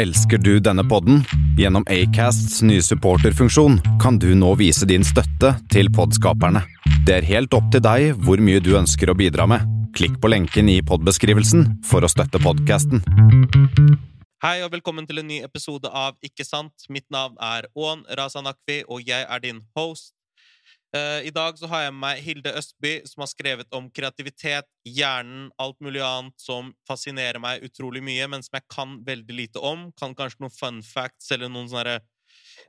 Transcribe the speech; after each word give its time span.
Elsker 0.00 0.38
du 0.38 0.60
denne 0.64 0.80
podden? 0.88 1.24
Gjennom 1.58 1.84
Acasts 1.92 2.62
nye 2.64 2.80
supporterfunksjon 2.80 3.74
kan 4.00 4.16
du 4.18 4.30
nå 4.34 4.54
vise 4.56 4.86
din 4.88 5.02
støtte 5.04 5.50
til 5.68 5.90
podskaperne. 5.92 6.62
Det 7.04 7.18
er 7.18 7.26
helt 7.28 7.52
opp 7.52 7.66
til 7.74 7.82
deg 7.84 8.14
hvor 8.24 8.40
mye 8.40 8.62
du 8.64 8.70
ønsker 8.78 9.12
å 9.12 9.16
bidra 9.18 9.44
med. 9.50 9.66
Klikk 9.92 10.16
på 10.22 10.30
lenken 10.32 10.70
i 10.72 10.78
podbeskrivelsen 10.80 11.66
for 11.84 12.00
å 12.00 12.08
støtte 12.08 12.40
podkasten. 12.40 13.04
Hei 14.40 14.62
og 14.64 14.72
velkommen 14.72 15.04
til 15.04 15.20
en 15.20 15.28
ny 15.28 15.42
episode 15.44 15.92
av 15.92 16.16
Ikke 16.24 16.48
sant? 16.48 16.88
Mitt 16.88 17.04
navn 17.12 17.36
er 17.36 17.68
Ån 17.76 18.06
Razanakvi, 18.08 18.86
og 18.88 19.04
jeg 19.04 19.28
er 19.28 19.44
din 19.44 19.60
host. 19.76 20.14
Eh, 20.96 21.26
I 21.26 21.30
dag 21.30 21.58
så 21.58 21.68
har 21.70 21.84
jeg 21.84 21.92
med 21.94 22.02
meg 22.02 22.22
Hilde 22.24 22.50
Østby, 22.58 22.94
som 23.06 23.22
har 23.22 23.30
skrevet 23.30 23.76
om 23.76 23.86
kreativitet, 23.94 24.66
hjernen, 24.82 25.50
alt 25.62 25.78
mulig 25.78 26.02
annet 26.02 26.34
som 26.42 26.72
fascinerer 26.88 27.38
meg 27.42 27.62
utrolig 27.66 28.02
mye, 28.02 28.26
men 28.32 28.42
som 28.42 28.58
jeg 28.58 28.66
kan 28.72 28.96
veldig 29.06 29.36
lite 29.38 29.62
om. 29.62 29.90
Kan 30.00 30.16
kanskje 30.18 30.42
noen 30.42 30.56
fun 30.56 30.80
facts 30.86 31.30
eller 31.36 31.52
noen 31.52 31.70
sånne 31.70 32.00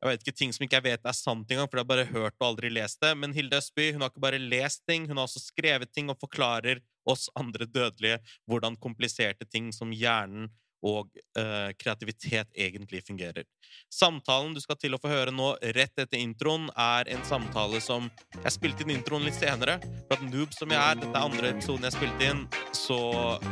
jeg 0.01 0.07
vet 0.07 0.23
ikke, 0.23 0.37
ting 0.37 0.53
som 0.53 0.63
ikke 0.65 0.79
jeg 0.79 0.85
vet 0.87 1.07
er 1.09 1.13
sant 1.17 1.51
engang, 1.51 1.67
for 1.69 1.77
jeg 1.77 1.83
har 1.83 1.89
bare 1.91 2.09
hørt 2.09 2.37
og 2.39 2.47
aldri 2.47 2.71
lest 2.73 3.01
det. 3.03 3.11
Men 3.17 3.33
Hilde 3.35 3.59
Østby 3.59 3.91
hun 3.91 4.01
har 4.01 4.13
ikke 4.13 4.23
bare 4.23 4.39
lest 4.41 4.85
ting, 4.89 5.05
hun 5.09 5.19
har 5.19 5.27
også 5.27 5.41
skrevet 5.43 5.91
ting 5.93 6.09
og 6.09 6.21
forklarer 6.21 6.81
oss 7.09 7.27
andre 7.37 7.65
dødelige 7.65 8.21
hvordan 8.49 8.77
kompliserte 8.81 9.45
ting 9.49 9.69
som 9.75 9.93
hjernen 9.93 10.49
og 10.81 11.09
uh, 11.37 11.69
kreativitet 11.79 12.49
egentlig 12.57 13.03
fungerer. 13.07 13.45
Samtalen 13.91 14.55
du 14.55 14.61
skal 14.63 14.79
til 14.81 14.95
å 14.95 14.99
få 15.01 15.11
høre 15.11 15.33
nå 15.33 15.53
rett 15.77 15.99
etter 16.01 16.19
introen, 16.19 16.69
er 16.75 17.09
en 17.13 17.23
samtale 17.27 17.81
som 17.83 18.09
Jeg 18.41 18.55
spilte 18.55 18.85
inn 18.85 18.95
introen 18.97 19.25
litt 19.27 19.37
senere. 19.37 19.77
For 20.07 20.17
at 20.17 20.25
noob 20.25 20.55
som 20.57 20.71
jeg 20.73 20.81
er, 20.81 20.99
dette 20.99 21.13
er 21.13 21.27
andre 21.27 21.53
episoden 21.53 21.87
jeg 21.87 21.97
spilte 21.97 22.31
inn, 22.31 22.45
så 22.75 22.99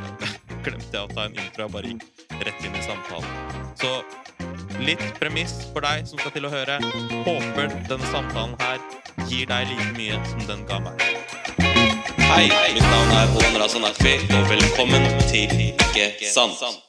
glemte 0.65 0.91
jeg 0.95 1.05
å 1.05 1.11
ta 1.13 1.27
en 1.27 1.37
intro. 1.37 1.67
Jeg 1.67 1.75
bare 1.75 1.93
gikk 1.93 2.43
rett 2.47 2.65
inn 2.65 2.79
i 2.79 2.83
samtalen. 2.85 3.67
Så 3.79 3.93
litt 4.83 5.05
premiss 5.19 5.55
for 5.73 5.85
deg 5.85 6.07
som 6.09 6.19
skal 6.21 6.35
til 6.35 6.49
å 6.49 6.53
høre. 6.53 6.79
Håper 7.27 7.71
denne 7.89 8.11
samtalen 8.13 8.57
her 8.63 8.81
gir 9.29 9.49
deg 9.49 9.69
like 9.71 9.93
mye 9.97 10.19
som 10.31 10.45
den 10.49 10.65
ga 10.69 10.81
meg. 10.83 11.09
Hei, 12.29 12.45
mitt 12.75 12.85
navn 12.85 13.15
er 13.17 13.31
Hån 13.33 13.57
Razanafi, 13.61 14.13
og 14.37 14.45
velkommen 14.51 15.09
til 15.31 15.57
Ikke 15.69 16.29
sant. 16.29 16.88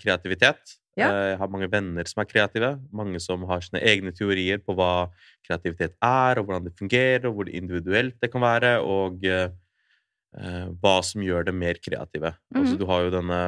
kreativitet. 0.00 0.76
Ja. 0.96 1.08
Eh, 1.10 1.28
Jeg 1.32 1.38
har 1.40 1.48
mange 1.50 1.68
venner 1.72 2.06
som 2.06 2.20
er 2.22 2.28
kreative. 2.30 2.72
Mange 2.94 3.18
som 3.20 3.42
har 3.50 3.60
sine 3.66 3.80
egne 3.82 4.12
teorier 4.14 4.58
på 4.62 4.76
hva 4.78 5.10
kreativitet 5.46 5.96
er, 6.00 6.38
og 6.38 6.46
hvordan 6.46 6.64
det 6.68 6.76
fungerer, 6.78 7.26
og 7.28 7.34
hvor 7.40 7.50
individuelt 7.50 8.16
det 8.22 8.30
kan 8.32 8.44
være, 8.44 8.76
og 8.80 9.24
eh, 9.26 9.48
eh, 10.38 10.68
hva 10.82 10.96
som 11.02 11.22
gjør 11.22 11.44
det 11.50 11.54
mer 11.54 11.74
kreative. 11.82 12.34
Altså, 12.54 12.74
Mhm. 12.74 12.78
du 12.78 12.86
har 12.86 13.02
jo 13.04 13.10
denne 13.18 13.40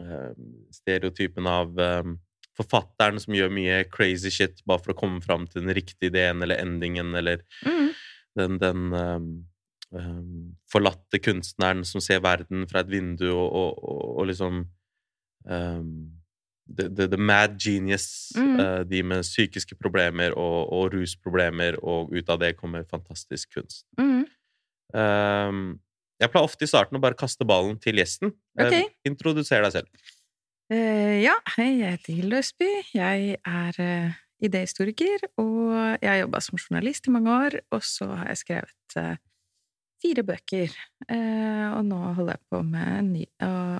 uh, 0.00 0.32
stereotypen 0.72 1.46
av 1.46 1.78
eh, 1.78 2.02
forfatteren 2.56 3.20
som 3.20 3.34
gjør 3.36 3.50
mye 3.52 3.84
crazy 3.92 4.30
shit 4.32 4.62
bare 4.66 4.80
for 4.80 4.92
å 4.94 4.98
komme 4.98 5.20
fram 5.24 5.46
til 5.46 5.62
den 5.62 5.74
riktige 5.76 6.08
ideen 6.10 6.42
eller 6.42 6.56
endingen, 6.60 7.14
eller 7.14 7.42
Mhm. 7.64 7.90
den, 8.36 8.58
den 8.58 8.92
um, 8.92 9.26
um, 9.92 10.56
forlatte 10.72 11.20
kunstneren 11.20 11.84
som 11.84 12.00
ser 12.00 12.20
verden 12.24 12.66
fra 12.68 12.80
et 12.80 12.88
vindu 12.88 13.26
og, 13.32 13.52
og, 13.52 13.78
og, 13.84 14.18
og 14.20 14.26
liksom 14.30 14.62
um, 15.44 16.10
the, 16.66 16.88
the, 16.88 17.08
the 17.08 17.20
mad 17.20 17.58
genius, 17.58 18.32
mm. 18.36 18.60
uh, 18.60 18.82
de 18.88 19.02
med 19.02 19.24
psykiske 19.26 19.76
problemer 19.80 20.36
og, 20.38 20.72
og 20.72 20.92
rusproblemer, 20.94 21.78
og 21.82 22.12
ut 22.14 22.32
av 22.32 22.40
det 22.42 22.54
kommer 22.58 22.86
fantastisk 22.88 23.58
kunst. 23.58 23.86
Mm. 23.98 24.26
Um, 24.92 25.62
jeg 26.20 26.30
pleier 26.30 26.46
ofte 26.46 26.66
i 26.66 26.70
starten 26.70 26.98
å 26.98 27.02
bare 27.02 27.18
kaste 27.18 27.46
ballen 27.48 27.78
til 27.82 27.98
gjesten. 27.98 28.34
Uh, 28.58 28.82
Introduser 29.08 29.64
deg 29.64 29.74
selv. 29.80 30.12
Uh, 30.72 31.18
ja, 31.20 31.34
hei, 31.56 31.72
jeg 31.80 31.98
heter 31.98 32.20
Hilde 32.20 32.38
Østby. 32.40 32.70
Jeg 32.94 33.36
er 33.42 33.80
uh, 33.82 34.20
idéhistoriker, 34.42 35.26
og 35.42 35.74
jeg 36.00 36.08
har 36.08 36.22
jobba 36.22 36.40
som 36.44 36.60
journalist 36.60 37.08
i 37.08 37.14
mange 37.14 37.34
år. 37.34 37.58
Og 37.74 37.84
så 37.86 38.08
har 38.12 38.30
jeg 38.32 38.42
skrevet 38.44 38.96
uh, 39.00 39.16
fire 40.02 40.24
bøker, 40.26 40.72
eh, 41.14 41.66
og 41.76 41.84
nå 41.86 41.98
holder 42.16 42.34
jeg 42.34 42.42
på 42.50 42.58
med 42.66 42.88
en 42.90 43.10
ny 43.14 43.26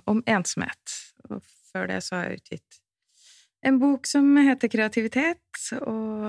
om 0.06 0.20
ensomhet. 0.30 0.92
Og 1.32 1.52
før 1.72 1.90
det 1.90 2.02
så 2.06 2.18
har 2.18 2.30
jeg 2.30 2.42
utgitt 2.42 2.82
en 3.62 3.78
bok 3.78 4.08
som 4.10 4.26
heter 4.42 4.70
Kreativitet, 4.70 5.66
og 5.86 6.24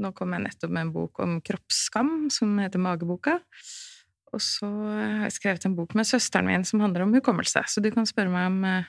nå 0.00 0.12
kom 0.16 0.36
jeg 0.36 0.44
nettopp 0.44 0.72
med 0.72 0.86
en 0.86 0.92
bok 0.94 1.18
om 1.22 1.38
kroppsskam 1.44 2.30
som 2.32 2.54
heter 2.62 2.82
Mageboka. 2.82 3.40
Og 4.30 4.42
så 4.44 4.68
har 4.68 5.26
jeg 5.26 5.34
skrevet 5.40 5.66
en 5.66 5.74
bok 5.74 5.96
med 5.98 6.06
søsteren 6.06 6.46
min 6.46 6.64
som 6.66 6.82
handler 6.84 7.04
om 7.04 7.14
hukommelse, 7.16 7.64
så 7.66 7.82
du 7.82 7.90
kan 7.90 8.06
spørre 8.06 8.30
meg 8.30 8.46
om 8.52 8.64
eh, 8.68 8.88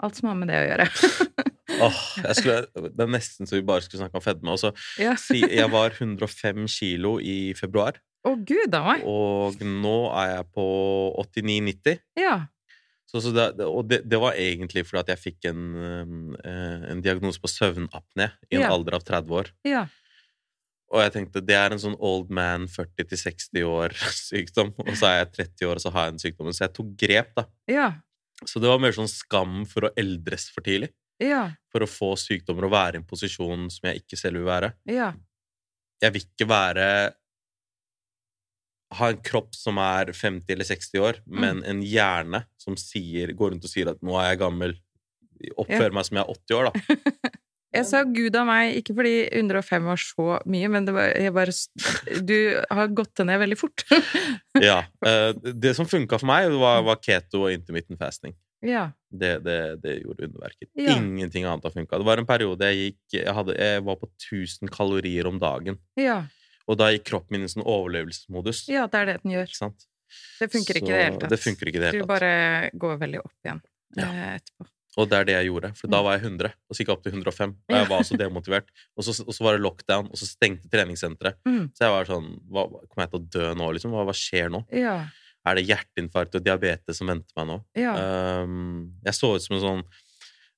alt 0.00 0.16
som 0.16 0.30
har 0.30 0.38
med 0.40 0.48
det 0.48 0.56
å 0.62 0.66
gjøre. 0.70 0.88
Åh, 1.84 2.02
jeg 2.24 2.38
skulle, 2.38 2.86
det 2.88 3.04
er 3.04 3.12
nesten 3.12 3.46
så 3.46 3.58
vi 3.58 3.66
bare 3.68 3.84
skulle 3.84 4.00
snakke 4.00 4.16
om 4.18 4.24
fedme. 4.24 4.54
Også. 4.56 4.72
ja. 4.98 5.12
Jeg 5.36 5.68
var 5.70 5.92
105 5.92 6.64
kilo 6.72 7.18
i 7.20 7.52
februar. 7.58 8.00
Å, 8.26 8.32
gud 8.34 8.72
da 8.72 8.80
meg! 8.88 9.04
Og 9.06 9.60
nå 9.62 9.98
er 10.16 10.32
jeg 10.32 10.48
på 10.56 10.64
89-90. 11.28 12.00
Ja. 12.18 12.38
Så, 13.08 13.22
så 13.24 13.30
det, 13.32 13.64
og 13.64 13.86
det, 13.88 14.02
det 14.04 14.18
var 14.20 14.36
egentlig 14.36 14.82
fordi 14.84 15.00
at 15.00 15.12
jeg 15.14 15.22
fikk 15.22 15.46
en, 15.48 15.62
um, 15.76 16.34
eh, 16.44 16.82
en 16.92 17.00
diagnose 17.04 17.40
på 17.40 17.48
søvnapné 17.48 18.26
i 18.50 18.58
en 18.58 18.66
Ja. 18.66 18.72
alder 18.74 18.98
av 18.98 19.06
30 19.08 19.32
år. 19.38 19.48
Ja. 19.64 19.86
Og 20.92 21.00
jeg 21.04 21.14
tenkte 21.14 21.40
det 21.44 21.56
er 21.56 21.72
en 21.72 21.80
sånn 21.80 21.96
old 22.00 22.28
man 22.32 22.66
40-60 22.68 23.64
år-sykdom. 23.64 24.74
Og 24.88 24.92
så 24.96 25.08
er 25.08 25.16
jeg 25.22 25.32
30 25.38 25.68
år, 25.70 25.80
og 25.80 25.84
så 25.84 25.92
har 25.92 26.06
jeg 26.06 26.14
den 26.14 26.22
sykdommen. 26.22 26.56
Så 26.56 26.64
jeg 26.66 26.74
tok 26.76 26.92
grep, 27.00 27.32
da. 27.36 27.44
Ja. 27.68 27.88
Så 28.44 28.60
det 28.62 28.70
var 28.70 28.80
mer 28.80 28.94
sånn 28.96 29.10
skam 29.10 29.64
for 29.68 29.88
å 29.88 29.92
eldres 29.98 30.46
for 30.54 30.64
tidlig. 30.64 30.92
Ja. 31.20 31.48
For 31.72 31.84
å 31.84 31.90
få 31.90 32.12
sykdommer 32.20 32.68
og 32.68 32.72
være 32.76 32.96
i 32.96 33.02
en 33.02 33.08
posisjon 33.08 33.66
som 33.74 33.88
jeg 33.90 34.04
ikke 34.04 34.20
selv 34.20 34.40
vil 34.40 34.48
være. 34.48 34.72
Ja. 34.88 35.10
Jeg 36.00 36.14
vil 36.14 36.24
ikke 36.28 36.46
være 36.48 36.86
Ha 38.94 39.10
en 39.12 39.18
kropp 39.20 39.54
som 39.54 39.76
er 39.82 40.12
50 40.16 40.52
eller 40.54 40.64
60 40.64 40.98
år, 41.04 41.18
Mm. 41.26 41.40
men 41.40 41.64
en 41.64 41.82
hjerne 41.82 42.44
som 42.56 42.76
sier, 42.76 43.34
går 43.36 43.50
rundt 43.52 43.64
og 43.64 43.70
sier 43.70 43.88
at 43.90 44.00
'nå 44.00 44.16
er 44.16 44.30
jeg 44.30 44.38
gammel', 44.40 44.78
oppfører 45.56 45.92
meg 45.92 46.04
som 46.06 46.16
jeg 46.16 46.24
er 46.24 46.32
80 46.32 46.54
år, 46.56 46.64
da. 46.72 46.72
Jeg 47.68 47.84
sa 47.84 48.00
gud 48.02 48.34
a 48.34 48.44
meg, 48.48 48.76
ikke 48.80 48.94
fordi 48.96 49.28
105 49.28 49.84
var 49.84 49.96
så 50.00 50.38
mye, 50.48 50.68
men 50.72 50.86
det 50.86 50.94
var, 50.96 51.10
jeg 51.12 51.34
bare 51.36 51.52
Du 52.24 52.64
har 52.72 52.88
gått 52.88 53.14
det 53.20 53.26
ned 53.26 53.38
veldig 53.44 53.58
fort. 53.60 53.84
Ja. 54.56 54.84
eh, 55.06 55.32
Det 55.36 55.76
som 55.76 55.84
funka 55.86 56.18
for 56.18 56.26
meg, 56.26 56.48
var, 56.56 56.80
var 56.82 56.96
keto 56.96 57.44
og 57.44 57.52
intermittent 57.52 57.98
fasting. 58.00 58.34
ja. 58.64 58.90
Det, 59.12 59.42
det, 59.44 59.80
det 59.82 60.02
gjorde 60.02 60.24
underverker. 60.28 60.66
Ja. 60.76 60.96
Ingenting 60.96 61.44
annet 61.44 61.62
har 61.64 61.70
funka. 61.72 61.96
Det 61.98 62.04
var 62.04 62.18
en 62.18 62.26
periode 62.26 62.60
jeg 62.60 62.76
gikk 62.92 63.20
jeg, 63.22 63.34
hadde, 63.34 63.54
jeg 63.56 63.84
var 63.84 63.96
på 63.96 64.08
1000 64.16 64.68
kalorier 64.68 65.26
om 65.26 65.38
dagen. 65.38 65.78
Ja. 65.96 66.22
Og 66.68 66.76
da 66.78 66.90
gikk 66.92 67.04
kroppen 67.08 67.32
min 67.38 67.44
i 67.46 67.50
sånn 67.52 67.64
overlevelsesmodus. 67.64 68.66
ja, 68.68 68.86
det 68.86 68.98
er 69.00 69.06
det 69.12 69.20
den 69.22 69.32
gjør. 69.38 69.52
Sant? 69.56 69.86
Det 70.40 70.48
funker 70.52 70.78
ikke 70.80 70.88
i 70.88 70.96
det 70.96 71.04
hele 71.04 71.18
tatt. 71.20 71.30
Det 71.30 71.38
funker 71.40 71.68
ikke 71.70 71.76
i 71.76 71.80
det 71.82 71.88
hele 71.92 72.00
tatt. 72.00 72.08
Du 72.08 72.12
bare 72.12 72.70
går 72.80 72.98
veldig 73.00 73.18
opp 73.24 73.32
igjen 73.44 73.62
Ja. 73.96 74.04
eh, 74.08 74.34
etterpå. 74.38 74.66
Og 74.98 75.08
det 75.08 75.16
er 75.18 75.24
det 75.28 75.34
jeg 75.36 75.46
gjorde. 75.52 75.68
For 75.76 75.86
da 75.86 75.98
Mm. 76.00 76.04
var 76.04 76.12
jeg 76.18 76.22
100, 76.24 76.52
og 76.68 76.74
så 76.74 76.78
gikk 76.80 76.88
jeg 76.88 76.96
opp 76.96 77.02
til 77.04 77.12
105. 77.12 77.50
Og 77.68 77.74
jeg 77.76 77.88
var 77.88 78.00
så 78.02 78.16
demotivert. 78.18 78.68
Og 78.96 79.04
så, 79.04 79.12
og 79.26 79.32
så 79.36 79.44
var 79.44 79.52
det 79.56 79.62
lockdown, 79.62 80.06
og 80.10 80.16
så 80.18 80.26
stengte 80.26 80.68
treningssenteret. 80.68 81.36
Mm. 81.46 81.70
Så 81.76 81.84
jeg 81.86 81.90
var 81.92 82.04
sånn 82.08 82.40
hva, 82.50 82.64
Kommer 82.88 83.04
jeg 83.06 83.10
til 83.12 83.20
å 83.20 83.28
dø 83.30 83.54
nå, 83.54 83.72
liksom? 83.76 83.92
Hva, 83.92 84.04
hva 84.08 84.16
skjer 84.16 84.50
nå? 84.50 84.64
Ja. 84.72 85.06
Er 85.46 85.54
det 85.54 85.66
hjerteinfarkt 85.68 86.34
og 86.34 86.42
diabetes 86.44 86.96
som 86.98 87.06
venter 87.06 87.32
meg 87.36 87.46
nå? 87.46 87.64
Ja. 87.76 87.94
Um, 88.42 88.92
jeg 89.04 89.14
så 89.14 89.34
ut 89.36 89.42
som 89.42 89.56
en 89.56 89.62
sånn 89.62 89.84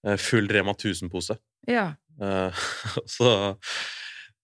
eh, 0.06 0.16
full 0.16 0.48
Rema 0.48 0.72
1000-pose. 0.74 1.36
ja. 1.68 1.94
Uh, 2.20 2.50
så 3.06 3.56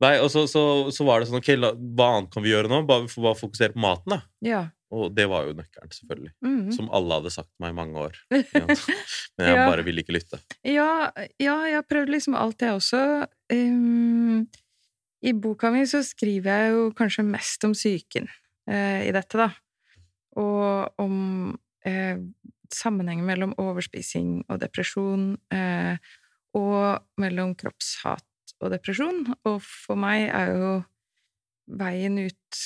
Nei, 0.05 0.15
og 0.21 0.29
så, 0.29 0.43
så, 0.51 0.63
så 0.93 1.05
var 1.09 1.23
det 1.23 1.29
sånn 1.31 1.39
Ok, 1.41 1.55
la, 1.57 1.71
hva 1.73 2.07
annet 2.19 2.33
kan 2.35 2.45
vi 2.45 2.51
gjøre 2.53 2.69
nå? 2.69 2.83
Bare, 2.89 3.07
vi 3.07 3.13
får 3.15 3.25
bare 3.31 3.39
fokusere 3.41 3.73
på 3.77 3.81
maten, 3.81 4.13
da. 4.13 4.19
Ja. 4.45 4.59
Og 4.93 5.09
det 5.17 5.25
var 5.31 5.49
jo 5.49 5.55
nøkkelen, 5.57 5.91
selvfølgelig. 5.97 6.33
Mm. 6.47 6.67
Som 6.77 6.91
alle 6.95 7.17
hadde 7.19 7.33
sagt 7.35 7.51
meg 7.63 7.73
i 7.73 7.77
mange 7.79 8.03
år. 8.05 8.19
Men 8.31 9.49
jeg 9.49 9.57
Ja. 9.57 9.65
bare 9.67 9.83
ville 9.87 10.05
ikke 10.05 10.15
lytte. 10.15 10.39
Ja, 10.69 11.09
ja, 11.43 11.57
jeg 11.67 11.79
har 11.79 11.87
prøvd 11.89 12.13
liksom 12.13 12.37
alt, 12.39 12.61
jeg 12.63 12.77
også. 12.77 13.01
Um, 13.53 14.45
I 15.27 15.33
boka 15.33 15.73
mi 15.75 15.83
så 15.91 16.05
skriver 16.07 16.61
jeg 16.67 16.77
jo 16.77 16.85
kanskje 16.99 17.25
mest 17.27 17.65
om 17.67 17.75
psyken 17.75 18.29
uh, 18.71 19.01
i 19.03 19.11
dette, 19.17 19.41
da. 19.41 19.49
Og 20.39 21.03
om 21.03 21.19
uh, 21.89 22.17
sammenhengen 22.73 23.27
mellom 23.27 23.57
overspising 23.63 24.45
og 24.53 24.61
depresjon, 24.63 25.33
Uh, 25.51 25.97
og 26.57 27.03
mellom 27.21 27.51
kroppshat 27.59 28.25
og 28.62 28.73
depresjon. 28.73 29.25
Og 29.49 29.61
for 29.64 29.99
meg 30.00 30.29
er 30.31 30.53
jo 30.55 30.73
veien 31.67 32.19
ut 32.23 32.61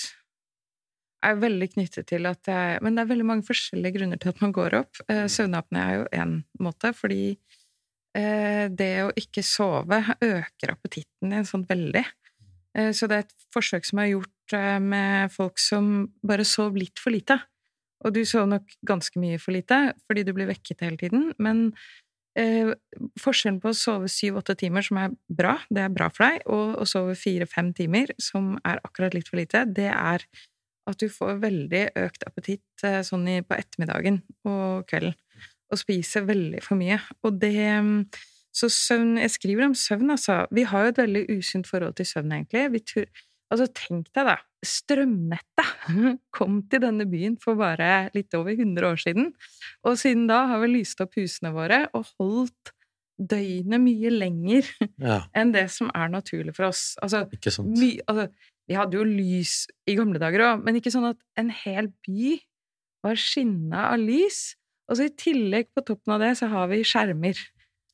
er 1.20 1.36
veldig 1.36 1.68
knyttet 1.74 2.06
til 2.08 2.24
at 2.30 2.48
jeg 2.48 2.78
Men 2.80 2.96
det 2.96 3.02
er 3.02 3.10
veldig 3.10 3.26
mange 3.28 3.44
forskjellige 3.44 3.98
grunner 3.98 4.20
til 4.20 4.32
at 4.32 4.40
man 4.40 4.54
går 4.56 4.76
opp. 4.78 5.02
Søvnapne 5.08 5.82
er 5.82 5.98
jo 5.98 6.06
én 6.16 6.38
måte, 6.64 6.94
fordi 6.96 7.34
eh, 8.16 8.66
det 8.72 8.92
å 9.04 9.12
ikke 9.18 9.44
sove 9.44 10.00
øker 10.16 10.72
appetitten 10.72 11.34
din 11.34 11.46
sånn 11.48 11.66
veldig. 11.68 12.06
Eh, 12.76 12.92
så 12.96 13.08
det 13.10 13.16
er 13.16 13.26
et 13.26 13.48
forsøk 13.54 13.86
som 13.88 14.02
er 14.02 14.12
gjort 14.14 14.56
eh, 14.56 14.78
med 14.82 15.32
folk 15.34 15.60
som 15.60 16.08
bare 16.26 16.46
sov 16.48 16.78
litt 16.78 17.02
for 17.02 17.14
lite. 17.14 17.38
Og 18.04 18.14
du 18.16 18.22
sov 18.24 18.48
nok 18.48 18.78
ganske 18.86 19.20
mye 19.20 19.40
for 19.42 19.54
lite, 19.56 19.90
fordi 20.08 20.24
du 20.24 20.32
blir 20.36 20.48
vekket 20.48 20.86
hele 20.86 21.00
tiden, 21.00 21.30
men 21.42 21.70
eh, 22.38 22.72
forskjellen 23.20 23.60
på 23.62 23.70
å 23.70 23.76
sove 23.76 24.10
syv-åtte 24.10 24.56
timer, 24.60 24.84
som 24.86 25.00
er 25.02 25.14
bra, 25.26 25.56
det 25.70 25.84
er 25.86 25.94
bra 25.94 26.10
for 26.12 26.26
deg, 26.26 26.44
og 26.50 26.80
å 26.82 26.86
sove 26.88 27.16
fire-fem 27.18 27.72
timer, 27.76 28.12
som 28.22 28.54
er 28.64 28.82
akkurat 28.86 29.16
litt 29.16 29.30
for 29.30 29.40
lite, 29.40 29.64
det 29.66 29.90
er 29.92 30.26
at 30.90 31.00
du 31.00 31.08
får 31.12 31.40
veldig 31.42 31.84
økt 32.02 32.26
appetitt 32.26 32.84
eh, 32.86 33.00
sånn 33.06 33.28
i, 33.30 33.38
på 33.46 33.56
ettermiddagen 33.58 34.22
og 34.48 34.86
kvelden, 34.90 35.16
og 35.70 35.78
spiser 35.78 36.26
veldig 36.26 36.62
for 36.66 36.80
mye. 36.80 36.98
Og 37.24 37.40
det 37.40 37.56
Så 38.50 38.66
søvn 38.66 39.14
Jeg 39.16 39.30
skriver 39.30 39.68
om 39.68 39.74
søvn, 39.78 40.10
altså. 40.10 40.46
Vi 40.50 40.64
har 40.66 40.82
jo 40.82 40.88
et 40.90 40.98
veldig 40.98 41.20
usunt 41.38 41.68
forhold 41.70 41.94
til 41.94 42.06
søvn, 42.06 42.32
egentlig. 42.34 42.82
Tur, 42.82 43.04
altså, 43.46 43.68
tenk 43.70 44.08
deg, 44.10 44.26
da. 44.26 44.36
Strømnettet 44.66 45.88
kom 46.36 46.60
til 46.70 46.82
denne 46.84 47.06
byen 47.08 47.38
for 47.40 47.58
bare 47.60 48.10
litt 48.16 48.34
over 48.36 48.52
100 48.52 48.90
år 48.90 49.00
siden. 49.00 49.32
Og 49.86 49.96
siden 50.00 50.26
da 50.30 50.44
har 50.50 50.60
vi 50.64 50.74
lyst 50.74 51.00
opp 51.00 51.16
husene 51.18 51.54
våre 51.54 51.86
og 51.96 52.10
holdt 52.18 52.74
døgnet 53.20 53.82
mye 53.82 54.12
lenger 54.14 54.68
Ja, 55.06 55.22
enn 55.36 55.52
det 55.52 55.66
som 55.74 55.90
er 55.92 56.12
naturlig 56.12 56.54
for 56.56 56.70
oss. 56.70 56.94
Altså, 57.04 57.26
ikke 57.36 57.52
sant? 57.52 57.76
my, 57.76 57.92
altså, 58.08 58.28
vi 58.70 58.78
hadde 58.78 58.96
jo 59.00 59.06
lys 59.06 59.64
i 59.90 59.96
gamle 59.98 60.20
dager 60.22 60.46
òg, 60.46 60.64
men 60.64 60.78
ikke 60.78 60.92
sånn 60.94 61.10
at 61.10 61.20
en 61.40 61.50
hel 61.64 61.90
by 62.06 62.36
var 63.04 63.18
skinna 63.18 63.88
av 63.90 64.00
lys. 64.02 64.54
Og 64.90 64.98
så 64.98 65.06
i 65.06 65.14
tillegg, 65.14 65.70
på 65.74 65.84
toppen 65.86 66.16
av 66.16 66.22
det, 66.22 66.34
så 66.40 66.48
har 66.50 66.68
vi 66.70 66.82
skjermer. 66.86 67.38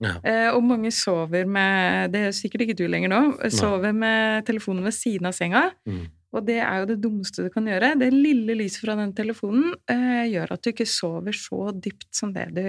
Ja. 0.02 0.16
Eh, 0.20 0.48
og 0.52 0.60
mange 0.60 0.90
sover 0.92 1.46
med 1.48 2.10
Det 2.12 2.20
er 2.26 2.34
sikkert 2.36 2.66
ikke 2.66 2.76
du 2.76 2.84
lenger 2.84 3.08
nå. 3.08 3.20
Sover 3.52 3.94
med 3.96 4.44
telefonen 4.48 4.84
ved 4.84 4.92
siden 4.92 5.28
av 5.30 5.36
senga. 5.36 5.70
Mm. 5.88 6.04
Og 6.37 6.44
det 6.44 6.59
er 6.61 6.83
jo 6.83 6.88
det 6.91 6.99
dummeste 7.00 7.47
du 7.47 7.50
kan 7.53 7.67
gjøre. 7.69 7.94
Det 8.00 8.11
lille 8.12 8.56
lyset 8.59 8.83
fra 8.85 8.97
den 8.99 9.15
telefonen 9.17 9.73
eh, 9.88 10.27
gjør 10.35 10.53
at 10.56 10.62
du 10.65 10.71
ikke 10.73 10.88
sover 10.88 11.37
så 11.37 11.71
dypt 11.73 12.11
som 12.17 12.35
det 12.35 12.50
du 12.56 12.62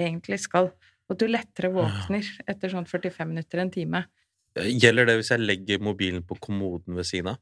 egentlig 0.00 0.38
skal. 0.44 0.70
Og 1.10 1.16
at 1.16 1.22
du 1.22 1.26
lettere 1.26 1.72
våkner 1.74 2.26
etter 2.46 2.70
sånn 2.70 2.86
45 2.86 3.26
minutter, 3.32 3.62
en 3.62 3.72
time. 3.74 4.04
Gjelder 4.54 5.08
det 5.08 5.16
hvis 5.20 5.32
jeg 5.34 5.42
legger 5.42 5.82
mobilen 5.82 6.22
på 6.26 6.38
kommoden 6.42 6.94
ved 6.98 7.08
siden 7.08 7.32
av? 7.34 7.40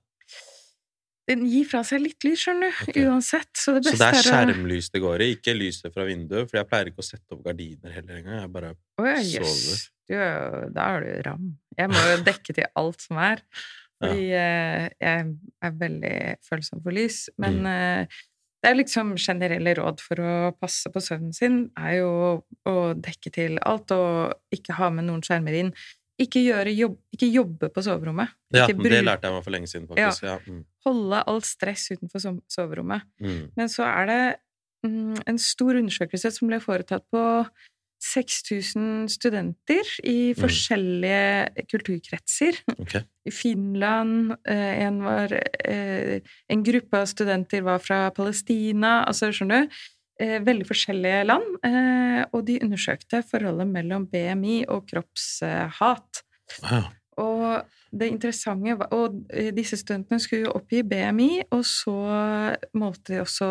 Den 1.28 1.44
gir 1.44 1.66
fra 1.68 1.82
seg 1.84 2.00
litt 2.00 2.24
lys, 2.24 2.40
skjønner 2.40 2.72
du, 2.72 2.84
Okay. 2.88 3.04
uansett. 3.04 3.50
Så 3.52 3.74
det 3.76 3.92
Så 3.92 4.00
det 4.00 4.08
er 4.08 4.22
skjermlys 4.24 4.88
det 4.94 5.02
går 5.04 5.20
i, 5.20 5.28
ikke 5.36 5.52
lyset 5.52 5.92
fra 5.92 6.06
vinduet? 6.08 6.48
For 6.48 6.56
jeg 6.56 6.68
pleier 6.70 6.88
ikke 6.88 7.04
å 7.04 7.08
sette 7.10 7.36
opp 7.36 7.42
gardiner 7.44 7.92
heller 7.92 8.22
engang. 8.22 8.40
Jeg 8.40 8.52
bare 8.54 8.70
oh, 8.72 9.04
ja, 9.04 9.44
sover. 9.44 9.82
Du 10.08 10.14
er 10.16 10.70
Da 10.72 10.86
er 10.96 11.04
du 11.04 11.28
ram. 11.28 11.50
Jeg 11.76 11.92
må 11.92 12.06
jo 12.08 12.16
dekke 12.24 12.56
til 12.56 12.70
alt 12.80 13.04
som 13.04 13.20
er. 13.20 13.44
Fordi 13.98 14.26
eh, 14.30 14.88
jeg 15.02 15.30
er 15.62 15.78
veldig 15.78 16.16
følsom 16.46 16.82
for 16.84 16.94
lys. 16.94 17.28
Men 17.38 17.62
Mm. 17.64 17.70
eh, 17.72 18.18
det 18.62 18.70
er 18.72 18.74
liksom 18.78 19.12
generelle 19.16 19.74
råd 19.78 20.00
for 20.02 20.18
å 20.22 20.32
passe 20.58 20.90
på 20.90 20.98
søvnen 21.02 21.32
sin, 21.34 21.70
er 21.78 21.98
jo 22.00 22.10
å 22.66 22.74
dekke 22.98 23.30
til 23.32 23.58
alt 23.62 23.90
og 23.94 24.34
ikke 24.54 24.74
ha 24.80 24.88
med 24.90 25.06
noen 25.06 25.22
skjermer 25.22 25.54
inn. 25.54 25.72
Ikke, 26.18 26.42
jobb, 26.74 26.96
ikke 27.14 27.28
jobbe 27.30 27.68
på 27.70 27.82
soverommet. 27.86 28.32
Ja, 28.50 28.66
det 28.66 29.04
lærte 29.04 29.28
jeg 29.28 29.34
meg 29.36 29.44
for 29.44 29.54
lenge 29.54 29.68
siden, 29.70 29.86
faktisk. 29.86 30.24
Ja. 30.26 30.38
Mm. 30.50 30.64
Holde 30.84 31.20
alt 31.30 31.46
stress 31.46 31.84
utenfor 31.94 32.40
soverommet. 32.50 33.02
Mm. 33.22 33.52
Men 33.54 33.68
så 33.70 33.86
er 33.86 34.06
det 34.10 34.22
mm, 34.82 35.22
en 35.30 35.38
stor 35.38 35.78
undersøkelse 35.78 36.32
som 36.34 36.50
ble 36.50 36.58
foretatt 36.58 37.06
på 37.14 37.22
6000 37.98 39.08
studenter 39.10 39.90
i 40.04 40.32
Mm. 40.32 40.38
forskjellige 40.40 41.66
kulturkretser. 41.70 42.58
Ok. 42.78 42.94
I 43.28 43.30
Finland 43.34 44.36
eh, 44.48 44.82
en, 44.86 45.02
var, 45.04 45.32
eh, 45.64 46.20
en 46.48 46.64
gruppe 46.64 47.00
av 47.02 47.06
studenter 47.06 47.62
var 47.62 47.78
fra 47.78 48.10
Palestina 48.10 49.04
Altså, 49.04 49.32
skjønner 49.32 49.66
du? 49.66 49.80
Veldig 50.18 50.66
forskjellige 50.66 51.26
land. 51.28 51.44
Og 52.34 52.40
de 52.46 52.56
undersøkte 52.64 53.20
forholdet 53.22 53.68
mellom 53.70 54.06
BMI 54.10 54.64
og 54.66 54.88
kroppshat. 54.90 56.22
Ja. 56.64 56.80
Og 57.22 57.62
det 57.94 58.08
interessante 58.10 58.74
var 58.80 58.90
Og 58.96 59.14
disse 59.54 59.78
studentene 59.78 60.18
skulle 60.18 60.48
jo 60.48 60.56
oppgi 60.58 60.82
BMI, 60.82 61.42
og 61.54 61.62
så 61.62 61.94
målte 62.74 63.14
de 63.14 63.20
også 63.22 63.46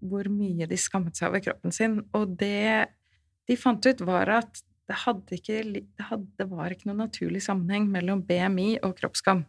hvor 0.00 0.28
mye 0.30 0.66
de 0.70 0.78
skammet 0.80 1.18
seg 1.18 1.28
over 1.28 1.44
kroppen 1.44 1.74
sin. 1.74 2.00
Og 2.16 2.36
det 2.40 2.88
de 3.48 3.56
fant 3.56 3.86
ut, 3.88 4.00
var 4.06 4.28
at 4.38 4.62
det, 4.88 5.38
ikke, 5.40 5.58
det, 5.74 5.82
hadde, 6.08 6.26
det 6.40 6.46
var 6.48 6.72
ikke 6.72 6.88
noen 6.88 7.02
naturlig 7.04 7.42
sammenheng 7.44 7.88
mellom 7.92 8.22
BMI 8.24 8.78
og 8.86 8.94
kroppsskam. 8.96 9.42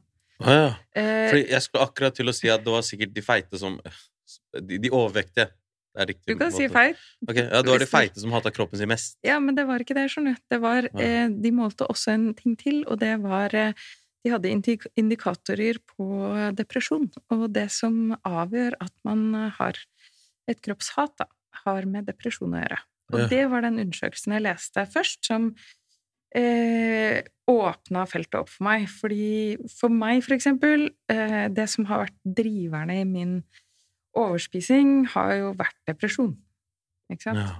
Å 0.44 0.56
ja. 0.56 0.68
Eh, 0.96 1.30
Fordi 1.32 1.46
jeg 1.52 1.64
skulle 1.66 1.86
akkurat 1.88 2.16
til 2.16 2.32
å 2.32 2.36
si 2.36 2.50
at 2.52 2.64
det 2.64 2.72
var 2.74 2.84
sikkert 2.88 3.14
de 3.16 3.24
feite 3.24 3.60
som 3.60 3.80
De, 4.54 4.78
de 4.78 4.90
overvektige. 4.94 5.48
Det 5.90 6.04
er 6.04 6.08
riktig. 6.12 6.28
du 6.36 6.38
kan 6.38 6.52
si 6.54 6.68
måte. 6.68 6.74
feil. 6.76 6.98
Ok, 7.28 7.38
ja, 7.40 7.62
det 7.66 7.72
var 7.72 7.82
de 7.82 7.88
feite 7.90 8.22
som 8.22 8.32
hata 8.36 8.52
kroppen 8.54 8.78
sin 8.78 8.88
mest. 8.92 9.16
Ja, 9.26 9.40
men 9.42 9.56
det 9.58 9.66
var 9.66 9.82
ikke 9.82 9.96
det, 9.98 10.06
skjønner 10.14 10.36
du. 10.38 10.44
Det 10.54 10.60
var, 10.62 10.86
Ja. 10.94 11.00
eh, 11.02 11.30
de 11.34 11.52
målte 11.52 11.88
også 11.90 12.14
en 12.14 12.28
ting 12.38 12.56
til, 12.60 12.84
og 12.88 13.00
det 13.02 13.16
var 13.24 13.56
eh, 13.56 13.74
De 14.24 14.30
hadde 14.34 14.52
indikatorer 15.00 15.78
på 15.96 16.06
depresjon. 16.54 17.06
Og 17.32 17.46
det 17.56 17.70
som 17.72 18.12
avgjør 18.28 18.76
at 18.84 18.92
man 19.08 19.34
har 19.56 19.78
et 20.48 20.60
kroppshat, 20.62 21.14
da, 21.18 21.26
har 21.64 21.86
med 21.88 22.06
depresjon 22.06 22.52
å 22.54 22.60
gjøre. 22.60 22.80
Og 23.14 23.30
det 23.32 23.44
var 23.52 23.66
den 23.66 23.80
undersøkelsen 23.82 24.36
jeg 24.36 24.46
leste 24.46 24.86
først, 24.94 25.24
som 25.26 25.50
eh, 26.36 27.22
åpna 27.50 28.06
feltet 28.10 28.38
opp 28.42 28.52
for 28.52 28.68
meg. 28.68 28.86
Fordi 28.92 29.58
for 29.80 29.94
meg, 29.94 30.22
for 30.26 30.36
eksempel, 30.38 30.90
eh, 31.10 31.48
det 31.50 31.70
som 31.72 31.88
har 31.90 32.06
vært 32.06 32.20
driverne 32.42 33.00
i 33.02 33.08
min 33.10 33.40
overspising, 34.18 35.08
har 35.16 35.34
jo 35.40 35.56
vært 35.58 35.78
depresjon. 35.90 36.36
Ikke 37.10 37.30
sant? 37.30 37.42
Ja. 37.42 37.58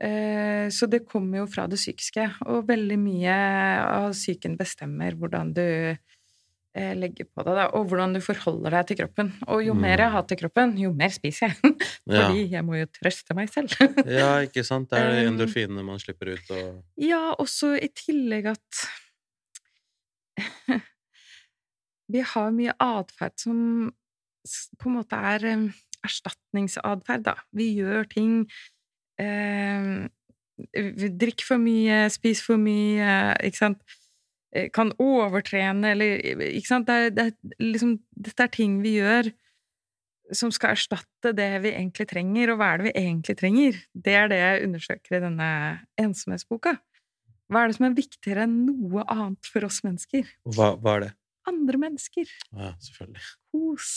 Eh, 0.00 0.68
Så 0.70 0.86
det 0.86 1.06
kommer 1.08 1.38
jo 1.42 1.46
fra 1.50 1.66
det 1.66 1.78
psykiske, 1.78 2.28
og 2.46 2.68
veldig 2.68 2.98
mye 3.00 3.34
av 3.82 4.12
psyken 4.12 4.56
bestemmer 4.58 5.16
hvordan 5.16 5.54
du 5.56 5.96
eh, 6.76 6.92
legger 6.94 7.24
på 7.30 7.42
deg, 7.46 7.54
da, 7.56 7.66
og 7.74 7.88
hvordan 7.88 8.12
du 8.14 8.20
forholder 8.24 8.70
deg 8.76 8.86
til 8.90 8.96
kroppen. 9.00 9.32
Og 9.48 9.62
jo 9.64 9.74
Mm. 9.74 9.80
mer 9.80 9.98
jeg 10.04 10.10
hater 10.14 10.36
kroppen, 10.42 10.76
jo 10.78 10.92
mer 10.92 11.08
spiser 11.14 11.48
jeg. 11.48 11.56
Ja. 12.08 12.28
Fordi 12.28 12.44
jeg 12.50 12.64
må 12.64 12.78
jo 12.78 12.86
trøste 12.86 13.34
meg 13.36 13.50
selv. 13.52 13.68
ja, 14.08 14.40
ikke 14.46 14.64
sant? 14.64 14.88
Det 14.90 14.98
er 14.98 15.10
de 15.12 15.26
endorfinene 15.28 15.84
man 15.84 15.98
slipper 16.00 16.32
ut 16.34 16.50
og 16.56 16.84
Ja, 16.96 17.34
også 17.38 17.74
i 17.76 17.88
tillegg 17.92 18.46
at 18.54 18.86
Vi 22.08 22.20
har 22.24 22.50
mye 22.56 22.72
atferd 22.80 23.36
som 23.40 23.58
på 24.80 24.88
en 24.88 24.94
måte 24.96 25.18
er 25.18 25.44
erstatningsatferd, 26.06 27.26
da. 27.26 27.34
Vi 27.52 27.66
gjør 27.82 28.06
ting 28.08 28.38
eh, 29.20 30.06
vi 30.72 31.08
Drikk 31.20 31.44
for 31.44 31.60
mye, 31.60 32.06
spis 32.10 32.40
for 32.42 32.56
mye, 32.58 33.36
ikke 33.44 33.60
sant. 33.60 33.82
Eh, 34.54 34.70
Kan 34.74 34.94
overtrene, 35.02 35.92
eller 35.94 36.22
Ikke 36.48 36.70
sant. 36.70 36.88
Det 36.88 36.96
er, 36.96 37.10
det 37.14 37.26
er 37.28 37.68
liksom 37.72 37.98
Dette 38.16 38.48
er 38.48 38.54
ting 38.54 38.80
vi 38.84 38.98
gjør 38.98 39.32
som 40.36 40.50
skal 40.52 40.74
erstatte 40.74 41.32
det 41.32 41.48
vi 41.64 41.70
egentlig 41.72 42.04
trenger, 42.10 42.52
og 42.52 42.58
hva 42.60 42.72
er 42.74 42.80
det 42.80 42.88
vi 42.90 43.00
egentlig 43.00 43.36
trenger? 43.40 43.78
Det 43.94 44.12
er 44.12 44.26
det 44.28 44.40
jeg 44.42 44.66
undersøker 44.66 45.16
i 45.16 45.22
denne 45.24 45.48
ensomhetsboka. 46.00 46.74
Hva 47.48 47.62
er 47.62 47.70
det 47.70 47.78
som 47.78 47.86
er 47.88 47.96
viktigere 47.96 48.44
enn 48.44 48.58
noe 48.66 49.06
annet 49.08 49.48
for 49.48 49.64
oss 49.64 49.80
mennesker? 49.86 50.28
Hva, 50.44 50.74
hva 50.76 50.98
er 50.98 51.06
det? 51.06 51.10
Andre 51.48 51.80
mennesker. 51.80 52.28
Ja, 52.52 52.74
selvfølgelig. 52.84 53.24
Kos. 53.48 53.88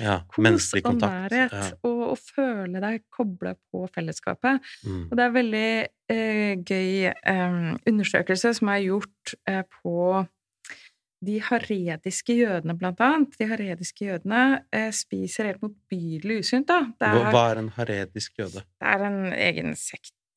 Ja, 0.00 0.20
Kos 0.32 0.72
og 0.80 0.94
nærhet. 1.02 1.52
Ja. 1.52 1.68
Og 1.86 1.98
og, 2.12 2.16
føle 2.22 2.80
deg 2.82 3.04
kobla 3.14 3.54
på 3.72 3.84
fellesskapet. 3.94 4.64
Mm. 4.86 5.04
Og 5.08 5.14
det 5.18 5.24
er 5.24 5.36
veldig 5.36 5.68
eh, 6.14 6.54
gøy 6.64 7.12
eh, 7.12 7.60
undersøkelse 7.90 8.54
som 8.58 8.72
er 8.74 8.82
gjort 8.86 9.38
eh, 9.50 9.62
på 9.80 10.24
de 11.26 11.40
harediske 11.42 12.36
jødene, 12.38 12.76
blant 12.78 13.00
annet. 13.02 13.34
De 13.40 13.48
harediske 13.50 14.06
jødene 14.06 14.42
eh, 14.74 14.90
spiser 14.94 15.50
helt 15.50 15.64
motbydelig 15.64 16.44
usunt, 16.44 16.70
da. 16.70 16.84
Er, 17.02 17.30
hva 17.34 17.44
er 17.52 17.62
en 17.64 17.72
haredisk 17.74 18.38
jøde? 18.38 18.62
det 18.62 18.92
er 18.94 19.06
en 19.08 19.32
egen 19.34 19.74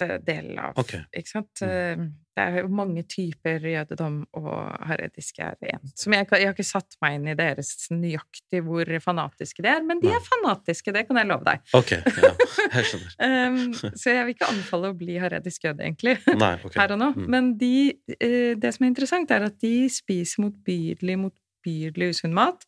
sektdel 0.01 0.51
av 0.59 0.77
okay. 0.81 1.05
Ikke 1.17 1.33
sant? 1.37 1.61
Mm. 1.61 1.71
Eh, 1.71 2.09
Det 2.31 2.43
er 2.47 2.61
jo 2.61 2.69
mange 2.71 3.01
typer 3.11 3.59
jødedom, 3.59 4.21
og 4.39 4.85
harediske 4.87 5.43
er 5.43 5.73
én. 5.73 5.81
Som 5.99 6.13
jeg, 6.15 6.29
jeg 6.31 6.47
har 6.47 6.53
ikke 6.55 6.63
satt 6.63 6.95
meg 7.03 7.17
inn 7.17 7.25
i 7.27 7.35
deres 7.35 7.73
nøyaktig 7.91 8.61
hvor 8.63 8.87
fanatiske 9.03 9.65
de 9.65 9.67
er, 9.67 9.83
men 9.83 9.99
de 9.99 10.13
er 10.15 10.23
fanatiske, 10.23 10.93
det 10.95 11.03
kan 11.09 11.19
jeg 11.19 11.27
love 11.27 11.43
deg. 11.49 11.59
Ok, 11.75 11.91
ja, 11.91 12.31
jeg 12.77 12.87
skjønner. 12.87 13.17
Um, 13.19 13.59
så 13.99 14.15
jeg 14.15 14.29
vil 14.29 14.37
ikke 14.37 14.47
anbefale 14.47 14.93
å 14.93 14.97
bli 15.03 15.19
haredisk 15.19 15.67
jøde, 15.67 15.83
egentlig. 15.83 16.15
Nei, 16.31 16.53
okay. 16.63 16.77
her 16.81 16.95
og 16.95 17.03
nå. 17.03 17.11
Mm. 17.19 17.27
Men 17.35 17.51
de, 17.59 17.75
eh, 18.15 18.53
det 18.63 18.73
som 18.77 18.87
er 18.87 18.93
interessant, 18.93 19.35
er 19.35 19.49
at 19.51 19.59
de 19.61 19.75
spiser 19.91 20.45
motbydelig, 20.47 21.19
motbydelig 21.27 22.13
usunn 22.15 22.39
mat. 22.39 22.63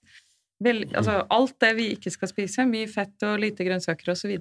Vel, 0.63 0.83
altså 0.95 1.19
alt 1.33 1.55
det 1.63 1.71
vi 1.77 1.87
ikke 1.95 2.11
skal 2.13 2.29
spise, 2.31 2.65
mye 2.69 2.89
fett 2.91 3.25
og 3.27 3.41
lite 3.41 3.65
grønnsaker 3.67 4.13
osv. 4.13 4.35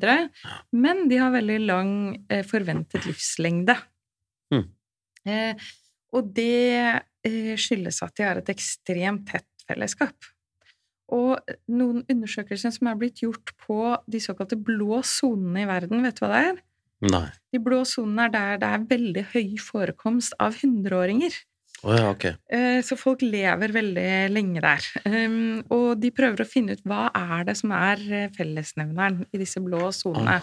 Men 0.77 1.07
de 1.11 1.19
har 1.21 1.33
veldig 1.35 1.59
lang 1.65 1.95
eh, 2.31 2.45
forventet 2.47 3.09
livslengde. 3.09 3.77
Mm. 4.53 4.67
Eh, 5.29 5.71
og 6.13 6.29
det 6.37 6.69
eh, 7.27 7.55
skyldes 7.61 8.03
at 8.05 8.15
de 8.19 8.27
har 8.27 8.41
et 8.43 8.53
ekstremt 8.53 9.27
tett 9.33 9.67
fellesskap. 9.67 10.31
Og 11.13 11.55
noen 11.69 12.03
undersøkelser 12.11 12.73
som 12.73 12.89
er 12.89 12.99
blitt 13.01 13.23
gjort 13.25 13.53
på 13.61 13.79
de 14.11 14.21
såkalte 14.23 14.57
blå 14.57 15.03
sonene 15.05 15.65
i 15.65 15.69
verden, 15.69 16.05
vet 16.07 16.19
du 16.19 16.25
hva 16.25 16.33
det 16.33 16.45
er? 16.51 16.61
Nei. 17.13 17.27
De 17.53 17.61
blå 17.63 17.83
sonene 17.89 18.29
er 18.29 18.35
der 18.35 18.61
det 18.63 18.69
er 18.71 18.85
veldig 18.93 19.25
høy 19.35 19.57
forekomst 19.61 20.37
av 20.41 20.57
hundreåringer. 20.63 21.35
Å 21.83 21.95
ja, 21.99 22.11
ok. 22.13 22.25
Eh, 22.55 22.79
Så 22.87 22.95
folk 22.99 23.23
lever 23.27 23.73
veldig 23.75 24.31
lenge 24.31 24.61
der. 24.63 24.85
Um, 25.05 25.63
Og 25.75 25.99
de 26.01 26.13
prøver 26.15 26.45
å 26.45 26.47
finne 26.47 26.77
ut 26.77 26.83
hva 26.87 27.09
er 27.11 27.45
det 27.49 27.57
som 27.59 27.73
er 27.75 28.03
eh, 28.07 28.29
fellesnevneren 28.37 29.25
i 29.35 29.41
disse 29.41 29.59
blå 29.65 29.89
sonene. 29.97 30.37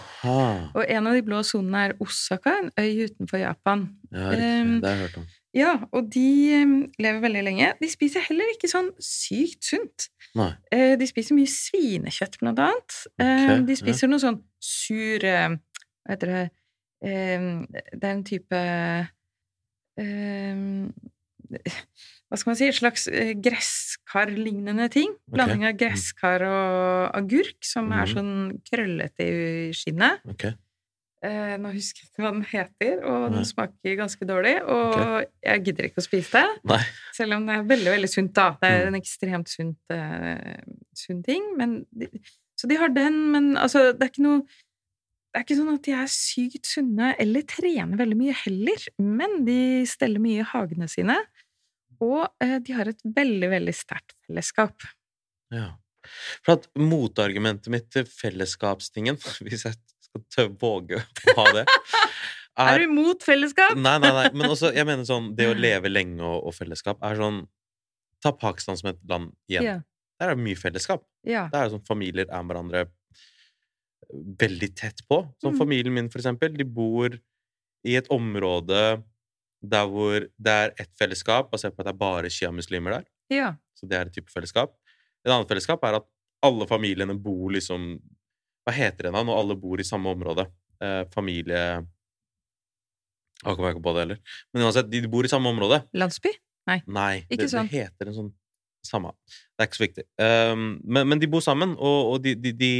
Og 0.76 0.84
en 0.84 1.06
av 1.08 1.16
de 1.16 1.22
blå 1.24 1.40
sonene 1.46 1.86
er 1.88 1.94
Osaka, 2.04 2.58
en 2.60 2.70
øy 2.76 3.06
utenfor 3.08 3.40
Japan. 3.40 3.86
Ja. 4.12 4.32
Um, 4.36 4.74
Det 4.82 4.88
har 4.90 4.96
jeg 4.98 5.06
hørt 5.06 5.16
om. 5.22 5.28
Ja, 5.56 5.72
og 5.90 6.10
de 6.14 6.26
um, 6.62 6.74
lever 7.02 7.20
veldig 7.24 7.40
lenge. 7.48 7.72
De 7.80 7.88
spiser 7.90 8.22
heller 8.28 8.52
ikke 8.52 8.68
sånn 8.70 8.92
sykt 9.02 9.64
sunt. 9.66 10.10
Nei. 10.38 10.52
Eh, 10.70 10.92
De 11.00 11.08
spiser 11.08 11.34
mye 11.34 11.48
svinekjøtt, 11.50 12.36
blant 12.38 12.60
annet. 12.62 12.98
Okay, 13.16 13.64
De 13.66 13.76
spiser 13.80 14.12
noe 14.12 14.20
sånn 14.22 14.42
sur 14.62 15.24
Hva 15.24 16.12
heter 16.12 16.30
det 16.34 16.44
Det 17.00 18.04
er 18.04 18.12
en 18.12 18.22
type 18.28 18.60
Hva 21.50 22.38
skal 22.38 22.50
man 22.52 22.56
si? 22.60 22.68
Et 22.70 22.76
slags 22.78 23.08
eh, 23.10 23.32
gresskarlignende 23.42 24.88
ting. 24.92 25.12
Blanding 25.30 25.64
av 25.66 25.76
gresskar 25.80 26.44
og 26.46 27.16
agurk, 27.18 27.58
som 27.66 27.90
er 27.92 28.06
Mhm. 28.06 28.14
sånn 28.14 28.60
krøllete 28.70 29.20
i 29.26 29.70
skinnet. 29.74 30.20
Okay. 30.30 30.54
Eh, 31.22 31.56
Nå 31.60 31.68
husker 31.74 32.00
jeg 32.00 32.08
ikke 32.10 32.22
hva 32.24 32.32
den 32.32 32.44
heter, 32.48 33.04
og 33.04 33.30
Nei. 33.30 33.36
den 33.36 33.44
smaker 33.44 33.96
ganske 33.98 34.24
dårlig. 34.24 34.54
Og 34.64 35.26
jeg 35.44 35.64
gidder 35.64 35.84
ikke 35.90 36.00
å 36.00 36.06
spise 36.06 36.30
det. 36.32 36.60
Nei. 36.64 36.80
Selv 37.12 37.34
om 37.36 37.44
det 37.46 37.56
er 37.58 37.62
veldig, 37.64 37.90
veldig 37.98 38.08
sunt, 38.08 38.32
da. 38.32 38.50
Det 38.62 38.70
er 38.70 38.84
Mm. 38.84 38.94
en 38.94 39.00
ekstremt 39.02 39.48
sunt, 39.48 39.76
uh, 39.90 40.62
sunn 40.94 41.22
ting. 41.22 41.56
Men 41.58 41.84
de, 41.92 42.06
så 42.56 42.66
de 42.68 42.76
har 42.76 42.88
den, 42.88 43.32
men 43.32 43.56
altså, 43.56 43.92
det 43.92 44.02
er 44.02 44.08
ikke 44.14 44.22
noe 44.22 44.42
Det 45.32 45.38
er 45.38 45.44
ikke 45.44 45.60
sånn 45.62 45.74
at 45.74 45.82
de 45.86 45.92
er 45.92 46.06
sykt 46.10 46.64
sunne 46.66 47.14
eller 47.16 47.42
trener 47.42 47.96
veldig 47.96 48.16
mye 48.18 48.32
heller, 48.34 48.78
men 48.98 49.44
de 49.44 49.84
steller 49.86 50.18
mye 50.18 50.40
i 50.40 50.42
hagene 50.42 50.88
sine. 50.90 51.14
Og 52.00 52.24
eh, 52.42 52.58
de 52.64 52.72
har 52.76 52.88
et 52.88 53.02
veldig, 53.04 53.48
veldig 53.52 53.74
sterkt 53.76 54.14
fellesskap. 54.26 54.86
Ja. 55.52 55.72
For 56.44 56.56
at 56.56 56.68
motargumentet 56.80 57.68
mitt 57.72 57.90
til 57.92 58.06
fellesskapstingen, 58.08 59.18
hvis 59.44 59.66
jeg 59.68 59.76
skal 60.10 60.48
våge 60.60 61.02
å 61.02 61.36
ha 61.40 61.48
det 61.60 61.66
Er, 62.60 62.80
du 62.82 62.88
imot 62.90 63.22
fellesskap? 63.24 63.76
Nei, 63.78 63.94
nei, 64.02 64.10
nei. 64.12 64.24
Men 64.36 64.50
også, 64.52 64.72
jeg 64.74 64.84
mener 64.84 65.06
sånn, 65.08 65.30
det 65.38 65.46
å 65.48 65.54
leve 65.66 65.88
lenge 65.88 66.20
og, 66.26 66.48
og 66.50 66.52
fellesskap 66.56 67.00
er 67.06 67.16
sånn 67.20 67.44
Ta 68.20 68.34
Pakistan 68.36 68.76
som 68.76 68.90
et 68.90 68.98
land 69.08 69.30
igjen. 69.48 69.64
Ja. 69.64 69.76
Der 70.20 70.32
er 70.32 70.36
det 70.36 70.42
mye 70.44 70.58
fellesskap. 70.60 71.06
ja. 71.24 71.46
Der 71.48 71.62
er 71.62 71.70
det 71.70 71.72
sånn 71.78 71.86
familier 71.88 72.26
er 72.28 72.42
med 72.44 72.50
hverandre 72.52 72.82
veldig 74.42 74.68
tett 74.76 75.00
på. 75.08 75.22
Som 75.40 75.54
Mm. 75.54 75.58
familien 75.58 75.94
min, 75.94 76.10
for 76.12 76.20
eksempel. 76.20 76.52
De 76.56 76.64
bor 76.64 77.14
i 77.86 77.94
et 77.96 78.08
område 78.12 79.02
der 79.62 79.86
hvor 79.90 80.20
det 80.24 80.52
er 80.52 80.72
ett 80.80 80.90
fellesskap, 80.98 81.50
basert 81.52 81.74
på 81.76 81.82
at 81.82 81.90
det 81.90 81.94
er 81.94 81.98
bare 82.00 82.30
sjiamuslimer 82.32 82.98
der. 82.98 83.04
ja. 83.30 83.54
Så 83.80 83.86
det 83.88 83.96
er 83.96 84.08
et 84.10 84.12
type 84.12 84.28
fellesskap. 84.28 84.74
Et 85.24 85.30
annet 85.32 85.48
fellesskap 85.48 85.80
er 85.88 85.94
at 85.96 86.04
alle 86.44 86.66
familiene 86.68 87.14
bor 87.16 87.50
liksom 87.52 87.94
Hva 88.66 88.72
heter 88.76 89.06
det 89.08 89.12
da 89.14 89.22
når 89.24 89.38
alle 89.40 89.56
bor 89.56 89.80
i 89.80 89.84
samme 89.88 90.10
område? 90.12 90.44
Eh, 90.84 91.04
familie 91.14 91.62
Jeg 93.40 93.56
kommer 93.56 93.72
ikke 93.72 93.82
på 93.86 93.94
det 93.96 94.02
heller. 94.04 94.18
Men 94.52 94.66
uansett, 94.66 94.90
de 94.92 95.00
bor 95.08 95.24
i 95.24 95.30
samme 95.32 95.48
område. 95.48 95.80
Landsby? 95.96 96.32
Nei, 96.68 97.24
Ikke 97.30 97.46
det, 97.46 97.50
sånn. 97.50 97.66
det 97.72 97.80
heter 97.86 98.10
en 98.10 98.14
sånn 98.18 98.28
Samme. 98.86 99.12
Det 99.28 99.64
er 99.64 99.68
ikke 99.68 99.78
så 99.78 99.84
viktig. 99.84 100.04
Um, 100.16 100.64
men, 100.88 101.08
men 101.10 101.20
de 101.20 101.28
bor 101.30 101.42
sammen, 101.44 101.74
og, 101.76 102.14
og 102.14 102.22
de, 102.24 102.32
de, 102.40 102.52
de 102.56 102.72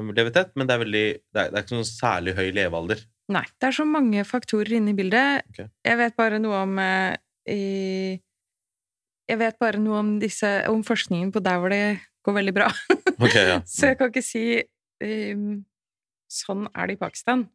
um, 0.00 0.10
lever 0.16 0.34
tett, 0.34 0.50
men 0.58 0.66
det 0.66 0.74
er, 0.74 0.82
veldig, 0.82 1.06
det 1.22 1.42
er, 1.42 1.52
det 1.52 1.60
er 1.60 1.64
ikke 1.66 1.76
sånn 1.76 1.86
særlig 1.86 2.34
høy 2.38 2.48
levealder. 2.56 3.04
Nei. 3.32 3.44
Det 3.60 3.68
er 3.68 3.76
så 3.76 3.86
mange 3.88 4.24
faktorer 4.26 4.78
inne 4.78 4.94
i 4.94 4.98
bildet. 4.98 5.44
Okay. 5.52 5.68
Jeg 5.86 6.00
vet 6.00 6.16
bare 6.18 6.40
noe 6.42 6.64
om 6.64 6.78
uh, 6.80 7.14
i, 7.48 8.18
Jeg 9.28 9.40
vet 9.42 9.58
bare 9.60 9.80
noe 9.82 10.02
om, 10.02 10.14
disse, 10.22 10.50
om 10.72 10.82
forskningen 10.86 11.32
på 11.34 11.44
der 11.44 11.60
hvor 11.60 11.72
det 11.72 11.82
går 12.26 12.38
veldig 12.40 12.54
bra. 12.56 12.70
okay, 13.24 13.44
ja. 13.52 13.58
Så 13.68 13.92
jeg 13.92 14.00
kan 14.00 14.10
ikke 14.10 14.24
si 14.24 14.46
um, 15.04 15.60
sånn 16.28 16.66
er 16.72 16.88
det 16.88 16.98
i 16.98 17.02
Pakistan. 17.04 17.46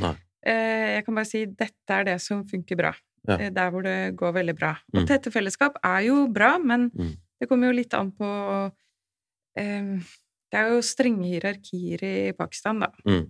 Nei. 0.00 0.14
Uh, 0.42 0.98
jeg 0.98 1.06
kan 1.06 1.18
bare 1.18 1.28
si 1.28 1.46
dette 1.48 1.96
er 1.98 2.12
det 2.12 2.20
som 2.22 2.46
funker 2.48 2.78
bra. 2.78 2.92
Ja. 3.28 3.36
Eh, 3.38 3.50
der 3.50 3.70
hvor 3.70 3.82
det 3.82 4.16
går 4.16 4.32
veldig 4.34 4.56
bra. 4.58 4.72
Og 4.94 5.02
Mm. 5.02 5.06
tette 5.06 5.30
fellesskap 5.30 5.76
er 5.84 6.00
jo 6.08 6.26
bra, 6.28 6.58
men 6.58 6.90
Mm. 6.90 7.16
det 7.40 7.48
kommer 7.48 7.66
jo 7.70 7.76
litt 7.78 7.94
an 7.94 8.10
på 8.12 8.72
ehm, 9.58 10.02
Det 10.52 10.58
er 10.60 10.68
jo 10.68 10.82
strenge 10.84 11.24
hierarkier 11.30 12.02
i 12.02 12.32
Pakistan, 12.36 12.80
da. 12.80 12.90
Mm. 13.08 13.22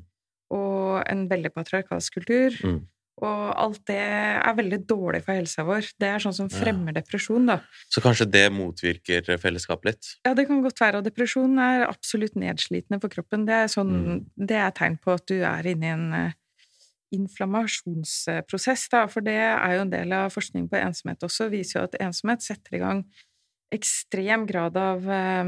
Og 0.51 1.03
en 1.07 1.29
veldig 1.29 1.53
patriarkalsk 1.55 2.17
kultur. 2.19 2.51
Mm. 2.67 2.81
Og 3.23 3.53
alt 3.63 3.85
det 3.87 3.95
er 3.95 4.55
veldig 4.59 4.81
dårlig 4.89 5.23
for 5.23 5.33
helsa 5.39 5.63
vår. 5.63 5.87
Det 6.01 6.09
er 6.09 6.19
sånn 6.19 6.35
som 6.35 6.49
Ja. 6.51 6.59
fremmer 6.59 6.93
depresjon, 6.93 7.47
da. 7.47 7.61
Så 7.89 8.01
kanskje 8.03 8.29
det 8.29 8.51
motvirker 8.51 9.23
fellesskap 9.39 9.85
litt? 9.85 10.17
Ja, 10.27 10.35
det 10.35 10.49
kan 10.49 10.63
godt 10.65 10.81
være. 10.81 10.97
Og 10.97 11.05
depresjon 11.05 11.57
er 11.61 11.87
absolutt 11.87 12.35
nedslitende 12.35 13.01
for 13.01 13.09
kroppen. 13.09 13.47
Det 13.47 13.55
er, 13.55 13.67
sånn, 13.69 13.93
Mm. 13.93 14.27
det 14.49 14.57
er 14.57 14.71
tegn 14.73 14.99
på 15.01 15.15
at 15.15 15.27
du 15.27 15.43
er 15.43 15.63
inne 15.63 15.85
i 15.85 15.93
en 15.93 16.13
eh, 16.13 16.33
inflammasjonsprosess, 17.13 18.89
da. 18.93 19.05
For 19.11 19.25
det 19.25 19.37
er 19.39 19.77
jo 19.77 19.85
en 19.87 19.93
del 19.93 20.13
av 20.17 20.33
forskning 20.35 20.69
på 20.71 20.81
ensomhet 20.81 21.23
også, 21.27 21.51
viser 21.53 21.81
jo 21.81 21.85
at 21.89 21.99
ensomhet 22.01 22.45
setter 22.45 22.79
i 22.79 22.83
gang 22.83 23.05
ekstrem 23.73 24.45
grad 24.47 24.77
av 24.77 25.07
eh, 25.09 25.45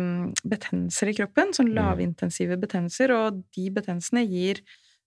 betennelser 0.49 1.11
i 1.13 1.17
kroppen, 1.19 1.53
sånn 1.57 1.73
Mm. 1.75 1.77
lavintensive 1.77 2.57
betennelser, 2.61 3.13
og 3.13 3.43
de 3.57 3.69
betennelsene 3.71 4.25
gir 4.29 4.63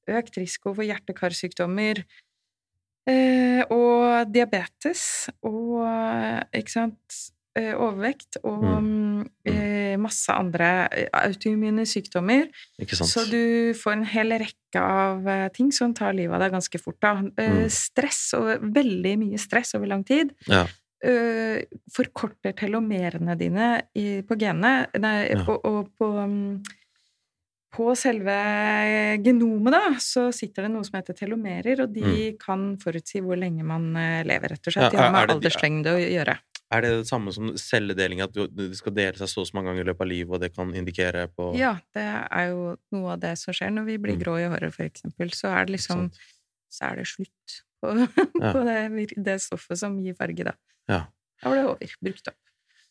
økt 0.07 0.37
risiko 0.37 0.73
for 0.73 0.85
hjerte-karsykdommer, 0.85 2.03
eh, 3.09 3.63
og 3.73 4.31
diabetes, 4.31 5.29
og 5.43 5.81
ikke 6.53 6.71
sant, 6.71 6.99
eh, 7.09 7.36
overvekt, 7.75 8.37
og 8.43 8.63
Mm. 8.63 9.29
eh, 9.45 9.97
masse 9.97 10.29
andre 10.33 10.87
eh, 10.91 11.07
autoimmune 11.13 11.85
sykdommer. 11.85 12.47
Så 12.85 13.25
du 13.29 13.73
får 13.73 13.91
en 13.93 14.05
hel 14.05 14.29
rekke 14.31 14.79
av 14.81 15.27
eh, 15.27 15.47
ting 15.49 15.71
som 15.71 15.93
tar 15.93 16.13
livet 16.13 16.35
av 16.35 16.39
deg 16.45 16.51
ganske 16.53 16.79
fort. 16.79 17.03
Eh, 17.03 17.21
Mm. 17.37 17.69
Stress, 17.69 18.33
og 18.37 18.61
veldig 18.61 19.17
mye 19.19 19.37
stress 19.39 19.73
over 19.75 19.87
lang 19.87 20.03
tid, 20.05 20.33
Ja. 20.47 20.65
eh, 21.03 21.63
forkorter 21.93 22.53
telomerene 22.55 23.37
dine 23.37 23.81
i, 23.95 24.21
på 24.21 24.37
genene, 24.37 24.87
nei, 24.99 25.29
Ja. 25.31 25.43
på, 25.45 25.59
og 25.63 25.89
på 25.97 26.11
mm, 26.27 26.63
på 27.77 27.91
selve 27.95 28.33
genomet, 29.21 29.71
da, 29.75 29.81
så 30.01 30.31
sitter 30.33 30.63
det 30.65 30.71
noe 30.71 30.83
som 30.87 30.95
heter 30.97 31.13
telomerer, 31.13 31.81
og 31.83 31.91
de 31.93 32.31
kan 32.39 32.77
forutsi 32.81 33.21
hvor 33.21 33.37
lenge 33.37 33.61
man 33.67 33.91
eh, 33.99 34.23
lever, 34.23 34.49
rett 34.55 34.65
og 34.69 34.73
slett. 34.73 34.87
Ja, 34.87 34.89
Det 34.89 34.99
har 34.99 35.11
med 35.11 35.21
er 35.21 35.27
de- 35.27 35.35
alderslengde 35.35 35.93
å 35.93 35.99
gjøre. 36.01 36.37
Er 36.69 36.81
det 36.83 36.89
det 36.97 37.07
samme 37.07 37.31
som 37.31 37.53
celledeling, 37.55 38.19
at 38.21 38.33
du- 38.33 38.47
de 38.47 38.73
skal 38.75 38.91
dele 38.93 39.15
seg 39.15 39.27
så 39.31 39.39
og 39.41 39.47
så 39.47 39.53
mange 39.55 39.69
ganger 39.71 39.81
i 39.85 39.87
løpet 39.87 40.01
av 40.01 40.07
livet, 40.07 40.33
og 40.35 40.41
det 40.41 40.49
kan 40.55 40.73
indikere 40.75 41.27
på 41.31 41.55
Ja, 41.55 41.75
det 41.95 42.03
er 42.31 42.49
jo 42.49 42.77
noe 42.91 43.13
av 43.13 43.19
det 43.21 43.37
som 43.39 43.53
skjer 43.53 43.71
når 43.71 43.85
vi 43.85 43.97
blir 43.97 44.15
Mm. 44.17 44.21
grå 44.23 44.35
i 44.39 44.49
håret, 44.51 44.73
for 44.73 44.83
eksempel. 44.83 45.31
Så 45.31 45.47
er 45.47 45.65
det 45.65 45.75
liksom 45.79 46.11
Så 46.69 46.83
er 46.91 46.95
det 46.97 47.05
slutt 47.07 47.61
på, 47.81 47.87
Ja. 48.43 48.51
på 48.53 48.65
det, 48.65 49.15
det 49.23 49.39
stoffet 49.39 49.77
som 49.77 49.97
gir 50.03 50.13
farge, 50.13 50.43
da. 50.43 50.51
Ja. 50.89 51.05
Da 51.41 51.49
var 51.49 51.55
det 51.55 51.65
over. 51.65 51.95
Brukt 52.03 52.27
opp. 52.27 52.35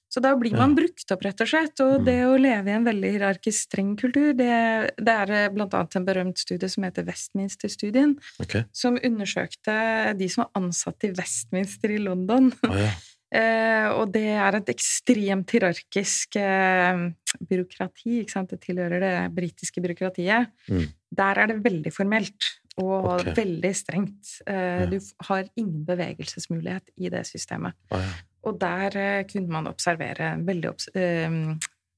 Så 0.09 0.23
da 0.23 0.35
blir 0.37 0.53
man 0.57 0.75
brukt 0.75 1.11
opp, 1.13 1.21
rett 1.27 1.41
og 1.43 1.49
slett. 1.49 1.79
Og 1.81 2.01
Mm. 2.01 2.05
det 2.07 2.25
å 2.25 2.39
leve 2.41 2.69
i 2.69 2.73
en 2.73 2.85
veldig 2.87 3.11
hierarkisk 3.19 3.69
streng 3.69 3.97
kultur, 3.99 4.33
det, 4.35 4.95
det 4.97 5.09
er 5.09 5.31
eh, 5.31 5.49
blant 5.51 5.75
annet 5.75 5.97
en 5.97 6.07
berømt 6.07 6.39
studie 6.39 6.69
som 6.71 6.85
heter 6.85 7.05
Westminster-studien, 7.05 8.17
okay. 8.41 8.65
som 8.73 8.97
undersøkte 8.97 10.17
de 10.17 10.29
som 10.29 10.45
var 10.45 10.63
ansatt 10.63 11.05
i 11.05 11.11
Westminster 11.13 11.91
i 11.91 11.99
London. 11.99 12.53
Oh, 12.65 12.77
ja. 12.81 12.91
Eh, 13.35 13.89
og 13.91 14.13
det 14.15 14.29
er 14.39 14.55
et 14.61 14.69
ekstremt 14.71 15.51
hierarkisk 15.51 16.39
eh, 16.39 17.01
byråkrati, 17.43 18.21
ikke 18.23 18.35
sant? 18.37 18.53
Det 18.55 18.61
tilhører 18.63 19.03
det 19.03 19.17
britiske 19.35 19.83
byråkratiet. 19.83 20.53
Mm. 20.71 20.87
Der 21.19 21.43
er 21.43 21.51
det 21.51 21.59
veldig 21.65 21.93
formelt 21.95 22.53
og 22.79 23.09
okay. 23.17 23.35
veldig 23.41 23.73
strengt. 23.75 24.37
Eh, 24.47 24.85
Ja. 24.85 24.87
Du 24.87 24.99
har 25.29 25.45
ingen 25.57 25.85
bevegelsesmulighet 25.89 26.95
i 26.97 27.11
det 27.11 27.27
systemet. 27.27 27.75
Ah, 27.91 28.05
ja. 28.05 28.15
Og 28.47 28.61
der 28.61 29.25
kunne 29.27 29.51
man 29.51 29.67
observere 29.67 30.37
veldig, 30.47 30.71
obs 30.71 30.89
eh, 30.95 31.31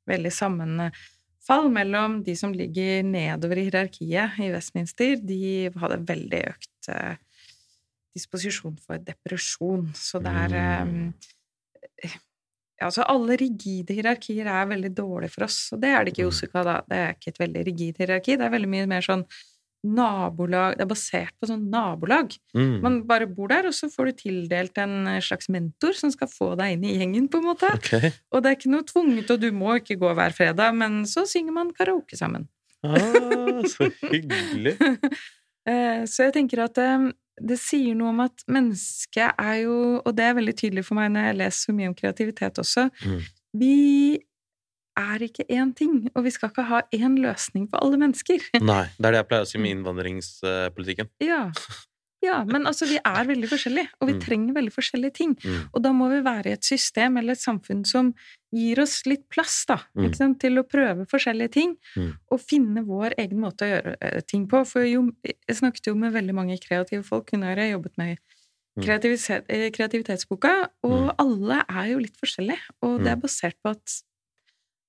veldig 0.08 0.32
sammenfall 0.32 1.68
mellom 1.68 2.23
de 2.25 2.35
som 2.40 2.54
ligger 2.56 3.02
nedover 3.04 3.61
i 3.61 3.66
hierarkiet 3.68 4.40
i 4.40 4.49
Westminster. 4.54 5.18
De 5.20 5.68
hadde 5.76 6.00
veldig 6.08 6.44
økt 6.54 6.88
eh, 6.94 7.18
disposisjon 8.18 8.76
for 8.84 8.98
depresjon. 8.98 9.88
Så 9.96 10.20
det 10.22 10.34
er 10.34 10.84
Mm. 10.84 11.12
eh, 12.04 12.16
Altså, 12.80 13.02
alle 13.10 13.34
rigide 13.40 13.90
hierarkier 13.90 14.46
er 14.46 14.66
veldig 14.70 14.92
dårlige 14.94 15.32
for 15.32 15.48
oss, 15.48 15.72
og 15.75 15.80
det 15.82 15.88
er 15.90 16.04
det 16.04 16.12
ikke 16.12 16.22
i 16.22 16.26
Mm. 16.28 16.30
Osaka, 16.30 16.62
da. 16.62 16.75
Det 16.87 16.98
er 16.98 17.14
ikke 17.16 17.28
et 17.32 17.38
veldig 17.42 17.62
rigid 17.66 17.96
hierarki. 17.98 18.37
Det 18.38 18.44
er 18.46 18.52
veldig 18.54 18.68
mye 18.70 18.87
mer 18.87 19.00
sånn 19.02 19.25
nabolag 19.84 20.76
Det 20.76 20.82
er 20.84 20.90
basert 20.90 21.34
på 21.40 21.46
sånn 21.50 21.68
nabolag. 21.70 22.37
Mm. 22.54 22.80
Man 22.82 23.02
bare 23.06 23.26
bor 23.26 23.48
der, 23.48 23.66
og 23.66 23.75
så 23.75 23.88
får 23.90 24.06
du 24.06 24.12
tildelt 24.22 24.78
en 24.78 25.06
slags 25.22 25.48
mentor 25.48 25.92
som 25.94 26.10
skal 26.14 26.28
få 26.28 26.56
deg 26.58 26.72
inn 26.76 26.84
i 26.84 26.96
gjengen, 26.98 27.28
på 27.30 27.38
en 27.38 27.48
måte. 27.50 27.70
Okay. 27.78 28.12
Og 28.32 28.42
det 28.42 28.50
er 28.52 28.56
ikke 28.58 28.70
noe 28.72 28.87
tvunget, 28.87 29.30
og 29.34 29.40
du 29.40 29.50
må 29.54 29.75
ikke 29.78 29.98
gå 29.98 30.10
hver 30.14 30.34
fredag, 30.34 30.75
men 30.75 31.02
så 31.06 31.26
synger 31.26 31.52
man 31.52 31.70
karaoke 31.72 32.16
sammen. 32.18 32.46
Ah, 32.84 33.62
så 33.66 33.90
hyggelig. 34.06 34.76
Eh, 35.68 36.06
Så 36.08 36.25
jeg 36.25 36.32
tenker 36.32 36.62
at 36.64 36.78
eh, 36.80 37.10
det 37.40 37.59
sier 37.61 37.97
noe 37.99 38.12
om 38.12 38.23
at 38.25 38.45
mennesket 38.50 39.38
er 39.38 39.57
jo 39.64 39.76
Og 40.04 40.14
det 40.16 40.25
er 40.26 40.38
veldig 40.38 40.54
tydelig 40.59 40.85
for 40.87 40.99
meg 40.99 41.12
når 41.14 41.28
jeg 41.28 41.38
leser 41.42 41.68
så 41.68 41.75
mye 41.76 41.90
om 41.90 41.97
kreativitet 41.99 42.61
også. 42.62 42.88
Mm. 43.04 43.21
Vi 43.59 43.76
er 44.99 45.23
ikke 45.23 45.47
én 45.54 45.71
ting, 45.78 46.09
og 46.14 46.25
vi 46.26 46.33
skal 46.35 46.50
ikke 46.50 46.66
ha 46.68 46.80
én 46.95 47.18
løsning 47.23 47.68
for 47.71 47.85
alle 47.85 48.00
mennesker. 48.00 48.42
Nei, 48.59 48.85
det 48.99 49.07
er 49.07 49.14
det 49.14 49.21
jeg 49.21 49.28
pleier 49.30 49.47
å 49.47 49.50
si 49.50 49.61
med 49.62 49.73
innvandringspolitikken. 49.76 51.12
Ja. 51.23 51.45
Ja, 52.28 52.38
men 52.44 52.66
altså, 52.68 52.87
vi 52.90 52.99
er 53.00 53.25
veldig 53.28 53.49
forskjellige, 53.50 53.88
og 54.00 54.08
vi 54.11 54.14
Mm. 54.14 54.20
trenger 54.25 54.54
veldig 54.58 54.73
forskjellige 54.75 55.14
ting. 55.16 55.35
Mm. 55.42 55.68
Og 55.75 55.82
da 55.82 55.92
må 55.97 56.08
vi 56.12 56.20
være 56.26 56.47
i 56.52 56.56
et 56.58 56.64
system 56.68 57.16
eller 57.20 57.32
et 57.37 57.42
samfunn 57.42 57.85
som 57.88 58.12
gir 58.54 58.80
oss 58.80 59.02
litt 59.06 59.25
plass 59.32 59.64
da, 59.68 59.78
Mm. 59.97 60.14
sant? 60.14 60.38
til 60.40 60.56
å 60.61 60.64
prøve 60.68 61.06
forskjellige 61.08 61.50
ting, 61.52 61.76
Mm. 61.97 62.12
og 62.30 62.40
finne 62.40 62.85
vår 62.87 63.14
egen 63.18 63.38
måte 63.40 63.64
å 63.66 63.70
gjøre 63.73 63.97
eh, 64.00 64.20
ting 64.28 64.47
på. 64.47 64.64
For 64.66 64.85
jo, 64.85 65.11
jeg 65.25 65.56
snakket 65.56 65.87
jo 65.88 65.94
med 65.94 66.12
veldig 66.12 66.35
mange 66.35 66.58
kreative 66.61 67.04
folk 67.04 67.30
hun 67.32 67.42
har 67.42 67.56
jobbet 67.56 67.97
med 67.99 68.18
Mm. 68.78 68.85
eh, 69.49 69.70
kreativitetsboka, 69.70 70.68
og 70.85 71.14
alle 71.18 71.64
er 71.68 71.87
jo 71.92 71.99
litt 71.99 72.16
forskjellige, 72.16 72.61
og 72.82 73.00
det 73.02 73.08
er 73.08 73.16
Mm. 73.16 73.23
basert 73.23 73.54
på 73.64 73.70
at 73.70 74.02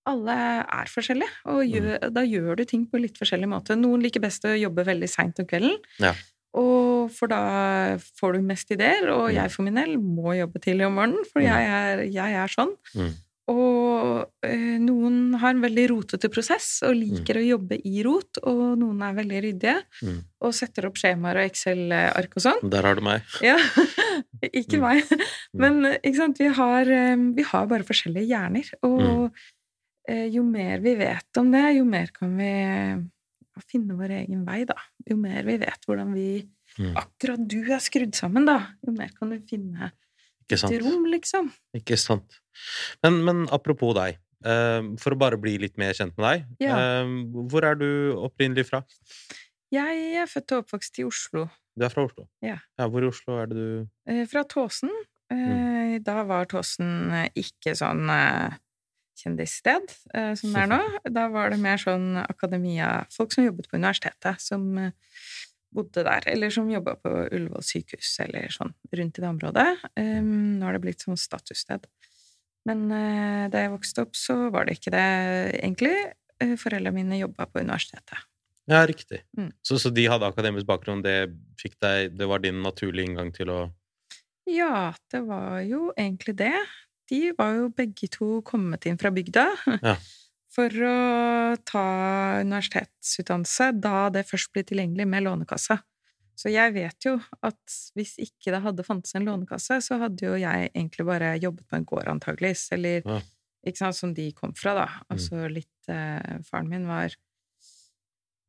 alle 0.09 0.31
er 0.31 0.85
forskjellige, 0.89 1.29
og 1.45 1.63
gjør, 1.69 2.13
da 2.13 2.21
gjør 2.25 2.55
du 2.57 2.63
ting 2.65 2.85
på 2.87 2.99
litt 3.01 3.17
forskjellig 3.19 3.47
måte. 3.47 3.75
Noen 3.77 4.01
liker 4.01 4.21
best 4.23 4.43
å 4.47 4.53
jobbe 4.57 4.85
veldig 4.85 5.09
seint 5.09 5.39
om 5.39 5.45
kvelden, 5.45 5.77
Ja. 5.99 6.13
Og 6.53 7.11
for 7.11 7.27
da 7.27 7.97
får 8.19 8.33
du 8.33 8.41
mest 8.41 8.71
ideer, 8.71 9.09
og 9.13 9.29
Mm. 9.29 9.33
jeg 9.35 9.51
for 9.51 9.63
min 9.63 9.75
del 9.75 9.97
må 9.97 10.35
jobbe 10.37 10.59
tidlig 10.59 10.85
om 10.87 10.95
morgenen, 10.95 11.25
for 11.31 11.39
Mm. 11.41 11.45
jeg, 11.45 11.65
er, 11.69 12.03
jeg 12.09 12.33
er 12.33 12.47
sånn. 12.47 12.75
Mm. 12.95 13.13
Og 13.49 14.29
ø, 14.45 14.77
noen 14.77 15.33
har 15.41 15.49
en 15.55 15.61
veldig 15.63 15.87
rotete 15.89 16.29
prosess 16.29 16.83
og 16.85 16.93
liker 16.95 17.39
å 17.39 17.47
jobbe 17.47 17.79
i 17.83 18.03
rot, 18.05 18.37
og 18.43 18.77
noen 18.77 19.01
er 19.01 19.15
veldig 19.17 19.41
ryddige 19.43 19.81
Mm. 20.03 20.19
og 20.41 20.53
setter 20.53 20.85
opp 20.85 20.95
skjemaer 21.01 21.35
og 21.41 21.49
Excel-ark 21.49 22.35
og 22.37 22.43
sånn. 22.45 22.69
Der 22.69 22.83
har 22.83 22.95
du 22.95 23.01
meg. 23.01 23.21
Ja, 23.41 23.57
ikke 24.53 24.77
Mm. 24.77 24.81
meg. 24.81 25.03
Men 25.53 25.85
eh, 25.85 25.97
ikke 26.03 26.15
sant? 26.17 26.37
Vi, 26.37 26.45
har, 26.47 26.81
eh, 26.85 27.15
vi 27.15 27.41
har 27.43 27.65
bare 27.67 27.83
forskjellige 27.83 28.27
hjerner, 28.29 28.69
og 28.83 28.99
Mm. 28.99 29.31
eh, 30.09 30.27
jo 30.29 30.43
mer 30.43 30.77
vi 30.79 30.93
vet 30.95 31.37
om 31.37 31.49
det, 31.51 31.75
jo 31.77 31.85
mer 31.85 32.07
kan 32.13 32.37
vi 32.37 33.09
eh, 33.59 33.67
finne 33.67 33.97
vår 33.99 34.15
egen 34.23 34.45
vei, 34.47 34.63
da. 34.69 34.77
Jo 35.09 35.19
mer 35.19 35.43
vi 35.47 35.59
vet 35.61 35.85
hvordan 35.87 36.15
vi 36.15 36.29
Mm. 36.77 36.93
Akkurat 36.95 37.41
du 37.49 37.63
er 37.65 37.81
skrudd 37.81 38.13
sammen, 38.13 38.45
da. 38.45 38.59
Jo 38.85 38.93
mer 38.93 39.09
kan 39.17 39.31
du 39.33 39.39
finne 39.49 39.89
Ikke 40.45 40.59
sant? 40.61 40.73
et 40.75 40.83
rom, 40.85 41.07
liksom. 41.09 41.51
Ikke 41.75 41.97
sant. 41.97 42.37
Men, 43.03 43.23
men 43.25 43.45
apropos 43.51 43.95
deg, 43.97 44.19
Uh, 44.39 44.95
for 44.95 45.11
å 45.11 45.17
bare 45.19 45.35
bli 45.35 45.57
litt 45.59 45.73
mer 45.75 45.91
kjent 45.91 46.13
med 46.15 46.23
deg. 46.23 46.43
Ja. 46.63 46.77
Uh, 47.03 47.43
hvor 47.51 47.65
er 47.67 47.75
du 47.75 48.15
opprinnelig 48.23 48.69
fra? 48.69 48.79
Jeg 49.67 50.13
er 50.15 50.29
født 50.31 50.53
og 50.55 50.61
oppvokst 50.63 51.01
i 51.01 51.03
Oslo. 51.03 51.43
Du 51.75 51.83
er 51.83 51.91
fra 51.91 52.05
Oslo? 52.07 52.23
Ja. 52.39 52.55
Hvor 52.79 53.03
i 53.03 53.09
Oslo 53.11 53.35
er 53.41 53.51
det 53.51 53.57
du 53.57 53.73
uh, 53.83 54.21
Fra 54.31 54.45
Tåsen. 54.47 54.93
Mm. 55.27 55.99
Da 56.07 56.23
var 56.23 56.47
Tåsen 56.47 57.11
ikke 57.35 57.75
sånn 57.75 58.07
kjendissted 59.19 59.91
eh, 60.13 60.33
som 60.39 60.55
det 60.55 60.63
er 60.63 60.71
nå. 60.71 60.79
Da 61.17 61.27
var 61.33 61.53
det 61.53 61.59
mer 61.61 61.81
sånn 61.81 62.15
akademia 62.21 63.05
Folk 63.13 63.35
som 63.35 63.45
jobbet 63.45 63.69
på 63.69 63.79
universitetet, 63.79 64.41
som 64.43 64.65
eh, 64.79 64.93
bodde 65.75 66.03
der. 66.05 66.27
Eller 66.31 66.53
som 66.53 66.69
jobba 66.71 66.95
på 67.01 67.11
Ullevål 67.27 67.65
sykehus, 67.65 68.15
eller 68.25 68.49
sånn 68.53 68.73
rundt 68.95 69.19
i 69.19 69.23
det 69.23 69.29
området. 69.29 69.67
Eh, 69.99 70.19
Nå 70.23 70.65
har 70.65 70.77
det 70.77 70.83
blitt 70.85 71.05
sånn 71.05 71.19
statussted. 71.19 71.85
Men 72.67 72.89
eh, 72.91 73.45
da 73.51 73.65
jeg 73.65 73.73
vokste 73.73 74.05
opp, 74.05 74.17
så 74.17 74.49
var 74.53 74.67
det 74.67 74.79
ikke 74.79 74.93
det, 74.93 75.05
egentlig. 75.61 75.93
Eh, 76.41 76.55
Foreldrene 76.59 76.95
mine 76.97 77.21
jobba 77.21 77.47
på 77.49 77.63
universitetet. 77.63 78.25
Ja, 78.69 78.83
riktig. 78.85 79.23
Mm. 79.37 79.49
Så, 79.65 79.79
så 79.81 79.89
de 79.89 80.05
hadde 80.11 80.27
akademisk 80.29 80.67
bakgrunn, 80.69 81.01
det 81.01 81.31
deg 81.81 82.13
Det 82.15 82.27
var 82.29 82.39
din 82.43 82.61
naturlige 82.61 83.09
inngang 83.09 83.31
til 83.33 83.49
å 83.49 83.59
Ja, 84.49 84.93
det 85.11 85.23
var 85.25 85.61
jo 85.65 85.89
egentlig 85.97 86.35
det. 86.37 86.53
De 87.09 87.31
var 87.37 87.55
jo 87.57 87.69
begge 87.73 88.07
to 88.13 88.39
kommet 88.45 88.85
inn 88.85 88.99
fra 89.01 89.11
bygda 89.13 89.47
Ja. 89.81 89.95
for 90.55 90.73
å 90.85 91.55
ta 91.65 91.83
universitetsutdannelse 92.41 93.71
da 93.79 94.09
det 94.13 94.25
først 94.27 94.49
ble 94.53 94.63
tilgjengelig 94.65 95.05
med 95.07 95.23
Lånekassa. 95.27 95.77
Så 96.39 96.49
jeg 96.53 96.73
vet 96.73 97.05
jo 97.05 97.17
at 97.45 97.75
hvis 97.97 98.15
ikke 98.23 98.53
det 98.55 98.61
hadde 98.63 98.85
fantes 98.87 99.13
en 99.17 99.25
lånekasse, 99.27 99.77
så 99.83 99.97
hadde 99.99 100.23
jo 100.23 100.37
jeg 100.39 100.69
egentlig 100.71 101.05
bare 101.05 101.33
jobbet 101.37 101.67
på 101.67 101.75
en 101.75 101.85
gård, 101.89 102.07
antageligvis, 102.07 102.69
eller 102.77 103.01
Ja. 103.05 103.17
ikke 103.67 103.81
sant, 103.81 103.95
som 103.97 104.13
de 104.15 104.29
kom 104.31 104.53
fra, 104.55 104.73
da. 104.77 104.85
Altså 105.11 105.49
litt 105.51 105.89
eh, 105.91 106.39
Faren 106.47 106.69
min 106.71 106.87
var 106.87 107.11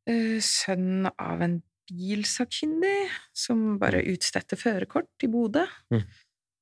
eh, 0.07 0.39
sønn 0.39 1.09
av 1.11 1.41
en 1.43 1.57
bilsakkyndig 1.91 3.09
som 3.35 3.77
bare 3.81 4.01
utstedte 4.13 4.55
førerkort 4.59 5.25
i 5.25 5.29
Bodø. 5.31 5.65
Mm. 5.91 6.05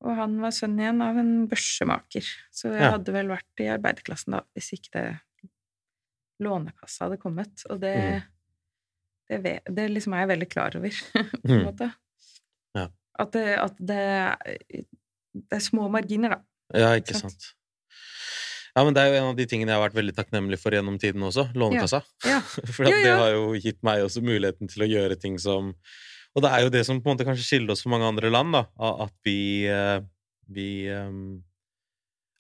Og 0.01 0.15
han 0.15 0.38
var 0.39 0.53
sønn 0.55 0.77
igjen 0.79 1.01
av 1.03 1.17
en 1.19 1.47
børsemaker. 1.51 2.23
Så 2.55 2.71
jeg 2.71 2.81
Ja. 2.81 2.91
hadde 2.95 3.12
vel 3.12 3.27
vært 3.27 3.59
i 3.59 3.67
arbeiderklassen 3.67 4.31
da, 4.31 4.41
hvis 4.55 4.71
ikke 4.77 4.91
det 4.93 5.19
Lånekassa 6.41 7.05
hadde 7.07 7.17
kommet. 7.19 7.65
Og 7.69 7.79
det, 7.81 7.95
Mm. 7.97 8.21
det, 9.29 9.39
ve- 9.43 9.62
det 9.75 9.89
liksom 9.91 10.13
er 10.15 10.25
jeg 10.25 10.29
veldig 10.39 10.49
klar 10.49 10.75
over, 10.75 10.89
på 11.13 11.49
en 11.49 11.59
Mm. 11.59 11.65
måte. 11.65 11.93
Ja. 12.75 12.88
At, 13.19 13.31
det, 13.31 13.57
at 13.59 13.75
det, 13.77 14.38
det 15.33 15.51
er 15.57 15.59
små 15.59 15.89
marginer, 15.91 16.29
da. 16.29 16.39
Ja, 16.73 16.93
ikke 16.95 17.13
Sant. 17.19 17.33
sant. 17.33 17.53
Ja, 18.77 18.83
men 18.85 18.93
det 18.93 19.01
er 19.01 19.07
jo 19.12 19.17
en 19.19 19.29
av 19.31 19.35
de 19.35 19.45
tingene 19.49 19.67
jeg 19.73 19.79
har 19.81 19.89
vært 19.89 19.97
veldig 19.99 20.15
takknemlig 20.15 20.59
for 20.62 20.71
gjennom 20.71 20.97
tiden 21.01 21.21
også. 21.25 21.49
Lånekassa. 21.55 22.03
Ja. 22.23 22.39
For 22.71 22.85
Ja, 22.85 22.95
det 23.03 23.17
har 23.19 23.31
jo 23.33 23.51
gitt 23.59 23.81
meg 23.83 24.03
også 24.05 24.21
muligheten 24.23 24.69
til 24.69 24.83
å 24.85 24.88
gjøre 24.88 25.19
ting 25.19 25.38
som 25.38 25.73
Og 26.39 26.45
det 26.45 26.52
er 26.56 26.63
jo 26.63 26.71
det 26.71 26.86
som 26.88 27.02
på 27.04 27.10
en 27.12 27.17
måte 27.17 27.25
kanskje 27.28 27.43
skiller 27.49 27.73
oss 27.75 27.84
fra 27.84 27.91
mange 27.91 28.08
andre 28.08 28.30
land, 28.32 28.56
da. 28.56 28.62
At 29.04 29.12
vi, 29.28 29.65
eh, 29.67 29.99
vi 30.47 30.69
eh, 30.88 31.12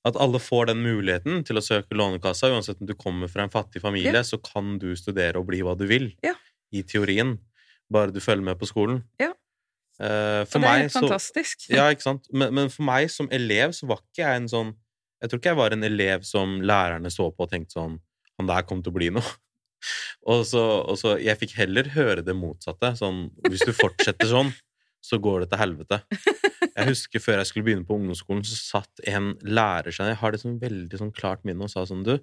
At 0.07 0.15
alle 0.15 0.39
får 0.39 0.69
den 0.71 0.79
muligheten 0.85 1.41
til 1.43 1.59
å 1.59 1.63
søke 1.65 1.97
Lånekassa. 1.99 2.47
Uansett 2.53 2.79
om 2.79 2.87
du 2.87 2.93
kommer 2.95 3.27
fra 3.27 3.43
en 3.43 3.51
fattig 3.51 3.81
familie, 3.83 4.13
Ja. 4.15 4.23
så 4.23 4.39
kan 4.41 4.77
du 4.79 4.93
studere 4.95 5.35
og 5.41 5.49
bli 5.51 5.59
hva 5.61 5.75
du 5.77 5.85
vil. 5.89 6.13
Ja. 6.23 6.33
I 6.71 6.81
teorien. 6.87 7.37
Bare 7.91 8.13
du 8.15 8.21
følger 8.23 8.45
med 8.45 8.57
på 8.61 8.69
skolen. 8.69 9.03
Ja. 9.19 9.33
Eh, 9.99 10.45
for 10.47 10.59
Og 10.59 10.63
det 10.63 10.69
er 10.69 10.83
meg 10.85 10.91
fantastisk. 10.93 11.65
så 11.67 11.75
ja, 11.75 11.89
ikke 11.91 12.05
sant? 12.07 12.29
Men, 12.31 12.53
men 12.55 12.69
for 12.71 12.83
meg 12.87 13.09
som 13.11 13.27
elev 13.35 13.73
så 13.75 13.89
var 13.89 13.99
ikke 13.99 14.23
jeg 14.23 14.35
en 14.37 14.47
sånn 14.47 14.69
Jeg 15.21 15.29
tror 15.29 15.39
ikke 15.41 15.49
jeg 15.51 15.57
var 15.59 15.73
en 15.75 15.83
elev 15.83 16.23
som 16.23 16.61
lærerne 16.63 17.11
så 17.11 17.27
på 17.35 17.43
og 17.43 17.49
tenkte 17.51 17.75
sånn 17.75 17.97
Han 18.39 18.47
der 18.47 18.61
kom 18.63 18.79
til 18.81 18.93
å 18.93 18.95
bli 18.95 19.09
noe. 19.11 19.25
Og 20.29 20.43
så, 20.47 20.61
og 20.83 20.97
så 20.99 21.15
Jeg 21.21 21.39
fikk 21.39 21.55
heller 21.59 21.87
høre 21.95 22.23
det 22.25 22.35
motsatte. 22.35 22.93
Sånn 22.99 23.29
Hvis 23.47 23.63
du 23.67 23.71
fortsetter 23.75 24.27
sånn, 24.29 24.51
så 25.03 25.19
går 25.21 25.45
det 25.45 25.53
til 25.53 25.61
helvete. 25.61 26.01
Jeg 26.79 26.89
husker 26.89 27.23
før 27.23 27.39
jeg 27.39 27.49
skulle 27.49 27.67
begynne 27.67 27.87
på 27.87 27.95
ungdomsskolen, 27.95 28.43
så 28.47 28.57
satt 28.59 29.01
en 29.07 29.33
lærer 29.43 29.95
seg. 29.95 30.11
Jeg 30.11 30.19
har 30.21 30.35
det 30.35 30.41
sånn 30.43 30.59
veldig 30.61 30.99
sånn 30.99 31.13
klart 31.15 31.45
minne 31.47 31.65
og 31.67 31.71
sa 31.71 31.85
sånn, 31.87 32.03
du, 32.07 32.17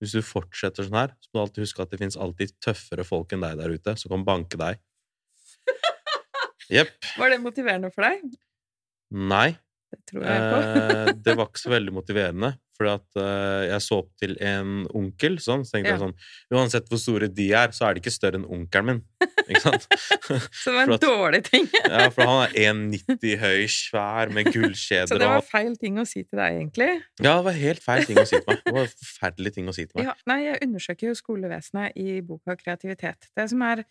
hvis 0.00 0.14
du 0.16 0.20
fortsetter 0.24 0.86
sånn 0.86 0.98
her, 1.00 1.14
så 1.20 1.30
må 1.30 1.40
du 1.40 1.42
alltid 1.46 1.64
huske 1.66 1.84
at 1.84 1.92
det 1.92 2.00
finnes 2.00 2.20
alltid 2.20 2.54
tøffere 2.64 3.04
folk 3.08 3.34
enn 3.36 3.44
deg 3.44 3.58
der 3.60 3.74
ute 3.76 3.96
som 4.00 4.12
kan 4.12 4.24
banke 4.28 4.60
deg. 4.60 4.80
Jepp. 6.76 6.96
Var 7.20 7.34
det 7.34 7.40
motiverende 7.44 7.90
for 7.92 8.08
deg? 8.08 8.38
Nei. 9.10 9.50
Det 9.90 9.98
tror 10.06 10.22
jeg 10.22 10.42
på. 10.52 10.58
Eh, 10.64 11.12
det 11.26 11.32
var 11.38 11.48
ikke 11.50 11.60
så 11.64 11.70
veldig 11.72 11.92
motiverende, 11.96 12.52
For 12.78 12.86
eh, 12.88 13.64
jeg 13.68 13.82
så 13.84 13.96
opp 14.00 14.12
til 14.22 14.36
en 14.40 14.86
onkel, 14.96 15.34
sånn, 15.42 15.64
så 15.66 15.74
tenkte 15.76 15.90
Ja. 15.90 15.96
jeg 15.98 16.02
sånn 16.04 16.14
Uansett 16.56 16.86
hvor 16.88 17.00
store 17.02 17.28
de 17.28 17.48
er, 17.58 17.74
så 17.76 17.88
er 17.88 17.94
de 17.98 18.00
ikke 18.04 18.12
større 18.14 18.38
enn 18.40 18.46
onkelen 18.46 18.86
min. 18.86 19.00
Ikke 19.50 19.60
sant? 19.64 19.84
Var 20.30 20.80
en 20.86 20.94
at- 20.94 21.02
dårlig 21.04 21.42
ting. 21.50 21.66
Ja, 21.90 22.06
for 22.14 22.22
han 22.30 22.46
er 22.46 22.54
1,90 22.70 23.36
høy, 23.42 23.66
svær, 23.74 24.30
med 24.32 24.48
gullkjeder 24.54 25.10
Så 25.10 25.18
det 25.20 25.26
var 25.28 25.42
feil 25.44 25.74
ting 25.82 25.98
å 25.98 26.06
si 26.08 26.22
til 26.22 26.38
deg, 26.38 26.60
egentlig. 26.62 26.90
Ja, 27.20 27.36
det 27.40 27.44
var 27.50 27.58
helt 27.58 27.82
feil 27.84 28.06
ting 28.06 28.22
å 28.22 28.26
si 28.30 28.38
til 28.38 28.46
meg. 28.46 28.62
Det 28.64 28.76
var 28.78 28.92
forferdelig 28.94 29.54
ting 29.58 29.68
å 29.68 29.74
si 29.76 29.84
til 29.90 29.98
meg. 30.00 30.06
Ja, 30.12 30.14
nei, 30.30 30.40
jeg 30.46 30.62
undersøker 30.68 31.10
jo 31.10 31.18
skolevesenet 31.18 31.98
i 31.98 32.20
boka 32.24 32.54
Kreativitet. 32.62 33.28
Det 33.36 33.50
som 33.50 33.66
er 33.66 33.82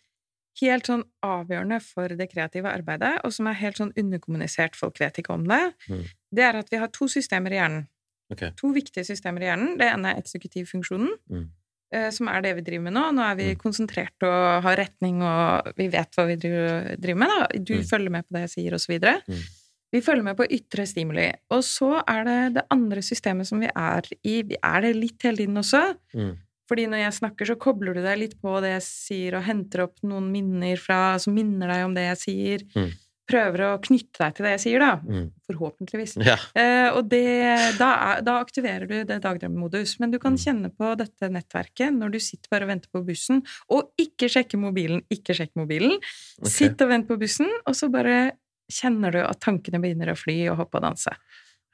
helt 0.60 0.84
sånn 0.86 1.04
avgjørende 1.24 1.80
for 1.82 2.08
det 2.08 2.30
kreative 2.32 2.66
arbeidet, 2.68 3.20
og 3.24 3.32
som 3.32 3.46
er 3.46 3.52
helt 3.54 3.76
sånn 3.76 3.92
underkommunisert, 3.96 4.74
folk 4.76 4.98
vet 5.00 5.18
ikke 5.22 5.34
om 5.34 5.44
det, 5.46 5.74
Mm. 5.88 6.04
det 6.34 6.44
er 6.44 6.56
at 6.58 6.68
vi 6.70 6.76
har 6.76 6.88
to 6.88 7.06
systemer 7.08 7.50
i 7.52 7.56
hjernen. 7.56 7.88
Okay. 8.32 8.50
To 8.56 8.68
viktige 8.72 9.04
systemer 9.04 9.40
i 9.42 9.46
hjernen. 9.46 9.78
Det 9.78 9.86
ene 9.92 10.14
er 10.14 10.20
eksekutivfunksjonen, 10.20 11.10
Mm. 11.30 11.48
eh, 11.92 12.10
som 12.10 12.28
er 12.28 12.40
det 12.42 12.54
vi 12.56 12.62
driver 12.62 12.82
med 12.82 12.92
nå. 12.94 13.10
Nå 13.14 13.22
er 13.30 13.34
vi 13.36 13.54
Mm. 13.54 13.58
konsentrert 13.58 14.22
og 14.22 14.62
har 14.62 14.76
retning, 14.76 15.22
og 15.22 15.72
vi 15.76 15.88
vet 15.88 16.10
hva 16.16 16.26
vi 16.26 16.36
driver, 16.36 17.14
med. 17.16 17.28
Da. 17.28 17.46
Du 17.58 17.74
Mm. 17.74 17.84
følger 17.84 18.10
med 18.10 18.24
på 18.26 18.32
det 18.32 18.40
jeg 18.50 18.50
sier, 18.64 18.74
og 18.74 18.80
så 18.80 18.88
videre. 18.98 19.22
Mm. 19.28 19.42
Vi 19.92 20.00
følger 20.00 20.22
med 20.22 20.36
på 20.36 20.46
ytre 20.48 20.86
stimuli. 20.86 21.32
Og 21.50 21.62
så 21.64 22.02
er 22.06 22.24
det 22.24 22.54
det 22.54 22.62
andre 22.70 22.98
systemet 23.02 23.46
som 23.46 23.58
vi 23.58 23.66
er 23.74 24.02
i. 24.24 24.42
Vi 24.42 24.56
er 24.62 24.80
det 24.82 24.94
litt 24.96 25.20
hele 25.22 25.36
tiden 25.36 25.56
også. 25.56 25.96
Mm. 26.14 26.38
Fordi 26.70 26.86
når 26.86 27.00
jeg 27.02 27.18
snakker, 27.18 27.50
så 27.50 27.58
kobler 27.58 27.98
du 27.98 28.02
deg 28.04 28.20
litt 28.22 28.36
på 28.40 28.56
det 28.62 28.76
jeg 28.76 28.86
sier, 28.86 29.34
og 29.40 29.46
henter 29.50 29.88
opp 29.88 29.96
noen 30.06 30.28
minner 30.30 30.78
fra, 30.78 31.16
som 31.18 31.34
minner 31.34 31.66
deg 31.74 31.86
om 31.88 31.96
det 31.96 32.04
jeg 32.12 32.20
sier. 32.24 32.62
Mm. 32.78 32.92
Prøver 33.30 33.62
å 33.62 33.72
knytte 33.82 34.18
deg 34.22 34.32
til 34.34 34.46
det 34.46 34.52
jeg 34.56 34.60
sier, 34.64 34.82
da. 34.82 34.92
Mm. 35.06 35.26
Forhåpentligvis. 35.46 36.16
Ja. 36.26 36.34
Eh, 36.58 36.88
og 36.98 37.04
det, 37.12 37.20
da, 37.78 37.90
er, 38.08 38.22
da 38.26 38.36
aktiverer 38.42 38.86
du 38.90 38.96
det 39.06 39.20
dagdrømmemodus. 39.22 39.96
Men 40.02 40.10
du 40.14 40.18
kan 40.22 40.34
Mm. 40.34 40.40
kjenne 40.46 40.70
på 40.74 40.88
dette 40.98 41.28
nettverket 41.30 41.94
når 41.94 42.14
du 42.14 42.18
sitter 42.22 42.50
bare 42.50 42.66
og 42.66 42.72
venter 42.72 42.90
på 42.94 43.04
bussen, 43.06 43.42
og 43.70 43.90
ikke 44.02 44.30
sjekker 44.30 44.58
mobilen, 44.58 45.02
ikke 45.10 45.34
sjekk 45.38 45.54
mobilen. 45.58 45.94
Okay. 46.38 46.50
Sitt 46.56 46.82
og 46.82 46.90
vent 46.90 47.06
på 47.10 47.18
bussen, 47.22 47.50
og 47.66 47.74
så 47.78 47.90
bare 47.90 48.32
kjenner 48.70 49.10
du 49.14 49.20
at 49.22 49.40
tankene 49.42 49.82
begynner 49.82 50.10
å 50.10 50.18
fly 50.18 50.36
og 50.50 50.58
hoppe 50.64 50.78
og 50.78 50.86
danse. 50.86 51.14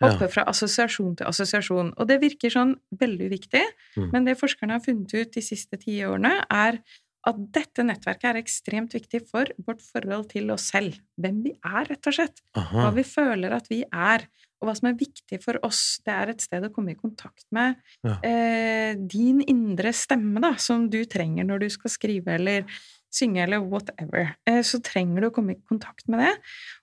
Ja. 0.03 0.29
Fra 0.29 0.45
assosiasjon 0.45 1.17
til 1.17 1.27
assosiasjon. 1.27 1.93
Og 1.97 2.07
det 2.09 2.21
virker 2.21 2.51
sånn 2.53 2.75
veldig 3.01 3.31
uviktig, 3.31 3.63
Mm. 3.97 4.11
men 4.13 4.25
det 4.25 4.37
forskerne 4.39 4.73
har 4.73 4.81
funnet 4.81 5.15
ut 5.15 5.33
de 5.33 5.41
siste 5.41 5.79
ti 5.81 6.01
årene, 6.05 6.45
er 6.51 6.81
at 7.27 7.37
dette 7.51 7.83
nettverket 7.83 8.25
er 8.25 8.39
ekstremt 8.43 8.93
viktig 8.93 9.23
for 9.29 9.47
vårt 9.67 9.81
forhold 9.83 10.29
til 10.31 10.51
oss 10.53 10.71
selv. 10.71 10.99
Hvem 11.19 11.43
vi 11.43 11.51
er, 11.65 11.85
rett 11.89 12.07
og 12.07 12.13
slett. 12.15 12.41
Hva 12.55 12.93
vi 12.95 13.03
føler 13.03 13.51
at 13.57 13.67
vi 13.69 13.83
er, 13.93 14.29
og 14.63 14.69
hva 14.69 14.77
som 14.77 14.89
er 14.89 14.95
viktig 14.95 15.43
for 15.43 15.59
oss. 15.67 15.99
Det 16.07 16.13
er 16.15 16.29
et 16.31 16.41
sted 16.41 16.63
å 16.63 16.71
komme 16.73 16.91
i 16.93 16.95
kontakt 16.95 17.45
med 17.51 17.77
Ja. 18.05 18.19
eh, 18.23 18.95
din 18.95 19.41
indre 19.41 19.93
stemme, 19.93 20.41
da, 20.41 20.55
som 20.57 20.89
du 20.89 21.05
trenger 21.05 21.45
når 21.45 21.61
du 21.61 21.69
skal 21.71 21.91
skrive 21.91 22.29
eller 22.29 22.65
synge 23.11 23.43
eller 23.43 23.59
whatever. 23.61 24.37
Eh, 24.47 24.61
så 24.61 24.81
trenger 24.83 25.21
du 25.23 25.31
å 25.31 25.35
komme 25.35 25.53
i 25.57 25.61
kontakt 25.69 26.07
med 26.09 26.21
det. 26.21 26.39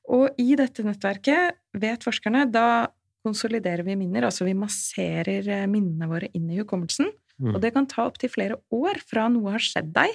Og 0.09 0.29
i 0.37 0.55
dette 0.55 0.83
nettverket, 0.83 1.53
vet 1.73 1.99
forskerne, 2.03 2.51
da 2.51 2.87
konsoliderer 3.23 3.85
vi 3.87 3.95
minner, 3.99 4.27
altså 4.27 4.47
vi 4.47 4.55
masserer 4.57 5.47
eh, 5.47 5.65
minnene 5.69 6.09
våre 6.11 6.29
inn 6.35 6.49
i 6.51 6.59
hukommelsen. 6.61 7.09
Mm. 7.41 7.55
Og 7.55 7.61
det 7.63 7.73
kan 7.75 7.87
ta 7.89 8.05
opptil 8.07 8.31
flere 8.31 8.59
år 8.75 8.99
fra 9.07 9.25
noe 9.31 9.55
har 9.55 9.63
skjedd 9.63 9.89
deg, 9.95 10.13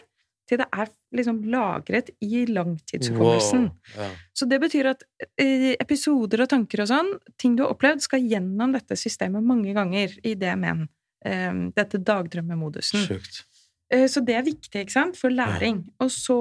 til 0.48 0.60
det 0.62 0.68
er 0.72 0.88
liksom 1.18 1.42
lagret 1.52 2.08
i 2.24 2.46
langtidshukommelsen. 2.48 3.66
Wow. 3.68 3.98
Ja. 3.98 4.06
Så 4.36 4.48
det 4.48 4.60
betyr 4.62 4.92
at 4.94 5.04
eh, 5.40 5.74
episoder 5.76 6.44
og 6.44 6.52
tanker 6.52 6.84
og 6.84 6.90
sånn, 6.92 7.10
ting 7.40 7.56
du 7.58 7.66
har 7.66 7.74
opplevd, 7.74 8.04
skal 8.06 8.24
gjennom 8.24 8.72
dette 8.76 8.96
systemet 8.96 9.44
mange 9.44 9.74
ganger 9.76 10.14
i 10.24 10.34
det 10.38 10.54
men. 10.60 10.86
Um, 11.26 11.64
dette 11.74 11.98
dagdrømmemodusen. 11.98 13.02
Sjukt. 13.02 13.42
Eh, 13.90 14.04
Så 14.08 14.20
det 14.24 14.34
er 14.36 14.42
viktig, 14.44 14.82
ikke 14.84 14.92
sant, 14.92 15.16
for 15.16 15.30
læring. 15.32 15.84
Og 16.00 16.10
så, 16.12 16.36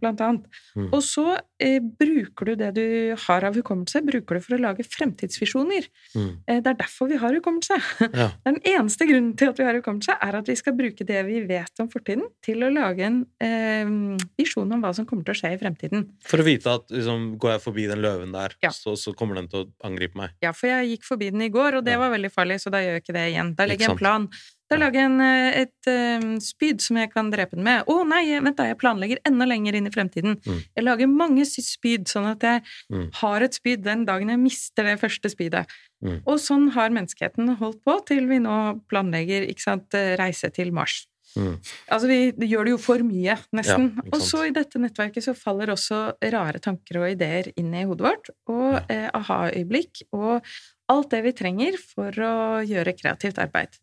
blant 0.00 0.20
annet. 0.22 0.44
Mm. 0.76 0.88
Og 0.94 1.00
så 1.02 1.24
eh, 1.58 1.80
bruker 1.80 2.46
du 2.46 2.54
det 2.60 2.68
du 2.76 2.84
har 3.26 3.44
av 3.48 3.54
hukommelse, 3.58 4.02
bruker 4.06 4.38
du 4.38 4.40
for 4.44 4.54
å 4.54 4.60
lage 4.62 4.84
fremtidsvisjoner. 4.86 5.88
Mm. 6.14 6.28
Eh, 6.46 6.60
det 6.62 6.70
er 6.70 6.78
derfor 6.78 7.08
vi 7.10 7.18
har 7.20 7.34
hukommelse. 7.34 7.78
Ja. 8.14 8.28
Den 8.46 8.60
eneste 8.62 9.08
grunnen 9.08 9.32
til 9.36 9.50
at 9.50 9.58
vi 9.58 9.64
har 9.66 9.74
hukommelse, 9.74 10.14
er 10.22 10.36
at 10.38 10.46
vi 10.46 10.54
skal 10.54 10.76
bruke 10.78 11.02
det 11.08 11.24
vi 11.26 11.40
vet 11.48 11.80
om 11.82 11.88
fortiden, 11.90 12.28
til 12.46 12.62
å 12.62 12.70
lage 12.70 13.02
en 13.08 13.20
eh, 13.42 13.90
visjon 14.38 14.70
om 14.76 14.82
hva 14.84 14.92
som 14.94 15.06
kommer 15.08 15.26
til 15.26 15.34
å 15.34 15.38
skje 15.40 15.50
i 15.56 15.58
fremtiden. 15.58 16.06
For 16.24 16.38
å 16.42 16.46
vite 16.46 16.70
at 16.78 16.94
liksom, 16.94 17.32
går 17.42 17.56
jeg 17.56 17.64
forbi 17.66 17.88
den 17.90 18.02
løven 18.04 18.32
der, 18.36 18.54
Ja. 18.62 18.70
så, 18.70 18.94
så 19.00 19.14
kommer 19.18 19.40
den 19.40 19.48
til 19.50 19.64
å 19.64 19.70
angripe 19.90 20.14
meg. 20.20 20.36
Ja, 20.44 20.52
for 20.54 20.70
jeg 20.70 20.94
gikk 20.94 21.08
forbi 21.10 21.32
den 21.34 21.42
i 21.42 21.50
går, 21.50 21.80
og 21.80 21.84
det 21.88 21.96
Ja. 21.98 22.02
var 22.04 22.14
veldig 22.14 22.30
farlig, 22.34 22.60
så 22.62 22.70
da 22.70 22.78
gjør 22.84 22.98
jeg 23.00 23.02
ikke 23.02 23.16
det 23.18 23.26
igjen. 23.32 23.54
Da 23.58 23.66
legger 23.66 23.88
jeg 23.88 23.96
en 23.96 23.98
plan. 24.04 24.28
Da 24.74 24.80
lage 24.82 25.00
en, 25.06 25.20
eh, 25.22 25.62
et 25.62 25.88
um, 26.22 26.34
spyd 26.42 26.82
som 26.82 26.98
jeg 26.98 27.12
kan 27.12 27.30
drepe 27.30 27.54
den 27.54 27.64
med. 27.66 27.86
Å 27.86 27.96
nei, 28.08 28.24
vent 28.42 28.58
da, 28.58 28.66
jeg 28.70 28.80
planlegger 28.80 29.22
enda 29.28 29.46
lenger 29.46 29.78
inn 29.78 29.86
i 29.86 29.94
fremtiden. 29.94 30.36
Mm. 30.42 30.60
Jeg 30.74 30.86
lager 30.86 31.10
mange 31.10 31.46
spyd, 31.46 32.08
sånn 32.10 32.26
at 32.32 32.42
jeg 32.42 32.62
Mm. 32.90 33.08
har 33.14 33.42
et 33.42 33.54
spyd 33.54 33.82
den 33.82 34.04
dagen 34.04 34.28
jeg 34.28 34.38
mister 34.38 34.84
det 34.84 34.98
første 35.00 35.30
spydet. 35.30 35.66
Mm. 36.04 36.20
Og 36.26 36.38
sånn 36.38 36.70
har 36.74 36.90
menneskeheten 36.90 37.56
holdt 37.56 37.82
på 37.84 38.04
til 38.06 38.26
vi 38.28 38.38
nå 38.38 38.80
planlegger 38.90 39.46
ikke 39.48 39.60
sant, 39.62 39.94
eh, 39.94 40.16
reise 40.16 40.50
til 40.52 40.72
Mars. 40.72 41.06
Mm. 41.36 41.56
Altså, 41.90 42.06
vi 42.06 42.46
gjør 42.46 42.64
det 42.64 42.74
jo 42.74 42.78
for 42.78 42.98
mye, 42.98 43.36
nesten. 43.56 43.88
Ja, 43.96 44.10
og 44.12 44.20
så 44.22 44.44
i 44.46 44.52
dette 44.54 44.78
nettverket 44.78 45.24
så 45.24 45.34
faller 45.34 45.72
også 45.72 46.14
rare 46.30 46.60
tanker 46.62 47.00
og 47.00 47.10
ideer 47.10 47.52
inn 47.56 47.72
i 47.74 47.84
hodet 47.84 48.06
vårt, 48.06 48.30
og 48.48 48.90
eh, 48.90 49.08
aha-øyeblikk, 49.14 50.04
og 50.12 50.44
alt 50.92 51.10
det 51.10 51.22
vi 51.24 51.32
trenger 51.32 51.78
for 51.80 52.10
å 52.12 52.62
gjøre 52.62 52.94
kreativt 52.98 53.40
arbeid. 53.42 53.80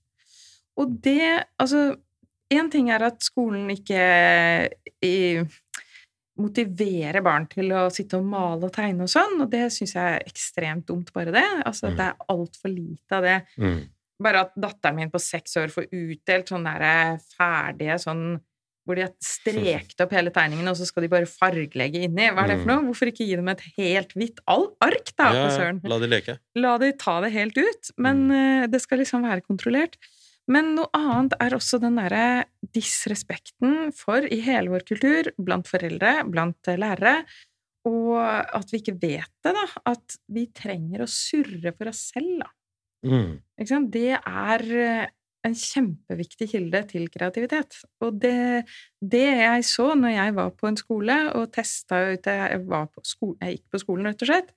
Og 0.78 1.02
det 1.04 1.46
Altså, 1.60 1.96
én 2.54 2.70
ting 2.72 2.90
er 2.92 3.04
at 3.04 3.20
skolen 3.24 3.70
ikke 3.70 4.70
i, 5.04 5.44
motiverer 6.42 7.22
barn 7.24 7.46
til 7.52 7.70
å 7.76 7.86
sitte 7.94 8.18
og 8.18 8.26
male 8.26 8.66
og 8.66 8.74
tegne 8.74 9.06
og 9.06 9.12
sånn, 9.12 9.36
og 9.44 9.50
det 9.52 9.68
syns 9.76 9.94
jeg 9.98 10.16
er 10.18 10.24
ekstremt 10.26 10.86
dumt, 10.90 11.12
bare 11.14 11.32
det. 11.36 11.48
Altså, 11.68 11.90
Mm. 11.92 11.98
det 11.98 12.06
er 12.08 12.16
altfor 12.30 12.70
lite 12.74 13.12
av 13.12 13.24
det. 13.24 13.46
Mm. 13.58 13.82
Bare 14.22 14.40
at 14.42 14.52
datteren 14.56 14.96
min 14.96 15.10
på 15.12 15.20
seks 15.20 15.56
år 15.58 15.68
får 15.70 15.88
utdelt 15.92 16.48
sånne 16.48 16.80
der 16.80 17.18
ferdige 17.38 18.00
sånn 18.00 18.40
hvor 18.88 18.96
de 18.96 19.02
har 19.04 19.12
strekt 19.22 20.02
opp 20.02 20.10
hele 20.12 20.32
tegningen, 20.32 20.68
og 20.68 20.76
så 20.76 20.86
skal 20.88 21.02
de 21.04 21.08
bare 21.10 21.26
fargelegge 21.30 22.02
inni. 22.02 22.30
Hva 22.34 22.44
er 22.44 22.48
det 22.48 22.60
for 22.60 22.66
noe? 22.66 22.84
Hvorfor 22.90 23.08
ikke 23.12 23.28
gi 23.28 23.36
dem 23.36 23.48
et 23.50 23.62
helt 23.78 24.10
hvitt 24.18 24.40
all 24.48 24.76
ark, 24.82 25.12
da, 25.16 25.30
Mm. 25.32 25.36
Ja, 25.36 25.72
ja, 25.74 25.74
la 25.84 26.00
de 26.00 26.08
leke. 26.08 26.40
La 26.56 26.78
de 26.80 26.92
ta 26.94 27.22
det 27.22 27.32
helt 27.32 27.58
ut, 27.58 27.92
men 27.98 28.28
Mm. 28.28 28.64
eh, 28.64 28.68
det 28.68 28.82
skal 28.82 28.98
liksom 28.98 29.22
være 29.22 29.42
kontrollert. 29.46 29.98
Men 30.50 30.74
noe 30.76 30.90
annet 30.98 31.36
er 31.44 31.54
også 31.56 31.78
den 31.84 32.00
derre 32.00 32.46
disrespekten 32.74 33.92
for, 33.96 34.26
i 34.26 34.42
hele 34.44 34.74
vår 34.74 34.86
kultur, 34.88 35.32
blant 35.38 35.70
foreldre, 35.70 36.22
blant 36.32 36.72
eh, 36.72 36.80
lærere, 36.82 37.22
og 37.90 38.18
at 38.22 38.70
vi 38.70 38.82
ikke 38.82 38.98
vet 39.02 39.32
det, 39.46 39.54
da. 39.58 39.66
At 39.90 40.18
vi 40.30 40.48
trenger 40.54 41.04
å 41.04 41.10
surre 41.10 41.74
for 41.78 41.90
oss 41.90 42.04
selv, 42.14 42.44
da. 42.44 42.52
Mm. 43.02 43.88
Det 43.90 44.12
er 44.18 44.66
eh, 44.78 45.08
en 45.48 45.56
kjempeviktig 45.58 46.48
kilde 46.52 46.84
til 46.92 47.08
kreativitet. 47.14 47.80
Og 48.06 48.20
det, 48.22 48.68
det 49.02 49.26
jeg 49.26 49.66
så 49.66 49.92
når 49.98 50.16
jeg 50.16 50.36
var 50.38 50.52
på 50.58 50.70
en 50.70 50.78
skole 50.80 51.18
og 51.38 51.50
testa 51.56 52.04
ut 52.12 52.30
Jeg, 52.30 52.62
var 52.70 52.92
på 52.94 53.04
skole, 53.06 53.38
jeg 53.42 53.58
gikk 53.58 53.74
på 53.74 53.82
skolen, 53.82 54.12
rett 54.12 54.26
og 54.26 54.32
slett. 54.32 54.54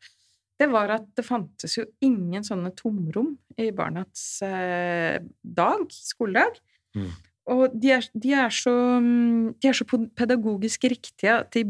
Det 0.61 0.69
var 0.71 0.93
at 0.95 1.07
det 1.19 1.25
fantes 1.27 1.75
jo 1.79 1.85
ingen 2.05 2.45
sånne 2.47 2.71
tomrom 2.79 3.33
i 3.59 3.71
barnas 3.75 4.39
eh, 4.47 5.19
dag, 5.43 5.85
skoledag. 5.91 6.61
Mm. 6.95 7.11
Og 7.55 7.75
de 7.77 7.91
er, 7.97 8.07
de, 8.15 8.33
er 8.39 8.55
så, 8.55 8.73
mm, 9.03 9.57
de 9.61 9.69
er 9.71 9.77
så 9.77 9.87
pedagogisk 10.17 10.87
riktige 10.89 11.35
at 11.43 11.51
de 11.57 11.67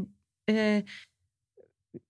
eh, 0.53 0.97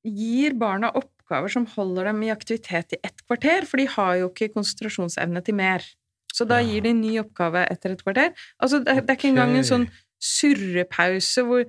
gir 0.05 0.57
barna 0.61 0.91
oppgaver 0.99 1.53
som 1.53 1.69
holder 1.77 2.11
dem 2.11 2.25
i 2.27 2.33
aktivitet 2.35 2.97
i 2.97 3.01
ett 3.07 3.23
kvarter, 3.25 3.69
for 3.69 3.81
de 3.81 3.89
har 3.95 4.19
jo 4.21 4.33
ikke 4.33 4.53
konsentrasjonsevne 4.57 5.45
til 5.47 5.57
mer. 5.61 5.87
Så 6.35 6.47
da 6.49 6.59
gir 6.65 6.83
de 6.83 6.91
en 6.91 7.01
ny 7.01 7.15
oppgave 7.23 7.63
etter 7.71 7.95
et 7.95 8.03
kvarter. 8.03 8.35
Altså, 8.59 8.83
det, 8.83 8.99
det 9.07 9.15
er 9.15 9.19
ikke 9.21 9.31
engang 9.31 9.55
en 9.55 9.71
sånn 9.71 9.89
surrepause 10.19 11.47
hvor 11.47 11.67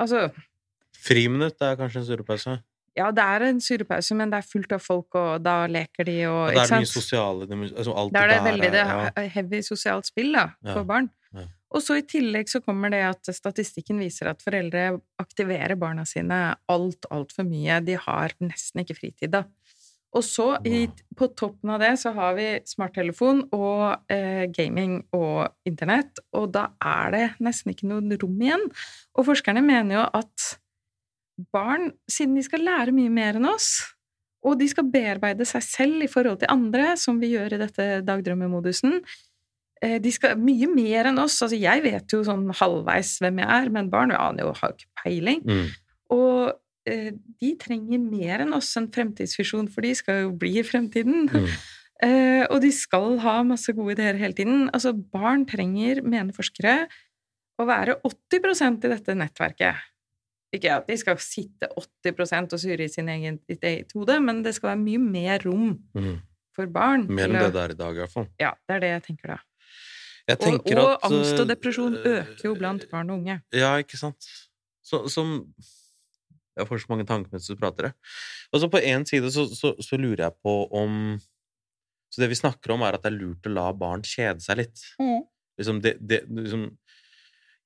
Altså, 0.00 0.30
Friminutt 1.02 1.60
er 1.62 1.76
kanskje 1.76 2.00
en 2.00 2.06
surrepause. 2.06 2.54
Ja, 2.98 3.08
det 3.14 3.24
er 3.24 3.46
en 3.48 3.60
surrepause, 3.64 4.14
men 4.18 4.32
det 4.32 4.42
er 4.42 4.48
fullt 4.50 4.72
av 4.76 4.82
folk, 4.84 5.14
og 5.16 5.42
da 5.44 5.62
leker 5.70 6.04
de 6.08 6.18
og 6.28 6.52
ja, 6.52 6.66
det 6.66 6.76
er 6.76 6.82
mye 6.84 6.90
sosiale 6.90 7.46
dimus- 7.48 7.72
altså 7.72 7.94
alt 7.96 8.12
Da 8.12 8.22
er 8.24 8.32
det 8.32 8.36
der 8.38 8.46
veldig 8.50 8.70
det 8.74 8.84
ja. 8.84 8.98
er 9.16 9.28
heavy 9.38 9.62
sosialt 9.64 10.10
spill 10.10 10.32
da, 10.36 10.50
Ja. 10.64 10.74
for 10.76 10.84
barn. 10.88 11.08
Ja. 11.32 11.46
Og 11.72 11.80
så 11.80 11.96
i 11.96 12.04
tillegg 12.04 12.50
så 12.52 12.60
kommer 12.60 12.92
det 12.92 13.00
at 13.08 13.30
statistikken 13.32 13.96
viser 14.02 14.28
at 14.28 14.42
foreldre 14.44 15.00
aktiverer 15.22 15.72
barna 15.80 16.04
sine 16.04 16.54
alt, 16.68 17.08
altfor 17.10 17.46
mye. 17.48 17.78
De 17.80 17.96
har 17.96 18.34
nesten 18.44 18.82
ikke 18.84 18.98
fritid, 18.98 19.30
da. 19.32 19.46
Og 20.12 20.20
så, 20.20 20.50
i, 20.68 20.82
på 21.16 21.30
toppen 21.40 21.70
av 21.72 21.80
det, 21.80 21.94
så 22.02 22.12
har 22.12 22.34
vi 22.36 22.44
smarttelefon 22.68 23.46
og 23.56 24.12
eh, 24.12 24.44
gaming 24.52 24.98
og 25.16 25.48
internett, 25.64 26.20
og 26.36 26.50
da 26.52 26.66
er 26.84 27.14
det 27.14 27.22
nesten 27.40 27.72
ikke 27.72 27.88
noe 27.88 28.18
rom 28.20 28.36
igjen. 28.44 28.66
Og 29.16 29.24
forskerne 29.30 29.64
mener 29.64 30.02
jo 30.02 30.04
at 30.20 30.50
barn, 31.52 31.90
siden 32.10 32.36
de 32.36 32.44
skal 32.46 32.64
lære 32.66 32.94
mye 32.94 33.12
mer 33.12 33.38
enn 33.38 33.48
oss, 33.48 33.74
og 34.42 34.58
de 34.58 34.66
skal 34.70 34.88
bearbeide 34.90 35.46
seg 35.46 35.62
selv 35.64 36.04
i 36.04 36.10
forhold 36.10 36.40
til 36.40 36.50
andre, 36.52 36.92
som 36.98 37.20
vi 37.22 37.32
gjør 37.36 37.54
i 37.54 37.60
dette 37.60 37.86
dagdrømmemodusen, 38.06 38.98
eh, 39.82 39.98
de 40.02 40.14
skal 40.14 40.40
mye 40.40 40.68
mer 40.70 41.10
enn 41.12 41.20
oss. 41.22 41.38
Altså, 41.44 41.58
jeg 41.58 41.84
vet 41.84 42.14
jo 42.14 42.24
sånn 42.26 42.48
halvveis 42.58 43.14
hvem 43.22 43.38
jeg 43.42 43.50
er, 43.58 43.70
men 43.74 43.90
barn 43.92 44.14
aner 44.16 44.48
jo, 44.48 44.56
har 44.58 44.74
ikke 44.74 44.90
peiling. 45.04 45.44
Mm. 45.46 45.68
Og 46.16 46.90
eh, 46.90 47.12
de 47.14 47.52
trenger 47.62 48.02
mer 48.02 48.42
enn 48.42 48.56
oss 48.58 48.72
en 48.80 48.90
fremtidsvisjon, 48.92 49.70
for 49.70 49.86
de 49.86 49.94
skal 49.98 50.24
jo 50.24 50.34
bli 50.42 50.58
i 50.60 50.66
fremtiden. 50.66 51.30
Mm. 51.30 51.48
Eh, 52.02 52.42
og 52.50 52.56
de 52.64 52.72
skal 52.74 53.12
ha 53.22 53.36
masse 53.46 53.70
gode 53.76 53.94
ideer 53.94 54.16
hele 54.18 54.34
tiden. 54.34 54.64
Altså, 54.74 54.90
barn 54.90 55.44
trenger, 55.46 56.00
mener 56.02 56.34
forskere, 56.34 56.88
å 57.62 57.66
være 57.68 57.94
80% 58.02 58.88
i 58.88 58.90
dette 58.90 59.14
nettverket. 59.14 59.91
Ikke 60.52 60.74
at 60.76 60.86
de 60.90 60.96
skal 61.00 61.16
sitte 61.22 61.68
80% 62.04 62.52
og 62.52 62.60
surre 62.60 62.84
i 62.84 62.88
sin 62.92 63.08
egen, 63.08 63.38
sitt 63.48 63.62
eget 63.64 63.92
hode, 63.96 64.18
men 64.20 64.42
det 64.44 64.52
skal 64.56 64.74
være 64.74 64.82
mye 64.82 65.00
mer 65.00 65.46
rom 65.46 65.78
Mm. 65.96 66.18
for 66.54 66.66
barn. 66.68 67.06
Mer 67.08 67.30
enn 67.30 67.38
det 67.40 67.52
det 67.54 67.62
er 67.62 67.70
i 67.72 67.78
dag, 67.78 67.94
i 67.96 68.02
hvert 68.02 68.12
fall. 68.12 68.26
Ja, 68.40 68.50
det 68.68 68.74
er 68.76 68.80
det 68.84 68.90
jeg 68.92 69.02
tenker 69.08 69.32
da. 69.32 69.38
Jeg 70.28 70.36
Og, 70.38 70.42
tenker 70.44 70.78
og 70.78 70.90
at, 70.92 71.06
angst 71.08 71.32
og 71.40 71.40
eh, 71.46 71.48
depresjon 71.54 71.94
øker 71.96 72.44
jo 72.44 72.54
blant 72.54 72.84
barn 72.90 73.10
og 73.10 73.18
unge. 73.22 73.38
Ja, 73.56 73.72
ikke 73.82 73.96
sant? 73.98 74.28
Så, 74.84 75.08
som 75.08 75.54
Jeg 76.58 76.66
får 76.68 76.82
så 76.82 76.90
mange 76.90 77.06
tanker 77.08 77.32
mens 77.32 77.46
du 77.48 77.56
prater. 77.56 77.94
Og 78.52 78.60
så 78.60 78.68
på 78.68 78.76
én 78.84 79.06
side 79.08 79.30
så, 79.32 79.46
så, 79.56 79.72
så 79.80 79.96
lurer 79.96 80.26
jeg 80.26 80.34
på 80.44 80.68
om 80.70 81.18
Så 82.12 82.20
det 82.20 82.28
vi 82.28 82.36
snakker 82.36 82.74
om, 82.74 82.82
er 82.84 82.92
at 82.92 83.02
det 83.02 83.08
er 83.14 83.16
lurt 83.16 83.46
å 83.48 83.52
la 83.54 83.70
barn 83.72 84.02
kjede 84.04 84.44
seg 84.44 84.58
litt. 84.60 84.82
Liksom 85.56 85.80
det, 85.80 85.96
det, 86.00 86.18
liksom, 86.28 86.66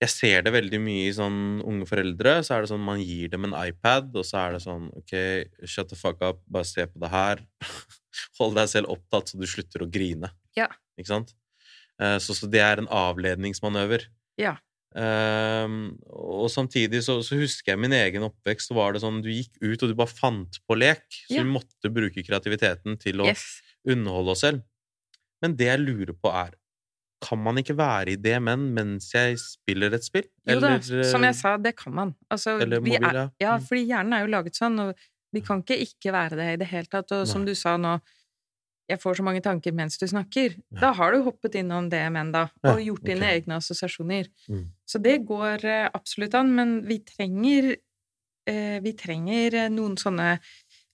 jeg 0.02 0.10
ser 0.12 0.42
det 0.44 0.52
veldig 0.52 0.78
mye 0.84 1.06
i 1.08 1.12
sånn 1.16 1.38
unge 1.64 1.86
foreldre. 1.88 2.34
Så 2.44 2.52
er 2.56 2.60
det 2.64 2.68
sånn 2.72 2.84
man 2.84 3.00
gir 3.00 3.30
dem 3.32 3.46
en 3.48 3.54
iPad, 3.56 4.10
og 4.16 4.26
så 4.28 4.42
er 4.42 4.52
det 4.56 4.62
sånn 4.66 4.90
OK, 4.98 5.14
shut 5.64 5.88
the 5.88 5.96
fuck 5.96 6.20
up, 6.22 6.42
bare 6.52 6.68
se 6.68 6.84
på 6.86 7.00
det 7.00 7.08
her. 7.14 7.40
Hold 8.40 8.56
deg 8.58 8.68
selv 8.72 8.92
opptatt 8.92 9.28
så 9.32 9.40
du 9.40 9.46
slutter 9.48 9.84
å 9.86 9.90
grine. 9.90 10.30
Ja. 10.56 10.68
Ikke 11.00 11.12
sant? 11.14 11.32
Eh, 12.00 12.18
Så, 12.20 12.34
så 12.36 12.48
det 12.52 12.60
er 12.60 12.82
en 12.82 12.88
avledningsmanøver. 12.92 14.04
Ja. 14.40 14.58
Um, 14.96 15.98
og 16.08 16.46
samtidig 16.48 17.02
så, 17.04 17.18
så 17.24 17.36
husker 17.36 17.74
jeg 17.74 17.80
min 17.82 17.92
egen 17.96 18.24
oppvekst. 18.28 18.70
Så 18.70 18.76
var 18.78 18.94
det 18.96 19.02
sånn 19.02 19.18
Du 19.24 19.28
gikk 19.32 19.52
ut, 19.60 19.82
og 19.82 19.90
du 19.90 19.96
bare 19.98 20.12
fant 20.12 20.60
på 20.68 20.76
lek. 20.78 21.04
Så 21.26 21.36
Ja. 21.38 21.42
vi 21.44 21.52
måtte 21.56 21.92
bruke 21.92 22.24
kreativiteten 22.24 22.96
til 23.00 23.20
å 23.20 23.26
Yes. 23.28 23.44
underholde 23.88 24.32
oss 24.36 24.40
selv. 24.44 24.62
Men 25.42 25.56
det 25.56 25.66
jeg 25.68 25.80
lurer 25.84 26.14
på, 26.16 26.32
er 26.32 26.54
Kan 27.24 27.40
man 27.40 27.56
ikke 27.56 27.76
være 27.78 28.12
i 28.12 28.16
DMN 28.20 28.44
men 28.44 28.74
mens 28.76 29.08
jeg 29.14 29.38
spiller 29.40 29.94
et 29.96 30.04
spill? 30.04 30.26
Jo 30.46 30.58
da, 30.60 30.74
som 30.84 31.22
eh, 31.24 31.30
jeg 31.30 31.36
sa, 31.38 31.56
det 31.56 31.72
kan 31.78 31.94
man. 31.96 32.12
Altså, 32.30 32.58
eller 32.60 32.82
mobil, 32.84 33.00
er, 33.00 33.30
ja. 33.40 33.54
Mm. 33.56 33.64
fordi 33.68 33.86
hjernen 33.88 34.12
er 34.12 34.26
jo 34.26 34.32
laget 34.34 34.58
sånn, 34.58 34.76
og 34.84 35.06
vi 35.32 35.40
kan 35.44 35.62
ikke 35.64 35.78
ikke 35.86 36.12
være 36.12 36.36
det 36.38 36.50
i 36.52 36.58
det 36.60 36.68
hele 36.70 36.90
tatt. 36.92 37.12
Og 37.16 37.24
som 37.28 37.44
du 37.48 37.54
sa 37.56 37.76
nå, 37.80 37.94
jeg 38.86 39.00
får 39.02 39.16
så 39.18 39.24
mange 39.26 39.40
tanker 39.42 39.74
mens 39.74 39.96
du 39.98 40.04
snakker. 40.06 40.54
Ja. 40.76 40.78
Da 40.84 40.92
har 40.94 41.16
du 41.16 41.24
hoppet 41.26 41.56
innom 41.58 41.88
DMN, 41.90 42.30
da, 42.36 42.44
Ja, 42.62 42.74
og 42.74 42.84
gjort 42.84 43.08
dine 43.08 43.32
egne 43.32 43.58
assosiasjoner. 43.58 44.28
Mm. 44.52 44.62
Så 44.86 45.00
det 45.02 45.16
går 45.26 45.64
eh, 45.66 45.88
absolutt 45.96 46.36
an, 46.38 46.52
men 46.54 46.76
vi 46.86 47.00
trenger 47.02 47.72
eh, 48.46 48.78
Vi 48.84 48.92
trenger 48.94 49.56
eh, 49.64 49.72
noen 49.72 49.96
sånne 49.98 50.36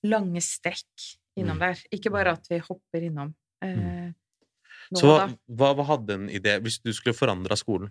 lange 0.08 0.40
strekk 0.40 1.10
innom 1.36 1.58
Mm. 1.58 1.62
der. 1.66 1.82
Ikke 1.92 2.10
bare 2.14 2.32
at 2.38 2.46
vi 2.50 2.58
hopper 2.62 3.04
innom. 3.10 3.34
Eh, 3.64 4.10
nå 4.92 5.00
Så 5.00 5.08
hva, 5.10 5.26
hva, 5.48 5.70
hva 5.78 5.84
hadde 5.94 6.14
en 6.18 6.26
idé 6.32 6.58
Hvis 6.62 6.78
du 6.84 6.92
skulle 6.92 7.16
forandra 7.16 7.56
skolen, 7.58 7.90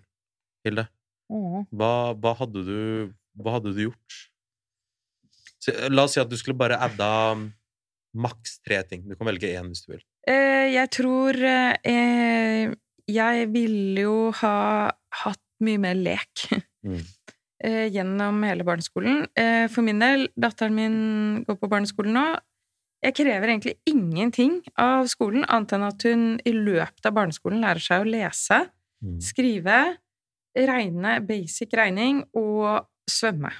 Hilde, 0.66 0.86
Mm. 1.32 1.62
hva, 1.72 2.12
hva, 2.20 2.32
hadde 2.42 2.60
du, 2.66 2.78
hva 3.40 3.54
hadde 3.56 3.70
du 3.72 3.78
gjort? 3.86 4.16
Så, 5.62 5.72
la 5.88 6.04
oss 6.04 6.12
si 6.16 6.20
at 6.20 6.28
du 6.28 6.36
skulle 6.36 6.58
bare 6.58 6.76
adda 6.82 7.08
maks 8.12 8.58
tre 8.60 8.82
ting. 8.84 9.06
Du 9.08 9.14
kan 9.16 9.26
velge 9.30 9.48
én 9.56 9.70
hvis 9.70 9.86
du 9.86 9.94
vil. 9.94 10.02
Eh, 10.28 10.66
jeg 10.74 10.90
tror 10.92 11.38
eh, 11.42 12.74
Jeg 13.08 13.48
ville 13.54 14.04
jo 14.04 14.16
ha 14.42 14.54
hatt 15.24 15.42
mye 15.64 15.80
mer 15.80 15.94
lek 15.98 16.46
Mm. 16.84 16.98
eh, 17.64 17.86
gjennom 17.94 18.42
hele 18.42 18.64
barneskolen. 18.66 19.24
Eh, 19.38 19.68
for 19.70 19.86
min 19.86 20.00
del, 20.02 20.28
datteren 20.36 20.74
min 20.74 20.96
går 21.46 21.56
på 21.62 21.68
barneskolen 21.70 22.12
nå. 22.18 22.26
Jeg 23.02 23.16
krever 23.18 23.50
egentlig 23.50 23.74
ingenting 23.90 24.60
av 24.78 25.08
skolen, 25.10 25.42
annet 25.50 25.74
enn 25.74 25.86
at 25.88 26.04
hun 26.06 26.22
i 26.46 26.52
løpet 26.54 27.08
av 27.08 27.16
barneskolen 27.16 27.64
lærer 27.64 27.82
seg 27.82 28.04
å 28.04 28.10
lese, 28.10 28.60
Mm. 29.02 29.18
skrive, 29.18 29.78
regne, 30.54 31.16
basic 31.26 31.72
regning 31.74 32.22
og 32.38 32.86
svømme. 33.10 33.50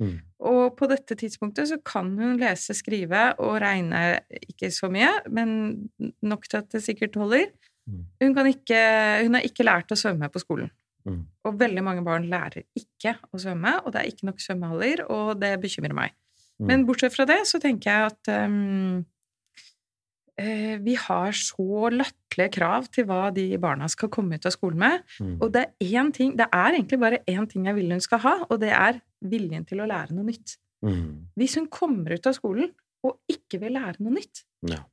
Mm. 0.00 0.16
Og 0.50 0.76
på 0.76 0.88
dette 0.90 1.14
tidspunktet 1.14 1.68
så 1.68 1.78
kan 1.84 2.08
hun 2.18 2.38
lese, 2.40 2.74
skrive 2.74 3.38
og 3.38 3.60
regne 3.62 4.20
ikke 4.48 4.72
så 4.74 4.90
mye, 4.90 5.12
men 5.30 5.90
nok 6.24 6.48
til 6.48 6.58
at 6.58 6.70
det 6.74 6.82
sikkert 6.82 7.14
holder. 7.14 7.52
Mm. 7.86 8.04
Hun, 8.22 8.34
kan 8.34 8.46
ikke, 8.50 8.80
hun 9.22 9.34
har 9.38 9.46
ikke 9.46 9.66
lært 9.68 9.92
å 9.92 9.98
svømme 10.00 10.30
på 10.32 10.42
skolen. 10.42 10.70
Mm. 11.06 11.22
Og 11.44 11.58
veldig 11.60 11.84
mange 11.84 12.04
barn 12.04 12.26
lærer 12.28 12.64
ikke 12.76 13.14
å 13.30 13.38
svømme, 13.40 13.76
og 13.84 13.92
det 13.92 14.00
er 14.02 14.10
ikke 14.10 14.26
nok 14.28 14.42
svømmehaller, 14.42 15.04
og 15.08 15.38
det 15.40 15.54
bekymrer 15.62 15.94
meg. 15.96 16.16
Mm. 16.60 16.66
Men 16.68 16.84
bortsett 16.88 17.14
fra 17.14 17.24
det 17.28 17.40
så 17.48 17.60
tenker 17.62 17.88
jeg 17.90 18.10
at 18.10 18.30
um, 18.44 19.00
eh, 20.36 20.76
vi 20.84 20.96
har 21.00 21.32
så 21.36 21.88
latterlige 21.94 22.52
krav 22.58 22.88
til 22.92 23.06
hva 23.08 23.30
de 23.34 23.46
barna 23.60 23.88
skal 23.90 24.10
komme 24.12 24.36
ut 24.36 24.48
av 24.48 24.54
skolen 24.54 24.80
med. 24.82 25.06
Mm. 25.20 25.36
Og 25.40 25.48
det 25.56 25.66
er 25.80 26.12
ting, 26.16 26.34
det 26.36 26.48
er 26.52 26.76
egentlig 26.76 27.00
bare 27.00 27.22
én 27.30 27.48
ting 27.48 27.68
jeg 27.68 27.78
vil 27.78 27.94
hun 27.96 28.04
skal 28.04 28.22
ha, 28.26 28.34
og 28.48 28.60
det 28.62 28.74
er 28.76 29.00
viljen 29.20 29.64
til 29.68 29.80
å 29.80 29.88
lære 29.88 30.16
noe 30.16 30.28
nytt. 30.28 30.58
Mm. 30.84 31.32
Hvis 31.36 31.56
hun 31.60 31.68
kommer 31.72 32.16
ut 32.16 32.28
av 32.28 32.36
skolen 32.36 32.72
og 33.04 33.16
ikke 33.32 33.60
vil 33.62 33.76
lære 33.78 34.00
noe 34.04 34.18
nytt, 34.18 34.44
Ja. 34.68 34.84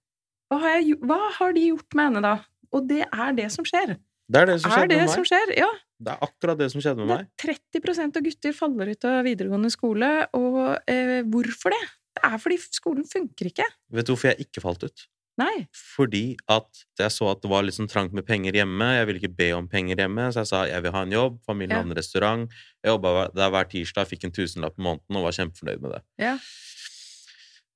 hva 0.50 0.60
har, 0.64 0.80
jeg, 0.80 1.00
hva 1.04 1.20
har 1.40 1.54
de 1.54 1.68
gjort 1.68 1.96
med 1.96 2.10
henne 2.10 2.24
da? 2.24 2.36
Og 2.72 2.88
det 2.88 3.04
er 3.04 3.36
det 3.36 3.52
som 3.52 3.68
skjer. 3.68 3.98
Det 4.28 4.42
er 4.42 4.46
det 4.46 4.62
som 4.62 4.72
er 4.72 4.88
det 4.88 5.10
som 5.12 5.24
skjer? 5.28 5.54
Ja. 5.56 5.70
Det 5.98 6.14
er 6.14 6.24
akkurat 6.28 6.60
det 6.60 6.70
som 6.72 6.82
skjedde 6.84 7.02
med 7.02 7.10
meg. 7.10 7.28
Det 7.42 7.50
er 7.50 7.60
30% 7.82 8.18
av 8.20 8.26
gutter 8.28 8.54
faller 8.54 8.92
ut 8.94 9.06
av 9.10 9.20
videregående 9.26 9.72
skole, 9.74 10.10
og 10.38 10.60
eh, 10.90 11.22
hvorfor 11.26 11.74
det? 11.74 11.84
Det 12.18 12.26
er 12.30 12.42
fordi 12.42 12.58
skolen 12.74 13.06
funker 13.10 13.50
ikke. 13.52 13.66
Vet 13.94 14.06
du 14.08 14.14
hvorfor 14.14 14.32
jeg 14.32 14.46
ikke 14.48 14.62
falt 14.64 14.86
ut? 14.86 15.08
Nei. 15.38 15.68
Fordi 15.78 16.32
at 16.50 16.80
jeg 16.98 17.14
så 17.14 17.28
at 17.30 17.44
det 17.44 17.50
var 17.52 17.62
litt 17.66 17.76
sånn 17.78 17.90
trangt 17.90 18.14
med 18.18 18.26
penger 18.26 18.56
hjemme. 18.58 18.88
Jeg 18.98 19.06
ville 19.06 19.20
ikke 19.22 19.36
be 19.38 19.50
om 19.54 19.68
penger 19.70 20.00
hjemme, 20.02 20.32
så 20.34 20.42
jeg 20.42 20.50
sa 20.50 20.62
jeg 20.66 20.82
vil 20.82 20.96
ha 20.96 21.04
en 21.06 21.14
jobb. 21.14 21.36
Familien 21.46 21.76
Ja. 21.76 21.82
hadde 21.84 21.92
en 21.94 21.98
restaurant. 22.00 22.56
Jeg 22.82 22.90
jobba 22.90 23.12
der 23.38 23.52
hver 23.54 23.70
tirsdag, 23.70 24.10
fikk 24.10 24.26
en 24.26 24.34
tusenlapp 24.34 24.80
i 24.80 24.86
måneden 24.88 25.20
og 25.20 25.28
var 25.28 25.38
kjempefornøyd 25.38 25.82
med 25.86 25.94
det. 25.94 26.02
Ja. 26.26 26.38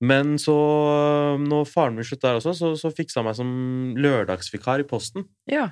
Men 0.02 0.40
så, 0.42 0.56
når 1.38 1.68
faren 1.70 1.94
min 2.00 2.08
slutta 2.08 2.32
der 2.32 2.40
også, 2.40 2.56
så, 2.58 2.72
så 2.82 2.90
fiksa 2.98 3.22
han 3.22 3.28
meg 3.30 3.38
som 3.38 3.52
lørdagsvikar 4.02 4.82
i 4.82 4.88
Posten. 4.90 5.28
Ja. 5.46 5.68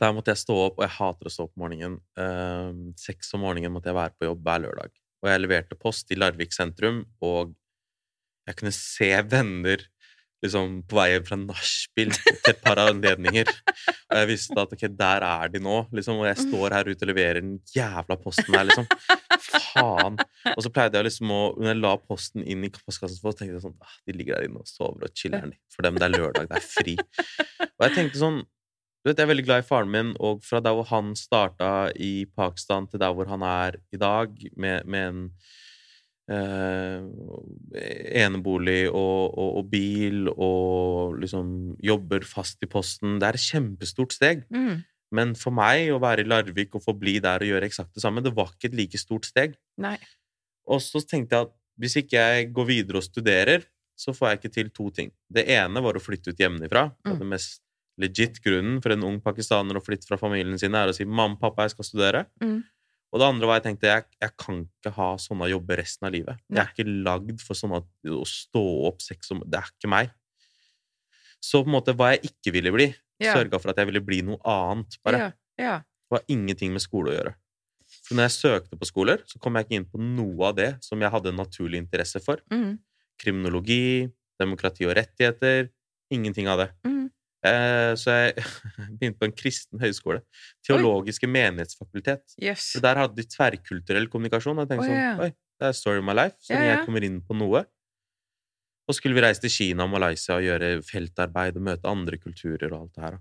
Der 0.00 0.14
måtte 0.16 0.32
jeg 0.32 0.40
stå 0.40 0.56
opp, 0.66 0.78
og 0.78 0.84
jeg 0.86 0.96
hater 0.96 1.28
å 1.28 1.32
stå 1.34 1.46
opp 1.46 1.54
om 1.58 1.64
morgenen. 1.66 2.00
Eh, 2.16 2.70
seks 3.00 3.34
om 3.36 3.44
morgenen 3.44 3.74
måtte 3.74 3.90
jeg 3.90 3.98
være 3.98 4.16
på 4.16 4.28
jobb 4.30 4.44
hver 4.46 4.62
lørdag. 4.64 4.92
Og 5.20 5.28
jeg 5.28 5.42
leverte 5.42 5.76
post 5.76 6.12
i 6.12 6.16
Larvik 6.16 6.54
sentrum, 6.56 7.02
og 7.20 7.52
jeg 8.48 8.56
kunne 8.56 8.72
se 8.74 9.10
venner 9.28 9.84
liksom 10.40 10.78
på 10.88 10.96
vei 10.96 11.08
fra 11.24 11.36
nachspiel 11.36 12.12
til 12.16 12.38
et 12.48 12.60
par 12.64 12.80
anledninger. 12.80 13.50
Og 14.10 14.16
jeg 14.16 14.28
visste 14.30 14.56
at 14.62 14.72
ok, 14.74 14.86
der 14.96 15.26
er 15.26 15.50
de 15.52 15.60
nå, 15.62 15.82
liksom, 15.94 16.22
og 16.22 16.28
jeg 16.30 16.46
står 16.46 16.76
her 16.78 16.88
ute 16.88 17.04
og 17.04 17.10
leverer 17.12 17.42
den 17.42 17.58
jævla 17.74 18.16
posten 18.20 18.56
her, 18.56 18.64
liksom. 18.70 18.88
Faen. 19.50 20.16
Og 20.54 20.62
så 20.64 20.72
pleide 20.72 20.98
jeg 20.98 21.06
liksom 21.06 21.30
å 21.32 21.40
Når 21.56 21.70
jeg 21.70 21.78
la 21.80 21.92
posten 22.02 22.44
inn 22.44 22.64
i 22.66 22.70
postkassen, 22.74 23.18
så 23.18 23.32
tenkte 23.32 23.56
jeg 23.56 23.62
sånn 23.64 23.76
ah, 23.80 23.94
De 24.06 24.14
ligger 24.14 24.36
der 24.36 24.48
inne 24.48 24.60
og 24.60 24.68
sover 24.68 25.06
og 25.06 25.14
chiller'n. 25.16 25.54
For 25.72 25.86
dem 25.86 26.00
det 26.00 26.08
er 26.08 26.16
lørdag, 26.16 26.48
det 26.50 26.58
er 26.58 26.66
fri. 26.66 26.96
Og 27.68 27.84
jeg 27.86 27.94
tenkte 27.96 28.20
sånn 28.20 28.40
du 29.00 29.08
vet, 29.10 29.16
Jeg 29.18 29.24
er 29.24 29.30
veldig 29.32 29.44
glad 29.46 29.62
i 29.64 29.66
faren 29.68 29.90
min, 29.90 30.12
og 30.20 30.42
fra 30.44 30.60
der 30.60 30.74
hvor 30.76 30.84
han 30.90 31.14
starta 31.16 31.90
i 31.96 32.26
Pakistan, 32.36 32.86
til 32.86 33.00
der 33.00 33.12
hvor 33.16 33.26
han 33.30 33.42
er 33.42 33.78
i 33.92 33.96
dag, 33.96 34.28
med, 34.56 34.84
med 34.86 35.08
en 35.08 35.22
eh, 36.30 37.00
enebolig 38.24 38.88
og, 38.90 39.32
og, 39.38 39.56
og 39.60 39.70
bil, 39.72 40.28
og 40.30 41.16
liksom 41.22 41.76
jobber 41.82 42.24
fast 42.28 42.62
i 42.62 42.68
Posten 42.70 43.18
Det 43.20 43.28
er 43.30 43.38
et 43.38 43.46
kjempestort 43.48 44.12
steg. 44.16 44.44
Mm. 44.52 44.82
Men 45.16 45.32
for 45.34 45.50
meg, 45.56 45.88
å 45.90 45.98
være 46.02 46.22
i 46.22 46.28
Larvik 46.30 46.76
og 46.78 46.84
forbli 46.84 47.16
der 47.22 47.42
og 47.42 47.50
gjøre 47.50 47.66
eksakt 47.66 47.96
det 47.96 48.04
samme, 48.04 48.22
det 48.22 48.34
var 48.36 48.52
ikke 48.52 48.70
et 48.70 48.76
like 48.78 49.00
stort 49.00 49.26
steg. 49.26 49.56
Nei. 49.82 49.96
Og 50.70 50.78
så 50.84 51.02
tenkte 51.02 51.34
jeg 51.40 51.48
at 51.48 51.56
hvis 51.80 51.96
ikke 52.02 52.20
jeg 52.20 52.50
går 52.54 52.68
videre 52.68 53.00
og 53.00 53.06
studerer, 53.08 53.64
så 53.98 54.12
får 54.16 54.28
jeg 54.30 54.38
ikke 54.38 54.52
til 54.54 54.68
to 54.76 54.86
ting. 54.94 55.10
Det 55.32 55.46
ene 55.50 55.80
var 55.82 55.96
å 55.98 56.02
flytte 56.04 56.30
ut 56.32 56.38
hjemmefra. 56.40 56.86
Det 57.00 57.10
var 57.10 57.16
Mm. 57.16 57.18
det 57.24 57.30
mest 57.32 57.60
legit 57.98 58.40
grunnen 58.44 58.82
for 58.82 58.92
en 58.94 59.02
ung 59.04 59.20
pakistaner 59.20 59.76
å 59.76 59.84
flytte 59.84 60.06
fra 60.08 60.16
familien 60.20 60.58
sin, 60.58 60.74
er 60.74 60.88
å 60.88 60.94
si 60.94 61.04
'mamma, 61.04 61.38
pappa, 61.40 61.62
jeg 61.62 61.70
skal 61.70 61.84
studere'. 61.84 62.26
Mm. 62.40 62.62
Og 63.12 63.18
det 63.18 63.26
andre 63.26 63.46
var 63.46 63.60
jeg 63.60 63.64
tenkte 63.64 63.88
jeg, 63.90 64.04
jeg 64.22 64.36
kan 64.38 64.60
ikke 64.68 64.92
ha 64.94 65.16
sånne 65.16 65.50
jobber 65.50 65.76
resten 65.76 66.06
av 66.06 66.12
livet. 66.12 66.38
Jeg 66.48 66.62
er 66.62 66.70
ikke 66.70 67.02
lagd 67.04 67.40
for 67.42 67.54
sånne 67.54 67.82
å 68.06 68.26
stå 68.26 68.62
opp 68.86 69.02
seks 69.02 69.32
om 69.32 69.40
Det 69.40 69.58
er 69.58 69.66
ikke 69.66 69.90
meg. 69.90 70.10
Så 71.42 71.64
på 71.64 71.66
en 71.66 71.74
måte 71.74 71.94
hva 71.96 72.12
jeg 72.14 72.30
ikke 72.30 72.52
ville 72.52 72.70
bli, 72.70 72.94
Ja. 73.20 73.34
sørga 73.34 73.60
for 73.60 73.70
at 73.70 73.76
jeg 73.76 73.86
ville 73.86 74.00
bli 74.00 74.22
noe 74.22 74.38
annet. 74.44 74.96
bare. 75.04 75.18
Ja. 75.18 75.32
ja. 75.58 75.78
Det 75.78 76.10
var 76.10 76.22
ingenting 76.28 76.72
med 76.72 76.80
skole 76.82 77.10
å 77.10 77.16
gjøre. 77.18 77.34
For 78.06 78.14
når 78.14 78.28
jeg 78.28 78.38
søkte 78.38 78.78
på 78.78 78.86
skoler, 78.86 79.18
så 79.26 79.38
kom 79.40 79.54
jeg 79.54 79.66
ikke 79.66 79.76
inn 79.76 79.84
på 79.90 79.98
noe 79.98 80.48
av 80.48 80.56
det 80.56 80.70
som 80.84 81.00
jeg 81.00 81.10
hadde 81.10 81.28
en 81.28 81.36
naturlig 81.36 81.78
interesse 81.78 82.20
for. 82.22 82.38
Mm. 82.50 82.78
Kriminologi, 83.18 84.10
demokrati 84.40 84.86
og 84.86 84.94
rettigheter. 84.96 85.68
Ingenting 86.10 86.46
av 86.50 86.58
det. 86.58 86.70
Mm. 86.86 87.10
Eh, 87.46 87.92
så 87.96 88.12
jeg 88.16 88.44
begynte 88.98 89.18
på 89.20 89.28
en 89.28 89.36
kristen 89.36 89.80
høyskole. 89.80 90.20
Teologiske 90.66 91.28
menighetsfakultet. 91.30 92.24
Yes. 92.42 92.72
Så 92.74 92.82
der 92.84 93.00
hadde 93.00 93.16
de 93.16 93.26
tverrkulturell 93.28 94.10
kommunikasjon. 94.12 94.58
Og 94.58 94.66
jeg 94.66 94.72
tenkte 94.74 94.88
Å, 94.90 94.96
ja. 94.98 95.12
sånn, 95.16 95.24
oi, 95.28 95.60
det 95.60 95.70
er 95.70 95.76
story 95.76 96.02
of 96.02 96.06
my 96.08 96.16
life. 96.16 96.36
Så 96.44 96.54
når 96.54 96.66
ja. 96.66 96.74
jeg 96.74 96.86
kommer 96.88 97.06
inn 97.08 97.20
på 97.24 97.36
noe 97.38 97.64
Og 98.90 98.96
skulle 98.96 99.14
vi 99.14 99.22
reise 99.22 99.42
til 99.44 99.52
Kina 99.54 99.84
og 99.86 99.92
Malaysia 99.92 100.34
og 100.34 100.42
gjøre 100.42 100.70
feltarbeid 100.82 101.60
og 101.60 101.66
møte 101.68 101.86
andre 101.90 102.18
kulturer 102.18 102.72
og 102.72 102.80
alt 102.80 102.96
det 102.96 103.04
her. 103.04 103.20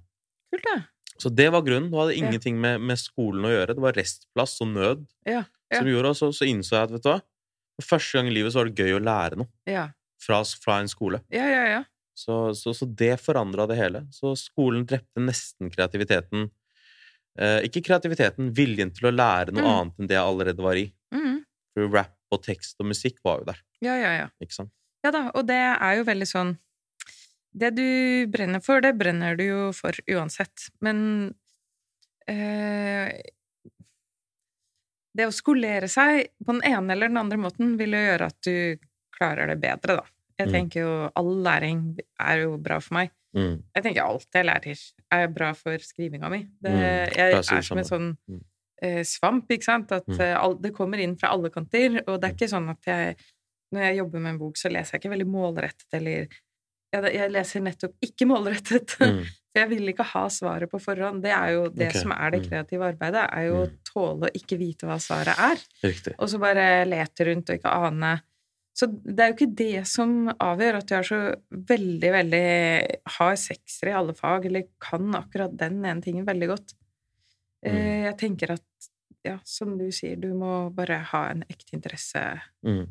Kult, 0.49 0.65
da. 0.65 0.77
Så 1.19 1.29
det 1.35 1.49
var 1.53 1.61
grunnen. 1.67 1.91
Det 1.91 1.99
hadde 1.99 2.15
ingenting 2.17 2.57
med, 2.63 2.79
med 2.81 2.97
skolen 2.97 3.45
å 3.45 3.51
gjøre. 3.51 3.75
Det 3.75 3.83
var 3.83 3.97
restplass 3.99 4.55
og 4.63 4.71
nød 4.71 5.03
som 5.27 5.89
gjorde. 5.91 6.13
Og 6.13 6.17
så, 6.17 6.31
så 6.33 6.47
innså 6.47 6.77
jeg 6.77 6.87
at 6.87 6.93
vet 6.95 7.05
du 7.05 7.09
hva, 7.11 7.19
for 7.79 7.95
første 7.95 8.17
gang 8.17 8.31
i 8.31 8.33
livet 8.35 8.55
så 8.55 8.61
var 8.61 8.69
det 8.71 8.83
gøy 8.83 8.97
å 8.97 9.03
lære 9.03 9.39
noe 9.39 9.51
Ja. 9.69 9.85
fra, 10.23 10.41
fra 10.63 10.79
en 10.83 10.89
skole. 10.91 11.21
Ja, 11.31 11.45
ja, 11.47 11.63
ja. 11.75 11.83
Så, 12.19 12.37
så, 12.57 12.73
så 12.75 12.87
det 12.99 13.13
forandra 13.23 13.65
det 13.69 13.77
hele. 13.79 14.01
Så 14.11 14.33
skolen 14.39 14.83
drepte 14.89 15.23
nesten 15.23 15.69
kreativiteten. 15.71 16.49
Eh, 17.39 17.59
ikke 17.69 17.83
kreativiteten, 17.85 18.49
viljen 18.57 18.91
til 18.95 19.07
å 19.07 19.13
lære 19.15 19.53
noe 19.55 19.63
Mm. 19.63 19.69
annet 19.75 19.99
enn 20.03 20.09
det 20.09 20.17
jeg 20.17 20.25
allerede 20.27 20.65
var 20.65 20.79
i. 20.81 20.89
Mm. 21.15 21.37
For 21.73 21.87
rap 21.93 22.15
og 22.35 22.43
tekst 22.43 22.75
og 22.83 22.89
musikk 22.91 23.21
var 23.23 23.39
jo 23.39 23.45
der. 23.53 23.61
Ja, 23.85 23.95
ja, 23.95 24.11
ja. 24.17 24.27
ikke 24.43 24.57
sant? 24.57 24.73
Ja 25.05 25.13
da, 25.15 25.21
og 25.31 25.45
det 25.47 25.55
er 25.63 25.93
jo 25.95 26.03
veldig 26.09 26.27
sånn 26.27 26.57
Det 27.55 27.69
du 27.73 28.27
brenner 28.29 28.59
for, 28.61 28.81
det 28.83 28.91
brenner 28.99 29.37
du 29.39 29.45
jo 29.47 29.61
for 29.73 29.95
uansett. 30.11 30.67
Men 30.85 30.99
eh, 32.29 33.09
Det 35.17 35.25
å 35.25 35.33
skolere 35.33 35.87
seg 35.89 36.27
på 36.45 36.53
den 36.53 36.61
ene 36.69 36.93
eller 36.93 37.09
den 37.09 37.17
andre 37.23 37.39
måten 37.41 37.73
vil 37.79 37.95
jo 37.97 38.03
gjøre 38.03 38.27
at 38.29 38.37
du 38.45 38.85
klarer 39.17 39.49
det 39.49 39.57
bedre, 39.63 39.95
da. 40.03 40.05
Jeg 40.39 40.47
Mm. 40.47 40.53
tenker 40.53 40.79
jo 40.85 40.91
all 41.15 41.31
læring 41.43 41.97
er 42.19 42.37
jo 42.45 42.57
bra 42.57 42.79
for 42.79 42.93
meg. 42.95 43.11
Mm. 43.35 43.61
Jeg 43.75 43.83
tenker 43.83 44.01
alt 44.05 44.25
jeg 44.33 44.45
lærer, 44.45 44.79
er 45.11 45.27
bra 45.27 45.53
for 45.53 45.77
skrivinga 45.77 46.29
mi. 46.31 46.47
Det, 46.61 46.71
Mm. 46.71 47.15
jeg 47.15 47.33
er 47.33 47.61
som 47.61 47.77
en 47.77 47.83
sånn 47.83 48.17
Mm. 48.29 48.39
eh, 48.81 49.03
svamp, 49.03 49.47
ikke 49.51 49.63
sant? 49.63 49.91
At 49.91 50.07
eh, 50.19 50.33
all, 50.39 50.55
det 50.55 50.73
kommer 50.73 50.97
inn 50.99 51.15
fra 51.17 51.29
alle 51.33 51.49
kanter, 51.49 52.01
og 52.07 52.21
det 52.21 52.29
er 52.29 52.33
ikke 52.35 52.49
sånn 52.49 52.69
at 52.69 52.81
jeg 52.85 53.15
Når 53.71 53.81
jeg 53.81 53.97
jobber 53.97 54.19
med 54.19 54.29
en 54.33 54.37
bok, 54.39 54.55
så 54.57 54.67
leser 54.71 54.93
jeg 54.97 55.01
ikke 55.03 55.11
veldig 55.13 55.27
målrettet, 55.29 55.85
eller 55.93 56.09
jeg, 56.91 57.13
Jeg 57.13 57.29
leser 57.31 57.61
nettopp 57.61 57.93
ikke 58.01 58.25
målrettet. 58.25 58.95
Mm. 58.97 59.19
For 59.53 59.59
jeg 59.61 59.69
vil 59.69 59.87
ikke 59.93 60.05
ha 60.05 60.23
svaret 60.27 60.69
på 60.71 60.79
forhånd. 60.81 61.21
Det 61.21 61.29
er 61.31 61.51
jo 61.53 61.69
det 61.69 61.89
okay. 61.89 62.01
som 62.01 62.11
er 62.11 62.31
det 62.31 62.49
kreative 62.49 62.81
arbeidet, 62.95 63.29
er 63.31 63.45
jo 63.45 63.55
å 63.65 63.69
tåle 63.85 64.25
å 64.27 64.33
ikke 64.33 64.57
vite 64.57 64.87
hva 64.87 64.97
svaret 64.97 65.37
er, 65.37 65.57
Riktig. 65.83 66.15
og 66.17 66.27
så 66.29 66.39
bare 66.39 66.85
lete 66.85 67.25
rundt 67.29 67.49
og 67.49 67.59
ikke 67.59 67.71
ane. 67.71 68.21
Så 68.79 68.87
det 68.87 69.19
er 69.25 69.31
jo 69.31 69.35
ikke 69.35 69.55
det 69.59 69.81
som 69.91 70.11
avgjør 70.39 70.77
at 70.79 70.87
du 70.87 70.93
er 70.95 71.07
så 71.07 71.19
veldig, 71.71 72.11
veldig 72.15 72.43
har 73.17 73.33
seksere 73.41 73.91
i 73.91 73.97
alle 73.99 74.15
fag, 74.15 74.45
eller 74.47 74.67
kan 74.83 75.09
akkurat 75.19 75.57
den 75.59 75.81
ene 75.83 76.03
tingen 76.05 76.27
veldig 76.29 76.51
godt. 76.53 76.75
Eh, 77.65 77.73
Mm. 77.75 78.05
Jeg 78.05 78.15
tenker 78.21 78.51
at, 78.55 78.89
ja, 79.27 79.35
som 79.43 79.73
du 79.77 79.89
sier, 79.91 80.15
du 80.15 80.29
må 80.33 80.69
bare 80.71 81.01
ha 81.11 81.23
en 81.33 81.43
ekte 81.51 81.75
interesse. 81.75 82.21
Mm. 82.63 82.85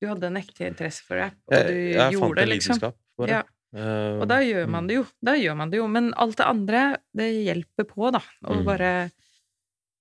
Du 0.00 0.06
hadde 0.08 0.30
en 0.30 0.38
ekte 0.40 0.64
interesse 0.70 1.04
for 1.04 1.20
rap, 1.20 1.36
og 1.50 1.52
Jeg, 1.58 1.66
du 1.68 1.76
jeg 1.76 1.98
fant 2.00 2.16
gjorde 2.16 2.40
det, 2.40 2.48
liksom. 2.54 2.92
Ja. 3.28 3.42
Eh, 3.76 4.16
Og 4.22 4.24
da 4.32 4.38
gjør 4.40 4.64
man 4.72 4.84
mm. 4.84 4.88
det 4.88 4.94
jo. 4.96 5.04
Da 5.22 5.34
gjør 5.36 5.56
man 5.60 5.70
det 5.70 5.78
jo. 5.82 5.86
Men 5.92 6.08
alt 6.16 6.38
det 6.40 6.46
andre, 6.48 6.80
det 7.12 7.28
hjelper 7.44 7.84
på, 7.92 8.08
da. 8.16 8.22
Å 8.48 8.56
Mm. 8.56 8.64
bare 8.64 9.10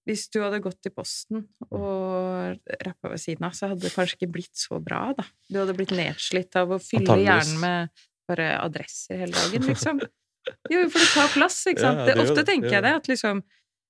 Hvis 0.09 0.25
du 0.33 0.39
hadde 0.41 0.61
gått 0.63 0.87
i 0.89 0.91
posten 0.93 1.43
og 1.69 2.57
rappa 2.81 3.11
ved 3.11 3.21
siden 3.21 3.45
av, 3.45 3.53
så 3.53 3.69
hadde 3.69 3.85
det 3.85 3.93
kanskje 3.93 4.17
ikke 4.17 4.31
blitt 4.39 4.57
så 4.57 4.79
bra, 4.81 5.11
da. 5.13 5.27
Du 5.45 5.59
hadde 5.61 5.75
blitt 5.77 5.93
nedslitt 5.93 6.57
av 6.57 6.73
å 6.73 6.79
fylle 6.81 7.19
hjernen 7.21 7.61
med 7.61 8.07
bare 8.29 8.51
adresser 8.57 9.21
hele 9.21 9.37
dagen, 9.37 9.67
liksom. 9.69 10.01
Jo, 10.71 10.83
for 10.89 10.97
det 10.97 11.09
tar 11.13 11.31
plass, 11.33 11.61
ikke 11.69 11.83
sant. 11.83 12.01
Ja, 12.01 12.09
det, 12.09 12.23
ofte 12.23 12.45
tenker 12.47 12.79
jeg 12.79 12.85
det, 12.85 12.93
at 13.01 13.09
liksom 13.11 13.43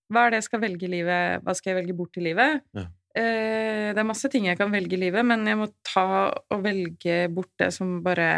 Hva 0.10 0.26
er 0.26 0.34
det 0.34 0.40
jeg 0.42 0.48
skal 0.50 0.64
velge 0.64 0.88
i 0.88 0.92
livet? 0.92 1.44
Hva 1.46 1.54
skal 1.56 1.72
jeg 1.72 1.78
velge 1.84 1.96
bort 1.96 2.18
i 2.18 2.24
livet? 2.26 2.64
Ja. 2.76 2.88
Eh, 3.20 3.90
det 3.94 4.02
er 4.02 4.08
masse 4.08 4.30
ting 4.34 4.48
jeg 4.50 4.58
kan 4.60 4.72
velge 4.74 4.98
i 4.98 5.02
livet, 5.02 5.26
men 5.26 5.46
jeg 5.48 5.60
må 5.60 5.70
ta 5.86 6.08
og 6.34 6.64
velge 6.66 7.22
bort 7.34 7.52
det 7.62 7.72
som 7.74 8.00
bare 8.06 8.30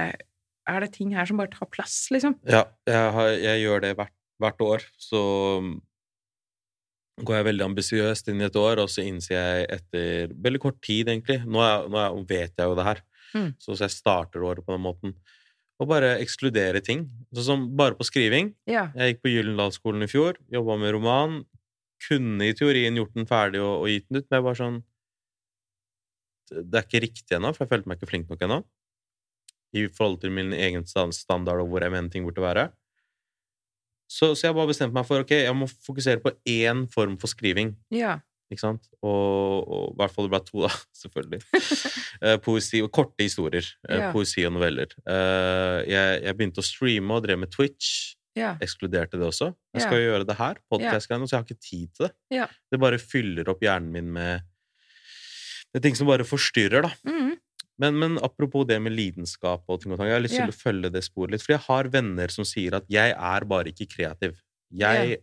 Er 0.70 0.84
det 0.84 0.92
ting 0.94 1.16
her 1.16 1.26
som 1.28 1.40
bare 1.40 1.52
tar 1.52 1.70
plass, 1.72 1.96
liksom? 2.14 2.38
Ja, 2.46 2.66
jeg, 2.88 3.14
har, 3.16 3.32
jeg 3.34 3.64
gjør 3.64 3.82
det 3.88 3.96
hvert, 3.98 4.14
hvert 4.44 4.62
år. 4.68 4.86
Så 5.02 5.22
går 7.28 7.36
jeg 7.38 7.46
veldig 7.48 7.66
ambisiøst 7.70 8.28
inn 8.32 8.42
i 8.42 8.48
et 8.48 8.58
år, 8.60 8.82
og 8.84 8.90
så 8.92 9.04
innser 9.06 9.36
jeg 9.38 9.68
etter 9.78 10.34
veldig 10.44 10.62
kort 10.64 10.80
tid, 10.84 11.08
egentlig 11.12 11.40
Nå, 11.46 11.62
er, 11.64 11.88
nå 11.92 12.00
er, 12.02 12.18
vet 12.30 12.54
jeg 12.58 12.68
jo 12.72 12.76
det 12.80 12.88
her, 12.90 13.02
Mm. 13.32 13.54
så, 13.64 13.72
så 13.78 13.86
jeg 13.86 13.94
starter 13.96 14.44
året 14.44 14.66
på 14.68 14.74
den 14.76 14.82
måten. 14.84 15.14
Og 15.80 15.88
bare 15.88 16.18
ekskludere 16.20 16.82
ting. 16.84 17.06
Sånn 17.32 17.46
som 17.46 17.62
bare 17.80 17.96
på 17.96 18.04
skriving. 18.04 18.50
Ja. 18.68 18.90
Jeg 18.92 19.14
gikk 19.14 19.22
på 19.24 19.32
Gyllendalsskolen 19.32 20.04
i 20.04 20.10
fjor, 20.12 20.36
jobba 20.52 20.76
med 20.82 20.92
roman. 20.98 21.38
Kunne 22.04 22.50
i 22.50 22.54
teorien 22.58 22.98
gjort 23.00 23.16
den 23.16 23.30
ferdig 23.30 23.62
og, 23.64 23.86
og 23.86 23.88
gitt 23.88 24.10
den 24.10 24.20
ut, 24.20 24.28
men 24.28 24.38
jeg 24.38 24.46
var 24.50 24.60
sånn 24.60 24.78
Det 26.52 26.76
er 26.82 26.84
ikke 26.84 27.04
riktig 27.06 27.38
ennå, 27.38 27.54
for 27.56 27.64
jeg 27.64 27.72
følte 27.72 27.88
meg 27.88 28.02
ikke 28.02 28.10
flink 28.12 28.30
nok 28.30 28.44
ennå. 28.44 28.60
I 29.80 29.86
forhold 29.96 30.20
til 30.20 30.34
min 30.36 30.52
egen 30.52 30.84
standard 30.86 31.64
og 31.64 31.70
hvor 31.72 31.86
jeg 31.86 31.94
mener 31.94 32.12
ting 32.12 32.28
burde 32.28 32.44
være. 32.44 32.68
Så, 34.12 34.34
så 34.36 34.50
jeg 34.50 34.58
bare 34.58 34.68
bestemte 34.72 34.96
meg 34.98 35.06
for 35.08 35.24
ok, 35.24 35.32
jeg 35.46 35.56
må 35.56 35.70
fokusere 35.88 36.20
på 36.24 36.34
én 36.52 36.84
form 36.92 37.14
for 37.22 37.32
skriving. 37.32 37.70
Ja. 37.96 38.18
Ikke 38.52 38.60
sant? 38.66 38.90
Og, 39.00 39.62
og 39.72 39.84
i 39.94 39.98
hvert 40.02 40.12
fall 40.12 40.28
det 40.28 40.34
ble 40.34 40.42
to, 40.50 40.64
da, 40.66 40.72
selvfølgelig. 41.02 41.40
Eh, 42.22 42.36
poesi 42.44 42.82
og 42.84 42.90
korte 42.92 43.24
historier. 43.24 43.64
eh, 43.88 44.02
Ja. 44.02 44.10
Poesi 44.12 44.44
og 44.46 44.58
noveller. 44.58 44.92
Eh, 45.08 45.78
jeg, 45.94 46.18
jeg 46.26 46.36
begynte 46.42 46.60
å 46.60 46.68
streame 46.68 47.16
og 47.16 47.24
drev 47.24 47.40
med 47.46 47.54
Twitch. 47.56 47.94
Ja. 48.36 48.54
Ekskluderte 48.64 49.16
det 49.20 49.28
også. 49.28 49.50
Jeg 49.76 49.86
skal 49.86 49.98
jo 50.02 50.10
gjøre 50.10 50.28
det 50.28 50.36
her, 50.40 50.60
podcast-greiene, 50.72 51.28
så 51.28 51.36
jeg 51.38 51.42
har 51.42 51.48
ikke 51.48 51.64
tid 51.70 51.88
til 51.96 52.06
det. 52.08 52.12
Ja. 52.42 52.46
Det 52.72 52.80
bare 52.84 53.00
fyller 53.00 53.50
opp 53.52 53.64
hjernen 53.64 53.92
min 53.96 54.12
med 54.16 54.44
Det 55.72 55.80
er 55.80 55.84
ting 55.88 55.96
som 56.00 56.08
bare 56.12 56.28
forstyrrer, 56.28 56.84
da. 56.84 56.92
Mm. 57.08 57.34
Men, 57.82 57.98
men 57.98 58.18
apropos 58.22 58.68
det 58.70 58.78
med 58.84 58.94
lidenskap 58.94 59.64
og 59.68 59.82
ting 59.82 59.94
og 59.94 59.98
tang, 60.00 60.10
jeg 60.12 60.20
har 60.20 60.24
lyst 60.24 60.38
til 60.38 60.46
til 60.46 60.54
å 60.54 60.60
følge 60.60 60.92
det 60.94 61.02
sporet 61.06 61.34
litt. 61.34 61.46
For 61.46 61.56
jeg 61.56 61.64
har 61.66 61.90
venner 61.94 62.34
som 62.34 62.46
sier 62.46 62.76
at 62.78 62.86
'jeg 62.92 63.16
er 63.18 63.46
bare 63.50 63.72
ikke 63.74 63.88
kreativ'. 63.96 64.38
Jeg 64.72 65.18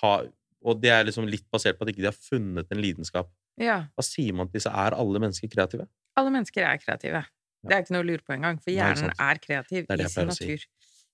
har 0.00 0.28
Og 0.66 0.80
det 0.82 0.90
er 0.90 1.04
liksom 1.04 1.28
litt 1.30 1.44
basert 1.52 1.78
på 1.78 1.82
at 1.84 1.92
ikke 1.92 2.02
de 2.02 2.10
har 2.10 2.16
funnet 2.18 2.66
en 2.72 2.80
lidenskap. 2.82 3.28
Yeah. 3.60 3.84
Hva 3.94 4.02
sier 4.02 4.34
man 4.34 4.48
til 4.48 4.58
disse? 4.58 4.70
Er 4.72 4.96
alle 4.98 5.20
mennesker 5.22 5.48
kreative? 5.48 5.86
Alle 6.16 6.30
mennesker 6.32 6.64
er 6.64 6.76
kreative. 6.82 7.20
Det 7.62 7.72
er 7.72 7.82
ikke 7.84 7.94
noe 7.94 8.02
å 8.02 8.06
lure 8.08 8.24
på 8.26 8.34
engang, 8.34 8.58
for 8.58 8.72
hjernen 8.72 9.12
Nei, 9.12 9.30
er 9.30 9.38
kreativ 9.38 9.86
Det 9.86 9.94
er 9.94 9.96
det 9.96 10.06
i 10.06 10.08
sin 10.08 10.26
natur. 10.26 10.58
si. 10.58 10.66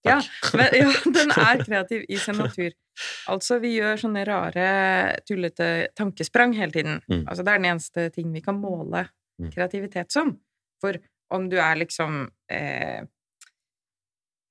Ja, 0.06 0.16
men, 0.56 0.68
ja, 0.72 0.92
den 1.18 1.30
er 1.30 1.64
kreativ 1.66 2.06
i 2.08 2.16
sin 2.16 2.38
natur. 2.40 2.72
Altså, 3.28 3.58
vi 3.60 3.74
gjør 3.76 4.00
sånne 4.00 4.24
rare, 4.26 5.20
tullete 5.28 5.88
tankesprang 5.94 6.54
hele 6.56 6.72
tiden. 6.72 7.02
Mm. 7.10 7.26
Altså, 7.28 7.44
det 7.44 7.52
er 7.52 7.58
den 7.58 7.70
eneste 7.74 8.08
ting 8.14 8.32
vi 8.32 8.40
kan 8.40 8.56
måle 8.56 9.08
Mm. 9.40 9.50
kreativitet 9.52 10.12
som. 10.12 10.38
For 10.82 10.98
om 11.32 11.46
du 11.48 11.56
er 11.62 11.78
liksom 11.80 12.24
eh, 12.52 13.04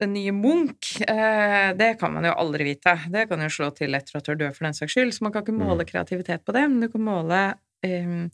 den 0.01 0.13
nye 0.15 0.31
Munch, 0.33 0.95
eh, 1.05 1.73
det 1.77 1.91
kan 2.01 2.15
man 2.15 2.25
jo 2.25 2.31
aldri 2.33 2.65
vite. 2.71 2.95
Det 3.13 3.27
kan 3.29 3.43
jo 3.43 3.49
slå 3.53 3.67
til 3.77 3.93
etter 3.99 4.17
at 4.17 4.25
du 4.25 4.31
er 4.33 4.39
død, 4.39 4.55
for 4.57 4.65
den 4.65 4.77
saks 4.79 4.95
skyld. 4.95 5.11
Så 5.13 5.27
man 5.27 5.35
kan 5.35 5.43
ikke 5.45 5.53
måle 5.59 5.83
Mm. 5.85 5.91
kreativitet 5.91 6.41
på 6.47 6.55
det, 6.55 6.63
men 6.71 6.79
du 6.81 6.87
kan 6.89 7.03
måle 7.05 7.41
eh, 7.83 8.29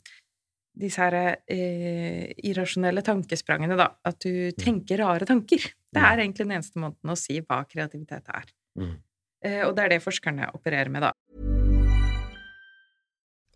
disse 0.78 1.02
her 1.02 1.14
eh, 1.50 2.32
irrasjonelle 2.46 3.02
tankesprangene, 3.02 3.76
da. 3.76 3.90
At 4.06 4.20
du 4.24 4.52
tenker 4.56 5.02
rare 5.02 5.26
tanker. 5.28 5.58
Det 5.92 6.00
er 6.00 6.22
egentlig 6.22 6.46
den 6.46 6.56
eneste 6.56 6.80
måten 6.80 7.10
å 7.10 7.16
si 7.18 7.40
hva 7.40 7.64
kreativitet 7.68 8.28
er. 8.32 8.48
Mm. 8.78 8.94
Eh, 9.44 9.60
og 9.66 9.74
det 9.76 9.84
er 9.84 9.88
det 9.96 10.02
forskerne 10.04 10.52
opererer 10.54 10.88
med, 10.88 11.02
da. 11.02 11.12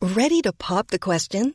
Ready 0.03 0.43
to 0.43 0.53
pop 0.53 0.89
the 0.91 0.99
question? 0.99 1.55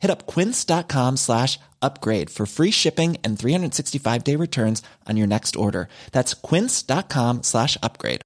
Hit 0.00 0.10
up 0.10 0.26
quince.com 0.26 1.16
slash 1.18 1.58
upgrade 1.80 2.30
for 2.30 2.46
free 2.46 2.70
shipping 2.70 3.16
and 3.22 3.38
365 3.38 4.24
day 4.24 4.36
returns 4.36 4.82
on 5.06 5.16
your 5.16 5.26
next 5.26 5.56
order. 5.56 5.88
That's 6.12 6.34
quince.com 6.34 7.42
slash 7.42 7.76
upgrade. 7.82 8.22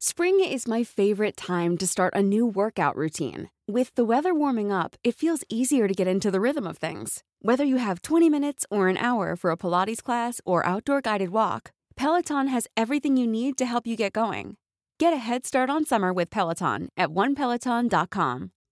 Spring 0.00 0.40
is 0.40 0.66
my 0.66 0.82
favorite 0.82 1.36
time 1.36 1.78
to 1.78 1.86
start 1.86 2.12
a 2.16 2.22
new 2.22 2.44
workout 2.44 2.96
routine. 2.96 3.50
With 3.68 3.94
the 3.94 4.04
weather 4.04 4.34
warming 4.34 4.72
up, 4.72 4.96
it 5.04 5.14
feels 5.14 5.44
easier 5.48 5.86
to 5.86 5.94
get 5.94 6.08
into 6.08 6.28
the 6.28 6.40
rhythm 6.40 6.66
of 6.66 6.78
things. 6.78 7.22
Whether 7.40 7.64
you 7.64 7.76
have 7.76 8.02
20 8.02 8.28
minutes 8.28 8.66
or 8.68 8.88
an 8.88 8.96
hour 8.96 9.36
for 9.36 9.52
a 9.52 9.56
Pilates 9.56 10.02
class 10.02 10.40
or 10.44 10.66
outdoor 10.66 11.00
guided 11.02 11.30
walk, 11.30 11.70
Peloton 11.94 12.48
has 12.48 12.66
everything 12.76 13.16
you 13.16 13.28
need 13.28 13.56
to 13.58 13.64
help 13.64 13.86
you 13.86 13.96
get 13.96 14.12
going. 14.12 14.56
Get 14.98 15.12
a 15.12 15.18
head 15.18 15.46
start 15.46 15.70
on 15.70 15.84
summer 15.84 16.12
with 16.12 16.30
Peloton 16.30 16.88
at 16.96 17.10
onepeloton.com. 17.10 18.50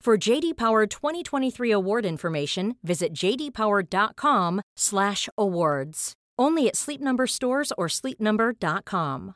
For 0.00 0.16
JD 0.16 0.56
Power 0.56 0.86
2023 0.86 1.70
award 1.72 2.06
information, 2.06 2.76
visit 2.82 3.12
jdpower.com/awards. 3.12 6.12
Only 6.38 6.68
at 6.68 6.76
Sleep 6.76 7.00
Number 7.00 7.26
stores 7.26 7.72
or 7.76 7.88
sleepnumber.com. 7.88 9.34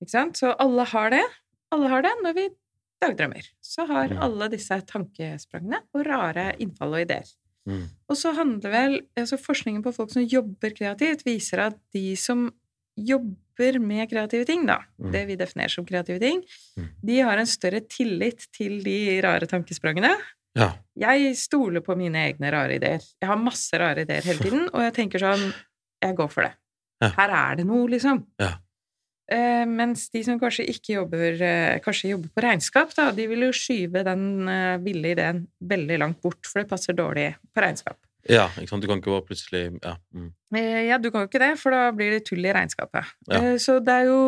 Ikke 0.00 0.12
sant? 0.14 0.38
Så 0.38 0.52
alle 0.62 0.84
har 0.88 1.10
det. 1.12 1.24
Alle 1.74 1.88
har 1.92 2.02
det 2.06 2.12
når 2.22 2.34
vi 2.38 2.44
dagdrømmer. 3.02 3.42
Så 3.62 3.84
har 3.86 4.08
Mm. 4.08 4.18
alle 4.22 4.48
disse 4.48 4.80
tankesprangene 4.86 5.80
og 5.94 6.06
rare 6.06 6.52
innfall 6.58 6.94
og 6.94 7.00
ideer. 7.04 7.26
Mm. 7.66 7.84
Og 8.08 8.16
så 8.16 8.32
handler 8.34 8.70
vel 8.70 9.00
altså 9.16 9.36
Forskningen 9.36 9.82
på 9.82 9.92
folk 9.94 10.10
som 10.10 10.22
jobber 10.22 10.70
kreativt, 10.70 11.24
viser 11.26 11.58
at 11.66 11.76
de 11.92 12.16
som 12.16 12.52
jobber 12.96 13.36
med 13.80 14.08
kreative 14.10 14.46
ting, 14.46 14.66
da, 14.66 14.78
Mm. 15.00 15.12
det 15.12 15.26
vi 15.26 15.36
definerer 15.36 15.68
som 15.70 15.84
kreative 15.86 16.18
ting, 16.20 16.42
Mm. 16.78 16.88
de 17.04 17.18
har 17.20 17.38
en 17.38 17.46
større 17.46 17.80
tillit 17.80 18.46
til 18.52 18.82
de 18.82 19.20
rare 19.22 19.46
tankesprangene. 19.46 20.14
Ja. 20.56 20.72
Jeg 20.96 21.36
stoler 21.36 21.80
på 21.80 21.96
mine 21.96 22.14
egne 22.16 22.50
rare 22.50 22.74
ideer. 22.78 23.00
Jeg 23.20 23.28
har 23.28 23.36
masse 23.36 23.72
rare 23.78 24.00
ideer 24.04 24.22
hele 24.22 24.38
tiden, 24.38 24.68
og 24.72 24.80
jeg 24.80 24.94
tenker 24.94 25.18
sånn 25.18 25.52
Jeg 26.02 26.14
går 26.14 26.30
for 26.30 26.42
det. 26.42 26.52
Ja. 27.02 27.08
Her 27.10 27.30
er 27.30 27.56
det 27.56 27.66
noe, 27.66 27.88
liksom. 27.88 28.24
Ja. 28.38 28.54
Eh, 29.30 29.64
mens 29.66 30.08
de 30.10 30.22
som 30.22 30.38
kanskje 30.40 30.64
ikke 30.68 30.94
jobber 30.94 31.42
eh, 31.42 31.78
Kanskje 31.80 32.10
jobber 32.14 32.28
på 32.34 32.42
regnskap, 32.42 32.94
da, 32.94 33.10
de 33.10 33.26
vil 33.26 33.40
jo 33.40 33.50
skyve 33.52 34.02
den 34.04 34.48
eh, 34.48 34.78
ville 34.78 35.10
ideen 35.14 35.46
veldig 35.60 35.98
langt 35.98 36.22
bort, 36.22 36.38
for 36.46 36.62
det 36.62 36.70
passer 36.70 36.94
dårlig 36.94 37.34
på 37.54 37.60
regnskap. 37.60 37.98
Ja, 38.28 38.46
ikke 38.58 38.70
sant? 38.70 38.84
Du 38.84 38.88
kan 38.90 39.00
ikke 39.00 39.12
bare 39.14 39.26
plutselig 39.26 39.62
Ja. 39.82 39.94
Mm. 40.14 40.32
Eh, 40.56 40.86
ja, 40.88 40.98
du 40.98 41.10
kan 41.10 41.24
jo 41.24 41.30
ikke 41.30 41.42
det, 41.42 41.52
for 41.60 41.74
da 41.74 41.90
blir 41.92 42.14
det 42.14 42.24
tull 42.28 42.44
i 42.44 42.52
regnskapet. 42.54 43.14
Ja. 43.28 43.40
Eh, 43.40 43.56
så 43.62 43.78
det 43.84 43.94
er 43.94 44.08
jo 44.08 44.20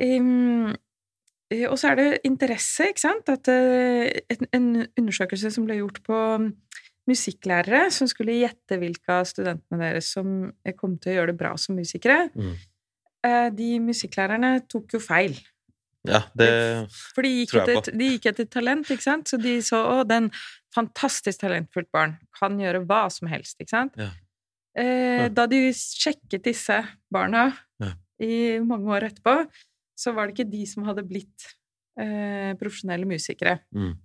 eh, 0.00 1.66
Og 1.66 1.76
så 1.80 1.90
er 1.90 1.96
det 1.98 2.08
interesse, 2.24 2.90
ikke 2.92 3.02
sant? 3.02 3.28
At 3.28 3.48
en, 3.50 4.86
undersøkelse 4.98 5.50
som 5.50 5.64
ble 5.66 5.80
gjort 5.80 5.98
på 6.06 6.18
mm, 6.38 6.50
musikklærere, 7.10 7.88
som 7.90 8.06
skulle 8.06 8.36
gjette 8.38 8.78
hvilke 8.78 9.10
av 9.10 9.26
studentene 9.26 9.80
deres 9.82 10.12
som 10.14 10.52
kom 10.78 10.94
til 11.02 11.10
å 11.10 11.16
gjøre 11.16 11.32
det 11.32 11.40
bra 11.40 11.56
som 11.58 11.74
musikere, 11.74 12.30
Mm. 12.38 12.54
de 13.56 13.80
musikklærerne 13.82 14.60
tok 14.70 14.94
jo 14.94 15.00
feil. 15.02 15.34
Ja, 16.08 16.22
det 16.34 16.48
For 17.14 17.22
de 17.22 17.28
gikk, 17.28 17.54
etter, 17.60 17.92
de 17.98 18.08
gikk 18.14 18.26
etter 18.32 18.46
talent, 18.48 18.88
ikke 18.90 19.02
sant? 19.04 19.28
Så 19.28 19.36
de 19.40 19.58
så 19.62 19.76
å, 19.84 20.04
den 20.08 20.30
fantastisk 20.74 21.40
talentfullt 21.42 21.90
barn 21.92 22.16
kan 22.38 22.56
gjøre 22.58 22.84
hva 22.86 23.10
som 23.12 23.28
helst, 23.28 23.56
ikke 23.60 23.70
sant? 23.74 23.96
Ja. 24.00 24.10
Eh, 24.78 25.24
Ja. 25.24 25.28
Da 25.28 25.46
de 25.50 25.72
sjekket 25.74 26.42
disse 26.46 26.78
barna 27.12 27.50
Ja. 27.80 27.92
i 28.20 28.58
mange 28.60 28.86
år 28.88 29.08
etterpå, 29.10 29.50
så 29.98 30.14
var 30.14 30.26
det 30.28 30.38
ikke 30.38 30.50
de 30.50 30.64
som 30.66 30.84
hadde 30.84 31.02
blitt 31.06 31.48
eh, 31.98 32.54
profesjonelle 32.56 33.04
musikere. 33.04 33.58
mm. 33.74 33.96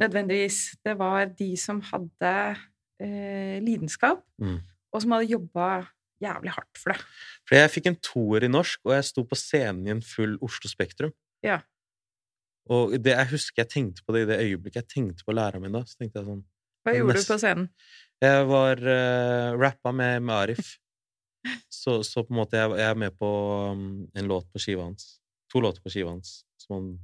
Nødvendigvis. 0.00 0.76
Det 0.84 0.96
var 0.98 1.26
de 1.38 1.56
som 1.56 1.80
hadde 1.80 2.56
eh, 3.00 3.60
lidenskap, 3.62 4.22
Mm. 4.40 4.60
og 4.92 5.02
som 5.02 5.10
hadde 5.12 5.30
jobba 5.30 5.88
jævlig 6.22 6.50
hardt 6.54 6.78
for 6.78 6.92
det. 6.92 7.00
For 7.48 7.54
jeg 7.56 7.70
fikk 7.70 7.86
en 7.90 7.96
toer 7.96 8.44
i 8.44 8.48
norsk, 8.48 8.78
og 8.84 8.92
jeg 8.94 9.04
sto 9.04 9.24
på 9.24 9.36
scenen 9.36 9.86
i 9.86 9.90
en 9.90 10.02
full 10.02 10.36
Oslo 10.42 10.68
Spektrum. 10.70 11.12
Ja. 11.44 11.60
Og 12.72 12.94
det, 12.96 13.12
jeg 13.12 13.28
husker 13.34 13.60
jeg 13.64 13.68
tenkte 13.74 14.04
på 14.06 14.14
det 14.16 14.22
i 14.24 14.28
det 14.30 14.38
øyeblikket 14.46 14.80
jeg 14.80 14.88
tenkte 14.94 15.26
på 15.26 15.34
læreren 15.36 15.60
min 15.66 15.74
da. 15.76 15.82
Så 15.84 15.98
tenkte 16.00 16.22
jeg 16.22 16.28
sånn 16.30 16.40
Hva 16.86 16.94
gjorde 16.96 17.12
mest- 17.12 17.28
du 17.28 17.32
på 17.34 17.38
scenen? 17.42 17.66
Jeg 18.24 18.46
var 18.48 18.80
uh, 18.80 19.58
rappa 19.60 19.92
med, 19.92 20.22
med 20.24 20.34
Arif. 20.38 20.70
Så, 21.68 21.98
så 22.08 22.22
på 22.24 22.32
en 22.32 22.38
måte 22.40 22.56
jeg, 22.56 22.70
jeg 22.80 22.88
er 22.88 22.96
med 22.96 23.12
på 23.20 23.28
um, 23.74 23.82
en 24.16 24.30
låt 24.30 24.46
på 24.54 24.62
skiva 24.64 24.86
hans. 24.86 25.18
To 25.52 25.60
låter 25.60 25.84
på 25.84 25.92
skiva 25.92 26.14
hans 26.14 26.38
som, 26.62 26.78
han- 26.78 26.94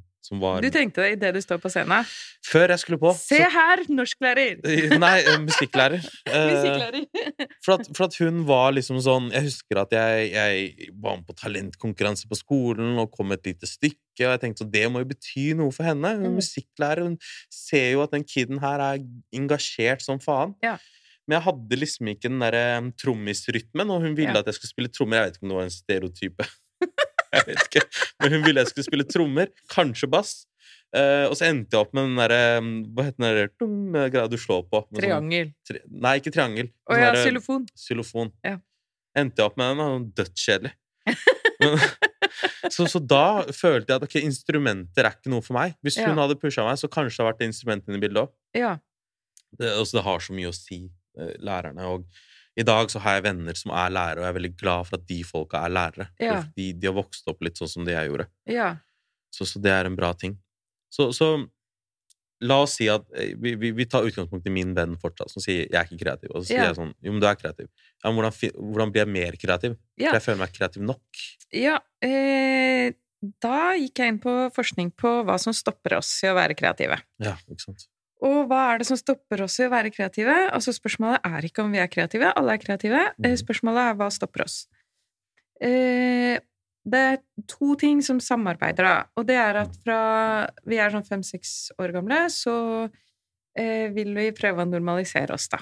var 0.40 0.60
Du 0.62 0.68
tenkte 0.70 1.02
det 1.02 1.12
idet 1.16 1.34
du 1.34 1.40
står 1.40 1.58
på 1.62 1.70
scenen. 1.72 2.04
Før 2.46 2.68
jeg 2.74 2.78
skulle 2.82 2.98
på. 3.00 3.12
Se 3.16 3.38
her, 3.40 3.82
norsklærer! 3.88 4.60
nei, 5.04 5.16
eh, 5.24 5.38
musikklærer. 5.46 6.04
Eh, 6.30 6.50
Musikklærer. 6.52 7.48
For 7.64 7.74
at, 7.78 7.88
for 7.96 8.04
at 8.06 8.16
hun 8.20 8.42
var 8.46 8.70
liksom 8.76 9.00
sånn 9.02 9.30
Jeg 9.32 9.42
husker 9.48 9.80
at 9.82 9.92
jeg, 9.96 10.30
jeg 10.32 10.90
var 11.02 11.16
med 11.18 11.26
på 11.26 11.34
talentkonkurranse 11.40 12.28
på 12.30 12.38
skolen 12.38 12.98
og 13.02 13.10
kom 13.16 13.32
et 13.32 13.44
lite 13.48 13.66
stykke, 13.66 14.26
og 14.26 14.30
jeg 14.34 14.40
tenkte 14.44 14.64
så 14.64 14.70
det 14.70 14.84
må 14.92 15.02
jo 15.02 15.08
bety 15.10 15.46
noe 15.58 15.72
for 15.72 15.88
henne. 15.88 16.14
Hun 16.16 16.26
er 16.28 16.30
Mm. 16.30 16.38
musikklærer. 16.42 17.02
Hun 17.08 17.18
ser 17.50 17.92
jo 17.96 18.02
at 18.04 18.12
den 18.12 18.24
kiden 18.24 18.60
her 18.62 18.78
er 18.92 18.98
engasjert 19.34 20.02
som 20.04 20.20
faen. 20.22 20.54
Ja. 20.62 20.76
Men 21.28 21.36
jeg 21.38 21.44
hadde 21.46 21.76
liksom 21.78 22.08
ikke 22.10 22.26
den 22.28 22.40
derre 22.42 22.64
trommisrytmen, 22.98 23.90
og 23.94 24.00
hun 24.02 24.16
ville 24.18 24.32
Ja. 24.34 24.40
at 24.40 24.46
jeg 24.50 24.54
skulle 24.58 24.70
spille 24.72 24.88
trommer. 24.90 25.16
Jeg 25.20 25.24
vet 25.30 25.36
ikke 25.36 25.44
om 25.46 25.48
det 25.52 25.56
var 25.60 25.68
en 25.68 25.70
stereotype. 25.76 26.46
Jeg 27.32 27.46
vet 27.46 27.64
ikke. 27.66 27.82
Men 28.22 28.32
hun 28.36 28.42
ville 28.46 28.60
jeg 28.64 28.70
skulle 28.72 28.86
spille 28.88 29.06
trommer. 29.08 29.50
Kanskje 29.72 30.08
bass. 30.10 30.32
Eh, 30.94 31.26
og 31.30 31.36
så 31.38 31.46
endte 31.46 31.76
jeg 31.76 31.84
opp 31.86 31.92
med 31.94 32.08
den 32.08 32.16
derre 32.18 32.38
Hva 32.90 33.04
heter 33.06 33.22
den 33.22 33.36
der 33.36 33.50
dung, 33.62 33.92
greia 34.10 34.26
du 34.28 34.34
slår 34.42 34.64
på? 34.66 34.80
Sånn- 34.88 34.98
Triangel. 34.98 35.52
Tri 35.68 35.78
nei, 35.86 36.16
ikke 36.18 36.32
triangel. 36.34 36.66
Å 36.88 36.90
Sånn 36.96 37.00
ja, 37.04 37.12
derre- 37.12 37.26
xylofon. 37.28 37.66
xylofon. 37.78 38.32
Ja. 38.44 38.56
Endte 39.16 39.38
jeg 39.42 39.46
opp 39.50 39.56
med 39.60 39.70
den, 39.70 39.84
og 39.86 40.10
dødskjedelig. 40.18 40.72
Så, 42.70 42.86
så 42.88 43.00
da 43.02 43.42
følte 43.52 43.90
jeg 43.92 43.98
at 43.98 44.04
okay, 44.06 44.22
instrumenter 44.24 45.04
er 45.06 45.16
ikke 45.16 45.30
noe 45.32 45.42
for 45.44 45.56
meg. 45.56 45.74
Hvis 45.84 45.96
hun 45.98 46.12
Ja. 46.14 46.22
hadde 46.22 46.36
pusha 46.40 46.62
meg, 46.64 46.78
så 46.78 46.88
kanskje 46.88 47.18
det 47.18 47.24
hadde 47.24 47.32
vært 47.34 47.46
instrumentene 47.48 47.98
i 47.98 48.00
bildet 48.02 48.22
òg. 48.22 48.30
Ja. 48.56 48.76
Det, 49.58 49.66
altså, 49.74 49.98
det 49.98 50.04
har 50.06 50.18
så 50.22 50.32
mye 50.36 50.48
å 50.50 50.54
si, 50.54 50.78
eh, 51.18 51.34
lærerne. 51.42 51.82
Og 51.90 52.04
i 52.58 52.62
dag 52.66 52.90
så 52.90 52.98
har 52.98 53.14
jeg 53.18 53.24
venner 53.28 53.54
som 53.54 53.70
er 53.72 53.90
lærere, 53.94 54.18
og 54.20 54.24
jeg 54.26 54.32
er 54.32 54.38
veldig 54.40 54.56
glad 54.58 54.86
for 54.88 54.98
at 54.98 55.06
de 55.06 55.20
folka 55.24 55.60
er 55.64 55.70
lærere. 55.70 56.08
Ja. 56.20 56.42
De, 56.56 56.72
de 56.72 56.86
har 56.90 56.94
vokst 56.96 57.28
opp 57.30 57.42
litt 57.46 57.56
sånn 57.60 57.68
som 57.70 57.84
det 57.86 57.94
jeg 57.94 58.10
gjorde. 58.10 58.28
ja. 58.50 58.76
Så, 59.30 59.46
så 59.46 59.60
det 59.62 59.70
er 59.70 59.86
en 59.86 59.94
bra 59.94 60.08
ting. 60.18 60.32
Så, 60.90 61.12
så 61.14 61.26
la 62.42 62.56
oss 62.64 62.72
si 62.80 62.88
at 62.90 63.04
eh, 63.14 63.36
vi, 63.38 63.52
vi, 63.54 63.70
vi 63.76 63.84
tar 63.86 64.02
utgangspunkt 64.08 64.48
i 64.48 64.50
min 64.50 64.72
venn 64.74 64.96
fortsatt, 64.98 65.30
som 65.30 65.38
sier 65.44 65.68
'jeg 65.68 65.76
er 65.78 65.86
ikke 65.86 66.00
kreativ'. 66.00 66.32
Og 66.34 66.42
så 66.42 66.48
sier 66.48 66.58
Ja. 66.58 66.64
jeg 66.72 66.78
sånn 66.80 66.90
'jo, 66.98 67.12
men 67.12 67.20
du 67.20 67.26
er 67.28 67.36
kreativ'. 67.38 67.68
Ja, 68.02 68.10
men 68.10 68.18
hvordan, 68.18 68.50
hvordan 68.58 68.90
blir 68.90 69.04
jeg 69.04 69.12
mer 69.14 69.32
kreativ? 69.38 69.76
For 70.00 70.18
jeg 70.18 70.22
føler 70.26 70.38
meg 70.42 70.52
kreativ 70.52 70.82
nok. 70.82 71.22
Ja, 71.52 71.78
eh, 72.02 72.90
da 73.40 73.76
gikk 73.78 73.98
jeg 74.02 74.08
inn 74.08 74.18
på 74.18 74.34
forskning 74.56 74.90
på 74.96 75.22
hva 75.28 75.38
som 75.38 75.52
stopper 75.52 75.98
oss 75.98 76.10
i 76.24 76.26
å 76.26 76.34
være 76.34 76.56
kreative. 76.56 76.98
Ja, 77.20 77.36
ikke 77.46 77.60
sant? 77.68 77.86
Og 78.22 78.46
hva 78.50 78.74
er 78.74 78.78
det 78.78 78.86
som 78.86 78.96
stopper 79.00 79.42
oss 79.46 79.58
i 79.60 79.64
å 79.64 79.70
være 79.72 79.90
kreative? 79.94 80.34
Altså 80.52 80.74
Spørsmålet 80.76 81.20
er 81.24 81.46
ikke 81.48 81.62
om 81.64 81.72
vi 81.72 81.78
er 81.80 81.88
kreative, 81.88 82.32
alle 82.36 82.52
er 82.52 82.58
kreative. 82.58 83.00
Eh, 83.22 83.30
Mhm. 83.30 83.36
Spørsmålet 83.40 83.90
er 83.90 83.94
hva 83.96 84.10
stopper 84.12 84.42
oss. 84.44 84.66
Eh, 85.60 86.38
Det 86.82 86.96
er 86.98 87.18
to 87.46 87.74
ting 87.76 88.00
som 88.02 88.18
samarbeider, 88.18 88.82
da. 88.82 89.04
Og 89.14 89.26
det 89.26 89.36
er 89.36 89.54
at 89.60 89.74
fra 89.84 90.46
vi 90.64 90.76
er 90.78 90.88
sånn 90.90 91.04
fem-seks 91.06 91.72
år 91.78 91.92
gamle, 91.92 92.24
så 92.32 92.90
eh, 93.54 93.90
vil 93.92 94.14
vi 94.14 94.30
prøve 94.32 94.64
å 94.64 94.68
normalisere 94.68 95.30
oss, 95.34 95.46
da. 95.48 95.58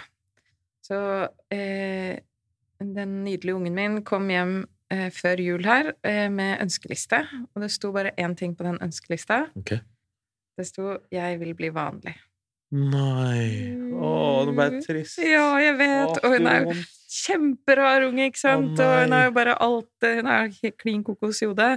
Så 0.81 1.29
den 1.51 3.25
nydelige 3.25 3.57
ungen 3.57 3.75
min 3.75 4.03
kom 4.05 4.29
hjem 4.29 4.67
før 5.11 5.43
jul 5.43 5.65
her 5.65 5.93
med 6.31 6.61
ønskeliste, 6.63 7.27
og 7.55 7.63
det 7.63 7.71
sto 7.73 7.91
bare 7.93 8.13
én 8.17 8.37
ting 8.37 8.55
på 8.55 8.63
den 8.65 8.79
ønskelista. 8.79 9.51
Okay. 9.59 9.81
Det 10.57 10.67
sto 10.67 10.99
'Jeg 11.11 11.39
vil 11.41 11.55
bli 11.55 11.71
vanlig'. 11.71 12.15
Nei 12.75 13.73
Å, 13.97 14.11
nå 14.45 14.53
ble 14.53 14.67
jeg 14.69 14.85
trist. 14.85 15.21
Ja, 15.25 15.57
jeg 15.63 15.79
vet! 15.81 16.19
Og 16.21 16.35
hun 16.37 16.49
er 16.51 16.67
jo 16.67 16.75
kjemperar 17.09 18.05
unge, 18.07 18.29
ikke 18.29 18.43
sant? 18.43 18.77
Å, 18.77 18.85
og 18.85 19.07
hun 19.07 19.17
er 19.17 19.25
jo 19.27 19.35
bare 19.39 19.57
alt 19.65 20.09
Hun 20.21 20.29
er 20.31 20.53
klin 20.77 21.05
kokos 21.07 21.41
i 21.43 21.49
hodet. 21.49 21.73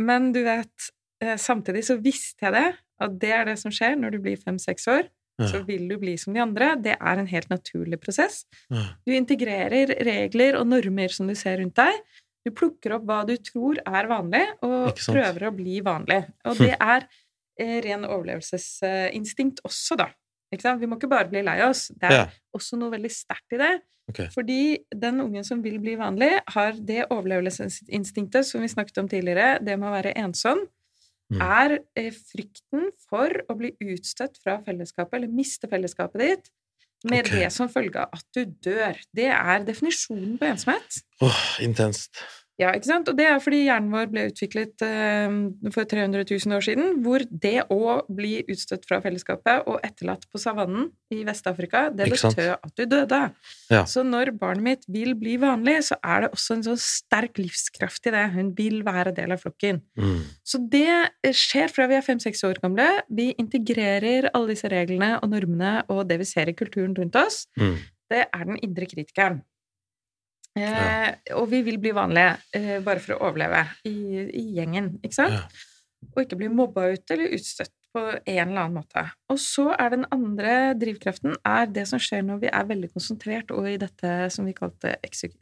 Men 0.00 0.30
du 0.32 0.40
vet, 0.46 0.92
eh, 1.24 1.34
samtidig 1.40 1.82
så 1.88 1.98
visste 2.00 2.46
jeg 2.46 2.54
det, 2.54 2.68
at 3.02 3.18
det 3.20 3.34
er 3.34 3.50
det 3.50 3.58
som 3.60 3.74
skjer 3.74 3.98
når 3.98 4.14
du 4.14 4.22
blir 4.24 4.40
fem-seks 4.40 4.88
år. 4.88 5.10
Ja. 5.40 5.48
Så 5.50 5.62
vil 5.66 5.86
du 5.90 5.96
bli 6.00 6.14
som 6.20 6.34
de 6.36 6.42
andre. 6.44 6.74
Det 6.80 6.94
er 6.94 7.20
en 7.20 7.28
helt 7.28 7.50
naturlig 7.50 7.98
prosess. 8.02 8.44
Ja. 8.72 8.84
Du 9.04 9.14
integrerer 9.16 9.94
regler 10.06 10.58
og 10.60 10.68
normer 10.70 11.12
som 11.12 11.30
du 11.30 11.34
ser 11.38 11.58
rundt 11.60 11.76
deg. 11.80 11.98
Du 12.42 12.50
plukker 12.54 12.96
opp 12.96 13.04
hva 13.06 13.20
du 13.26 13.36
tror 13.38 13.78
er 13.86 14.08
vanlig, 14.10 14.42
og 14.66 14.98
prøver 14.98 15.46
å 15.46 15.52
bli 15.54 15.78
vanlig. 15.84 16.24
Og 16.48 16.58
det 16.58 16.72
er 16.74 17.06
ren 17.58 18.04
overlevelsesinstinkt 18.08 19.62
også, 19.66 19.96
da. 20.00 20.10
Vi 20.52 20.86
må 20.86 20.98
ikke 20.98 21.08
bare 21.08 21.30
bli 21.30 21.42
lei 21.42 21.62
oss. 21.64 21.88
Det 21.88 22.10
er 22.10 22.12
Ja. 22.12 22.26
også 22.54 22.76
noe 22.76 22.90
veldig 22.92 23.10
sterkt 23.10 23.52
i 23.52 23.56
det. 23.58 23.80
Okay. 24.10 24.28
Fordi 24.34 24.78
den 24.94 25.20
ungen 25.20 25.44
som 25.44 25.62
vil 25.62 25.78
bli 25.78 25.94
vanlig, 25.96 26.40
har 26.48 26.72
det 26.72 27.06
overlevelsesinstinktet 27.08 28.44
som 28.44 28.60
vi 28.60 28.68
snakket 28.68 28.98
om 28.98 29.08
tidligere, 29.08 29.64
det 29.64 29.78
med 29.78 29.88
å 29.88 30.02
være 30.02 30.16
ensom, 30.16 30.66
Mm. 31.32 31.40
er 31.40 31.78
eh, 31.96 32.10
frykten 32.12 32.90
for 33.08 33.30
å 33.48 33.54
bli 33.56 33.70
utstøtt 33.80 34.36
fra 34.42 34.58
fellesskapet, 34.66 35.14
eller 35.14 35.28
miste 35.32 35.68
fellesskapet 35.70 36.20
ditt, 36.20 36.50
med 37.08 37.24
okay. 37.26 37.38
det 37.40 37.52
som 37.52 37.70
følge 37.72 37.96
av 38.02 38.08
at 38.12 38.24
du 38.34 38.44
dør. 38.44 38.98
Det 39.14 39.30
er 39.32 39.64
definisjonen 39.64 40.36
på 40.38 40.44
ensomhet. 40.50 41.00
Åh, 41.22 41.40
intenst. 41.64 42.20
Ja, 42.60 42.68
ikke 42.76 42.88
sant? 42.90 43.08
Og 43.08 43.16
det 43.16 43.24
er 43.26 43.38
fordi 43.40 43.62
hjernen 43.64 43.92
vår 43.94 44.10
ble 44.12 44.26
utviklet 44.28 44.82
eh, 44.84 45.36
for 45.72 45.88
300 45.88 46.26
000 46.28 46.56
år 46.56 46.64
siden, 46.66 46.98
hvor 47.04 47.24
det 47.24 47.64
å 47.72 47.94
bli 48.12 48.42
utstøtt 48.52 48.84
fra 48.88 48.98
fellesskapet 49.04 49.64
og 49.70 49.78
etterlatt 49.86 50.26
på 50.28 50.40
savannen 50.40 50.90
i 51.12 51.22
Vest-Afrika, 51.26 51.86
det 51.96 52.10
betød 52.12 52.52
at 52.52 52.74
du 52.76 52.84
døde. 52.90 53.20
Ja. 53.72 53.82
Så 53.88 54.04
når 54.04 54.34
barnet 54.38 54.66
mitt 54.66 54.84
vil 54.92 55.14
bli 55.18 55.38
vanlig, 55.40 55.78
så 55.88 55.96
er 56.04 56.26
det 56.26 56.32
også 56.36 56.58
en 56.58 56.66
sånn 56.68 56.82
sterk 56.82 57.40
livskraft 57.40 58.10
i 58.10 58.14
det. 58.14 58.26
Hun 58.36 58.52
vil 58.58 58.82
være 58.86 59.14
del 59.16 59.32
av 59.34 59.40
flokken. 59.42 59.80
Mm. 59.96 60.20
Så 60.44 60.60
det 60.72 61.32
skjer 61.38 61.72
fra 61.72 61.88
vi 61.88 61.96
er 61.96 62.04
fem-seks 62.04 62.44
år 62.48 62.60
gamle. 62.62 62.88
Vi 63.08 63.30
integrerer 63.40 64.28
alle 64.32 64.52
disse 64.52 64.68
reglene 64.72 65.14
og 65.22 65.32
normene 65.32 65.80
og 65.92 66.04
det 66.10 66.20
vi 66.20 66.28
ser 66.28 66.52
i 66.52 66.56
kulturen 66.58 66.92
rundt 66.98 67.16
oss. 67.16 67.46
Mm. 67.56 67.80
Det 68.12 68.26
er 68.28 68.44
den 68.44 68.60
indre 68.60 68.86
kritikeren. 68.90 69.40
Eh, 70.56 70.62
Ja. 70.62 71.36
Og 71.38 71.46
vi 71.50 71.62
vil 71.64 71.78
bli 71.80 71.92
vanlige 71.96 72.36
eh, 72.54 72.80
bare 72.84 73.00
for 73.00 73.14
å 73.16 73.28
overleve 73.30 73.62
i, 73.88 73.94
i 74.36 74.42
gjengen, 74.58 74.98
ikke 75.02 75.14
sant? 75.16 75.38
Ja. 75.38 75.68
Og 76.16 76.24
ikke 76.24 76.36
bli 76.40 76.48
mobba 76.50 76.88
ut 76.92 77.10
eller 77.14 77.30
utstøtt 77.36 77.70
på 77.92 78.00
en 78.02 78.48
eller 78.48 78.62
annen 78.64 78.74
måte. 78.80 79.02
Og 79.30 79.38
så 79.38 79.68
er 79.76 79.90
den 79.94 80.04
andre 80.12 80.72
drivkraften 80.80 81.34
er 81.46 81.66
det 81.68 81.84
som 81.90 82.00
skjer 82.00 82.22
når 82.24 82.40
vi 82.42 82.48
er 82.50 82.64
veldig 82.68 82.88
konsentrert 82.92 83.52
og 83.54 83.68
i 83.68 83.76
dette 83.80 84.30
som, 84.32 84.46
vi 84.48 84.54
kalte, 84.56 84.94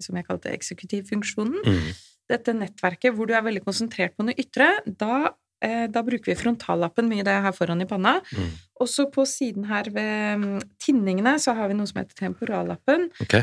som 0.03 0.19
jeg 0.19 0.27
kalte 0.27 0.51
eksekutivfunksjonen 0.55 1.61
Mm. 1.65 1.93
dette 2.31 2.53
nettverket 2.55 3.15
hvor 3.15 3.27
du 3.27 3.35
er 3.35 3.43
veldig 3.47 3.63
konsentrert 3.65 4.17
på 4.17 4.27
noe 4.27 4.35
ytre, 4.39 4.69
da, 4.87 5.31
eh, 5.63 5.87
da 5.91 6.03
bruker 6.07 6.31
vi 6.33 6.39
frontallappen 6.39 7.09
mye 7.11 7.25
det 7.27 7.39
her 7.47 7.53
foran 7.57 7.83
i 7.83 7.87
panna. 7.91 8.21
Mm. 8.35 8.51
Og 8.81 8.89
så 8.91 9.07
på 9.11 9.25
siden 9.27 9.65
her 9.71 9.91
ved 9.91 10.45
mm, 10.45 10.61
tinningene 10.79 11.39
så 11.43 11.55
har 11.57 11.69
vi 11.71 11.75
noe 11.79 11.87
som 11.91 12.03
heter 12.03 12.15
temporallappen. 12.27 13.11
Ok. 13.23 13.41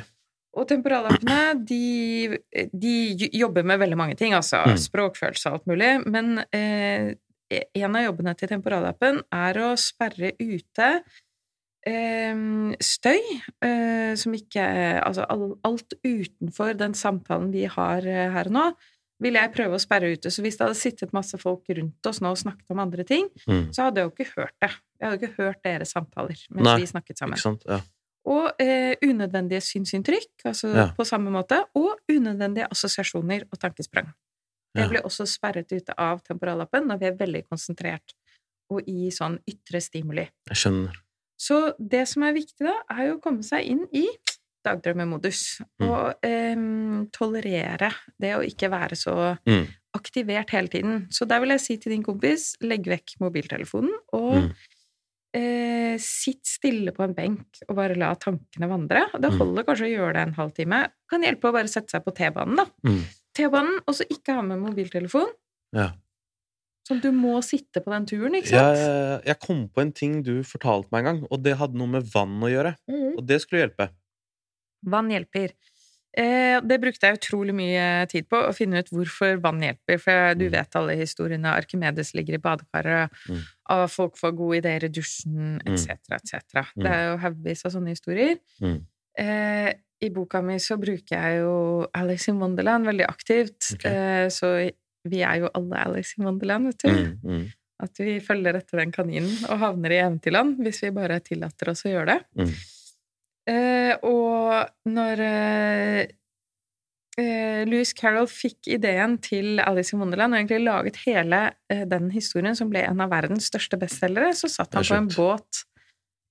Og 0.57 0.65
temporallappene, 0.67 1.37
de, 1.69 2.39
de 2.73 3.29
jobber 3.37 3.63
med 3.67 3.79
veldig 3.83 3.97
mange 3.99 4.15
ting, 4.17 4.33
altså 4.33 4.63
Mm. 4.65 4.77
språkfølelse 4.81 5.51
og 5.51 5.59
alt 5.59 5.67
mulig, 5.69 5.91
men 6.09 6.39
eh, 6.51 7.13
en 7.77 7.95
av 7.95 8.03
jobbene 8.07 8.33
til 8.35 8.49
temporallappen 8.51 9.21
er 9.31 9.59
å 9.63 9.69
sperre 9.79 10.33
ute 10.41 10.89
eh, 11.87 12.35
støy 12.83 13.21
eh, 13.63 14.13
som 14.19 14.33
ikke 14.35 14.65
Altså 15.05 15.23
alt 15.29 15.93
utenfor 16.03 16.73
den 16.79 16.93
samtalen 16.97 17.51
vi 17.53 17.65
har 17.71 18.03
eh, 18.07 18.27
her 18.33 18.49
og 18.51 18.55
nå, 18.57 18.65
vil 19.23 19.33
jeg 19.39 19.49
prøve 19.55 19.77
å 19.77 19.81
sperre 19.81 20.11
ute. 20.13 20.29
Så 20.29 20.43
hvis 20.45 20.57
det 20.59 20.67
hadde 20.67 20.77
sittet 20.77 21.13
masse 21.15 21.37
folk 21.41 21.63
rundt 21.73 22.05
oss 22.05 22.19
nå 22.21 22.29
og 22.35 22.37
snakket 22.37 22.69
om 22.75 22.83
andre 22.83 23.03
ting, 23.07 23.29
Mm. 23.47 23.69
så 23.73 23.87
hadde 23.87 24.01
jeg 24.03 24.09
jo 24.09 24.13
ikke 24.13 24.33
hørt 24.41 24.53
det. 24.61 24.69
Jeg 24.99 25.07
hadde 25.09 25.21
ikke 25.23 25.37
hørt 25.43 25.63
deres 25.63 25.93
samtaler 25.95 26.37
mens 26.51 26.65
Nei, 26.67 26.75
vi 26.83 26.89
snakket 26.91 27.17
sammen. 27.17 27.37
Ikke 27.39 27.47
sant? 27.47 27.63
Ja. 27.69 27.79
Og 28.27 28.51
eh, 28.59 28.95
unødvendige 29.07 29.61
synsinntrykk, 29.63 30.43
altså 30.45 30.67
Ja. 30.75 30.87
på 30.97 31.05
samme 31.07 31.31
måte, 31.31 31.61
og 31.75 31.99
unødvendige 32.11 32.67
assosiasjoner 32.71 33.45
og 33.51 33.59
tankesprang. 33.59 34.09
Det 34.75 34.83
Ja. 34.83 34.87
blir 34.89 35.01
også 35.07 35.25
sperret 35.25 35.71
ute 35.71 35.93
av 35.97 36.19
temporallappen 36.23 36.85
når 36.87 36.99
vi 36.99 37.05
er 37.07 37.15
veldig 37.15 37.43
konsentrert 37.49 38.13
og 38.69 38.81
i 38.87 39.09
sånn 39.09 39.39
ytre 39.47 39.79
stimuli. 39.81 40.27
Jeg 40.49 40.57
skjønner. 40.57 40.93
Så 41.39 41.73
det 41.79 42.07
som 42.07 42.23
er 42.23 42.33
viktig 42.33 42.65
da, 42.67 42.73
er 42.89 43.07
jo 43.07 43.17
å 43.17 43.21
komme 43.21 43.43
seg 43.43 43.63
inn 43.65 43.87
i 43.93 44.07
dagdrømmemodus. 44.65 45.61
Mm. 45.79 45.87
Og 45.89 46.15
eh, 46.23 46.55
tolerere 47.13 47.91
det 48.19 48.33
å 48.35 48.43
ikke 48.43 48.69
være 48.69 48.95
så 48.99 49.37
Mm. 49.47 49.67
aktivert 49.95 50.49
hele 50.51 50.67
tiden. 50.67 51.07
Så 51.09 51.25
der 51.27 51.39
vil 51.39 51.49
jeg 51.49 51.61
si 51.61 51.77
til 51.77 51.91
din 51.91 52.03
kompis, 52.03 52.55
legg 52.61 52.83
vekk 52.85 53.15
mobiltelefonen, 53.21 53.93
og 54.13 54.33
Mm. 54.43 54.53
Eh, 55.37 55.97
sitt 56.01 56.43
stille 56.49 56.91
på 56.95 57.03
en 57.05 57.13
benk 57.17 57.61
og 57.67 57.75
bare 57.77 57.95
la 57.99 58.13
tankene 58.15 58.67
vandre. 58.71 59.05
Det 59.21 59.29
Mm. 59.31 59.37
holder 59.39 59.63
kanskje 59.67 59.87
å 59.87 59.93
gjøre 59.93 60.13
det 60.17 60.23
en 60.27 60.33
halvtime. 60.39 60.81
Kan 61.09 61.21
hjelpe 61.23 61.49
å 61.49 61.53
bare 61.53 61.67
sette 61.71 61.89
seg 61.93 62.03
på 62.05 62.13
T-banen, 62.17 62.55
da. 62.57 62.65
Mm. 62.85 63.03
T-banen, 63.37 63.79
og 63.87 63.93
så 63.95 64.07
ikke 64.09 64.33
ha 64.33 64.41
med 64.41 64.59
mobiltelefon. 64.63 65.29
Ja. 65.77 65.91
Sånn 66.87 67.01
du 67.03 67.11
må 67.11 67.41
sitte 67.43 67.81
på 67.83 67.91
den 67.91 68.05
turen, 68.07 68.33
ikke 68.39 68.47
sant? 68.47 69.25
jeg 69.27 69.39
kom 69.43 69.67
på 69.69 69.81
en 69.81 69.91
ting 69.91 70.21
du 70.23 70.41
fortalte 70.47 70.87
meg 70.91 70.99
en 71.05 71.09
gang, 71.09 71.27
og 71.29 71.43
det 71.43 71.57
hadde 71.59 71.75
noe 71.75 71.87
med 71.87 72.03
vann 72.13 72.39
å 72.41 72.47
gjøre. 72.49 72.75
Mm. 72.89 73.17
Og 73.17 73.25
det 73.27 73.41
skulle 73.43 73.67
hjelpe. 73.67 73.89
Vann 74.87 75.09
hjelper. 75.11 75.51
Eh, 76.17 76.59
det 76.65 76.79
brukte 76.81 77.01
jeg 77.11 77.19
utrolig 77.19 77.53
mye 77.53 78.07
tid 78.09 78.25
på, 78.29 78.39
å 78.49 78.53
finne 78.55 78.79
ut 78.79 78.89
hvorfor 78.89 79.35
vann 79.43 79.59
hjelper. 79.61 79.99
For 79.99 80.33
du 80.33 80.45
Mm. 80.47 80.51
vet 80.51 80.75
alle 80.79 80.95
historiene. 80.95 81.51
Arkimedes 81.53 82.13
ligger 82.15 82.35
i 82.35 82.37
badekaret, 82.41 83.11
Mm. 83.29 83.43
Og 83.73 83.87
folk 83.91 84.15
får 84.19 84.35
gode 84.37 84.61
ideer 84.61 84.87
i 84.87 84.91
dusjen, 84.93 85.57
etc., 85.65 85.97
etc. 86.17 86.71
Mm. 86.75 86.85
Det 86.85 86.93
er 86.93 87.03
jo 87.09 87.19
haugevis 87.23 87.65
av 87.67 87.75
sånne 87.75 87.93
historier. 87.95 88.39
Mm. 88.63 88.79
Eh, 89.23 89.69
I 90.05 90.09
boka 90.13 90.43
mi 90.45 90.59
så 90.61 90.77
bruker 90.79 91.15
jeg 91.15 91.41
jo 91.41 91.53
Alice 91.97 92.29
in 92.31 92.41
Wonderland 92.41 92.87
veldig 92.87 93.07
aktivt. 93.07 93.73
Okay. 93.75 93.93
Eh, 93.93 94.27
så 94.33 94.51
vi 95.07 95.23
er 95.23 95.41
jo 95.43 95.51
alle 95.57 95.83
Alice 95.87 96.17
in 96.17 96.27
Wonderland, 96.27 96.71
vet 96.71 96.85
du. 96.85 96.91
Mm. 96.91 97.15
Mm. 97.23 97.45
At 97.87 98.01
vi 98.01 98.17
følger 98.23 98.57
etter 98.57 98.81
den 98.81 98.93
kaninen 98.93 99.33
og 99.51 99.61
havner 99.61 99.93
i 99.93 99.99
eventyrland 100.01 100.57
hvis 100.65 100.81
vi 100.85 100.95
bare 100.95 101.19
tillater 101.25 101.73
oss 101.73 101.85
å 101.85 101.91
gjøre 101.91 102.15
det. 102.15 102.21
Mm. 102.39 102.55
Eh, 103.47 103.93
og 104.07 104.91
når 104.91 105.21
eh, 107.21 107.63
eh, 107.63 107.93
Carroll 107.97 108.27
fikk 108.29 108.69
ideen 108.77 109.17
til 109.23 109.61
Alice 109.63 109.95
in 109.95 110.01
Wonderland, 110.01 110.33
og 110.33 110.41
egentlig 110.41 110.61
laget 110.65 110.99
hele 111.05 111.41
eh, 111.71 111.85
den 111.89 112.11
historien 112.13 112.55
som 112.57 112.69
ble 112.71 112.83
en 112.85 113.01
av 113.03 113.11
verdens 113.13 113.49
største 113.51 113.79
bestselgere, 113.81 114.33
så 114.37 114.49
satt 114.51 114.77
han 114.77 114.87
på 114.87 114.99
en 114.99 115.09
båt 115.15 115.65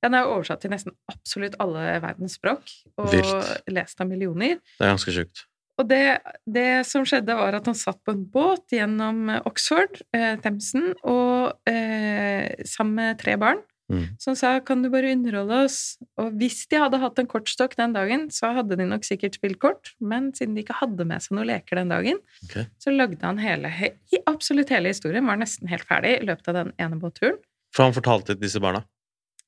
Den 0.05 0.15
er 0.15 0.29
oversatt 0.29 0.61
til 0.63 0.71
nesten 0.71 0.93
absolutt 1.11 1.57
alle 1.63 1.99
verdens 2.05 2.37
språk, 2.39 2.73
og 3.01 3.11
Vilt. 3.11 3.53
lest 3.73 4.01
av 4.01 4.07
millioner. 4.11 4.61
Det 4.77 4.85
er 4.85 4.93
ganske 4.93 5.15
sjukt. 5.15 5.47
Og 5.77 5.89
det, 5.91 6.19
det 6.49 6.87
som 6.89 7.05
skjedde, 7.05 7.35
var 7.37 7.57
at 7.57 7.67
han 7.69 7.77
satt 7.77 7.99
på 8.05 8.15
en 8.15 8.23
båt 8.33 8.73
gjennom 8.73 9.29
Oxford, 9.49 9.99
eh, 10.17 10.37
Themsen, 10.41 10.93
og 11.05 11.57
eh, 11.69 12.53
sammen 12.65 13.01
med 13.01 13.19
tre 13.21 13.35
barn, 13.41 13.61
Mm. 13.87 14.19
som 14.19 14.35
sa 14.35 14.59
'kan 14.59 14.83
du 14.83 14.91
bare 14.91 15.13
underholde 15.15 15.65
oss'? 15.65 15.97
Og 16.19 16.33
hvis 16.33 16.67
de 16.67 16.77
hadde 16.77 16.99
hatt 16.99 17.19
en 17.19 17.27
kortstokk 17.27 17.77
den 17.77 17.93
dagen, 17.93 18.31
så 18.31 18.53
hadde 18.53 18.77
de 18.77 18.85
nok 18.85 19.05
sikkert 19.05 19.35
spilt 19.39 19.61
kort, 19.61 19.95
men 20.01 20.33
siden 20.33 20.55
de 20.55 20.65
ikke 20.65 20.81
hadde 20.81 21.07
med 21.07 21.23
seg 21.23 21.37
noen 21.37 21.47
leker 21.47 21.77
den 21.77 21.89
dagen, 21.89 22.19
okay. 22.45 22.67
så 22.79 22.91
lagde 22.91 23.23
han 23.23 23.39
hele, 23.39 23.69
he, 23.69 23.95
absolutt 24.27 24.71
hele 24.71 24.89
historien, 24.89 25.27
var 25.27 25.37
nesten 25.37 25.69
helt 25.69 25.87
ferdig 25.87 26.21
i 26.21 26.27
løpet 26.27 26.49
av 26.49 26.55
den 26.55 26.73
ene 26.79 26.99
båtturen. 26.99 27.39
For 27.73 27.85
han 27.85 27.95
fortalte 27.95 28.35
til 28.35 28.43
disse 28.43 28.61
barna. 28.61 28.85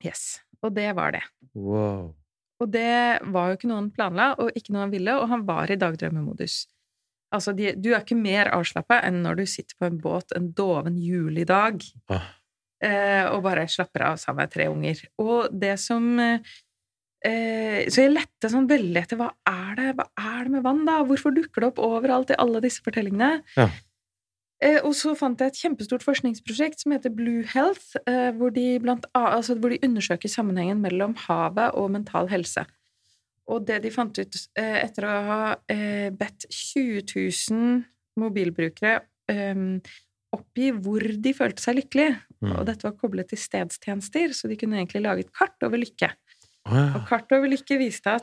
Yes. 0.04 0.40
Og 0.62 0.74
det 0.74 0.94
var 0.94 1.12
det. 1.12 1.22
Wow. 1.54 2.14
Og 2.60 2.72
det 2.72 3.20
var 3.22 3.50
jo 3.50 3.58
ikke 3.58 3.68
noe 3.70 3.82
han 3.82 3.92
planla, 3.94 4.32
og 4.38 4.50
ikke 4.58 4.74
noe 4.74 4.86
han 4.86 4.94
ville, 4.94 5.14
og 5.18 5.28
han 5.30 5.46
var 5.46 5.70
i 5.70 5.78
dagdrømmemodus. 5.78 6.66
Altså, 7.34 7.52
de, 7.52 7.74
du 7.76 7.90
er 7.92 8.00
ikke 8.00 8.16
mer 8.16 8.48
avslappa 8.54 9.02
enn 9.04 9.20
når 9.24 9.42
du 9.42 9.44
sitter 9.50 9.76
på 9.78 9.88
en 9.90 9.98
båt 10.00 10.32
en 10.36 10.50
doven 10.56 10.96
julidag 10.96 11.84
Ah. 12.08 12.37
Eh, 12.84 13.24
og 13.30 13.42
bare 13.46 13.66
slapper 13.70 14.06
av 14.12 14.20
sammen 14.20 14.44
med 14.44 14.54
tre 14.54 14.68
unger. 14.70 15.02
Og 15.22 15.52
det 15.52 15.74
som 15.82 16.06
eh, 16.22 16.40
Så 17.88 18.04
jeg 18.04 18.14
lette 18.14 18.50
sånn 18.52 18.68
veldig 18.70 19.00
etter 19.00 19.18
hva 19.18 19.32
er 19.48 19.74
det 19.78 19.88
Hva 19.98 20.06
er 20.22 20.46
det 20.46 20.54
med 20.54 20.64
vann, 20.66 20.84
da? 20.86 21.00
Hvorfor 21.06 21.34
dukker 21.34 21.64
det 21.64 21.72
opp 21.72 21.82
overalt 21.82 22.30
i 22.30 22.38
alle 22.38 22.62
disse 22.64 22.84
fortellingene? 22.84 23.42
Ja. 23.58 23.68
Eh, 24.58 24.80
og 24.82 24.94
så 24.98 25.12
fant 25.14 25.38
jeg 25.38 25.52
et 25.52 25.60
kjempestort 25.60 26.02
forskningsprosjekt 26.02 26.82
som 26.82 26.94
heter 26.94 27.12
Blue 27.14 27.44
Health, 27.46 27.94
eh, 28.10 28.32
hvor, 28.34 28.50
de 28.54 28.80
blant, 28.82 29.06
altså 29.14 29.54
hvor 29.54 29.70
de 29.70 29.78
undersøker 29.86 30.30
sammenhengen 30.30 30.82
mellom 30.82 31.14
havet 31.28 31.76
og 31.78 31.92
mental 31.94 32.30
helse. 32.32 32.64
Og 33.48 33.62
det 33.68 33.78
de 33.84 33.92
fant 33.94 34.18
ut 34.18 34.40
etter 34.58 35.06
å 35.06 35.12
ha 35.28 35.42
eh, 35.70 36.10
bedt 36.10 36.48
20 36.50 37.06
000 37.54 37.78
mobilbrukere 38.18 38.98
oppgi 40.36 40.70
hvor 40.76 41.00
de 41.00 41.32
følte 41.34 41.62
seg 41.64 41.78
lykkelige, 41.82 42.16
Mm. 42.38 42.52
og 42.54 42.66
dette 42.68 42.84
var 42.86 42.92
koblet 42.94 43.26
til 43.32 43.38
stedstjenester, 43.42 44.30
så 44.30 44.46
de 44.46 44.54
kunne 44.54 44.76
egentlig 44.78 45.00
lage 45.02 45.24
et 45.24 45.32
kart 45.34 45.56
over 45.66 45.74
lykke. 45.80 46.12
Oh, 46.68 46.76
ja. 46.76 46.84
Og 46.94 47.06
kart 47.08 47.32
over 47.34 47.48
lykke 47.50 47.78
viste 47.80 48.12
at 48.12 48.22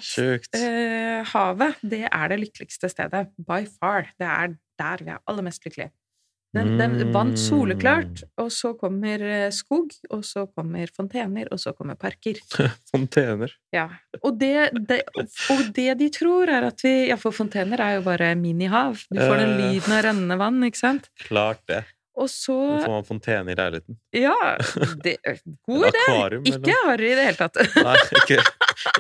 eh, 0.55 1.25
havet, 1.33 1.75
det 1.83 2.05
er 2.07 2.27
det 2.31 2.37
lykkeligste 2.39 2.87
stedet. 2.93 3.27
By 3.35 3.65
far. 3.67 4.07
Det 4.15 4.23
er 4.27 4.53
der 4.79 5.03
vi 5.03 5.09
er 5.11 5.19
aller 5.27 5.43
mest 5.43 5.65
lykkelige. 5.65 5.91
Den, 6.55 6.77
den 6.79 7.11
vant 7.13 7.35
soleklart, 7.39 8.21
Mm. 8.23 8.29
og 8.45 8.51
så 8.51 8.69
kommer 8.79 9.21
eh, 9.21 9.49
skog, 9.51 9.91
og 10.09 10.21
så 10.23 10.45
kommer 10.55 10.87
fontener, 10.95 11.49
og 11.51 11.59
så 11.59 11.73
kommer 11.75 11.95
parker. 11.99 12.39
Fontener. 12.91 13.51
Ja. 13.75 13.89
Og 14.23 14.37
det, 14.39 14.69
det, 14.87 15.01
og 15.51 15.65
det 15.75 15.97
de 15.99 16.07
tror, 16.15 16.47
er 16.49 16.69
at 16.69 16.79
vi 16.85 16.93
Ja, 17.09 17.17
for 17.19 17.35
fontener 17.35 17.79
er 17.83 17.97
jo 17.97 18.05
bare 18.07 18.31
minihav. 18.39 18.95
Du 19.11 19.19
får 19.19 19.35
den 19.43 19.51
Eh. 19.55 19.59
lyden 19.75 19.97
av 19.97 20.03
rennende 20.07 20.37
vann, 20.39 20.63
ikke 20.63 20.79
sant? 20.79 21.09
Klart 21.27 21.59
det. 21.67 21.83
Og 22.15 22.29
så 22.31 22.53
Nå 22.55 22.79
får 22.85 22.93
man 22.93 23.03
fontene 23.09 23.51
i 23.51 23.55
leiligheten. 23.59 23.97
Ja! 24.15 24.55
Det, 25.03 25.17
god 25.67 25.89
idé! 25.89 26.05
Ikke 26.53 26.75
harry 26.85 27.09
i 27.11 27.15
det 27.19 27.25
hele 27.27 27.39
tatt. 27.41 27.59
Nei, 27.89 27.97
ikke 28.21 28.39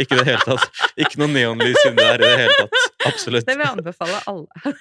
i 0.03 0.09
det 0.11 0.25
hele 0.27 0.43
tatt. 0.43 0.81
Ikke 0.99 1.21
noe 1.23 1.31
neonlys 1.31 1.79
inni 1.87 2.03
der 2.03 2.19
i 2.19 2.27
det 2.27 2.37
hele 2.43 2.57
tatt. 2.65 2.91
Absolutt. 3.13 3.47
Det 3.47 3.55
vil 3.55 3.63
jeg 3.63 3.77
anbefale 3.79 4.19
alle. 4.27 4.75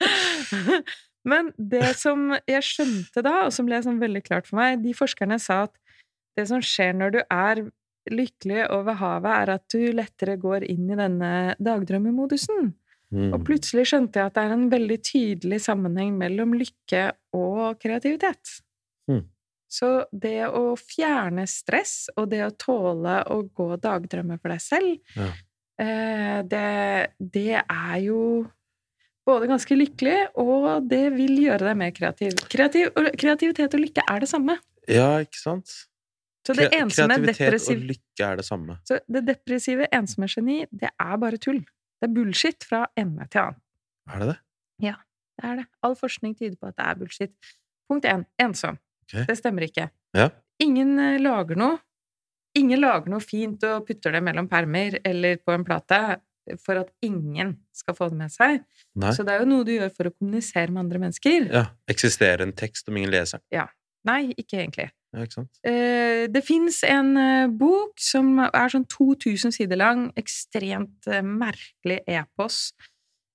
Men 1.30 1.50
det 1.58 1.96
som 1.98 2.30
jeg 2.46 2.62
skjønte 2.62 3.22
da, 3.24 3.46
og 3.46 3.54
som 3.54 3.66
ble 3.66 3.80
sånn 3.82 3.98
veldig 4.02 4.22
klart 4.22 4.46
for 4.46 4.60
meg 4.60 4.82
De 4.84 4.92
forskerne 4.94 5.38
sa 5.42 5.64
at 5.66 5.74
det 6.36 6.44
som 6.50 6.60
skjer 6.62 6.92
når 6.94 7.14
du 7.14 7.20
er 7.24 7.62
lykkelig 8.12 8.66
over 8.70 8.98
havet, 9.00 9.32
er 9.32 9.50
at 9.56 9.64
du 9.72 9.80
lettere 9.96 10.36
går 10.38 10.66
inn 10.68 10.90
i 10.92 10.98
denne 10.98 11.30
dagdrømmemodusen. 11.58 12.68
Mm. 13.14 13.30
Og 13.32 13.40
plutselig 13.46 13.86
skjønte 13.90 14.20
jeg 14.20 14.30
at 14.30 14.36
det 14.36 14.44
er 14.44 14.52
en 14.54 14.68
veldig 14.70 14.98
tydelig 15.06 15.58
sammenheng 15.64 16.12
mellom 16.20 16.52
lykke 16.58 17.06
og 17.34 17.80
kreativitet. 17.82 18.58
Mm. 19.10 19.24
Så 19.66 19.90
det 20.12 20.44
å 20.46 20.76
fjerne 20.78 21.48
stress, 21.50 22.06
og 22.14 22.28
det 22.30 22.44
å 22.46 22.52
tåle 22.54 23.16
å 23.32 23.40
gå 23.48 23.72
dagdrømme 23.82 24.38
for 24.38 24.54
deg 24.54 24.62
selv, 24.62 25.16
Ja. 25.16 25.30
eh, 25.82 26.38
det, 26.46 26.66
det 27.18 27.62
er 27.64 27.96
jo 28.04 28.20
både 29.26 29.48
ganske 29.50 29.76
lykkelig, 29.76 30.16
og 30.38 30.86
det 30.90 31.02
vil 31.16 31.34
gjøre 31.42 31.66
deg 31.68 31.76
mer 31.80 31.92
kreativ. 31.96 32.38
kreativ 32.52 32.90
og 32.94 33.10
kreativitet 33.18 33.74
og 33.74 33.82
lykke 33.82 34.04
er 34.08 34.22
det 34.22 34.28
samme. 34.30 34.58
Ja, 34.86 35.08
ikke 35.24 35.40
sant? 35.40 35.72
Så 36.46 36.54
det 36.54 36.68
ensomme, 36.76 37.16
Kreativitet 37.34 37.74
og 37.74 37.86
lykke 37.88 38.22
er 38.28 38.36
det 38.38 38.44
samme. 38.46 38.76
så 38.86 39.00
det 39.10 39.24
depressive, 39.26 39.88
ensomme 39.92 40.28
geni, 40.30 40.60
det 40.70 40.92
er 40.94 41.16
bare 41.18 41.40
tull. 41.42 41.58
Det 41.98 42.06
er 42.06 42.12
bullshit 42.14 42.62
fra 42.68 42.84
ende 42.96 43.26
til 43.32 43.40
annen. 43.40 43.62
Er 44.06 44.22
det 44.22 44.28
det? 44.28 44.36
Ja, 44.86 44.94
Det 45.36 45.44
er 45.50 45.56
det. 45.56 45.64
All 45.82 45.96
forskning 45.98 46.36
tyder 46.38 46.54
på 46.56 46.68
at 46.70 46.76
det 46.78 46.84
er 46.86 46.94
bullshit. 47.00 47.32
Punkt 47.90 48.06
én 48.06 48.22
ensom. 48.40 48.78
Okay. 49.04 49.26
Det 49.26 49.36
stemmer 49.38 49.66
ikke. 49.66 49.90
Ja. 50.14 50.30
Ingen 50.62 50.98
eh, 50.98 51.18
lager 51.20 51.58
noe. 51.58 51.80
Ingen 52.56 52.80
lager 52.80 53.10
noe 53.12 53.20
fint 53.20 53.62
og 53.68 53.84
putter 53.86 54.14
det 54.16 54.22
mellom 54.24 54.48
permer 54.48 54.96
eller 55.04 55.36
på 55.44 55.52
en 55.52 55.64
plate 55.66 55.98
for 56.62 56.78
at 56.82 56.90
ingen 57.02 57.56
skal 57.74 57.94
få 57.98 58.08
det 58.12 58.18
med 58.20 58.30
seg. 58.34 58.60
Nei. 58.94 59.10
Så 59.16 59.24
det 59.26 59.34
er 59.34 59.42
jo 59.44 59.48
noe 59.50 59.64
du 59.66 59.72
gjør 59.76 59.90
for 59.96 60.10
å 60.10 60.14
kommunisere 60.16 60.70
med 60.70 60.84
andre 60.84 60.98
mennesker. 61.06 61.48
Ja. 61.52 61.64
Eksisterer 61.90 62.42
en 62.46 62.52
tekst 62.56 62.88
om 62.88 62.96
ingen 62.96 63.10
leser 63.14 63.40
Ja. 63.54 63.66
Nei, 64.06 64.28
ikke 64.38 64.60
egentlig. 64.62 64.90
Ja, 65.16 65.24
ikke 65.24 65.34
sant? 65.40 65.50
Eh, 65.66 66.26
Det 66.30 66.44
fins 66.46 66.82
en 66.86 67.16
eh, 67.16 67.46
bok 67.50 67.98
som 67.98 68.36
er 68.38 68.68
sånn 68.70 68.84
2000 68.86 69.50
sider 69.56 69.76
lang, 69.80 70.12
ekstremt 70.16 71.08
eh, 71.10 71.22
merkelig 71.26 72.02
epos. 72.06 72.72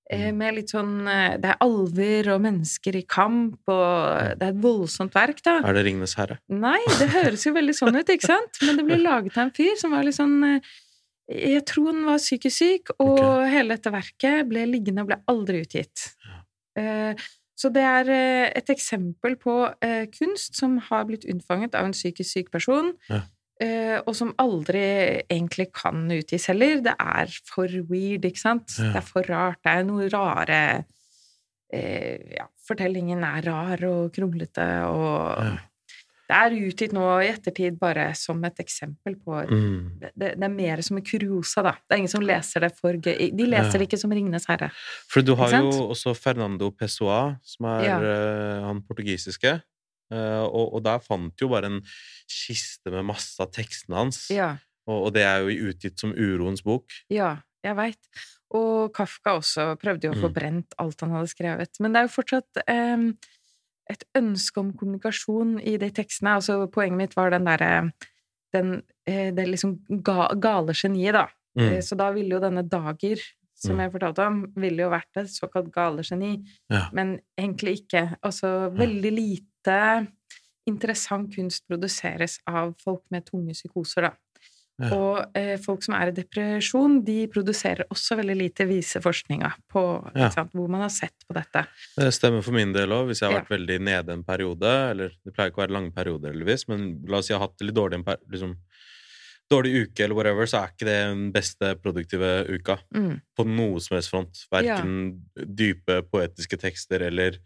eh, 0.09 0.29
Mm. 0.31 0.37
Med 0.37 0.55
litt 0.55 0.69
sånn 0.73 1.05
Det 1.39 1.45
er 1.53 1.57
alver 1.63 2.33
og 2.33 2.41
mennesker 2.43 2.95
i 2.99 3.03
kamp, 3.07 3.59
og 3.67 4.37
det 4.39 4.43
er 4.43 4.49
et 4.51 4.61
voldsomt 4.61 5.13
verk, 5.15 5.41
da. 5.43 5.59
Er 5.63 5.73
det 5.73 5.85
Ringenes 5.85 6.15
herre? 6.19 6.37
Nei, 6.49 6.79
det 6.99 7.07
høres 7.13 7.45
jo 7.45 7.53
veldig 7.55 7.75
sånn 7.77 7.95
ut, 7.95 8.07
ikke 8.11 8.27
sant? 8.27 8.59
Men 8.65 8.75
det 8.75 8.85
ble 8.85 8.97
laget 9.09 9.37
av 9.37 9.45
en 9.47 9.51
fyr 9.55 9.75
som 9.79 9.91
var 9.91 10.03
litt 10.03 10.15
sånn 10.19 10.61
Jeg 11.29 11.61
tror 11.69 11.91
han 11.91 12.05
var 12.07 12.17
psykisk 12.19 12.57
syk, 12.57 12.89
og 12.99 13.13
okay. 13.19 13.51
hele 13.53 13.77
dette 13.77 13.91
verket 13.93 14.47
ble 14.49 14.65
liggende 14.67 15.03
og 15.05 15.11
ble 15.11 15.19
aldri 15.31 15.61
utgitt. 15.63 16.09
Ja. 16.25 17.13
Så 17.61 17.69
det 17.73 17.83
er 17.85 18.09
eh, 18.09 18.47
et 18.57 18.71
eksempel 18.73 19.35
på 19.41 19.53
eh, 19.85 20.07
kunst 20.13 20.57
som 20.57 20.79
har 20.87 21.05
blitt 21.09 21.27
unnfanget 21.29 21.77
av 21.77 21.87
en 21.87 21.95
psykisk 21.95 22.29
syk 22.31 22.51
person, 22.53 22.93
Ja. 23.11 23.21
eh, 23.61 23.97
og 23.99 24.15
som 24.17 24.33
aldri 24.41 24.81
egentlig 25.29 25.69
kan 25.75 26.07
utgis 26.09 26.47
heller. 26.49 26.81
Det 26.81 26.95
er 26.97 27.35
for 27.45 27.69
weird, 27.91 28.25
ikke 28.25 28.41
sant? 28.41 28.77
Ja. 28.79 28.95
Det 28.95 29.03
er 29.03 29.07
for 29.11 29.29
rart. 29.29 29.61
Det 29.61 29.75
er 29.75 29.85
noe 29.85 30.09
rare 30.09 30.61
eh, 31.71 32.17
Ja, 32.39 32.47
fortellingen 32.65 33.23
er 33.27 33.45
rar 33.45 33.85
og 33.91 34.09
kronglete, 34.15 34.69
og. 34.89 35.59
Det 36.31 36.37
er 36.39 36.53
utgitt 36.69 36.93
nå 36.95 37.03
i 37.19 37.27
ettertid 37.33 37.75
bare 37.81 38.05
som 38.15 38.39
et 38.47 38.59
eksempel 38.63 39.17
på 39.19 39.41
Mm. 39.51 39.99
det, 39.99 40.11
det 40.39 40.43
er 40.47 40.53
mer 40.53 40.81
som 40.81 40.97
en 40.97 41.03
kuriosa, 41.03 41.61
da. 41.65 41.73
Det 41.83 41.91
er 41.97 41.99
ingen 41.99 42.13
som 42.13 42.23
leser 42.23 42.63
det 42.63 42.71
for 42.79 42.93
gøy. 42.95 43.29
De 43.35 43.45
leser 43.51 43.73
Ja. 43.75 43.79
det 43.81 43.89
ikke 43.89 43.99
som 43.99 44.11
Ringenes 44.15 44.47
herre. 44.47 44.71
For 45.11 45.21
du 45.21 45.35
har 45.35 45.51
jo 45.51 45.89
også 45.91 46.15
Fernando 46.15 46.71
Pessoa, 46.71 47.37
som 47.43 47.65
er 47.67 47.83
Ja. 47.83 47.99
eh, 47.99 48.63
han 48.69 48.81
portugisiske. 48.87 49.61
Eh, 50.11 50.43
og, 50.43 50.73
og 50.75 50.83
der 50.83 50.99
fant 50.99 51.35
jo 51.39 51.47
bare 51.51 51.65
en 51.65 51.81
kiste 52.27 52.91
med 52.91 53.05
masse 53.05 53.39
av 53.39 53.51
tekstene 53.51 53.95
hans. 53.95 54.29
Ja, 54.31 54.57
Og, 54.87 55.05
og 55.07 55.13
det 55.13 55.21
er 55.23 55.43
jo 55.45 55.69
utgitt 55.69 55.99
som 55.99 56.11
Uroens 56.15 56.63
bok. 56.63 56.89
ja 57.09 57.37
jeg 57.63 57.75
veit. 57.77 57.99
Og 58.57 58.91
Kafka 58.97 59.35
også 59.37 59.77
prøvde 59.79 60.07
jo 60.09 60.13
å 60.15 60.21
få 60.23 60.29
Mm. 60.31 60.33
brent 60.33 60.73
alt 60.79 60.99
han 61.01 61.11
hadde 61.11 61.29
skrevet. 61.29 61.79
Men 61.79 61.93
det 61.93 61.99
er 62.01 62.07
jo 62.07 62.15
fortsatt 62.15 62.63
em, 62.67 63.17
et 63.91 64.03
ønske 64.17 64.57
om 64.61 64.71
kommunikasjon 64.77 65.57
i 65.59 65.77
de 65.81 65.89
tekstene. 65.91 66.37
Altså, 66.39 66.65
poenget 66.71 66.97
mitt 66.97 67.15
var 67.17 67.31
den 67.33 67.45
derre 67.49 67.91
den, 68.53 68.81
eh, 69.07 69.31
Det 69.31 69.45
liksom 69.47 69.77
ga, 70.03 70.27
gale 70.35 70.73
geniet, 70.75 71.13
da. 71.13 71.27
Mm. 71.57 71.67
Eh, 71.77 71.81
Så 71.81 71.95
da 71.97 72.11
ville 72.11 72.35
jo 72.35 72.39
denne 72.39 72.63
Dager, 72.67 73.17
som 73.55 73.75
Mm. 73.77 73.79
jeg 73.83 73.91
fortalte 73.93 74.25
om, 74.27 74.53
ville 74.55 74.81
jo 74.83 74.89
vært 74.89 75.17
et 75.17 75.27
såkalt 75.27 75.71
gale 75.71 76.01
geni. 76.03 76.43
Ja. 76.69 76.89
Men 76.91 77.19
egentlig 77.39 77.81
ikke. 77.85 78.17
Altså, 78.23 78.69
veldig 78.75 79.11
lite 79.11 80.07
interessant 80.67 81.33
kunst 81.35 81.63
produseres 81.69 82.39
av 82.47 82.75
folk 82.83 83.03
med 83.11 83.25
tunge 83.25 83.53
psykoser, 83.53 84.01
da. 84.01 84.11
Ja. 84.79 84.89
Og 84.95 85.35
eh, 85.37 85.57
folk 85.61 85.83
som 85.83 85.93
er 85.93 86.07
i 86.09 86.11
depresjon, 86.15 87.03
de 87.05 87.27
produserer 87.27 87.83
også 87.91 88.15
veldig 88.17 88.35
lite, 88.39 88.65
viseforskninga 88.65 89.51
på 89.69 89.83
Ja. 90.15 90.29
sant, 90.29 90.51
hvor 90.53 90.67
man 90.69 90.81
har 90.81 90.89
sett 90.89 91.13
på 91.27 91.33
dette. 91.35 91.67
Det 91.97 92.07
stemmer 92.13 92.41
for 92.43 92.51
min 92.53 92.73
del 92.73 92.89
òg. 92.89 93.07
Hvis 93.11 93.19
jeg 93.21 93.29
har 93.29 93.35
Ja. 93.37 93.41
vært 93.43 93.59
veldig 93.59 93.79
nede 93.81 94.09
en 94.13 94.23
periode, 94.23 94.63
eller 94.91 95.09
det 95.23 95.33
pleier 95.35 95.51
ikke 95.51 95.61
å 95.61 95.67
være 95.67 95.75
lange 95.77 95.91
perioder, 95.93 96.31
heldigvis, 96.33 96.67
men 96.67 97.03
la 97.07 97.17
oss 97.17 97.27
si 97.27 97.33
jeg 97.33 97.39
har 97.39 97.47
hatt 97.47 97.57
det 97.59 97.65
litt 97.67 97.75
dårlig 97.75 97.93
en 97.99 98.03
liksom, 98.31 98.55
dårlig 99.51 99.83
uke 99.83 99.99
eller 100.05 100.15
whatever, 100.15 100.45
så 100.47 100.63
er 100.63 100.67
ikke 100.71 100.85
det 100.87 100.99
den 101.11 101.31
beste 101.31 101.75
produktive 101.83 102.47
uka 102.49 102.79
Mm. 102.95 103.21
på 103.37 103.45
noe 103.45 103.79
som 103.81 103.95
helst 103.97 104.09
front. 104.09 104.47
Verken 104.51 105.21
dype 105.35 106.01
poetiske 106.09 106.57
tekster 106.57 107.01
eller 107.01 107.37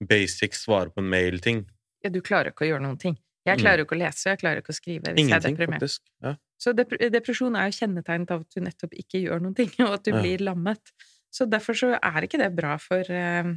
basic 0.00 0.52
svare 0.54 0.90
på 0.92 0.98
en 0.98 1.08
mail-ting. 1.10 1.64
Ja, 2.04 2.10
du 2.10 2.20
klarer 2.20 2.52
ikke 2.52 2.66
å 2.66 2.68
gjøre 2.68 2.82
noen 2.82 2.98
ting. 2.98 3.16
Jeg 3.44 3.58
Mm. 3.58 3.62
klarer 3.64 3.78
jo 3.78 3.84
ikke 3.84 3.96
å 3.96 4.02
lese, 4.06 4.24
jeg 4.30 4.38
klarer 4.38 4.58
ikke 4.62 4.70
å 4.70 4.78
skrive 4.78 5.14
hvis 5.14 5.28
jeg 5.28 5.34
er 5.34 5.40
deprimert. 5.50 5.80
faktisk. 5.82 6.00
Ja. 6.22 6.34
Så 6.62 6.72
dep 6.78 6.90
depresjon 7.10 7.56
er 7.58 7.70
jo 7.70 7.78
kjennetegnet 7.80 8.30
av 8.30 8.40
at 8.40 8.50
du 8.54 8.60
nettopp 8.60 8.92
ikke 8.94 9.18
gjør 9.24 9.40
noen 9.42 9.54
ting, 9.56 9.70
og 9.86 9.94
at 9.94 10.04
du 10.04 10.12
Ja. 10.12 10.20
blir 10.22 10.38
lammet. 10.38 10.92
Så 11.32 11.48
derfor 11.50 11.74
så 11.74 11.98
er 11.98 12.22
ikke 12.22 12.38
det 12.38 12.54
bra 12.54 12.76
for 12.78 13.00
eh, 13.10 13.54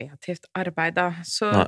kreativt 0.00 0.44
arbeid, 0.56 0.94
da. 0.94 1.10
Så 1.24 1.50
Nei. 1.52 1.66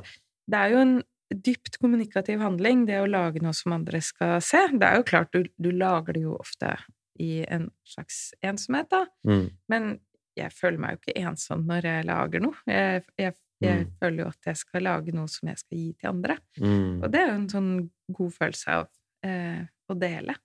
det 0.49 0.59
er 0.59 0.69
jo 0.71 0.77
en 0.83 1.03
dypt 1.33 1.77
kommunikativ 1.79 2.39
handling, 2.41 2.85
det 2.87 2.97
å 3.03 3.09
lage 3.09 3.41
noe 3.41 3.53
som 3.53 3.73
andre 3.73 4.01
skal 4.01 4.39
se. 4.41 4.57
Det 4.73 4.81
er 4.87 4.95
jo 4.97 5.03
klart, 5.03 5.31
du, 5.31 5.43
du 5.61 5.69
lager 5.71 6.13
det 6.13 6.23
jo 6.23 6.35
ofte 6.39 6.71
i 7.19 7.43
en 7.47 7.69
slags 7.85 8.31
ensomhet, 8.41 8.89
da. 8.89 9.05
Mm. 9.27 9.51
Men 9.69 9.99
jeg 10.37 10.49
føler 10.55 10.79
meg 10.79 10.95
jo 10.97 11.01
ikke 11.13 11.27
ensom 11.27 11.65
når 11.67 11.81
jeg 11.83 12.05
lager 12.09 12.39
noe. 12.41 12.55
Jeg, 12.65 13.03
jeg, 13.19 13.35
jeg 13.61 13.85
Mm. 13.85 13.91
føler 13.99 14.23
jo 14.23 14.27
at 14.29 14.45
jeg 14.45 14.57
skal 14.57 14.83
lage 14.83 15.11
noe 15.15 15.27
som 15.27 15.49
jeg 15.49 15.57
skal 15.59 15.77
gi 15.77 15.93
til 15.99 16.09
andre. 16.09 16.37
Mm. 16.59 17.03
Og 17.03 17.11
det 17.11 17.19
er 17.19 17.27
jo 17.27 17.39
en 17.39 17.49
sånn 17.49 17.71
god 18.15 18.31
følelse 18.33 18.67
av 18.77 18.87
eh, 19.25 19.65
å 19.89 19.97
dele. 19.99 20.35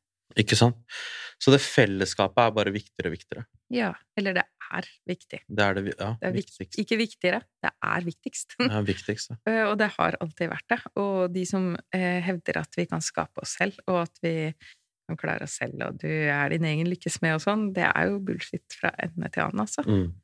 Ikke 0.41 0.57
sant? 0.59 0.77
Så 1.39 1.53
det 1.53 1.61
fellesskapet 1.63 2.41
er 2.43 2.55
bare 2.57 2.73
viktigere 2.75 3.11
og 3.11 3.15
viktigere. 3.15 3.45
Ja. 3.71 3.93
Eller 4.19 4.35
det 4.35 4.45
er 4.73 4.89
viktig. 5.07 5.41
Det 5.47 5.63
er 5.63 5.75
det 5.77 5.85
ja, 5.95 6.17
Det 6.21 6.29
er 6.29 6.33
viktig. 6.35 6.67
Ikke 6.83 6.97
viktigere, 6.99 7.43
det 7.63 7.71
er 7.71 8.07
viktigst. 8.09 8.57
Det 8.59 8.67
er 8.71 8.83
viktigst 8.89 9.31
viktigste. 9.31 9.37
Eh, 9.47 9.63
og 9.69 9.77
det 9.79 9.93
har 9.99 10.17
alltid 10.21 10.51
vært 10.51 10.69
det. 10.75 10.81
Og 10.97 11.33
de 11.35 11.45
som 11.47 11.77
eh, 11.95 12.19
hevder 12.25 12.59
at 12.65 12.75
vi 12.81 12.87
kan 12.91 13.05
skape 13.05 13.45
oss 13.45 13.55
selv, 13.61 13.79
og 13.87 14.03
at 14.09 14.19
vi 14.25 14.35
kan 15.07 15.21
klare 15.21 15.45
oss 15.45 15.59
selv, 15.61 15.79
og 15.85 15.99
du 16.01 16.09
er 16.09 16.49
din 16.51 16.65
egen 16.65 16.89
lykkesmed 16.89 17.37
og 17.37 17.43
sånn, 17.45 17.69
det 17.77 17.85
er 17.85 18.09
jo 18.11 18.19
bullshit 18.25 18.65
fra 18.81 18.91
ende 19.05 19.29
til 19.31 19.45
annen, 19.45 19.61
altså. 19.67 19.85
Mm. 19.85 20.15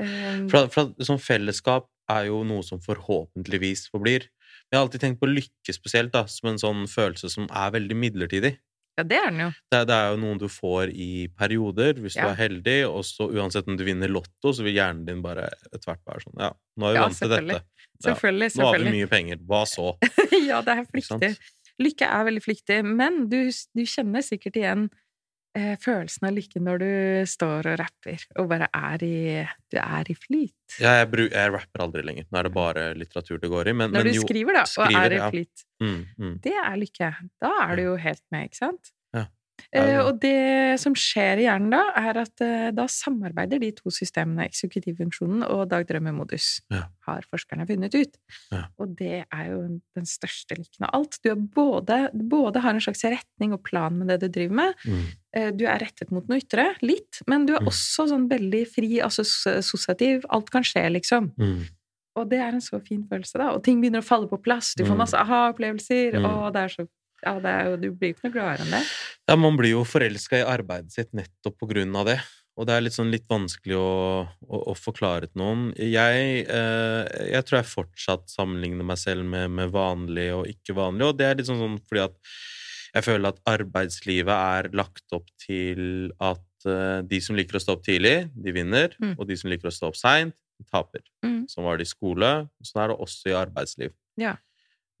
Um, 0.00 0.46
for 0.48 0.66
at 0.66 1.02
sånn 1.04 1.20
fellesskap 1.20 1.86
er 2.10 2.26
jo 2.30 2.42
noe 2.46 2.64
som 2.66 2.80
forhåpentligvis 2.82 3.88
forblir. 3.92 4.26
Men 4.70 4.76
jeg 4.76 4.78
har 4.80 4.86
alltid 4.86 5.02
tenkt 5.04 5.20
på 5.22 5.28
lykke 5.30 5.74
spesielt 5.74 6.12
da, 6.14 6.24
som 6.30 6.50
en 6.52 6.60
sånn 6.62 6.82
følelse 6.90 7.30
som 7.32 7.46
er 7.50 7.72
veldig 7.74 7.96
midlertidig. 7.98 8.52
ja, 8.98 9.04
det 9.06 9.16
er 9.16 9.30
den 9.30 9.40
jo. 9.46 9.50
Det, 9.72 9.80
det 9.88 9.96
er 9.96 10.10
jo 10.12 10.18
noen 10.20 10.38
du 10.42 10.46
får 10.52 10.90
i 10.92 11.28
perioder, 11.38 12.00
hvis 12.02 12.18
du 12.18 12.24
er 12.26 12.36
heldig, 12.36 12.78
og 12.90 13.04
så 13.08 13.30
uansett 13.32 13.68
om 13.70 13.78
du 13.80 13.84
vinner 13.86 14.10
lotto, 14.12 14.52
så 14.52 14.66
vil 14.66 14.76
hjernen 14.76 15.06
din 15.06 15.22
bare 15.24 15.46
etter 15.70 15.86
hvert 15.92 16.02
være 16.10 16.24
sånn 16.26 16.42
Ja, 16.44 16.50
nå 16.76 16.90
er 16.90 16.92
vi 16.92 16.98
Ja, 17.00 17.04
vant 17.06 17.18
til 17.18 17.30
dette. 17.32 17.40
selvfølgelig. 17.40 17.60
Ja. 17.60 18.04
Selvfølgelig. 18.10 18.50
Nå 18.60 18.66
har 18.68 18.78
vi 18.84 18.92
mye 18.98 19.08
penger. 19.14 19.40
Hva 19.48 19.62
så? 19.68 19.86
ja, 20.50 20.60
det 20.66 20.76
er 20.76 20.84
flyktig. 20.90 21.32
Lykke 21.80 22.10
er 22.12 22.26
veldig 22.28 22.42
flyktig, 22.44 22.78
men 22.84 23.22
du, 23.32 23.38
du 23.76 23.82
kjenner 23.88 24.24
sikkert 24.26 24.58
igjen 24.60 24.90
følelsen 25.82 26.28
av 26.28 26.34
lykke 26.36 26.60
når 26.62 26.82
du 26.82 26.90
står 27.26 27.68
og 27.72 27.78
rapper 27.80 28.22
og 28.38 28.50
bare 28.52 28.68
er 28.70 29.02
i 29.02 29.16
Du 29.70 29.78
er 29.82 30.10
i 30.12 30.14
flyt. 30.14 30.76
Ja, 30.78 31.00
jeg, 31.00 31.08
bru, 31.10 31.24
jeg 31.26 31.52
rapper 31.54 31.84
aldri 31.86 32.04
lenger. 32.06 32.28
Nå 32.30 32.38
er 32.38 32.46
det 32.46 32.52
bare 32.54 32.84
litteratur 32.98 33.40
det 33.42 33.50
går 33.50 33.72
i. 33.72 33.74
Men, 33.74 33.90
Når 33.90 34.04
men 34.04 34.12
du 34.12 34.20
jo, 34.20 34.26
skriver, 34.28 34.60
da, 34.60 34.62
og 34.62 34.70
skriver, 34.70 35.02
er 35.02 35.16
i 35.16 35.18
ja. 35.18 35.28
flyt. 35.34 35.66
Mm, 35.82 36.00
mm. 36.22 36.34
Det 36.44 36.54
er 36.62 36.78
lykke. 36.78 37.10
Da 37.42 37.52
er 37.64 37.76
du 37.76 37.84
jo 37.88 37.98
helt 38.06 38.24
med, 38.30 38.50
ikke 38.50 38.60
sant? 38.60 38.92
Ja. 39.72 39.82
Eh, 39.82 40.00
og 40.06 40.20
det 40.20 40.78
som 40.80 40.94
skjer 40.94 41.38
i 41.38 41.44
hjernen 41.46 41.70
da, 41.70 41.82
er 41.96 42.18
at 42.22 42.40
eh, 42.40 42.70
da 42.74 42.86
samarbeider 42.86 43.60
de 43.60 43.70
to 43.72 43.90
systemene, 43.90 44.46
eksekutivfunksjonen 44.48 45.44
og 45.48 45.68
dagdrømmemodus, 45.70 46.60
Ja. 46.70 46.84
har 47.06 47.22
forskerne 47.30 47.66
funnet 47.66 47.94
ut. 47.94 48.16
Ja. 48.52 48.64
Og 48.78 48.96
det 48.96 49.24
er 49.32 49.44
jo 49.50 49.80
den 49.96 50.06
største 50.06 50.56
lykken 50.58 50.86
av 50.88 50.90
alt. 50.94 51.18
Du 51.22 51.34
både, 51.34 52.10
både 52.14 52.60
har 52.60 52.70
en 52.74 52.80
slags 52.80 53.02
retning 53.04 53.52
og 53.52 53.62
plan 53.64 53.96
med 53.98 54.08
det 54.08 54.20
du 54.20 54.28
driver 54.28 54.54
med. 54.54 54.74
Mm. 54.86 55.04
Eh, 55.34 55.50
Du 55.52 55.64
er 55.66 55.78
rettet 55.78 56.10
mot 56.10 56.26
noe 56.28 56.38
ytre, 56.38 56.74
litt, 56.82 57.20
men 57.26 57.46
du 57.46 57.54
er 57.54 57.60
Mm. 57.60 57.68
også 57.68 58.08
sånn 58.08 58.28
veldig 58.28 58.66
fri, 58.68 59.00
assosiativ. 59.00 60.24
Alt 60.30 60.50
kan 60.50 60.62
skje, 60.62 60.90
liksom. 60.90 61.32
Mm. 61.38 61.64
Og 62.16 62.28
det 62.28 62.38
er 62.40 62.48
en 62.52 62.60
så 62.60 62.80
fin 62.84 63.04
følelse, 63.06 63.38
da. 63.38 63.50
Og 63.54 63.62
ting 63.64 63.80
begynner 63.80 64.02
å 64.02 64.04
falle 64.06 64.26
på 64.28 64.40
plass. 64.42 64.74
Du 64.74 64.84
får 64.84 64.94
Mm. 64.94 64.98
masse 64.98 65.14
aha-opplevelser, 65.14 66.14
Mm. 66.18 66.24
og 66.26 66.52
det 66.52 66.60
er 66.62 66.68
så 66.68 66.88
Ja, 67.24 67.36
det 67.42 67.50
er 67.52 67.76
du 67.80 67.90
blir 67.92 68.14
ikke 68.14 68.28
noe 68.28 68.34
gladere 68.36 68.66
enn 68.66 68.74
det. 68.78 68.82
Ja, 69.28 69.36
man 69.38 69.56
blir 69.60 69.74
jo 69.76 69.84
forelska 69.86 70.40
i 70.40 70.46
arbeidet 70.46 70.92
sitt 70.94 71.10
nettopp 71.16 71.58
på 71.60 71.68
grunn 71.70 71.94
av 72.00 72.06
det. 72.08 72.18
Og 72.58 72.66
det 72.68 72.74
er 72.74 72.82
litt 72.84 72.96
sånn 72.96 73.12
litt 73.12 73.24
vanskelig 73.30 73.76
å, 73.78 73.90
å, 74.26 74.58
å 74.72 74.74
forklare 74.76 75.28
til 75.30 75.40
noen. 75.40 75.68
Jeg, 75.80 76.42
eh, 76.50 77.28
jeg 77.30 77.46
tror 77.46 77.60
jeg 77.60 77.70
fortsatt 77.70 78.26
sammenligner 78.28 78.84
meg 78.84 78.98
selv 79.00 79.24
med, 79.24 79.48
med 79.56 79.70
vanlig 79.72 80.26
og 80.36 80.48
ikke 80.50 80.74
vanlig, 80.76 81.06
og 81.06 81.16
det 81.20 81.28
er 81.28 81.38
litt 81.38 81.48
sånn, 81.48 81.62
sånn 81.62 81.78
fordi 81.88 82.02
at 82.08 82.18
jeg 82.90 83.06
føler 83.06 83.30
at 83.30 83.40
arbeidslivet 83.48 84.34
er 84.34 84.68
lagt 84.76 85.14
opp 85.14 85.28
til 85.40 86.10
at 86.18 86.66
eh, 86.68 87.00
de 87.06 87.20
som 87.22 87.38
liker 87.38 87.56
å 87.56 87.62
stå 87.62 87.78
opp 87.78 87.84
tidlig, 87.86 88.16
de 88.34 88.52
vinner, 88.56 88.96
Mm. 89.00 89.14
og 89.16 89.28
de 89.30 89.36
som 89.38 89.48
liker 89.48 89.70
å 89.70 89.72
stå 89.72 89.88
opp 89.92 89.96
seint, 89.96 90.34
de 90.60 90.66
taper. 90.68 91.00
Mm. 91.24 91.44
Sånn 91.48 91.64
var 91.64 91.78
det 91.80 91.86
i 91.86 91.92
skole, 91.94 92.32
sånn 92.66 92.82
er 92.82 92.92
det 92.92 92.98
også 93.06 93.30
i 93.30 93.38
arbeidsliv. 93.40 93.94
Ja. 94.20 94.34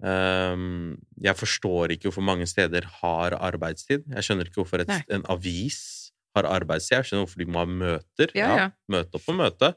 Ehm, 0.00 0.96
jeg 1.20 1.36
forstår 1.36 1.94
ikke 1.94 2.08
hvorfor 2.08 2.24
mange 2.24 2.46
steder 2.48 2.86
har 3.00 3.36
arbeidstid. 3.36 4.06
Jeg 4.08 4.26
skjønner 4.26 4.48
ikke 4.48 4.62
hvorfor 4.62 4.84
et, 4.84 4.92
en 5.12 5.26
avis 5.32 5.80
har 6.36 6.48
arbeidstid. 6.48 6.96
Jeg 6.96 7.08
skjønner 7.10 7.26
hvorfor 7.26 7.42
de 7.42 7.48
må 7.50 7.64
ha 7.64 7.68
møter. 7.68 8.32
Ja, 8.38 8.50
ja. 8.56 8.68
Møte 8.92 9.18
opp 9.18 9.26
på 9.26 9.36
møte. 9.36 9.74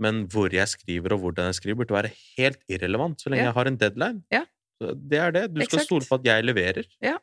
Men 0.00 0.22
hvor 0.32 0.52
jeg 0.54 0.68
skriver, 0.70 1.16
og 1.16 1.24
hvordan 1.24 1.50
jeg 1.50 1.58
skriver, 1.58 1.80
burde 1.82 1.96
være 1.96 2.12
helt 2.38 2.62
irrelevant 2.72 3.20
så 3.20 3.28
lenge 3.32 3.42
Ja. 3.44 3.50
jeg 3.50 3.58
har 3.58 3.66
en 3.68 3.80
deadline. 3.80 4.22
Ja. 4.32 4.44
Det 4.80 5.18
er 5.18 5.34
det. 5.34 5.42
Du 5.52 5.60
skal 5.66 5.84
stole 5.84 6.06
på 6.08 6.16
at 6.16 6.24
jeg 6.24 6.44
leverer. 6.44 6.86
Ja. 7.04 7.18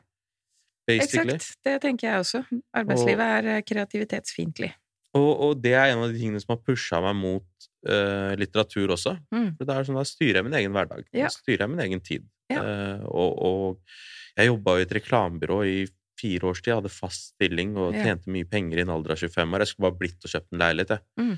Basically. 0.86 1.34
Exakt. 1.34 1.58
Det 1.64 1.80
tenker 1.82 2.08
jeg 2.08 2.18
også. 2.22 2.42
Arbeidslivet 2.72 3.24
er 3.24 3.48
eh, 3.56 3.62
kreativitetsfiendtlig. 3.66 4.70
Og, 5.18 5.40
og 5.40 5.62
det 5.62 5.74
er 5.74 5.90
en 5.92 6.04
av 6.04 6.12
de 6.12 6.20
tingene 6.20 6.40
som 6.40 6.54
har 6.54 6.62
pusha 6.64 7.00
meg 7.02 7.16
mot 7.18 7.68
eh, 7.92 8.32
litteratur 8.40 8.94
også. 8.94 9.14
Mm. 9.34 9.50
For 9.58 9.68
det 9.68 9.74
er 9.76 9.86
sånn, 9.88 9.98
Da 10.00 10.04
styrer 10.08 10.40
jeg 10.40 10.46
min 10.48 10.58
egen 10.60 10.74
hverdag. 10.76 11.04
Ja. 11.12 11.28
Da 11.28 11.34
styrer 11.34 11.64
jeg 11.66 11.72
min 11.74 11.84
egen 11.86 12.02
tid. 12.04 12.26
Ja. 12.52 12.62
Uh, 12.64 13.02
og, 13.12 13.38
og 13.44 14.38
jeg 14.38 14.48
jobba 14.48 14.78
i 14.78 14.84
et 14.86 14.94
reklamebyrå 14.96 15.58
i 15.68 15.78
fire 16.18 16.48
års 16.50 16.62
tid. 16.62 16.72
Jeg 16.72 16.78
hadde 16.80 16.92
fast 16.94 17.34
stilling 17.34 17.76
og 17.76 17.94
Ja. 17.94 18.04
tjente 18.06 18.32
mye 18.32 18.48
penger 18.48 18.78
i 18.80 18.84
en 18.86 18.90
alder 18.94 19.12
av 19.14 19.20
25 19.20 19.54
år. 19.54 19.64
Jeg 19.64 19.70
skulle 19.72 19.88
bare 19.90 19.98
blitt 20.00 20.24
og 20.24 20.32
kjøpt 20.32 20.52
en 20.54 20.62
leilighet, 20.64 20.94
jeg. 20.96 21.04
Mm. 21.20 21.36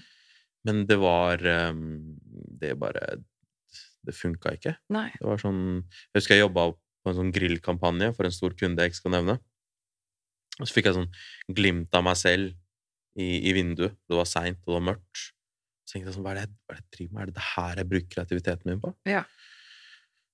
Men 0.68 0.80
det 0.86 0.98
var 1.01 1.40
um, 1.72 1.84
Det 2.61 2.74
bare 2.78 3.05
Det 4.05 4.14
funka 4.16 4.53
ikke. 4.57 4.74
Nei. 4.92 5.09
Det 5.16 5.26
var 5.28 5.40
sånn 5.40 5.61
Jeg 5.80 6.20
husker 6.20 6.36
jeg 6.36 6.44
jobba 6.46 6.70
på 6.74 7.09
en 7.12 7.16
sånn 7.16 7.32
grillkampanje 7.32 8.11
for 8.16 8.28
en 8.28 8.34
stor 8.36 8.53
kunde 8.61 8.84
jeg 8.84 8.92
ikke 8.92 9.01
skal 9.01 9.14
nevne. 9.16 9.38
Og 10.61 10.68
så 10.68 10.74
fikk 10.76 10.90
jeg 10.90 10.98
sånn 10.98 11.12
glimt 11.57 11.94
av 11.96 12.05
meg 12.05 12.16
selv 12.20 12.53
i, 13.16 13.40
i 13.48 13.53
vinduet. 13.57 13.96
Det 14.09 14.16
var 14.18 14.28
seint, 14.28 14.61
og 14.66 14.74
det 14.74 14.76
var 14.76 14.84
mørkt. 14.92 15.22
Så 15.91 15.97
tenkte 15.97 16.12
jeg 16.12 16.14
sånn, 16.14 16.22
hva 16.22 16.36
er 16.36 16.45
det, 16.45 16.53
hva 16.70 16.76
er 16.76 16.78
det 16.78 16.84
jeg 16.84 16.93
driver 16.95 17.14
med? 17.16 17.22
Er 17.22 17.30
det 17.30 17.34
det 17.34 17.47
her 17.49 17.80
jeg 17.80 17.91
bruker 17.91 18.11
kreativiteten 18.12 18.70
min 18.70 18.82
på? 18.82 18.93
Ja. 19.11 19.24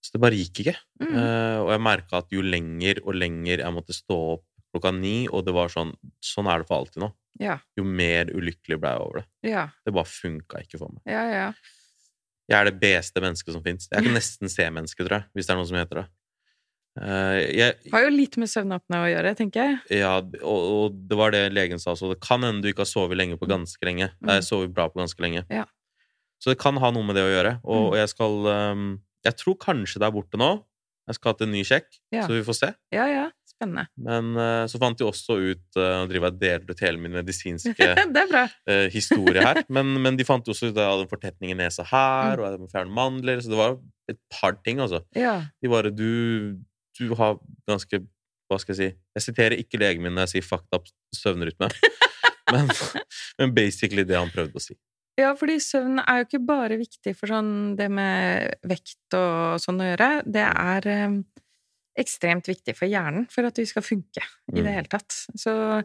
Så 0.04 0.12
det 0.12 0.20
bare 0.20 0.36
gikk 0.36 0.60
ikke. 0.60 0.74
Mm. 1.00 1.14
Uh, 1.16 1.58
og 1.62 1.70
jeg 1.72 1.82
merka 1.86 2.20
at 2.20 2.34
jo 2.36 2.44
lenger 2.44 3.00
og 3.06 3.16
lenger 3.16 3.62
jeg 3.64 3.74
måtte 3.74 3.96
stå 3.96 4.18
opp 4.34 4.44
klokka 4.74 4.92
ni, 4.92 5.14
og 5.32 5.46
det 5.46 5.54
var 5.56 5.72
sånn 5.72 5.94
Sånn 6.20 6.50
er 6.52 6.60
det 6.60 6.68
for 6.68 6.82
alltid 6.82 7.00
nå. 7.06 7.08
Ja. 7.40 7.56
Jo 7.78 7.86
mer 7.88 8.28
ulykkelig 8.36 8.76
ble 8.82 8.92
jeg 8.92 9.04
over 9.06 9.22
det. 9.22 9.26
Ja. 9.48 9.64
Det 9.80 9.96
bare 9.96 10.12
funka 10.12 10.60
ikke 10.66 10.80
for 10.82 10.92
meg. 10.92 11.00
Ja, 11.08 11.24
ja. 11.32 11.48
Jeg 12.46 12.58
er 12.58 12.68
det 12.68 12.76
beste 12.82 13.22
mennesket 13.24 13.56
som 13.56 13.64
fins. 13.64 13.88
Jeg 13.88 14.04
kan 14.04 14.16
nesten 14.20 14.52
se 14.52 14.68
mennesket, 14.68 15.08
tror 15.08 15.22
jeg, 15.22 15.28
hvis 15.32 15.48
det 15.48 15.56
er 15.56 15.60
noe 15.62 15.70
som 15.72 15.80
heter 15.80 16.02
det. 16.02 16.06
Eh, 16.96 17.38
jeg, 17.58 17.74
Har 17.92 18.04
jo 18.06 18.12
litt 18.14 18.36
med 18.40 18.48
søvnapne 18.48 19.00
å 19.04 19.08
gjøre, 19.10 19.34
tenker 19.36 19.62
jeg. 19.62 20.00
ja, 20.00 20.14
og, 20.42 20.60
og 20.76 21.00
det 21.10 21.18
var 21.20 21.34
det 21.34 21.42
legen 21.52 21.78
sa, 21.82 21.94
så 21.98 22.12
det 22.14 22.20
kan 22.24 22.42
hende 22.46 22.62
du 22.64 22.70
ikke 22.72 22.84
har 22.86 22.90
sovet 22.92 23.18
lenge 23.20 23.36
på 23.40 23.48
ganske 23.50 23.84
lenge. 23.88 24.10
Mm. 24.22 24.32
Jeg 24.38 24.46
sover 24.48 24.68
bra 24.72 24.88
på 24.92 25.00
ganske 25.02 25.20
lenge. 25.24 25.44
Ja. 25.52 25.66
Så 26.42 26.52
det 26.52 26.58
kan 26.60 26.76
ha 26.80 26.90
noe 26.92 27.04
med 27.06 27.16
det 27.16 27.24
å 27.26 27.32
gjøre. 27.32 27.56
Og, 27.64 27.76
Mm. 27.76 27.86
og 27.90 27.96
jeg 27.96 28.08
skal 28.12 28.34
um, 28.46 28.86
Jeg 29.24 29.36
tror 29.40 29.56
kanskje 29.58 29.98
det 29.98 30.06
er 30.06 30.12
borte 30.14 30.38
nå. 30.38 30.50
Jeg 31.08 31.14
skal 31.16 31.32
ha 31.32 31.36
til 31.38 31.46
en 31.48 31.52
ny 31.54 31.62
sjekk, 31.64 31.86
Ja. 32.12 32.26
så 32.26 32.32
vi 32.34 32.42
får 32.46 32.54
se. 32.58 32.68
Ja, 32.92 33.06
ja. 33.06 33.26
Spennende. 33.56 33.86
Men 33.96 34.36
uh, 34.36 34.66
så 34.68 34.76
fant 34.78 34.98
de 34.98 35.06
også 35.06 35.36
ut 35.40 35.78
uh, 35.80 36.02
Nå 36.02 36.08
driver 36.10 36.28
jeg 36.28 36.38
delte 36.42 36.74
ut 36.76 36.80
hele 36.84 36.98
min 37.00 37.14
medisinske 37.16 37.72
det 38.16 38.24
eh, 38.68 38.88
historie 38.92 39.40
her. 39.40 39.62
Men, 39.72 39.94
men 40.02 40.16
de 40.18 40.26
fant 40.28 40.44
også 40.44 40.68
ut 40.68 40.76
at 40.76 40.82
jeg 40.82 40.90
hadde 40.92 41.06
en 41.06 41.12
fortetning 41.12 41.54
i 41.54 41.56
nesa 41.56 41.86
her, 41.88 42.36
Mm. 42.36 42.42
og 42.42 42.50
jeg 42.50 42.60
må 42.60 42.68
fjerne 42.74 42.92
mandler. 42.98 43.40
Så 43.40 43.48
det 43.48 43.56
var 43.56 43.78
et 44.12 44.18
par 44.30 44.58
ting, 44.62 44.78
altså. 44.84 45.00
Ja. 45.16 45.38
De 45.62 45.68
bare 45.72 45.90
du, 45.90 46.60
du 46.98 47.14
har 47.18 47.38
ganske 47.68 48.02
Hva 48.46 48.60
skal 48.62 48.76
jeg 48.76 48.78
si? 48.78 48.98
Jeg 49.18 49.22
siterer 49.24 49.58
ikke 49.58 49.78
legen 49.82 50.04
min 50.04 50.14
når 50.14 50.28
jeg 50.28 50.36
sier 50.36 50.44
'fucked 50.46 50.76
up 50.76 50.84
søvnrytme'. 51.16 51.66
men, 52.54 52.68
men 53.40 53.54
basically 53.56 54.04
det 54.06 54.14
han 54.16 54.30
prøvde 54.30 54.54
å 54.54 54.62
si. 54.62 54.76
Ja, 55.18 55.32
fordi 55.34 55.56
søvn 55.58 55.98
er 55.98 56.20
jo 56.20 56.26
ikke 56.28 56.42
bare 56.46 56.76
viktig 56.78 57.16
for 57.16 57.26
sånn 57.32 57.74
det 57.74 57.88
med 57.90 58.54
vekt 58.68 59.16
og 59.18 59.56
sånn 59.58 59.80
å 59.82 59.88
gjøre. 59.88 60.10
Det 60.30 60.44
er 60.46 60.86
eh, 60.92 61.16
ekstremt 61.98 62.46
viktig 62.46 62.76
for 62.76 62.86
hjernen 62.86 63.26
for 63.32 63.48
at 63.48 63.56
vi 63.58 63.64
skal 63.66 63.82
funke 63.82 64.22
i 64.52 64.60
det 64.60 64.68
Mm. 64.68 64.74
hele 64.76 64.92
tatt. 64.92 65.16
Så 65.34 65.82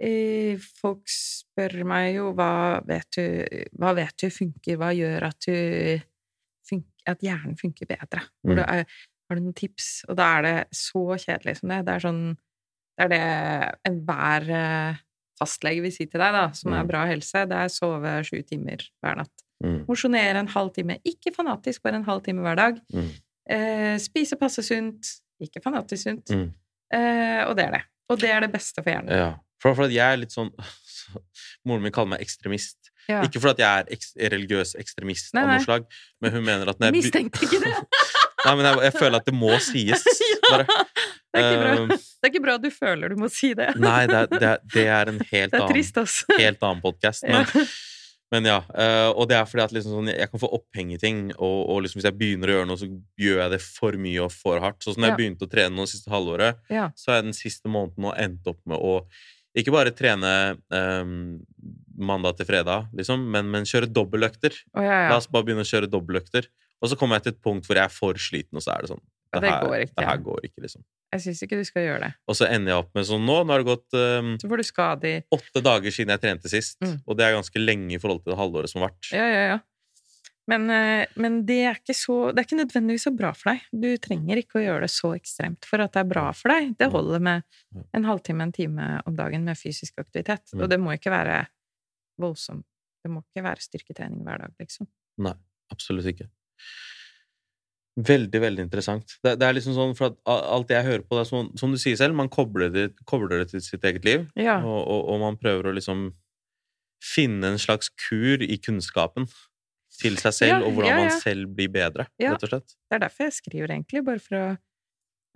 eh, 0.00 0.56
folk 0.80 1.02
spør 1.10 1.82
meg 1.84 2.14
jo 2.14 2.30
hva 2.32 2.80
vet 2.86 3.10
du, 3.18 3.26
hva 3.76 3.92
vet 3.98 4.16
du 4.22 4.30
funker, 4.32 4.78
hva 4.80 4.94
gjør 4.96 5.26
at 5.28 5.40
du 5.44 6.00
funker, 6.70 7.02
at 7.12 7.20
hjernen 7.26 7.58
funker 7.60 7.90
bedre? 7.90 8.22
Mm. 8.46 8.58
er, 8.64 8.86
har 9.30 9.38
du 9.38 9.44
noen 9.46 9.56
tips? 9.56 9.90
Og 10.10 10.16
da 10.18 10.26
er 10.38 10.42
det 10.46 10.54
så 10.76 11.04
kjedelig 11.22 11.56
som 11.60 11.70
det. 11.72 11.78
Det 11.86 11.94
er 11.96 12.04
sånn 12.04 12.22
Det 13.00 13.06
er 13.06 13.10
det 13.14 13.20
enhver 13.88 14.48
eh, 14.52 14.98
fastlege 15.40 15.80
vil 15.86 15.92
si 15.94 16.04
til 16.04 16.20
deg, 16.20 16.34
da, 16.36 16.42
som 16.52 16.74
er 16.74 16.82
Mm. 16.82 16.88
bra 16.90 17.06
helse, 17.08 17.46
det 17.48 17.56
er 17.56 17.70
sove 17.72 18.10
sju 18.28 18.42
timer 18.44 18.82
hver 19.00 19.16
natt. 19.22 19.32
Mm. 19.64 19.86
Mosjonere 19.88 20.36
en 20.42 20.50
halv 20.52 20.74
time. 20.76 20.98
Ikke 21.08 21.32
fanatisk, 21.32 21.80
bare 21.82 21.96
en 21.96 22.04
halv 22.04 22.20
time 22.26 22.42
hver 22.44 22.56
dag. 22.60 22.76
Mm. 22.92 23.08
Eh, 23.48 23.96
spise 24.02 24.36
passe 24.36 24.60
sunt. 24.66 25.14
Ikke 25.40 25.62
fanatisk 25.64 26.02
sunt. 26.10 26.28
Mm. 26.28 26.50
Eh, 26.92 27.40
og 27.48 27.56
det 27.56 27.64
er 27.70 27.72
det. 27.78 27.82
Og 28.10 28.18
det 28.20 28.30
er 28.34 28.40
det 28.44 28.52
beste 28.52 28.82
for 28.82 28.90
hjernen. 28.92 29.16
Ja. 29.16 29.30
For, 29.62 29.72
for 29.74 29.84
at 29.88 29.92
jeg 29.96 30.12
er 30.12 30.20
litt 30.20 30.32
sånn 30.36 30.50
Moren 31.64 31.82
min 31.84 31.92
kaller 31.92 32.14
meg 32.16 32.20
ekstremist. 32.24 32.90
Ja. 33.08 33.22
Ikke 33.24 33.40
fordi 33.42 33.64
jeg 33.64 33.80
er 33.86 33.88
eks 33.96 34.12
religiøs 34.16 34.74
ekstremist 34.78 35.32
Nei, 35.34 35.42
av 35.42 35.48
noe 35.54 35.64
slag, 35.64 35.86
men 36.20 36.32
hun 36.36 36.44
mener 36.46 36.68
at 36.70 36.78
når 36.80 36.90
jeg 36.92 36.96
Mistenkte 37.00 37.46
ikke 37.48 37.60
det! 37.64 37.72
Nei, 38.46 38.54
men 38.56 38.64
jeg, 38.66 38.80
jeg 38.88 38.94
føler 38.98 39.16
at 39.20 39.26
det 39.28 39.34
må 39.36 39.52
sies. 39.64 40.04
Bare. 40.50 40.64
det 40.66 41.40
er 41.40 41.46
ikke 41.46 41.60
bra. 41.62 41.74
Um, 41.76 41.92
Det 41.94 42.26
er 42.26 42.32
ikke 42.32 42.42
bra 42.44 42.54
at 42.58 42.64
du 42.64 42.70
føler 42.74 43.12
du 43.14 43.16
må 43.20 43.28
si 43.32 43.52
det. 43.58 43.68
Nei, 43.80 44.00
det 44.10 44.16
er, 44.24 44.26
det 44.32 44.48
er, 44.54 44.58
det 44.74 44.84
er 44.98 45.12
en 45.14 45.20
helt 45.32 45.54
Det 45.54 45.60
er 45.62 45.70
trist, 45.70 46.00
annen, 46.02 46.40
helt 46.40 46.66
annen 46.68 46.82
podkast. 46.84 47.24
Ja. 47.28 47.42
Men, 47.44 47.66
men 48.30 48.46
ja. 48.46 48.58
eh, 48.78 49.08
og 49.10 49.26
det 49.30 49.34
er 49.40 49.46
fordi 49.50 49.64
at 49.64 49.72
liksom 49.74 49.94
sånn, 49.96 50.10
jeg 50.12 50.30
kan 50.30 50.42
få 50.42 50.50
oppheng 50.54 50.92
i 50.94 50.98
ting, 51.02 51.22
og, 51.36 51.56
og 51.74 51.80
liksom 51.84 51.98
hvis 52.00 52.06
jeg 52.10 52.18
begynner 52.20 52.52
å 52.52 52.56
gjøre 52.60 52.68
noe, 52.70 52.78
så 52.78 52.88
gjør 53.18 53.40
jeg 53.44 53.54
det 53.56 53.60
for 53.64 53.98
mye 54.04 54.22
og 54.26 54.30
for 54.34 54.62
hardt. 54.62 54.78
Sånn 54.86 54.94
som 54.96 55.02
når 55.02 55.10
jeg 55.12 55.16
Ja. 55.16 55.20
begynte 55.22 55.48
å 55.48 55.52
trene 55.56 55.74
nå 55.80 55.86
siste 55.90 56.12
halvåret, 56.14 56.60
Ja. 56.70 56.88
så 56.98 57.10
har 57.12 57.20
jeg 57.20 57.28
den 57.30 57.38
siste 57.40 57.72
måneden 57.72 58.06
nå 58.06 58.14
endt 58.22 58.46
opp 58.52 58.60
med 58.70 58.78
å 58.78 59.00
ikke 59.58 59.72
bare 59.74 59.90
trene 59.90 60.30
um, 60.70 61.40
mandag 61.98 62.36
til 62.38 62.46
fredag, 62.46 62.84
liksom, 62.94 63.24
men, 63.34 63.48
men 63.50 63.64
kjøre 63.66 63.88
dobbeltøkter. 63.90 64.54
Oh, 64.78 64.84
ja, 64.86 65.08
La 65.10 65.16
oss 65.18 65.26
bare 65.26 65.48
begynne 65.48 65.64
å 65.66 65.70
kjøre 65.72 65.90
dobbeltøkter. 65.90 66.46
Og 66.80 66.88
så 66.90 66.96
kommer 66.96 67.18
jeg 67.18 67.28
til 67.28 67.32
et 67.36 67.42
punkt 67.44 67.66
hvor 67.68 67.76
jeg 67.76 67.84
er 67.84 67.92
for 67.92 68.20
sliten, 68.20 68.56
og 68.56 68.64
så 68.64 68.72
er 68.74 68.86
det 68.86 68.90
sånn 68.94 69.02
Det, 69.30 69.40
det 69.44 69.50
går 69.62 69.76
ikke. 69.84 69.94
Det 70.00 70.06
her 70.08 70.22
går 70.26 70.40
ikke, 70.48 70.62
liksom. 70.64 70.82
Jeg 71.10 71.22
syns 71.24 71.40
ikke 71.42 71.56
du 71.58 71.64
skal 71.66 71.82
gjøre 71.84 72.00
det. 72.06 72.12
Og 72.30 72.36
så 72.38 72.46
ender 72.50 72.72
jeg 72.72 72.82
opp 72.84 72.94
med 72.94 73.06
sånn 73.06 73.24
nå. 73.26 73.36
Nå 73.46 73.52
har 73.54 73.62
det 73.62 73.68
gått 73.68 73.96
um, 73.98 74.30
Så 74.42 74.48
får 74.50 74.62
du 74.62 74.66
skade 74.66 75.10
i 75.10 75.16
åtte 75.36 75.62
dager 75.62 75.94
siden 75.94 76.14
jeg 76.14 76.22
trente 76.22 76.50
sist, 76.50 76.78
Mm. 76.82 76.96
og 77.06 77.16
det 77.18 77.26
er 77.26 77.34
ganske 77.36 77.58
lenge 77.62 77.94
i 77.94 77.98
forhold 78.02 78.22
til 78.24 78.32
det 78.32 78.38
halvåret 78.40 78.70
som 78.70 78.82
har 78.82 78.90
vært. 78.90 79.10
Ja, 79.14 79.26
ja, 79.26 79.42
ja. 79.54 79.58
Men, 80.50 80.64
eh, 80.74 81.06
men 81.20 81.44
det 81.46 81.58
er 81.68 81.76
ikke 81.78 81.94
så 81.94 82.32
Det 82.34 82.40
er 82.42 82.46
ikke 82.48 82.58
nødvendigvis 82.64 83.04
så 83.06 83.12
bra 83.14 83.30
for 83.38 83.52
deg. 83.52 83.60
Du 83.70 83.90
trenger 84.02 84.40
ikke 84.40 84.58
å 84.58 84.64
gjøre 84.64 84.80
det 84.86 84.90
så 84.90 85.12
ekstremt 85.14 85.68
for 85.68 85.78
at 85.84 85.92
det 85.94 86.00
er 86.02 86.08
bra 86.10 86.24
for 86.34 86.50
deg. 86.50 86.72
Det 86.80 86.88
holder 86.90 87.20
med 87.22 87.44
en 87.94 88.08
halvtime, 88.08 88.42
en 88.48 88.52
time 88.56 88.88
om 89.06 89.14
dagen 89.14 89.44
med 89.46 89.58
fysisk 89.60 90.00
aktivitet. 90.02 90.42
Mm. 90.54 90.62
Og 90.64 90.68
det 90.72 90.80
må 90.82 90.96
ikke 90.96 91.12
være 91.14 91.44
voldsomt. 92.18 92.66
Det 93.04 93.12
må 93.12 93.22
ikke 93.22 93.44
være 93.46 93.62
styrketrening 93.62 94.24
hver 94.26 94.42
dag, 94.42 94.52
liksom. 94.58 94.88
Nei, 95.22 95.34
absolutt 95.70 96.10
ikke. 96.10 96.26
Veldig, 98.00 98.40
veldig 98.40 98.62
interessant. 98.64 99.16
Det, 99.24 99.34
det 99.40 99.46
er 99.48 99.56
liksom 99.56 99.74
sånn, 99.76 99.92
for 99.98 100.12
at 100.12 100.18
alt 100.30 100.70
jeg 100.72 100.86
hører 100.86 101.02
på, 101.04 101.16
det 101.18 101.24
er 101.24 101.28
sånn, 101.28 101.50
som 101.58 101.72
du 101.74 101.78
sier 101.80 101.98
selv, 101.98 102.14
man 102.16 102.30
kobler 102.32 102.70
det, 102.72 102.84
kobler 103.10 103.42
det 103.42 103.50
til 103.50 103.64
sitt 103.64 103.84
eget 103.84 104.06
liv, 104.06 104.26
Ja. 104.38 104.60
og, 104.62 104.78
og, 104.86 105.02
og 105.14 105.20
man 105.24 105.38
prøver 105.40 105.68
å 105.68 105.74
liksom 105.76 106.10
finne 107.04 107.54
en 107.54 107.60
slags 107.60 107.90
kur 107.96 108.42
i 108.44 108.56
kunnskapen 108.62 109.26
til 110.00 110.16
seg 110.20 110.36
selv, 110.36 110.54
Ja, 110.54 110.62
og 110.64 110.76
hvordan 110.76 110.92
ja, 110.94 110.98
man 111.02 111.14
selv 111.20 111.50
blir 111.56 111.68
bedre, 111.72 112.06
rett 112.20 112.44
og 112.46 112.52
slett. 112.54 112.76
Det 112.88 112.96
er 112.96 113.04
derfor 113.04 113.26
jeg 113.26 113.36
skriver, 113.40 113.74
egentlig. 113.74 114.04
Bare 114.06 114.22
for 114.22 114.38
å 114.38 114.46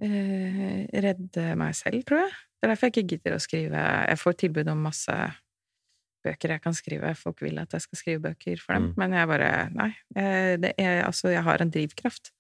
eh, 0.07 0.85
redde 1.05 1.47
meg 1.61 1.75
selv, 1.77 2.05
tror 2.09 2.23
jeg. 2.23 2.35
Det 2.55 2.69
er 2.69 2.73
derfor 2.73 2.89
jeg 2.89 2.95
ikke 2.95 3.09
gidder 3.13 3.35
å 3.37 3.43
skrive 3.43 3.81
Jeg 4.09 4.21
får 4.23 4.37
tilbud 4.41 4.71
om 4.73 4.87
masse 4.87 5.17
bøker 6.25 6.49
jeg 6.55 6.63
kan 6.65 6.75
skrive. 6.77 7.15
Folk 7.17 7.41
vil 7.45 7.59
at 7.63 7.73
jeg 7.77 7.81
skal 7.85 7.99
skrive 8.01 8.23
bøker 8.29 8.61
for 8.61 8.75
dem, 8.75 8.91
Mm. 8.91 8.95
men 8.97 9.13
jeg 9.13 9.29
bare 9.29 9.71
Nei. 9.75 9.91
eh, 10.17 10.57
Det 10.57 10.73
er, 10.79 11.03
altså, 11.05 11.29
jeg 11.31 11.43
har 11.43 11.61
en 11.63 11.71
drivkraft. 11.71 12.31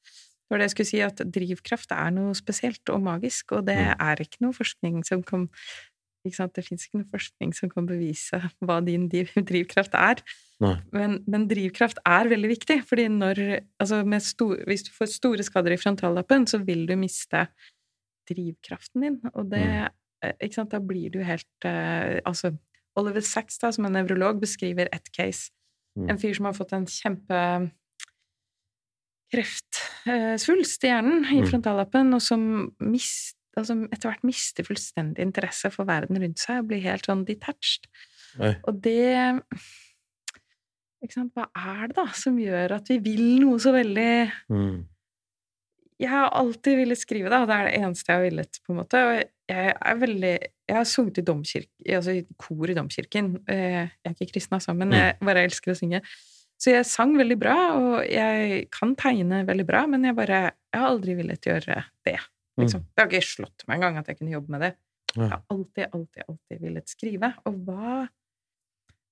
Det 0.45 0.51
var 0.51 0.59
det 0.59 0.64
jeg 0.70 0.70
skulle 0.76 0.87
si, 0.93 1.01
at 1.01 1.16
drivkraft 1.32 1.91
er 1.93 2.11
noe 2.11 2.35
spesielt 2.35 2.89
og 2.91 3.01
magisk, 3.03 3.53
og 3.53 3.64
det 3.66 3.76
Mm. 3.78 3.97
er 4.01 4.16
ikke 4.24 4.41
noe 4.41 4.53
forskning 4.53 5.05
som 5.07 5.22
kan 5.22 5.49
ikke 6.26 6.37
sant? 6.37 6.55
Det 6.55 6.64
fins 6.64 6.87
ikke 6.87 6.99
noe 7.03 7.11
forskning 7.12 7.53
som 7.55 7.68
kan 7.68 7.87
bevise 7.87 8.39
hva 8.64 8.80
din 8.85 9.09
drivkraft 9.11 9.93
er. 9.93 10.22
Men, 10.91 11.22
men 11.28 11.47
drivkraft 11.49 11.99
er 12.07 12.24
veldig 12.30 12.49
viktig, 12.49 12.78
fordi 12.89 13.09
når 13.09 13.61
altså 13.78 14.01
stor, 14.22 14.57
Hvis 14.66 14.85
du 14.85 14.91
får 14.93 15.09
store 15.12 15.43
skader 15.43 15.72
i 15.72 15.76
frontallappen, 15.76 16.47
så 16.47 16.64
vil 16.64 16.87
du 16.87 16.97
miste 16.97 17.49
drivkraften 18.30 19.03
din, 19.03 19.20
og 19.35 19.51
det 19.51 19.61
Mm. 19.61 19.89
eh, 20.22 20.32
Ikke 20.41 20.55
sant, 20.55 20.70
da 20.70 20.78
blir 20.80 21.11
du 21.12 21.18
helt 21.22 21.45
eh, 21.64 22.20
Altså, 22.24 22.57
Oliver 22.97 23.20
Sacks, 23.26 23.59
da, 23.59 23.70
som 23.74 23.84
er 23.88 23.90
nevrolog, 23.97 24.40
beskriver 24.40 24.88
ett 24.92 25.11
case. 25.12 25.51
Mm. 25.99 26.11
En 26.11 26.18
fyr 26.18 26.34
som 26.34 26.47
har 26.49 26.55
fått 26.57 26.72
en 26.76 26.86
kjempe 26.86 27.40
kreftsvulst 29.34 30.84
i 30.84 30.90
hjernen, 30.90 31.24
i 31.26 31.40
Mm. 31.40 31.49
frontallappen, 31.51 32.14
og 32.14 32.22
som 32.22 32.72
mist, 32.80 33.36
altså, 33.57 33.76
etter 33.92 34.11
hvert 34.11 34.24
mister 34.24 34.64
fullstendig 34.64 35.18
interesse 35.18 35.70
for 35.72 35.84
verden 35.84 36.20
rundt 36.20 36.38
seg 36.38 36.59
og 36.61 36.68
blir 36.68 36.82
helt 36.82 37.07
sånn 37.07 37.24
detached. 37.24 37.86
Nei. 38.38 38.55
Og 38.66 38.80
det 38.82 39.40
Hva 41.05 41.51
er 41.55 41.88
det 41.88 41.97
da 41.97 42.07
som 42.16 42.38
gjør 42.38 42.72
at 42.78 42.88
vi 42.88 42.97
vil 42.99 43.40
noe 43.40 43.59
så 43.59 43.72
veldig 43.74 44.32
Mm. 44.51 44.86
Jeg 46.01 46.09
har 46.09 46.30
alltid 46.30 46.76
villet 46.76 46.99
skrive, 46.99 47.28
da. 47.30 47.45
Det 47.47 47.55
er 47.55 47.64
det 47.70 47.80
eneste 47.82 48.09
jeg 48.09 48.16
har 48.16 48.30
villet, 48.30 48.59
på 48.66 48.70
en 48.72 48.76
måte. 48.76 48.95
Og 48.95 49.30
jeg 49.49 49.76
er 49.80 49.95
veldig 49.95 50.38
Jeg 50.68 50.76
har 50.78 50.84
sunget 50.88 51.18
i 51.18 51.22
domkirke, 51.22 51.68
altså 51.92 52.14
i 52.16 52.22
kor 52.40 52.70
i 52.70 52.74
domkirken. 52.74 53.34
Eh, 53.48 53.88
Jeg 54.04 54.06
er 54.06 54.14
ikke 54.14 54.32
kristen, 54.32 54.54
altså, 54.56 54.74
men 54.76 54.88
Mm. 54.88 54.94
jeg 54.96 55.18
bare 55.20 55.44
elsker 55.44 55.72
å 55.72 55.76
synge. 55.76 56.00
Så 56.58 56.70
jeg 56.72 56.86
sang 56.86 57.14
veldig 57.18 57.38
bra, 57.38 57.56
og 57.76 58.06
jeg 58.08 58.70
kan 58.70 58.94
tegne 58.96 59.44
veldig 59.44 59.66
bra, 59.66 59.86
men 59.86 60.04
jeg 60.04 60.14
bare 60.16 60.52
Jeg 60.72 60.80
har 60.80 60.88
aldri 60.90 61.14
villet 61.16 61.40
gjøre 61.40 61.84
det, 62.04 62.18
liksom. 62.58 62.80
Det 62.96 62.98
har 62.98 63.06
ikke 63.08 63.22
slått 63.22 63.62
meg 63.68 63.76
engang 63.78 63.98
at 63.98 64.06
jeg 64.06 64.18
kunne 64.18 64.32
jobbe 64.32 64.48
med 64.48 64.60
det. 64.62 64.74
Mm. 65.16 65.20
Jeg 65.22 65.30
har 65.30 65.42
alltid, 65.50 65.86
alltid, 65.94 66.22
alltid 66.28 66.60
villet 66.60 66.88
skrive. 66.88 67.34
Og 67.46 67.64
hva 67.66 68.08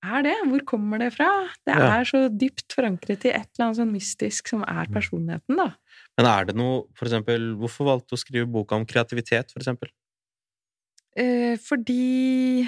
er 0.04 0.22
det? 0.26 0.34
Hvor 0.50 0.64
kommer 0.66 0.98
det 0.98 1.12
fra? 1.14 1.28
Det 1.64 1.76
er 1.76 2.02
så 2.04 2.28
dypt 2.36 2.74
forankret 2.74 3.24
i 3.24 3.30
et 3.30 3.46
eller 3.54 3.68
annet 3.68 3.76
sånn 3.78 3.92
mystisk 3.92 4.48
som 4.48 4.62
er 4.66 4.86
Mm. 4.88 4.94
personligheten, 4.94 5.56
da. 5.56 5.74
Men 6.18 6.26
er 6.26 6.44
det 6.46 6.56
noe, 6.56 6.86
for 6.94 7.06
eksempel, 7.06 7.54
hvorfor 7.56 7.86
valgte 7.86 8.08
du 8.08 8.16
å 8.16 8.18
skrive 8.24 8.50
boka 8.50 8.72
om 8.74 8.84
kreativitet, 8.84 9.52
for 9.52 9.60
eksempel? 9.60 9.90
Eh, 11.18 11.58
fordi 11.60 12.64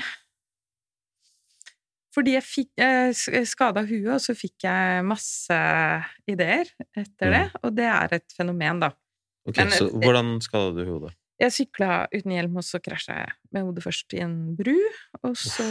Fordi 2.14 2.36
jeg 2.36 2.46
fikk 2.46 2.82
eh, 2.84 3.10
skada 3.48 3.82
huet, 3.88 4.12
og 4.14 4.20
så 4.22 4.36
fikk 4.38 4.66
jeg 4.68 5.06
masse 5.08 5.56
ideer 6.30 6.68
etter 6.94 7.32
det. 7.32 7.44
Og 7.64 7.74
det 7.74 7.88
er 7.90 8.20
et 8.20 8.36
fenomen, 8.36 8.84
da. 8.84 8.92
Ok, 9.48 9.58
Men, 9.58 9.72
så 9.74 9.88
eh, 9.88 9.96
hvordan 10.04 10.36
skada 10.44 10.70
du 10.76 10.84
hodet? 10.86 11.14
Jeg 11.42 11.50
sykla 11.50 12.04
uten 12.12 12.30
hjelm, 12.30 12.60
og 12.60 12.62
så 12.62 12.78
krasja 12.78 13.16
jeg 13.24 13.32
med 13.52 13.66
hodet 13.66 13.82
først 13.82 14.14
i 14.14 14.22
en 14.22 14.36
bru. 14.54 14.76
Og 15.26 15.34
så 15.34 15.66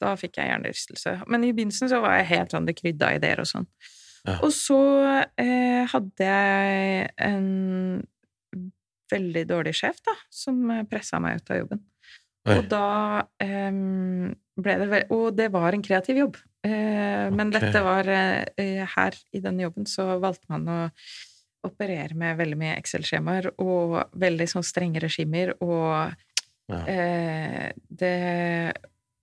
Da 0.00 0.14
fikk 0.16 0.40
jeg 0.40 0.48
hjernerystelse. 0.48 1.18
Men 1.28 1.44
i 1.44 1.52
begynnelsen 1.52 1.92
så 1.92 2.00
var 2.00 2.16
jeg 2.16 2.30
helt 2.32 2.56
sånn 2.56 2.68
det 2.68 2.78
krydda 2.78 3.12
ideer 3.18 3.44
og 3.44 3.50
sånn. 3.50 3.68
Ja. 4.26 4.40
Og 4.40 4.50
så 4.56 4.80
eh, 5.38 5.84
hadde 5.92 6.30
jeg 6.32 7.10
en 7.22 7.50
veldig 9.12 9.44
dårlig 9.46 9.76
sjef, 9.78 10.00
da, 10.02 10.16
som 10.32 10.64
pressa 10.90 11.20
meg 11.22 11.38
ut 11.38 11.52
av 11.52 11.60
jobben. 11.60 11.84
Oi. 12.46 12.56
Og 12.60 12.68
da 12.70 13.24
um, 13.42 14.28
ble 14.56 14.74
det 14.80 14.88
veldig 14.92 15.10
Og 15.16 15.36
det 15.36 15.48
var 15.52 15.74
en 15.74 15.82
kreativ 15.82 16.20
jobb. 16.20 16.36
Eh, 16.66 17.26
Men 17.34 17.50
dette 17.50 17.80
var 17.82 18.06
uh, 18.06 18.84
Her 18.96 19.16
i 19.34 19.40
denne 19.42 19.66
jobben 19.66 19.86
så 19.90 20.06
valgte 20.22 20.46
man 20.54 20.66
å 20.70 20.78
operere 21.66 22.14
med 22.14 22.38
veldig 22.38 22.56
mye 22.60 22.76
Excel-skjemaer 22.78 23.48
og 23.58 23.96
veldig 24.14 24.46
sånn 24.52 24.66
strenge 24.66 25.02
regimer, 25.02 25.54
og 25.60 26.14
Ja. 26.70 26.80
uh, 26.82 27.72
det 27.90 28.74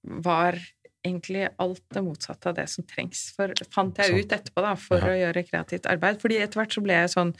var 0.03 0.55
egentlig 1.03 1.49
alt 1.59 1.81
det 1.91 2.03
motsatte 2.03 2.47
av 2.51 2.55
det 2.55 2.67
som 2.71 2.83
trengs. 2.87 3.25
For 3.35 3.51
fant 3.71 3.97
jeg 3.99 4.07
sånn. 4.11 4.19
ut 4.19 4.35
etterpå, 4.37 4.61
da, 4.63 4.75
for 4.75 4.97
Ja. 4.99 5.07
å 5.11 5.17
gjøre 5.19 5.43
kreativt 5.47 5.87
arbeid. 5.91 6.19
Fordi 6.21 6.39
etter 6.39 6.59
hvert 6.61 6.71
så 6.75 6.83
ble 6.83 6.93
jeg 6.93 7.09
sånn 7.15 7.33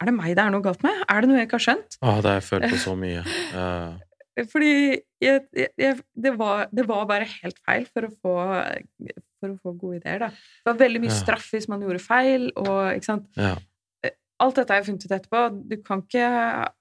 Er 0.00 0.06
det 0.06 0.14
meg 0.14 0.34
det 0.34 0.42
er 0.44 0.50
noe 0.50 0.62
galt 0.64 0.82
med? 0.82 0.96
Er 1.10 1.20
det 1.20 1.28
noe 1.28 1.36
jeg 1.38 1.46
ikke 1.48 1.58
har 1.58 1.66
skjønt? 1.66 1.98
Å, 2.00 2.22
det 2.22 2.30
har 2.30 2.38
jeg 2.40 2.48
følt 2.50 2.70
på 2.72 2.78
så 2.80 2.94
mye. 2.96 3.22
Fordi 4.48 4.70
jeg, 5.20 5.42
jeg, 5.52 5.68
jeg, 5.78 5.96
det, 6.16 6.32
var, 6.38 6.68
det 6.72 6.84
var 6.88 7.06
bare 7.10 7.26
helt 7.28 7.58
feil 7.66 7.86
for 7.92 8.06
å 8.08 8.10
få, 8.14 8.34
for 9.40 9.52
å 9.52 9.58
få 9.60 9.74
gode 9.80 9.98
ideer, 10.00 10.22
da. 10.24 10.28
Det 10.30 10.70
var 10.72 10.78
veldig 10.84 11.00
mye 11.04 11.12
Ja. 11.12 11.18
straff 11.20 11.50
hvis 11.52 11.68
man 11.68 11.82
gjorde 11.84 12.00
feil, 12.04 12.48
og 12.56 12.94
ikke 12.96 13.10
sant. 13.12 13.28
ja. 13.36 13.56
Alt 14.40 14.56
dette 14.56 14.72
har 14.72 14.78
jeg 14.80 14.86
funnet 14.86 15.02
ut 15.04 15.12
etterpå. 15.12 15.40
Du 15.68 15.74
kan, 15.84 16.00
ikke, 16.00 16.28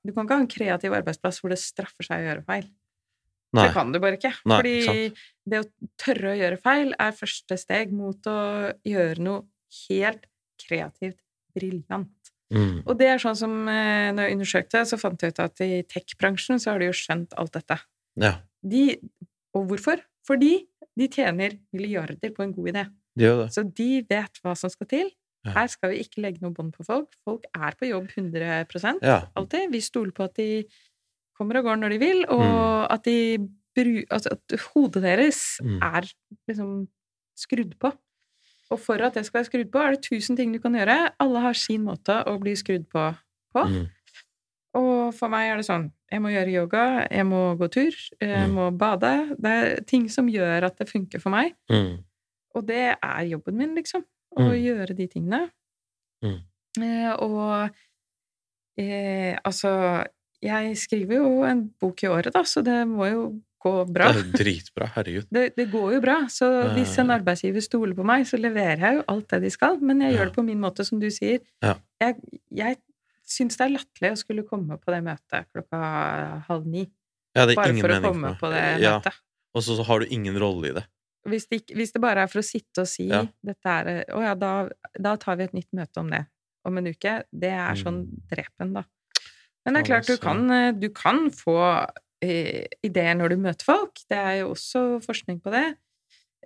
du 0.07 0.13
kan 0.15 0.23
ikke 0.23 0.35
ha 0.37 0.43
en 0.45 0.51
kreativ 0.53 0.93
arbeidsplass 0.95 1.41
hvor 1.41 1.51
det 1.51 1.57
straffer 1.59 2.07
seg 2.07 2.21
å 2.21 2.27
gjøre 2.29 2.43
feil. 2.47 2.69
Nei. 3.51 3.65
Det 3.65 3.73
kan 3.75 3.91
du 3.91 3.97
bare 3.99 4.15
ikke. 4.15 4.31
Nei, 4.47 4.59
Fordi 4.61 4.75
sant. 4.85 5.19
det 5.51 5.59
å 5.59 5.65
tørre 5.99 6.31
å 6.31 6.37
gjøre 6.39 6.59
feil 6.63 6.93
er 6.95 7.17
første 7.17 7.57
steg 7.59 7.91
mot 7.91 8.29
å 8.31 8.37
gjøre 8.87 9.25
noe 9.25 9.43
helt 9.89 10.23
kreativt 10.63 11.19
briljant. 11.57 12.13
Mm. 12.51 12.81
Og 12.87 12.97
det 12.97 13.07
er 13.07 13.19
sånn 13.21 13.35
som 13.37 13.51
eh, 13.69 14.09
når 14.11 14.23
jeg 14.25 14.33
undersøkte, 14.37 14.81
så 14.89 14.97
fant 14.99 15.21
jeg 15.21 15.33
ut 15.35 15.39
at 15.43 15.61
i 15.61 15.83
tech-bransjen 15.85 16.59
så 16.59 16.71
har 16.71 16.79
de 16.79 16.87
jo 16.89 16.95
skjønt 16.97 17.33
alt 17.37 17.53
dette. 17.53 17.77
Ja, 18.19 18.39
De, 18.65 18.97
og 19.55 19.67
hvorfor? 19.69 20.01
Fordi 20.27 20.65
de 20.97 21.07
tjener 21.07 21.53
milliarder 21.73 22.33
på 22.35 22.43
en 22.43 22.51
god 22.53 22.67
idé. 22.73 22.87
De. 23.15 23.47
Så 23.53 23.63
de 23.63 24.01
vet 24.09 24.41
hva 24.43 24.55
som 24.57 24.69
skal 24.69 24.87
til. 24.87 25.11
Ja. 25.45 25.53
Her 25.55 25.67
skal 25.71 25.93
vi 25.93 26.01
ikke 26.03 26.21
legge 26.21 26.41
noe 26.43 26.51
bånd 26.51 26.73
på 26.75 26.83
folk. 26.85 27.13
Folk 27.23 27.45
er 27.55 27.71
på 27.79 27.87
jobb 27.87 28.09
100 28.11 28.99
Ja. 29.01 29.21
alltid. 29.35 29.71
Vi 29.71 29.79
stoler 29.79 30.11
på 30.11 30.23
at 30.25 30.35
de 30.35 30.65
kommer 31.37 31.57
og 31.59 31.63
går 31.69 31.77
når 31.79 31.89
de 31.95 31.97
vil, 31.99 32.25
og 32.27 32.41
Mm. 32.43 32.91
at, 32.91 33.03
de 33.03 34.05
altså 34.11 34.31
at 34.35 34.59
hodet 34.73 35.01
deres 35.03 35.59
Mm. 35.63 35.79
er 35.81 36.01
liksom 36.49 36.87
skrudd 37.37 37.77
på. 37.79 37.93
Og 38.71 38.79
for 38.79 39.01
at 39.01 39.13
det 39.17 39.25
skal 39.25 39.39
være 39.39 39.49
skrudd 39.49 39.71
på, 39.73 39.79
er 39.81 39.91
det 39.95 40.03
tusen 40.05 40.35
ting 40.37 40.51
du 40.53 40.59
kan 40.61 40.73
gjøre. 40.77 41.11
Alle 41.19 41.39
har 41.41 41.53
sin 41.57 41.81
måte 41.87 42.19
å 42.29 42.35
bli 42.41 42.53
skrudd 42.55 42.85
på 42.91 43.07
på. 43.55 43.63
Mm. 43.65 43.87
Og 44.77 45.13
for 45.17 45.27
meg 45.33 45.47
er 45.49 45.57
det 45.57 45.65
sånn 45.65 45.87
Jeg 46.11 46.21
må 46.21 46.29
gjøre 46.29 46.51
yoga, 46.53 46.83
jeg 47.11 47.25
må 47.25 47.55
gå 47.57 47.67
tur, 47.69 47.95
jeg 48.21 48.47
Mm. 48.49 48.53
må 48.53 48.77
bade. 48.77 49.35
Det 49.39 49.45
er 49.51 49.81
ting 49.85 50.07
som 50.09 50.27
gjør 50.27 50.63
at 50.65 50.77
det 50.77 50.87
funker 50.89 51.19
for 51.21 51.29
meg. 51.29 51.53
Mm. 51.69 52.03
Og 52.55 52.65
det 52.65 52.95
er 53.01 53.21
jobben 53.29 53.57
min, 53.57 53.75
liksom. 53.75 54.03
Å 54.37 54.41
Mm. 54.41 54.63
gjøre 54.63 54.95
de 54.95 55.07
tingene. 55.07 55.51
Mm. 56.23 56.39
Eh, 56.81 57.13
og 57.19 57.69
eh, 58.77 59.37
altså 59.45 60.05
Jeg 60.41 60.77
skriver 60.77 61.15
jo 61.17 61.43
en 61.43 61.69
bok 61.81 62.01
i 62.03 62.07
året, 62.07 62.31
da, 62.33 62.41
så 62.43 62.61
det 62.63 62.87
må 62.87 63.05
jo 63.11 63.41
gå 63.59 63.73
bra. 63.91 64.11
Det 64.13 64.19
er 64.21 64.25
jo 64.25 64.37
dritbra. 64.39 64.87
Herregud. 64.95 65.25
Det, 65.31 65.43
det 65.57 65.65
går 65.71 65.93
jo 65.97 66.01
bra. 66.01 66.17
Så 66.31 66.47
hvis 66.75 66.97
en 67.01 67.09
arbeidsgiver 67.11 67.61
stoler 67.65 67.95
på 67.97 68.05
meg, 68.07 68.25
så 68.29 68.37
leverer 68.39 68.79
jeg 68.85 68.99
jo 68.99 69.03
alt 69.11 69.27
det 69.33 69.41
de 69.43 69.49
skal. 69.53 69.79
Men 69.81 70.01
jeg 70.05 70.13
Ja. 70.13 70.17
gjør 70.19 70.29
det 70.31 70.35
på 70.35 70.45
min 70.45 70.59
måte, 70.63 70.85
som 70.87 70.99
du 70.99 71.09
sier. 71.11 71.39
Ja. 71.63 71.75
Jeg, 72.01 72.15
jeg 72.51 72.77
syns 73.29 73.57
det 73.59 73.65
er 73.67 73.73
latterlig 73.77 74.11
å 74.15 74.17
skulle 74.23 74.43
komme 74.47 74.77
på 74.81 74.93
det 74.95 75.01
møtet 75.05 75.45
klokka 75.53 75.81
halv 76.47 76.65
ni. 76.65 76.85
Ja, 77.35 77.45
det 77.45 77.55
Bare 77.59 77.69
ingen 77.73 77.83
for 77.85 77.93
å 77.93 78.01
komme 78.01 78.31
på 78.39 78.49
det 78.53 78.63
møtet. 78.81 79.19
Og 79.53 79.61
så 79.65 79.75
så 79.77 79.83
har 79.85 79.99
du 79.99 80.05
ingen 80.09 80.37
rolle 80.39 80.69
i 80.69 80.73
det. 80.79 80.85
Hvis 81.29 81.47
det, 81.51 81.59
hvis 81.75 81.91
det 81.91 81.99
bare 82.01 82.23
er 82.23 82.27
for 82.31 82.39
å 82.39 82.45
sitte 82.47 82.81
og 82.85 82.87
si 82.87 83.09
dette 83.09 83.65
er 83.69 84.05
Å 84.15 84.21
ja, 84.23 84.33
da, 84.39 84.69
da 84.97 85.15
tar 85.19 85.35
vi 85.35 85.43
et 85.49 85.53
nytt 85.53 85.67
møte 85.75 85.99
om 85.99 86.09
det 86.09 86.23
om 86.65 86.77
en 86.79 86.87
uke. 86.87 87.23
Det 87.31 87.49
er 87.51 87.75
sånn 87.79 88.05
Mm. 88.07 88.21
drepen, 88.31 88.73
da. 88.73 88.83
Men 89.65 89.73
det 89.75 89.81
er 89.81 89.87
klart, 89.89 90.07
du 90.07 90.17
kan, 90.17 90.49
eh, 90.51 90.71
du 90.71 90.89
kan 90.89 91.29
få 91.29 91.55
ideer 92.21 93.15
når 93.15 93.29
du 93.33 93.37
møter 93.37 93.65
folk. 93.67 94.01
Det 94.09 94.17
er 94.19 94.39
jo 94.41 94.51
også 94.53 94.83
forskning 95.05 95.39
på 95.43 95.51
det. 95.53 95.65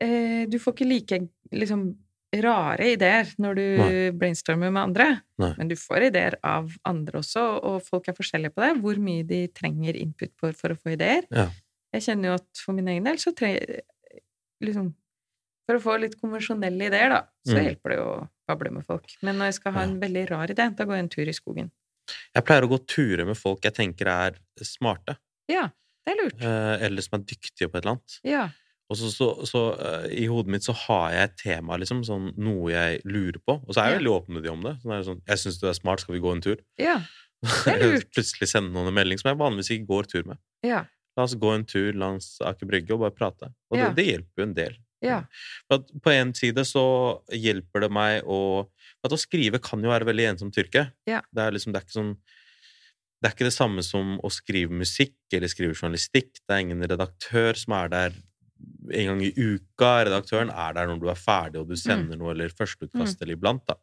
Eh, 0.01 0.45
du 0.49 0.57
får 0.61 0.73
ikke 0.75 0.87
like 0.89 1.19
liksom, 1.53 1.85
rare 2.43 2.91
ideer 2.95 3.29
når 3.41 3.55
du 3.59 3.63
Nei. 3.77 3.89
brainstormer 4.17 4.71
med 4.73 4.81
andre, 4.81 5.07
Nei. 5.41 5.51
men 5.59 5.67
du 5.69 5.75
får 5.77 6.07
ideer 6.09 6.37
av 6.43 6.71
andre 6.89 7.19
også, 7.21 7.43
og 7.63 7.83
folk 7.85 8.07
er 8.09 8.17
forskjellige 8.17 8.53
på 8.55 8.63
det, 8.65 8.71
hvor 8.81 8.97
mye 8.97 9.23
de 9.29 9.43
trenger 9.53 9.95
input 10.01 10.33
på 10.41 10.49
for 10.57 10.73
å 10.73 10.79
få 10.79 10.95
ideer. 10.95 11.27
Ja. 11.29 11.49
Jeg 11.93 12.07
kjenner 12.07 12.31
jo 12.31 12.37
at 12.39 12.63
for 12.65 12.73
min 12.73 12.87
egen 12.89 13.05
del 13.05 13.19
så 13.21 13.35
trenger 13.37 13.81
liksom, 14.63 14.93
For 15.63 15.77
å 15.77 15.79
få 15.79 15.93
litt 16.01 16.17
konvensjonelle 16.19 16.89
ideer, 16.89 17.07
da, 17.13 17.19
så 17.47 17.53
Mm. 17.55 17.63
hjelper 17.63 17.89
det 17.93 17.97
jo 17.97 18.03
å 18.17 18.29
bable 18.49 18.69
med 18.75 18.83
folk. 18.83 19.05
Men 19.23 19.37
når 19.37 19.45
jeg 19.45 19.53
skal 19.61 19.71
ha 19.71 19.83
en 19.83 19.93
veldig 20.01 20.23
rar 20.29 20.47
idé, 20.51 20.75
da 20.75 20.83
går 20.83 20.95
jeg 20.97 21.03
en 21.05 21.07
tur 21.13 21.29
i 21.29 21.31
skogen. 21.31 21.69
Jeg 22.35 22.43
pleier 22.43 22.63
å 22.65 22.67
gå 22.67 22.79
turer 22.85 23.25
med 23.25 23.37
folk 23.39 23.61
jeg 23.63 23.73
tenker 23.73 24.07
er 24.11 24.35
smarte, 24.59 25.15
Ja, 25.51 25.69
det 26.05 26.13
er 26.13 26.19
lurt. 26.23 26.41
eh, 26.41 26.85
eller 26.87 27.01
som 27.05 27.19
er 27.19 27.25
dyktige 27.25 27.69
på 27.69 27.77
et 27.77 27.83
eller 27.85 27.95
annet. 27.97 28.19
Ja. 28.27 28.49
Og 28.91 28.97
så, 28.99 29.09
så, 29.09 29.27
så 29.47 29.59
uh, 29.79 30.05
i 30.11 30.25
hodet 30.29 30.51
mitt 30.53 30.65
så 30.67 30.73
har 30.75 31.11
jeg 31.15 31.23
et 31.29 31.37
tema, 31.39 31.77
liksom, 31.81 32.03
sånn 32.05 32.33
noe 32.37 32.69
jeg 32.73 32.99
lurer 33.07 33.39
på. 33.47 33.55
Og 33.63 33.71
så 33.73 33.79
er 33.81 33.85
jeg 33.87 33.93
Ja. 33.93 33.99
veldig 34.01 34.11
åpen 34.13 34.33
med 34.37 34.43
de 34.43 34.51
om 34.51 34.61
det. 34.61 34.73
Sånn 34.83 34.91
er 34.93 34.97
det 34.99 35.07
sånn, 35.07 35.21
'Jeg 35.25 35.37
syns 35.39 35.59
du 35.61 35.67
er 35.69 35.73
smart, 35.73 35.99
skal 36.03 36.13
vi 36.15 36.21
gå 36.21 36.31
en 36.31 36.41
tur?' 36.41 36.61
Ja. 36.77 36.97
Det 37.65 37.73
er 37.73 37.79
lurt. 37.79 38.11
Plutselig 38.13 38.47
sende 38.51 38.71
noen 38.71 38.87
en 38.87 38.93
melding 38.93 39.17
som 39.19 39.29
jeg 39.31 39.39
vanligvis 39.39 39.71
ikke 39.71 39.87
går 39.87 40.03
tur 40.11 40.23
med. 40.27 40.37
Ja. 40.63 40.85
La 41.17 41.23
oss 41.23 41.33
gå 41.35 41.49
en 41.55 41.65
tur 41.65 41.91
langs 41.93 42.37
Aker 42.41 42.65
Brygge 42.67 42.91
og 42.93 42.99
bare 43.03 43.11
prate. 43.15 43.53
Og 43.71 43.77
Ja. 43.79 43.89
det, 43.89 43.95
det 43.95 44.05
hjelper 44.11 44.37
jo 44.37 44.43
en 44.43 44.53
del. 44.53 44.77
Ja. 45.01 45.23
For 45.67 45.79
at 45.79 45.87
på 46.01 46.11
en 46.13 46.33
side 46.33 46.63
så 46.63 47.19
hjelper 47.31 47.81
det 47.81 47.91
meg 47.91 48.23
å 48.23 48.67
At 49.03 49.11
å 49.11 49.17
skrive 49.19 49.59
kan 49.61 49.81
jo 49.83 49.89
være 49.89 50.05
veldig 50.07 50.29
ensomt 50.31 50.55
yrke. 50.55 50.91
Ja. 51.05 51.19
Det 51.33 51.41
er 51.43 51.51
liksom, 51.51 51.73
det 51.73 51.81
er 51.81 51.85
ikke 51.87 51.99
sånn 51.99 52.17
Det 53.23 53.29
er 53.29 53.35
ikke 53.37 53.47
det 53.47 53.55
samme 53.55 53.83
som 53.87 54.17
å 54.19 54.29
skrive 54.33 54.75
musikk 54.75 55.15
eller 55.31 55.47
skrive 55.47 55.75
journalistikk. 55.77 56.41
Det 56.43 56.51
er 56.57 56.63
ingen 56.65 56.83
redaktør 56.83 57.55
som 57.55 57.75
er 57.77 57.87
der 57.93 58.17
en 58.91 59.07
gang 59.13 59.21
i 59.23 59.31
uka. 59.31 59.93
Redaktøren 60.09 60.51
er 60.51 60.75
der 60.75 60.89
når 60.91 60.99
du 60.99 61.07
er 61.13 61.19
ferdig 61.19 61.61
og 61.61 61.69
du 61.71 61.77
sender 61.79 62.19
noe, 62.19 62.33
eller 62.35 62.51
førsteutkast, 62.51 63.21
eller 63.23 63.37
iblant, 63.37 63.63
da. 63.71 63.77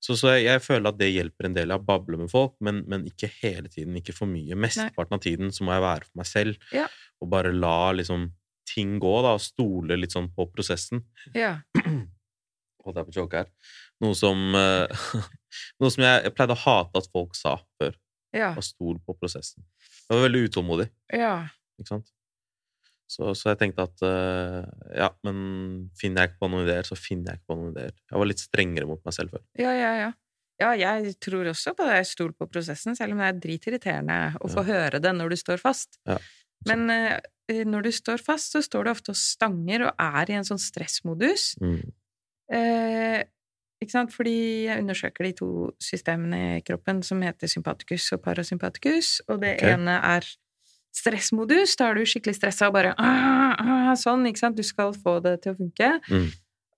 Så, 0.00 0.16
så 0.16 0.30
jeg, 0.32 0.46
jeg 0.46 0.62
føler 0.64 0.88
at 0.88 0.96
det 0.96 1.10
hjelper 1.12 1.44
en 1.50 1.54
del 1.58 1.74
av 1.74 1.82
å 1.82 1.84
bable 1.84 2.16
med 2.16 2.30
folk, 2.32 2.54
men, 2.64 2.78
men 2.88 3.02
ikke 3.04 3.28
hele 3.42 3.68
tiden, 3.68 3.98
ikke 4.00 4.14
for 4.16 4.24
mye. 4.30 4.56
Mesteparten 4.56 5.18
av 5.18 5.20
tiden 5.20 5.52
så 5.52 5.66
må 5.68 5.74
jeg 5.76 5.84
være 5.84 6.06
for 6.08 6.22
meg 6.22 6.28
selv 6.30 6.56
Ja. 6.72 6.86
og 7.20 7.28
bare 7.28 7.52
la 7.52 7.92
liksom 7.92 8.30
ting 8.70 8.94
gå, 9.02 9.12
da, 9.26 9.34
og 9.36 9.44
stole 9.44 9.98
litt 10.00 10.14
sånn 10.16 10.30
på 10.32 10.46
prosessen. 10.54 11.02
Ja. 11.36 11.58
Holdt 12.86 12.96
jeg 12.96 13.04
på 13.04 13.12
å 13.12 13.18
choke 13.18 13.42
her. 13.42 13.50
Noe 14.00 14.16
som 14.16 14.54
eh, 14.56 15.04
Noe 15.82 15.90
som 15.92 16.04
jeg, 16.06 16.22
jeg 16.24 16.32
pleide 16.38 16.56
å 16.56 16.62
hate 16.64 17.02
at 17.02 17.10
folk 17.12 17.36
sa 17.36 17.58
før. 17.76 17.92
Ja. 18.36 18.52
Og 18.54 18.62
stol 18.64 18.98
på 19.02 19.16
prosessen. 19.18 19.64
Jeg 20.06 20.16
var 20.16 20.26
veldig 20.28 20.46
utålmodig, 20.48 20.88
Ja. 21.16 21.34
ikke 21.80 21.94
sant? 21.96 22.10
Så, 23.10 23.32
så 23.34 23.50
jeg 23.50 23.58
tenkte 23.58 23.82
at 23.88 24.02
uh, 24.06 24.62
ja, 24.94 25.08
men 25.26 25.90
finner 25.98 26.22
jeg 26.22 26.30
ikke 26.30 26.44
på 26.44 26.50
noen 26.52 26.68
ideer, 26.68 26.86
så 26.86 26.94
finner 26.94 27.32
jeg 27.32 27.40
ikke 27.40 27.50
på 27.50 27.56
noen 27.58 27.72
ideer. 27.72 27.94
Jeg 28.06 28.22
var 28.22 28.28
litt 28.30 28.42
strengere 28.42 28.86
mot 28.86 29.02
meg 29.02 29.16
selv 29.16 29.34
før. 29.34 29.42
Ja, 29.58 29.72
ja, 29.74 29.90
ja. 29.98 30.10
Ja, 30.60 30.74
jeg 30.76 31.16
tror 31.24 31.48
også 31.50 31.72
på 31.74 31.86
det 31.88 32.04
stol 32.06 32.34
på 32.36 32.46
prosessen, 32.52 32.94
selv 32.94 33.16
om 33.16 33.22
det 33.22 33.30
er 33.30 33.40
dritirriterende 33.42 34.18
å 34.44 34.50
få 34.52 34.62
høre 34.68 35.00
det 35.02 35.10
når 35.16 35.32
du 35.32 35.38
står 35.40 35.58
fast. 35.62 35.98
Ja. 36.06 36.20
Men 36.68 36.86
uh, 36.92 37.16
når 37.66 37.88
du 37.88 37.90
står 37.96 38.22
fast, 38.22 38.52
så 38.54 38.62
står 38.62 38.86
du 38.86 38.92
ofte 38.92 39.14
og 39.14 39.18
stanger 39.18 39.88
og 39.88 40.04
er 40.06 40.30
i 40.30 40.36
en 40.38 40.46
sånn 40.46 40.60
stressmodus. 40.62 41.54
Mm. 41.58 41.80
Eh, 42.54 43.24
ikke 43.80 43.94
sant? 43.94 44.12
Fordi 44.14 44.36
jeg 44.68 44.82
undersøker 44.82 45.26
de 45.26 45.32
to 45.40 45.50
systemene 45.82 46.42
i 46.58 46.62
kroppen 46.66 47.02
som 47.06 47.22
heter 47.24 47.50
sympaticus 47.50 48.10
og 48.16 48.22
parasympaticus, 48.24 49.20
og 49.28 49.40
det 49.44 49.56
okay. 49.58 49.74
ene 49.74 49.96
er 50.12 50.28
stressmodus. 50.96 51.76
Da 51.78 51.90
er 51.90 51.98
du 52.00 52.08
skikkelig 52.08 52.36
stressa 52.38 52.68
og 52.70 52.76
bare 52.76 52.94
ah, 52.98 53.56
ah, 53.56 53.90
sånn, 53.98 54.26
ikke 54.30 54.42
sant? 54.42 54.58
Du 54.58 54.66
skal 54.66 54.94
få 54.96 55.18
det 55.24 55.40
til 55.44 55.54
å 55.54 55.60
funke. 55.60 55.92
Mm. 56.10 56.30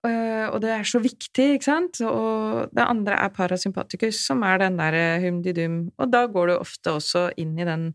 Uh, 0.02 0.46
og 0.50 0.56
det 0.64 0.72
er 0.74 0.86
så 0.88 0.98
viktig, 1.02 1.48
ikke 1.56 1.68
sant? 1.68 2.00
Og 2.06 2.72
det 2.74 2.84
andre 2.84 3.18
er 3.22 3.34
parasympaticus, 3.34 4.18
som 4.26 4.42
er 4.46 4.62
den 4.64 4.78
derre 4.80 5.04
hum-di-dum. 5.22 5.84
Og 6.02 6.10
da 6.10 6.24
går 6.30 6.50
du 6.50 6.56
ofte 6.58 6.96
også 6.98 7.28
inn 7.40 7.54
i 7.58 7.68
den 7.68 7.92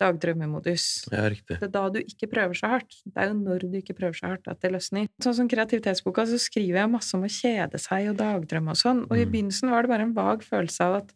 dagdrømmemodus. 0.00 0.86
Ja, 1.12 1.26
riktig. 1.32 1.58
Det 1.60 1.68
er 1.68 1.72
da 1.74 1.84
du 1.90 1.98
ikke 2.02 2.28
prøver 2.32 2.56
så 2.58 2.70
hardt. 2.74 2.96
Det 3.04 3.16
er 3.22 3.30
jo 3.30 3.34
når 3.40 3.64
du 3.64 3.76
ikke 3.80 3.96
prøver 3.96 4.16
så 4.18 4.32
hardt 4.34 4.48
at 4.52 4.60
det 4.60 4.72
løsner. 4.74 5.08
Sånn 5.24 5.34
som 5.40 5.48
kreativitetsboka, 5.48 6.26
så 6.28 6.38
skriver 6.42 6.82
jeg 6.82 6.92
masse 6.92 7.14
om 7.16 7.24
å 7.26 7.30
kjede 7.32 7.80
seg 7.80 8.10
og 8.12 8.18
dagdrømme 8.20 8.70
og 8.74 8.80
sånn, 8.80 9.04
og 9.10 9.16
i 9.16 9.24
Mm. 9.24 9.32
begynnelsen 9.32 9.70
var 9.70 9.82
det 9.82 9.88
bare 9.90 10.02
en 10.02 10.14
vag 10.14 10.42
følelse 10.42 10.80
av 10.84 10.94
at 11.02 11.12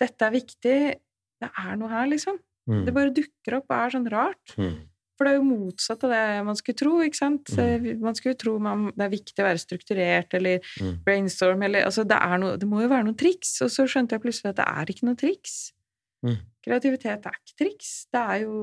dette 0.00 0.22
er 0.22 0.30
viktig, 0.30 0.78
det 1.40 1.50
er 1.58 1.76
noe 1.76 1.88
her, 1.88 2.06
liksom. 2.06 2.38
Mm. 2.68 2.84
Det 2.84 2.94
bare 2.94 3.10
dukker 3.14 3.56
opp 3.58 3.66
og 3.70 3.76
er 3.78 3.90
sånn 3.90 4.10
rart. 4.10 4.54
Mm. 4.58 4.76
For 5.16 5.24
det 5.24 5.32
er 5.32 5.38
jo 5.38 5.48
motsatt 5.50 6.04
av 6.04 6.10
det 6.10 6.44
man 6.46 6.54
skulle 6.54 6.76
tro, 6.78 6.92
ikke 7.02 7.16
sant? 7.18 7.44
Mm. 7.50 8.00
Man 8.00 8.14
skulle 8.14 8.34
jo 8.36 8.38
tro 8.38 8.58
man, 8.62 8.92
det 8.94 9.02
er 9.06 9.16
viktig 9.16 9.42
å 9.42 9.48
være 9.48 9.58
strukturert, 9.58 10.34
eller 10.34 10.60
Mm. 10.78 11.02
brainstorm, 11.02 11.64
eller 11.64 11.82
Altså, 11.82 12.06
det 12.06 12.18
noe 12.38 12.56
Det 12.56 12.68
må 12.68 12.82
jo 12.82 12.88
være 12.88 13.04
noe 13.04 13.14
triks, 13.14 13.60
og 13.62 13.68
så 13.68 13.82
skjønte 13.88 14.10
jeg 14.14 14.22
plutselig 14.22 14.50
at 14.50 14.56
det 14.56 14.66
er 14.68 14.84
ikke 14.86 15.02
noe 15.08 15.16
triks. 15.16 15.72
Mm. 16.24 16.36
Kreativitet 16.66 17.26
er 17.26 17.36
ikke 17.38 17.56
triks. 17.62 18.06
Det 18.12 18.20
er 18.20 18.40
jo 18.42 18.54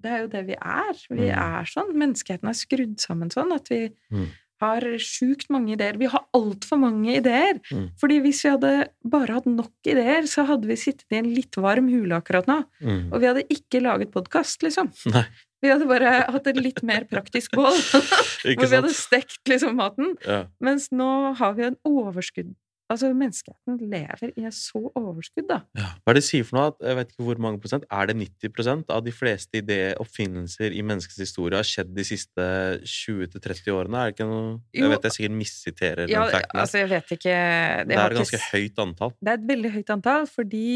det, 0.00 0.10
er 0.10 0.20
jo 0.24 0.28
det 0.28 0.46
vi 0.46 0.54
er. 0.56 0.94
Vi 1.10 1.28
Mm. 1.28 1.38
er 1.38 1.64
sånn. 1.68 1.92
Menneskeheten 1.94 2.48
er 2.48 2.56
skrudd 2.58 2.96
sammen 2.98 3.28
sånn 3.30 3.52
at 3.54 3.68
vi 3.68 3.90
Mm. 4.10 4.28
har 4.60 4.80
sjukt 4.98 5.50
mange 5.50 5.72
ideer. 5.76 5.96
Vi 5.98 6.06
har 6.06 6.24
altfor 6.34 6.78
mange 6.78 7.16
ideer. 7.16 7.60
Mm. 7.70 7.90
Fordi 7.98 8.20
hvis 8.22 8.42
vi 8.44 8.50
hadde 8.50 8.88
bare 9.04 9.34
hatt 9.34 9.46
nok 9.46 9.72
ideer, 9.84 10.22
så 10.22 10.46
hadde 10.46 10.66
vi 10.66 10.74
sittet 10.76 11.10
i 11.12 11.16
en 11.18 11.34
litt 11.34 11.52
varm 11.56 11.88
hule 11.90 12.14
akkurat 12.20 12.46
nå. 12.46 12.64
Mm. 12.80 13.12
Og 13.12 13.20
vi 13.20 13.26
hadde 13.26 13.44
ikke 13.50 13.82
laget 13.82 14.10
podkast, 14.12 14.62
liksom. 14.62 14.92
Nei, 15.12 15.24
Vi 15.62 15.68
hadde 15.68 15.86
bare 15.86 16.24
hatt 16.28 16.46
et 16.48 16.56
litt 16.56 16.82
mer 16.82 17.04
praktisk 17.04 17.52
bål. 17.54 17.70
hvor 18.42 18.66
vi 18.68 18.74
hadde 18.76 18.90
stekt 18.90 19.44
liksom 19.46 19.76
maten. 19.76 20.16
Ja. 20.26 20.46
Mens 20.60 20.88
nå 20.90 21.36
har 21.36 21.54
vi 21.54 21.62
en 21.62 21.76
overskudd. 21.86 22.56
Altså, 22.92 23.08
menneskeheten 23.16 23.78
lever 23.92 24.32
i 24.36 24.44
et 24.48 24.56
så 24.56 24.82
overskudd, 24.98 25.46
da. 25.48 25.60
Ja. 25.78 25.88
Hva 26.02 26.12
er 26.12 26.18
det 26.18 26.22
de 26.22 26.26
sier 26.28 26.46
for 26.48 26.58
noe? 26.58 26.70
At, 26.72 26.78
jeg 26.84 26.98
vet 26.98 27.12
ikke 27.14 27.26
hvor 27.28 27.40
mange 27.46 27.60
prosent. 27.62 27.86
Er 27.88 28.10
det 28.10 28.16
90% 28.20 28.92
av 28.92 29.04
de 29.06 29.14
fleste 29.16 29.60
ideer, 29.62 29.94
oppfinnelser 30.02 30.74
i 30.76 30.82
menneskets 30.86 31.22
historie 31.24 31.58
har 31.58 31.66
skjedd 31.68 31.94
de 31.96 32.04
siste 32.06 32.48
20-30 32.84 33.72
årene? 33.74 34.02
Er 34.02 34.10
det 34.12 34.16
ikke 34.18 34.28
noe 34.28 34.50
Jeg 34.74 34.84
Jo. 34.84 34.90
vet 34.92 35.08
jeg 35.08 35.16
sikkert 35.16 35.38
missiterer 35.38 36.04
Ja, 36.12 36.26
den 36.28 36.44
altså, 36.52 36.82
jeg 36.82 36.90
vet 36.92 37.16
ikke 37.16 37.32
det 37.32 37.88
det 37.88 37.98
er 37.98 38.12
et 38.12 38.20
ganske 38.20 38.38
ikke, 38.38 38.52
høyt 38.52 38.84
antall. 38.86 39.16
Det 39.20 39.32
er 39.32 39.40
et 39.40 39.48
veldig 39.48 39.72
høyt 39.78 39.90
antall, 39.96 40.26
fordi 40.28 40.66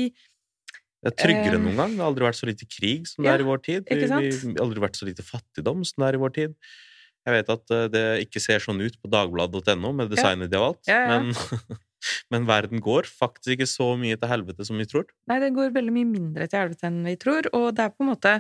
Det 1.05 1.13
er 1.13 1.17
tryggere 1.23 1.55
Eh, 1.55 1.61
enn 1.61 1.65
noen 1.69 1.77
gang. 1.77 1.95
Det 1.95 2.03
har 2.03 2.11
aldri 2.11 2.25
vært 2.27 2.41
så 2.41 2.49
lite 2.49 2.67
krig 2.67 3.07
som 3.07 3.23
det 3.23 3.31
ja, 3.31 3.37
er 3.37 3.45
i 3.45 3.49
vår 3.51 3.63
tid. 3.63 3.87
Vi, 3.87 4.09
har 4.09 4.63
aldri 4.65 4.81
vært 4.83 4.97
så 4.99 5.07
lite 5.07 5.23
fattigdom 5.23 5.85
som 5.85 6.03
det 6.03 6.09
er 6.09 6.19
i 6.19 6.23
vår 6.25 6.33
tid. 6.41 6.55
Jeg 7.27 7.35
vet 7.35 7.49
at 7.51 7.75
eh, 7.75 7.87
det 7.91 8.05
ikke 8.27 8.43
ser 8.43 8.63
sånn 8.63 8.81
ut 8.83 8.97
på 9.03 9.11
dagbladet.no 9.11 9.93
med 9.99 10.13
designet 10.15 10.51
de 10.51 10.59
har 10.59 10.69
valgt, 10.69 10.87
Ja, 10.87 11.01
ja. 11.03 11.19
Men, 11.19 11.35
men 12.31 12.47
verden 12.49 12.81
går 12.85 13.07
faktisk 13.09 13.57
ikke 13.57 13.67
så 13.71 13.93
mye 13.99 14.17
til 14.21 14.29
helvete 14.29 14.65
som 14.69 14.79
vi 14.79 14.87
tror. 14.91 15.07
Nei, 15.31 15.39
det 15.43 15.53
går 15.57 15.73
veldig 15.75 15.93
mye 15.97 16.11
mindre 16.11 16.47
til 16.49 16.59
helvete 16.65 16.87
enn 16.91 17.03
vi 17.07 17.17
tror, 17.17 17.49
og 17.57 17.75
det 17.77 17.85
er 17.87 17.95
på 17.95 18.05
en 18.05 18.11
måte 18.13 18.35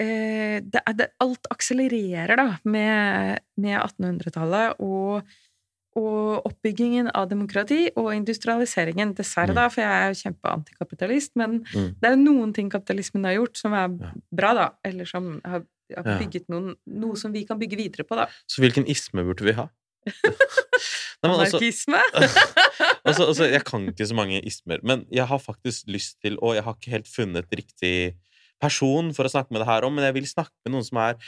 eh, 0.00 0.58
det 0.62 0.80
er, 0.86 0.94
det, 0.94 1.08
Alt 1.20 1.46
akselererer, 1.50 2.36
da, 2.38 2.48
med, 2.64 3.40
med 3.58 3.76
1800-tallet 3.80 4.78
og, 4.84 5.22
og 5.98 6.46
oppbyggingen 6.46 7.08
av 7.18 7.26
demokrati 7.32 7.88
og 7.96 8.12
industrialiseringen. 8.14 9.14
Dessverre, 9.18 9.50
Mm. 9.50 9.58
da, 9.58 9.64
for 9.74 9.82
jeg 9.82 9.90
er 9.90 10.12
jo 10.12 10.20
kjempeantikapitalist, 10.22 11.32
men 11.40 11.58
Mm. 11.74 11.88
det 11.98 12.06
er 12.06 12.14
jo 12.14 12.22
noen 12.22 12.54
ting 12.54 12.70
kapitalismen 12.70 13.24
har 13.26 13.34
gjort 13.40 13.56
som 13.58 13.72
er 13.74 13.88
Ja. 14.00 14.12
bra, 14.32 14.54
da, 14.54 14.68
eller 14.84 15.04
som 15.04 15.40
har, 15.44 15.64
har 15.96 16.04
Ja. 16.04 16.18
bygget 16.20 16.46
noen, 16.48 16.76
noe 16.86 17.16
som 17.16 17.32
vi 17.32 17.44
kan 17.44 17.58
bygge 17.58 17.76
videre 17.76 18.04
på, 18.06 18.14
da. 18.14 18.28
Så 18.46 18.62
hvilken 18.62 18.86
isme 18.86 19.24
burde 19.24 19.42
vi 19.42 19.52
ha? 19.58 19.68
Nei, 21.24 21.32
altså- 21.34 21.58
Anarkisme! 21.58 22.00
altså, 23.08 23.26
altså, 23.26 23.44
jeg 23.50 23.64
kan 23.66 23.88
ikke 23.90 24.06
så 24.06 24.14
mange 24.14 24.38
ismer, 24.46 24.78
men 24.86 25.04
jeg 25.10 25.26
har 25.26 25.40
faktisk 25.42 25.88
lyst 25.90 26.20
til 26.22 26.36
Og 26.38 26.54
jeg 26.54 26.62
har 26.62 26.76
ikke 26.76 26.92
helt 26.94 27.08
funnet 27.10 27.48
riktig 27.50 28.14
person 28.62 29.10
for 29.14 29.26
å 29.26 29.30
snakke 29.30 29.54
med 29.54 29.62
det 29.62 29.68
her 29.70 29.86
om, 29.86 29.94
men 29.94 30.06
jeg 30.06 30.14
vil 30.16 30.26
snakke 30.26 30.54
med 30.66 30.74
noen 30.74 30.86
som 30.86 30.98
er 31.02 31.18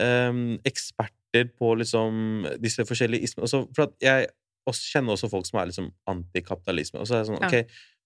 um, 0.00 0.58
eksperter 0.64 1.50
på 1.60 1.74
liksom 1.76 2.46
disse 2.60 2.84
forskjellige 2.88 3.28
ismene. 3.28 3.44
Altså, 3.44 3.66
for 3.76 3.92
jeg 4.00 4.30
også 4.68 4.86
kjenner 4.94 5.12
også 5.16 5.28
folk 5.32 5.48
som 5.48 5.60
er 5.60 5.68
liksom 5.68 5.90
antikapitalisme. 6.08 7.00
Og 7.02 7.08
så 7.08 7.18
er 7.18 7.22
jeg 7.22 7.28
sånn, 7.30 7.44
Ja. 7.52 7.62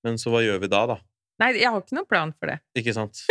men 0.06 0.18
så 0.18 0.32
hva 0.34 0.42
gjør 0.42 0.58
vi 0.64 0.70
da, 0.74 0.82
da? 0.90 0.98
Nei, 1.42 1.48
jeg 1.58 1.70
har 1.72 1.82
ikke 1.82 1.96
noen 1.96 2.06
plan 2.06 2.30
for 2.38 2.52
det. 2.52 2.60
Ikke 2.78 2.94
sant? 2.94 3.24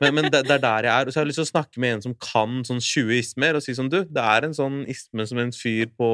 Men, 0.00 0.14
men 0.16 0.30
det, 0.32 0.46
det 0.48 0.54
er 0.54 0.62
der 0.62 0.86
jeg 0.88 0.92
er. 0.94 1.08
Og 1.08 1.12
så 1.12 1.20
har 1.20 1.26
jeg 1.26 1.28
lyst 1.28 1.40
til 1.42 1.44
å 1.44 1.50
snakke 1.50 1.80
med 1.82 1.98
en 1.98 2.02
som 2.06 2.14
kan 2.24 2.62
sånn 2.64 2.78
20 2.80 3.18
ismer, 3.18 3.58
og 3.58 3.64
si 3.64 3.74
sånn 3.76 3.90
Du, 3.92 3.98
det 4.08 4.22
er 4.32 4.46
en 4.46 4.54
sånn 4.56 4.78
isme 4.88 5.26
som 5.28 5.40
en 5.42 5.52
fyr 5.52 5.90
på 5.92 6.08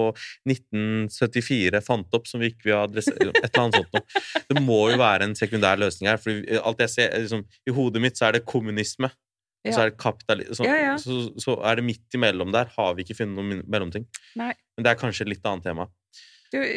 1974 0.50 1.82
fant 1.86 2.16
opp, 2.18 2.26
som 2.26 2.42
vi 2.42 2.50
ikke 2.50 2.70
vil 2.70 2.78
adressere 2.80 3.30
Et 3.30 3.38
eller 3.44 3.62
annet 3.62 3.78
sånt 3.78 3.94
noe. 3.94 4.24
Det 4.50 4.64
må 4.64 4.80
jo 4.90 4.98
være 5.00 5.28
en 5.28 5.36
sekundær 5.38 5.78
løsning 5.80 6.10
her. 6.10 6.18
For 6.22 6.42
alt 6.62 6.82
jeg 6.82 6.94
ser, 6.96 7.12
er 7.14 7.24
liksom, 7.26 7.46
I 7.66 7.76
hodet 7.76 8.02
mitt 8.02 8.18
så 8.18 8.28
er 8.30 8.38
det 8.38 8.46
kommunisme. 8.48 9.12
Og 9.66 9.74
så 9.74 9.82
er 9.82 9.90
det 9.90 9.98
kapitalisme. 9.98 10.54
Så, 10.60 10.66
Ja, 10.66 10.74
ja. 10.78 10.96
så, 11.02 11.20
så 11.42 11.56
er 11.66 11.78
det 11.78 11.86
midt 11.86 12.14
imellom 12.14 12.52
der. 12.54 12.70
Har 12.76 12.94
vi 12.94 13.06
ikke 13.06 13.16
funnet 13.22 13.38
noen 13.38 13.64
mellomting. 13.70 14.06
Nei. 14.38 14.52
Men 14.76 14.86
det 14.86 14.92
er 14.92 15.00
kanskje 15.00 15.26
et 15.26 15.32
litt 15.34 15.46
annet 15.48 15.66
tema. 15.66 15.88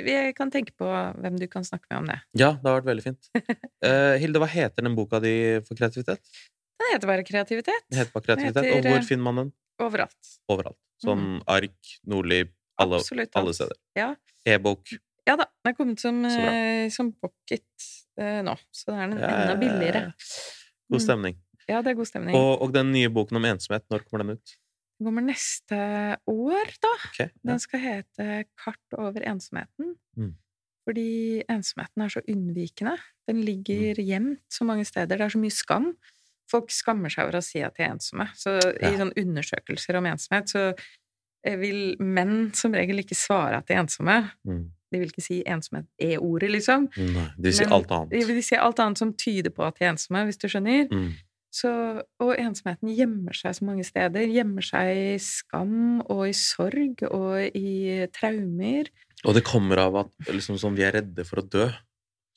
Vi, 0.05 0.13
kan 0.37 0.51
tenke 0.53 0.73
på 0.77 0.87
hvem 1.21 1.37
du 1.39 1.45
kan 1.51 1.65
snakke 1.67 1.85
med 1.91 1.97
om 2.01 2.07
det. 2.11 2.17
Ja, 2.39 2.51
det 2.59 2.67
har 2.69 2.79
vært 2.81 2.89
veldig 2.91 3.05
fint. 3.05 3.29
Uh, 3.85 4.15
Hilde, 4.21 4.41
hva 4.41 4.47
heter 4.51 4.85
den 4.85 4.95
boka 4.97 5.19
di 5.23 5.33
for 5.67 5.79
kreativitet? 5.79 6.21
Den 6.79 6.93
heter 6.93 7.11
bare 7.11 7.25
kreativitet. 7.27 7.85
Den 7.91 7.99
heter 8.01 8.13
bare 8.15 8.25
kreativitet, 8.27 8.61
Den 8.63 8.69
heter, 8.69 8.79
Og 8.79 8.85
eh, 8.91 8.95
hvor 8.97 9.07
finner 9.07 9.25
man 9.29 9.41
den? 9.43 9.51
Overalt. 9.83 10.31
Overalt. 10.51 10.77
Sånn 11.03 11.25
ark, 11.47 11.91
Nordli, 12.11 12.41
alle, 12.79 12.99
alle 13.39 13.53
steder. 13.55 13.77
Ja. 13.95 14.09
E-bok. 14.47 14.91
ja 15.27 15.35
da. 15.39 15.45
Den 15.63 15.71
er 15.71 15.75
kommet 15.77 16.01
som, 16.03 16.21
eh, 16.27 16.87
som 16.91 17.11
pocket 17.15 17.85
uh, 18.19 18.39
nå, 18.47 18.55
så 18.75 18.91
det 18.91 18.95
er 18.97 19.13
den 19.13 19.19
Ja, 19.21 19.29
enda 19.35 19.55
billigere. 19.59 20.01
God 20.89 20.99
Mm. 20.99 21.05
stemning. 21.05 21.35
Ja, 21.69 21.81
det 21.85 21.91
er 21.91 21.99
god 21.99 22.07
stemning. 22.09 22.35
Og, 22.35 22.63
og 22.65 22.71
den 22.73 22.91
nye 22.91 23.11
boken 23.13 23.37
om 23.37 23.45
ensomhet, 23.45 23.83
når 23.93 24.03
kommer 24.07 24.23
den 24.25 24.39
ut? 24.39 24.55
Kommer 24.99 25.23
neste 25.23 25.77
år, 26.27 26.71
da. 26.83 26.93
Okay, 27.09 27.29
ja. 27.29 27.47
Den 27.53 27.59
skal 27.63 27.79
hete 27.79 28.29
Kart 28.59 28.97
over 28.97 29.23
ensomheten. 29.23 29.93
Mm. 30.19 30.33
Fordi 30.87 31.43
ensomheten 31.47 32.01
er 32.03 32.09
så 32.09 32.21
unnvikende. 32.27 32.97
Den 33.29 33.41
ligger 33.45 33.93
Mm. 33.95 34.05
gjemt 34.07 34.41
så 34.51 34.65
mange 34.65 34.85
steder. 34.85 35.17
Det 35.17 35.21
er 35.21 35.29
så 35.29 35.39
mye 35.39 35.51
skam. 35.53 35.93
Folk 36.49 36.71
skammer 36.73 37.09
seg 37.13 37.27
over 37.27 37.37
å 37.37 37.43
si 37.45 37.61
at 37.61 37.75
de 37.77 37.83
er 37.83 37.91
ensomme. 37.93 38.27
Så 38.35 38.57
i 38.59 38.97
sånne 38.97 39.13
undersøkelser 39.15 39.95
om 39.99 40.05
ensomhet 40.09 40.49
så 40.49 40.73
eh, 41.45 41.55
vil 41.55 41.95
menn 41.99 42.51
som 42.53 42.73
regel 42.73 42.99
ikke 42.99 43.15
svare 43.15 43.57
at 43.61 43.67
de 43.67 43.73
er 43.77 43.83
ensomme. 43.83 44.31
Mm. 44.47 44.71
De 44.91 44.99
vil 44.99 45.11
ikke 45.13 45.21
si 45.23 45.43
ensomhet 45.45 45.85
e-ordet, 46.01 46.49
liksom. 46.49 46.89
Nei, 46.97 47.27
de 47.37 47.51
sier 47.53 47.69
alt 47.71 47.91
annet. 47.93 48.09
De 48.09 48.25
vil 48.25 48.41
si 48.43 48.55
alt 48.57 48.79
annet 48.79 48.97
som 48.97 49.13
tyder 49.13 49.51
på 49.53 49.63
at 49.63 49.77
de 49.77 49.85
er 49.85 49.91
ensomme, 49.93 50.25
hvis 50.25 50.39
du 50.41 50.47
skjønner. 50.49 50.89
Mm. 50.91 51.11
Så, 51.51 51.69
og 52.21 52.31
ensomheten 52.37 52.91
gjemmer 52.93 53.33
seg 53.33 53.55
så 53.57 53.65
mange 53.65 53.83
steder. 53.87 54.27
Gjemmer 54.29 54.61
seg 54.65 54.91
i 54.93 55.17
skam 55.23 56.01
og 56.05 56.27
i 56.29 56.33
sorg 56.37 57.01
og 57.09 57.57
i 57.57 58.05
traumer. 58.13 58.91
Og 59.25 59.33
det 59.35 59.43
kommer 59.47 59.81
av 59.87 59.97
at 60.05 60.29
liksom, 60.31 60.59
sånn, 60.61 60.77
vi 60.77 60.85
er 60.87 60.93
redde 61.01 61.25
for 61.27 61.41
å 61.41 61.47
dø, 61.49 61.65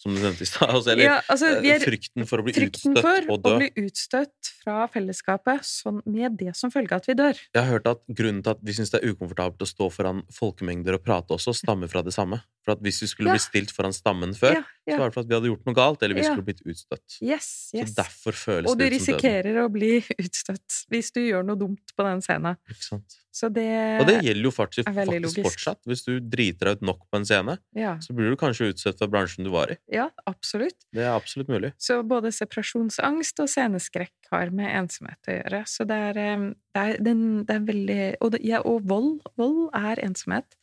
som 0.03 0.17
du 0.17 0.19
nevnte 0.19 0.43
i 0.43 0.49
stad. 0.51 0.73
Altså, 0.75 0.91
eller 0.97 1.05
Ja, 1.05 1.19
altså, 1.31 1.53
vi 1.63 1.71
eh, 1.71 1.77
er 1.77 1.85
frykten 1.85 2.27
for 2.27 2.43
å 2.43 2.47
bli 2.49 2.57
utstøtt 2.57 2.99
for 3.05 3.29
og 3.31 3.45
dø. 3.45 3.53
å 3.53 3.61
bli 3.61 3.69
utstøtt 3.85 4.49
fra 4.65 4.89
fellesskapet 4.91 5.63
sånn, 5.69 6.01
med 6.11 6.35
det 6.41 6.57
som 6.59 6.73
følge 6.75 6.97
at 6.99 7.07
vi 7.07 7.15
dør. 7.21 7.39
Jeg 7.55 7.61
har 7.63 7.69
hørt 7.77 7.87
at 7.93 8.03
grunnen 8.11 8.41
til 8.43 8.57
at 8.57 8.65
vi 8.67 8.75
syns 8.75 8.91
det 8.91 8.99
er 8.99 9.13
ukomfortabelt 9.13 9.63
å 9.63 9.69
stå 9.71 9.87
foran 9.95 10.25
folkemengder 10.35 10.99
og 10.99 11.05
prate 11.07 11.37
også, 11.37 11.55
stammer 11.55 11.93
fra 11.93 12.03
det 12.03 12.17
samme. 12.17 12.41
For 12.67 12.75
at 12.75 12.83
hvis 12.83 12.99
vi 13.05 13.13
skulle 13.13 13.31
Ja. 13.31 13.39
bli 13.39 13.45
stilt 13.47 13.71
foran 13.77 13.95
stammen 13.95 14.35
før, 14.35 14.59
Ja, 14.59 14.65
ja. 14.87 14.97
så 14.97 15.01
var 15.01 15.11
det 15.11 15.15
for 15.15 15.23
at 15.23 15.31
vi 15.31 15.37
hadde 15.39 15.51
gjort 15.53 15.67
noe 15.69 15.77
galt, 15.79 16.03
eller 16.03 16.19
vi 16.19 16.27
skulle 16.27 16.47
blitt 16.47 16.63
utstøtt. 16.67 17.19
Yes, 17.23 17.49
yes. 17.77 17.93
Så 17.93 17.99
derfor 18.03 18.39
føles 18.39 18.71
Og 18.71 18.79
du 18.79 18.85
det 18.85 18.89
ut 18.93 18.99
som 18.99 19.15
døden. 19.15 19.19
risikerer 19.19 19.59
å 19.63 19.67
bli 19.73 19.93
utstøtt 20.25 20.79
hvis 20.93 21.13
du 21.15 21.21
gjør 21.23 21.47
noe 21.47 21.61
dumt 21.61 21.95
på 21.97 22.07
den 22.07 22.23
scenen. 22.25 22.59
Ikke 22.71 22.87
sant? 22.89 23.19
Så 23.33 23.49
det, 23.49 23.65
Og 24.03 24.05
det 24.11 24.19
gjelder 24.27 24.45
jo 24.45 24.51
faktisk, 24.53 24.89
faktisk 24.93 25.39
fortsatt. 25.47 25.79
Hvis 25.89 26.03
du 26.05 26.19
driter 26.21 26.69
deg 26.69 26.83
ut 26.83 26.89
nok 26.91 27.07
på 27.09 27.17
en 27.17 27.25
scene, 27.25 27.55
ja, 27.79 27.95
så 28.05 28.13
blir 28.13 28.29
du 28.29 28.37
kanskje 28.37 28.69
utstøtt 28.75 29.01
fra 29.01 29.09
bransjen 29.09 29.47
du 29.47 29.53
var 29.55 29.73
i. 29.73 29.79
ja, 29.95 30.11
absolutt. 30.29 30.77
Det 30.93 31.07
er 31.07 31.15
absolutt 31.15 31.49
mulig. 31.49 31.73
Så 31.81 32.03
både 32.05 32.29
separasjonsangst 32.37 33.41
og 33.41 33.49
sceneskrekk 33.49 34.33
har 34.35 34.53
med 34.53 34.69
ensomhet 34.83 35.31
å 35.33 35.39
gjøre. 35.39 35.63
Så 35.71 35.87
det 35.89 36.01
er, 36.11 36.21
eh, 36.21 36.45
det 36.77 36.83
er, 36.83 37.01
den, 37.09 37.23
det 37.49 37.57
er 37.57 37.67
veldig 37.71 38.01
og, 38.21 38.37
ja, 38.45 38.61
og 38.69 38.85
vold. 38.91 39.15
Vold 39.41 39.71
er 39.81 40.03
ensomhet. 40.05 40.59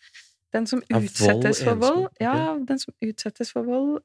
Den 0.55 0.65
som 0.65 0.81
utsettes 0.89 1.59
for 1.61 1.77
vold, 1.77 2.07
ja, 2.17 2.57
den 2.65 2.79
som 2.81 2.93
utsettes 3.05 3.51
for 3.53 3.67
vold, 3.67 3.99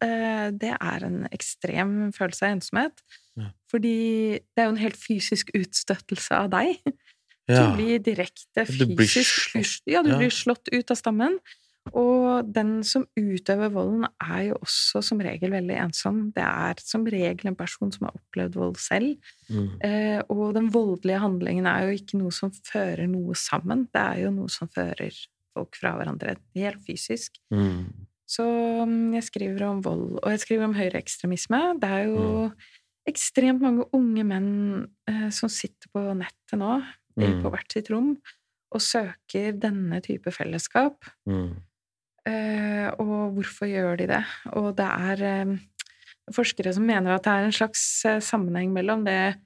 det 0.60 0.74
er 0.76 1.06
en 1.06 1.22
ekstrem 1.32 2.12
følelse 2.12 2.44
av 2.44 2.58
ensomhet. 2.58 3.04
Ja. 3.40 3.48
Fordi 3.72 3.96
det 4.36 4.60
er 4.60 4.68
jo 4.68 4.74
en 4.74 4.82
helt 4.82 5.00
fysisk 5.00 5.54
utstøttelse 5.56 6.44
av 6.44 6.52
deg. 6.54 6.78
Ja. 7.44 7.66
Du 7.68 7.74
blir 7.76 7.98
direkte 8.00 8.62
blir 8.64 8.94
fysisk 8.96 9.50
slått, 9.50 9.82
Ja, 9.92 10.00
du 10.00 10.14
blir 10.16 10.30
slått 10.32 10.70
ut 10.72 10.88
av 10.88 10.96
stammen. 10.96 11.34
Og 11.92 12.46
den 12.48 12.78
som 12.86 13.04
utøver 13.18 13.68
volden, 13.74 14.06
er 14.22 14.46
jo 14.48 14.56
også 14.64 15.02
som 15.04 15.20
regel 15.20 15.52
veldig 15.52 15.76
ensom. 15.82 16.22
Det 16.32 16.44
er 16.44 16.80
som 16.80 17.04
regel 17.04 17.50
en 17.50 17.58
person 17.58 17.92
som 17.92 18.06
har 18.08 18.16
opplevd 18.16 18.56
vold 18.56 18.78
selv. 18.80 19.18
Mm. 19.50 19.68
Eh, 19.84 20.20
og 20.32 20.54
den 20.56 20.70
voldelige 20.72 21.20
handlingen 21.20 21.68
er 21.68 21.84
jo 21.84 21.98
ikke 21.98 22.22
noe 22.22 22.32
som 22.32 22.54
fører 22.64 23.04
noe 23.10 23.36
sammen. 23.36 23.84
Det 23.92 24.00
er 24.00 24.24
jo 24.24 24.32
noe 24.38 24.52
som 24.52 24.70
fører 24.72 25.12
folk 25.54 25.78
fra 25.78 25.94
hverandre, 25.98 26.36
helt 26.58 26.82
fysisk. 26.86 27.38
Mm. 27.54 27.86
Så 28.28 28.44
mm, 28.88 29.14
jeg 29.18 29.26
skriver 29.26 29.66
om 29.68 29.82
vold, 29.84 30.18
og 30.22 30.32
jeg 30.32 30.42
skriver 30.42 30.68
om 30.68 30.76
høyreekstremisme. 30.76 31.60
Det 31.80 31.90
er 31.90 32.08
jo 32.08 32.50
ekstremt 33.08 33.60
mange 33.62 33.84
unge 33.96 34.24
menn 34.26 34.52
eh, 35.10 35.28
som 35.34 35.50
sitter 35.52 35.90
på 35.92 36.06
nettet 36.16 36.58
nå, 36.60 36.78
Mm. 37.14 37.44
på 37.44 37.50
hvert 37.52 37.70
sitt 37.70 37.86
rom, 37.92 38.16
og 38.74 38.82
søker 38.82 39.52
denne 39.54 40.00
type 40.02 40.32
fellesskap. 40.34 41.04
Mm. 41.30 41.52
Eh, 42.26 42.88
og 42.98 43.36
hvorfor 43.36 43.68
gjør 43.70 44.00
de 44.00 44.08
det? 44.10 44.22
Og 44.58 44.72
det 44.74 44.88
er 44.88 45.22
eh, 45.28 45.52
forskere 46.34 46.72
som 46.74 46.82
mener 46.88 47.14
at 47.14 47.22
det 47.22 47.34
er 47.36 47.46
en 47.46 47.54
slags 47.54 47.84
eh, 48.08 48.18
sammenheng 48.18 48.72
mellom 48.74 49.04
det 49.06 49.36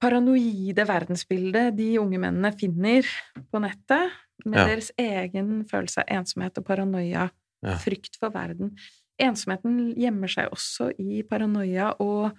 paranoide 0.00 0.86
verdensbildet 0.88 1.76
de 1.76 1.90
unge 2.00 2.20
mennene 2.20 2.52
finner 2.56 3.06
på 3.52 3.60
nettet, 3.62 4.16
med 4.44 4.58
Ja. 4.58 4.66
deres 4.66 4.90
egen 4.98 5.64
følelse 5.64 5.98
av 6.02 6.04
ensomhet 6.18 6.58
og 6.58 6.64
paranoia, 6.64 7.30
Ja. 7.62 7.76
frykt 7.78 8.16
for 8.20 8.30
verden. 8.30 8.76
Ensomheten 9.18 9.94
gjemmer 9.96 10.28
seg 10.28 10.50
også 10.50 10.92
i 10.98 11.22
paranoia 11.22 11.94
og 12.00 12.32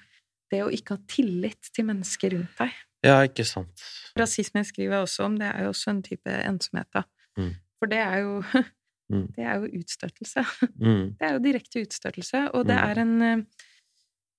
det 0.52 0.62
å 0.64 0.70
ikke 0.72 0.90
ha 0.98 0.98
tillit 1.08 1.72
til 1.74 1.86
mennesker 1.86 2.32
rundt 2.36 2.58
deg. 2.60 2.72
Ja, 3.04 3.22
ikke 3.24 3.46
sant. 3.46 3.82
Rasisme 4.18 4.64
skriver 4.66 4.92
jeg 4.98 5.04
også 5.08 5.24
om, 5.26 5.38
det 5.38 5.48
er 5.56 5.64
jo 5.64 5.70
også 5.70 5.90
en 5.90 6.02
type 6.04 6.28
ensomhet, 6.30 6.88
da. 6.94 7.04
Mm. 7.38 7.56
For 7.80 7.86
det 7.88 7.98
er 8.00 8.18
jo 8.20 8.42
Mm. 9.08 9.28
Det 9.36 9.46
er 9.46 9.60
jo 9.60 9.68
utstøtelse. 9.80 10.42
Mm. 10.82 11.14
Det 11.20 11.22
er 11.22 11.34
jo 11.34 11.40
direkte 11.40 11.82
utstøtelse, 11.86 12.52
og 12.56 12.66
det 12.66 12.76
Mm. 12.76 12.90
er 12.90 13.00
en 13.02 13.46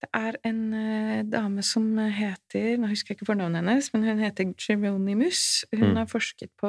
Det 0.03 0.09
er 0.13 0.33
en 0.45 0.75
uh, 0.75 1.23
dame 1.23 1.63
som 1.63 1.97
heter 1.97 2.77
Nå 2.77 2.89
husker 2.89 3.15
jeg 3.15 3.19
ikke 3.21 3.27
fornavnet 3.33 3.57
hennes, 3.65 3.93
men 3.95 4.03
hun 4.05 4.19
heter 4.19 4.53
Geronimus. 4.59 5.65
Hun 5.73 5.91
Mm. 5.91 5.97
har 5.97 6.05
forsket 6.07 6.51
på 6.61 6.69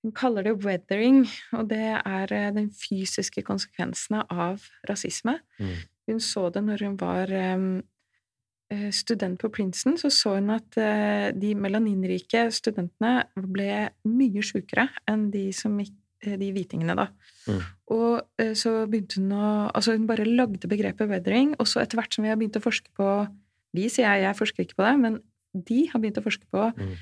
Hun 0.00 0.12
kaller 0.16 0.46
det 0.46 0.56
weathering, 0.64 1.26
og 1.52 1.68
det 1.68 1.84
er 1.98 2.32
eh, 2.32 2.50
den 2.56 2.70
fysiske 2.72 3.42
konsekvensene 3.44 4.22
av 4.32 4.64
rasisme. 4.88 5.36
Mm. 5.60 5.74
Hun 6.08 6.22
så 6.24 6.46
det 6.54 6.62
når 6.64 6.84
hun 6.86 6.96
var 7.00 7.32
eh, 7.36 7.66
eh, 8.72 8.88
student 8.96 9.36
på 9.42 9.50
Princeton, 9.52 9.98
så 10.00 10.08
så 10.14 10.38
hun 10.38 10.54
at 10.56 10.78
eh, 10.80 11.28
de 11.36 11.52
melaninrike 11.52 12.46
studentene 12.56 13.26
ble 13.36 13.90
mye 14.08 14.46
sjukere 14.46 14.88
enn 15.10 15.28
de 15.34 15.50
som 15.52 15.76
eh, 15.84 16.36
de 16.40 16.50
hvitingene, 16.56 16.96
da. 16.96 17.10
Mm. 17.48 17.62
Og 17.90 18.46
så 18.56 18.72
begynte 18.88 19.20
hun 19.20 19.32
å 19.34 19.46
Altså, 19.74 19.96
hun 19.96 20.08
bare 20.08 20.24
lagde 20.28 20.68
begrepet 20.68 21.08
weathering, 21.08 21.54
og 21.58 21.68
så 21.68 21.84
etter 21.84 22.00
hvert 22.00 22.14
som 22.14 22.24
vi 22.24 22.32
har 22.32 22.40
begynt 22.40 22.56
å 22.56 22.64
forske 22.64 22.92
på 22.96 23.12
Vi, 23.76 23.84
sier 23.86 24.08
jeg, 24.08 24.24
jeg 24.24 24.34
forsker 24.34 24.64
ikke 24.64 24.80
på 24.80 24.86
det, 24.88 24.96
men 24.98 25.20
de 25.54 25.84
har 25.92 26.00
begynt 26.00 26.18
å 26.18 26.24
forske 26.24 26.48
på 26.50 26.70
Mm. 26.74 26.94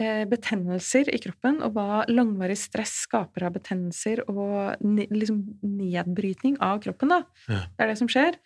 Eh, 0.00 0.24
betennelser 0.30 1.08
i 1.12 1.18
kroppen, 1.22 1.60
og 1.62 1.74
hva 1.76 2.00
langvarig 2.10 2.56
stress 2.58 3.02
skaper 3.06 3.46
av 3.48 3.54
betennelser 3.58 4.22
og 4.28 4.80
liksom 4.82 5.42
nedbrytning 5.62 6.56
av 6.64 6.80
kroppen, 6.84 7.12
da. 7.14 7.20
Ja. 7.48 7.60
Det 7.76 7.84
er 7.86 7.92
det 7.92 7.98
som 8.00 8.08
skjer. 8.10 8.38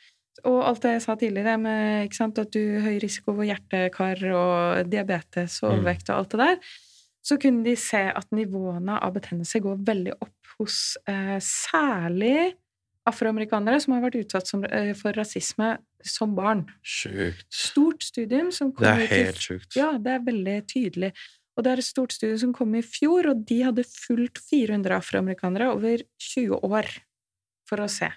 Og 0.45 0.59
alt 0.67 0.83
det 0.83 0.97
jeg 0.97 1.03
sa 1.05 1.15
tidligere, 1.17 1.55
med 1.63 2.13
sant, 2.17 2.39
at 2.43 2.51
du 2.53 2.81
høy 2.83 2.99
risiko 3.01 3.37
for 3.37 3.47
hjertekar 3.47 4.25
og 4.35 4.91
diabetes 4.91 5.61
og 5.63 5.71
Mm. 5.71 5.79
overvekt 5.79 6.11
og 6.11 6.17
alt 6.19 6.31
det 6.35 6.41
der, 6.43 6.59
så 7.25 7.39
kunne 7.41 7.65
de 7.65 7.77
se 7.77 8.03
at 8.13 8.27
nivåene 8.35 8.99
av 9.01 9.15
betennelse 9.15 9.63
går 9.63 9.79
veldig 9.87 10.13
opp 10.21 10.57
hos 10.59 10.99
eh, 11.09 11.39
særlig 11.41 12.53
afroamerikanere 13.07 13.81
som 13.81 13.95
har 13.95 14.03
vært 14.05 14.19
utsatt 14.25 14.47
som, 14.49 14.65
eh, 14.65 14.93
for 14.97 15.13
rasisme 15.13 15.79
som 16.03 16.35
barn. 16.35 16.67
Sjukt. 16.83 17.47
Stort 17.53 18.03
studium 18.03 18.51
som 18.53 18.72
kom 18.72 18.85
Det 18.85 19.11
er 19.11 19.25
helt 19.25 19.37
sjukt. 19.41 19.76
Ja, 19.76 19.93
det 19.99 20.13
er 20.18 20.21
veldig 20.25 20.59
tydelig. 20.68 21.13
Og 21.57 21.63
det 21.64 21.72
er 21.72 21.79
et 21.79 21.85
stort 21.87 22.13
studie 22.13 22.39
som 22.39 22.53
kom 22.53 22.75
i 22.75 22.83
fjor, 22.83 23.29
og 23.31 23.45
de 23.47 23.61
hadde 23.63 23.85
fulgt 23.87 24.41
400 24.51 24.97
afroamerikanere 24.99 25.71
over 25.75 26.03
20 26.18 26.59
år 26.67 26.89
for 27.68 27.76
å 27.85 27.89
se. 27.89 28.11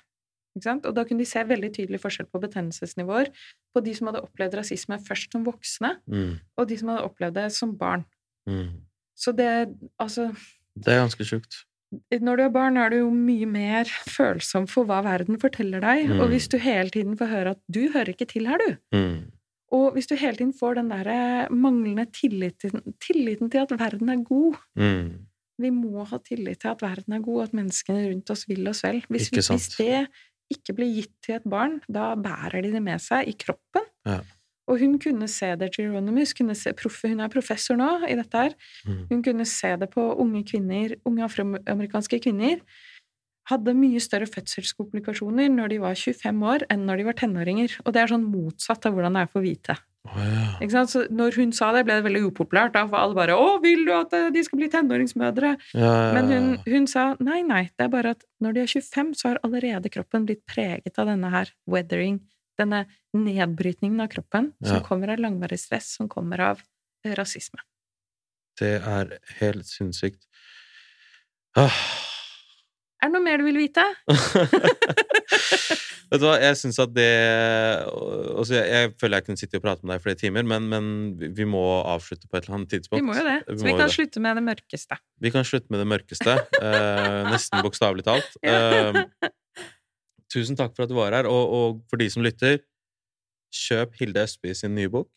Ikke 0.57 0.63
sant? 0.63 0.85
Og 0.89 0.95
da 0.97 1.03
kunne 1.05 1.21
de 1.21 1.25
se 1.29 1.43
veldig 1.45 1.69
tydelig 1.75 1.99
forskjell 2.01 2.25
på 2.33 2.41
betennelsesnivåer 2.41 3.29
på 3.75 3.83
de 3.85 3.93
som 3.93 4.07
hadde 4.09 4.23
opplevd 4.25 4.57
rasisme 4.57 4.97
først 5.05 5.31
som 5.31 5.45
voksne, 5.45 5.97
Mm. 6.09 6.39
og 6.57 6.67
de 6.67 6.77
som 6.77 6.89
hadde 6.89 7.05
opplevd 7.05 7.33
det 7.33 7.51
som 7.53 7.75
barn. 7.77 8.05
Mm. 8.49 8.81
Så 9.15 9.35
det 9.35 9.69
Altså, 9.99 10.35
Det 10.75 10.93
er 10.93 11.05
ganske 11.05 11.23
sjukt. 11.25 11.65
når 12.11 12.37
du 12.37 12.43
er 12.43 12.49
barn, 12.49 12.77
er 12.77 12.89
du 12.89 12.97
jo 12.97 13.11
mye 13.11 13.45
mer 13.47 13.85
følsom 13.85 14.67
for 14.67 14.83
hva 14.85 15.03
verden 15.03 15.37
forteller 15.39 15.79
deg, 15.79 16.09
Mm. 16.09 16.21
og 16.21 16.29
hvis 16.29 16.49
du 16.49 16.57
hele 16.57 16.89
tiden 16.89 17.15
får 17.15 17.27
høre 17.29 17.49
at 17.51 17.59
'du 17.69 17.89
hører 17.93 18.09
ikke 18.15 18.27
til 18.27 18.47
her, 18.47 18.57
du', 18.57 18.77
Mm. 18.93 19.31
Og 19.75 19.95
hvis 19.95 20.07
du 20.07 20.15
hele 20.15 20.39
tiden 20.39 20.53
får 20.55 20.77
den 20.79 20.91
derre 20.93 21.47
manglende 21.51 22.05
tilliten, 22.15 22.79
tilliten 23.03 23.51
til 23.51 23.65
at 23.65 23.73
verden 23.79 24.13
er 24.13 24.23
god 24.23 24.61
Mm. 24.77 25.27
Vi 25.57 25.71
må 25.73 26.03
ha 26.05 26.19
tillit 26.21 26.59
til 26.61 26.69
at 26.69 26.81
verden 26.85 27.15
er 27.17 27.21
god, 27.25 27.47
at 27.47 27.53
menneskene 27.57 28.03
rundt 28.11 28.29
oss 28.29 28.45
vil 28.45 28.67
oss 28.69 28.83
vel. 28.85 28.99
Hvis, 29.09 29.31
sant. 29.33 29.57
hvis 29.57 29.69
det 29.79 30.03
ikke 30.53 30.75
blir 30.77 30.91
gitt 30.99 31.15
til 31.25 31.39
et 31.39 31.47
barn, 31.49 31.79
da 31.89 32.11
bærer 32.13 32.61
de 32.61 32.75
det 32.75 32.81
med 32.85 33.01
seg 33.01 33.25
i 33.31 33.33
kroppen. 33.41 33.87
Ja. 34.05 34.19
Og 34.67 34.81
hun 34.83 34.97
kunne 34.99 35.29
se 35.31 35.53
det, 35.55 35.71
Geronimus, 35.73 36.33
kunne 36.35 36.55
se, 36.55 36.73
prof, 36.77 36.99
hun 37.07 37.23
er 37.23 37.31
professor 37.31 37.79
nå 37.79 37.89
i 38.05 38.17
dette 38.19 38.43
her. 38.43 38.55
Mm. 38.85 39.03
Hun 39.09 39.23
kunne 39.23 39.47
se 39.47 39.73
det 39.79 39.89
på 39.93 40.03
unge 40.19 40.43
kvinner, 40.45 40.93
unge 41.07 41.23
afroamerikanske 41.25 42.19
kvinner, 42.27 42.59
hadde 43.47 43.75
mye 43.77 43.99
større 44.03 44.27
fødselskomplikasjoner 44.29 45.51
når 45.53 45.73
de 45.73 45.81
var 45.83 45.97
25 45.97 46.47
år, 46.51 46.65
enn 46.73 46.87
når 46.87 46.99
de 46.99 47.05
var 47.07 47.17
tenåringer. 47.19 47.77
Og 47.85 47.93
det 47.95 48.03
er 48.03 48.11
sånn 48.11 48.25
motsatt 48.27 48.87
av 48.87 48.95
hvordan 48.95 49.17
det 49.17 49.23
er 49.23 49.31
for 49.31 49.45
hvite. 49.45 49.77
Å, 50.07 50.23
ja. 50.23 50.83
Så 50.87 51.03
når 51.11 51.35
hun 51.39 51.51
sa 51.55 51.69
det, 51.75 51.83
ble 51.87 51.97
det 51.99 52.05
veldig 52.05 52.23
upopulært. 52.29 52.75
Da, 52.75 52.85
for 52.87 52.99
alle 52.99 53.17
bare 53.17 53.35
'Å, 53.35 53.59
vil 53.63 53.85
du 53.87 53.93
at 53.95 54.13
eh, 54.15 54.29
de 54.31 54.43
skal 54.43 54.61
bli 54.61 54.69
tenåringsmødre?' 54.71 55.53
Ja, 55.75 55.91
ja, 55.91 56.13
Men 56.15 56.31
hun, 56.31 56.47
hun 56.67 56.87
sa 56.87 57.09
nei, 57.19 57.41
nei, 57.43 57.63
det 57.75 57.87
er 57.87 57.93
bare 57.93 58.15
at 58.15 58.23
når 58.43 58.55
de 58.55 58.63
er 58.63 58.71
25, 58.71 59.13
så 59.19 59.31
har 59.31 59.41
allerede 59.43 59.91
kroppen 59.91 60.27
blitt 60.27 60.45
preget 60.47 60.99
av 60.99 61.11
denne 61.11 61.31
her 61.33 61.51
weathering, 61.67 62.21
denne 62.59 62.85
nedbrytningen 63.15 63.99
av 64.01 64.11
kroppen, 64.11 64.53
som 64.63 64.83
kommer 64.85 65.13
av 65.13 65.21
langvarig 65.21 65.59
stress, 65.59 65.95
som 65.99 66.09
kommer 66.09 66.41
av 66.53 66.61
eh, 67.05 67.15
rasisme. 67.15 67.59
Det 68.57 68.79
er 68.81 69.19
helt 69.39 69.67
sinnssykt. 69.69 70.23
Ah. 71.57 72.15
Er 72.97 73.09
det 73.09 73.13
noe 73.13 73.21
mer 73.25 73.37
du 73.37 73.45
vil 73.45 73.59
vite? 73.61 73.83
Vet 76.07 76.21
du 76.21 76.23
hva, 76.23 76.37
jeg 76.39 76.55
syns 76.55 76.77
at 76.79 76.93
det 76.95 77.05
altså 77.91 78.55
jeg, 78.55 78.67
jeg 78.71 78.91
føler 79.01 79.19
jeg 79.19 79.25
kunne 79.27 79.41
sitte 79.41 79.59
og 79.59 79.63
prate 79.65 79.83
med 79.83 79.91
deg 79.93 79.99
i 79.99 80.03
flere 80.05 80.19
timer, 80.21 80.45
men, 80.47 80.69
men 80.71 80.85
vi- 81.35 81.47
må 81.47 81.61
avslutte 81.83 82.29
på 82.31 82.37
et 82.39 82.47
eller 82.47 82.57
annet 82.61 82.71
tidspunkt. 82.73 83.01
Vi 83.01 83.07
må 83.09 83.15
jo 83.17 83.25
det. 83.27 83.35
Vi 83.49 83.57
Så 83.59 83.67
vi 83.67 83.73
kan 83.75 83.83
det. 83.87 83.95
slutte 83.97 84.23
med 84.23 84.39
det 84.39 84.43
mørkeste. 84.47 84.97
Vi 85.23 85.31
kan 85.35 85.45
slutte 85.47 85.69
med 85.73 85.83
det 85.83 85.87
mørkeste. 85.91 86.37
eh, 86.61 87.27
nesten 87.31 87.63
bokstavelig 87.65 88.07
talt. 88.07 88.37
Eh, 88.47 89.03
tusen 90.31 90.57
takk 90.59 90.73
for 90.75 90.83
at 90.83 90.89
du 90.91 90.95
var 90.97 91.13
her, 91.15 91.27
og, 91.31 91.53
og 91.55 91.77
for 91.89 91.99
de 92.01 92.09
som 92.11 92.23
lytter, 92.25 92.57
kjøp 93.55 93.93
Hilde 93.99 94.23
Østby 94.27 94.51
sin 94.57 94.73
nye 94.75 94.89
bok. 94.91 95.07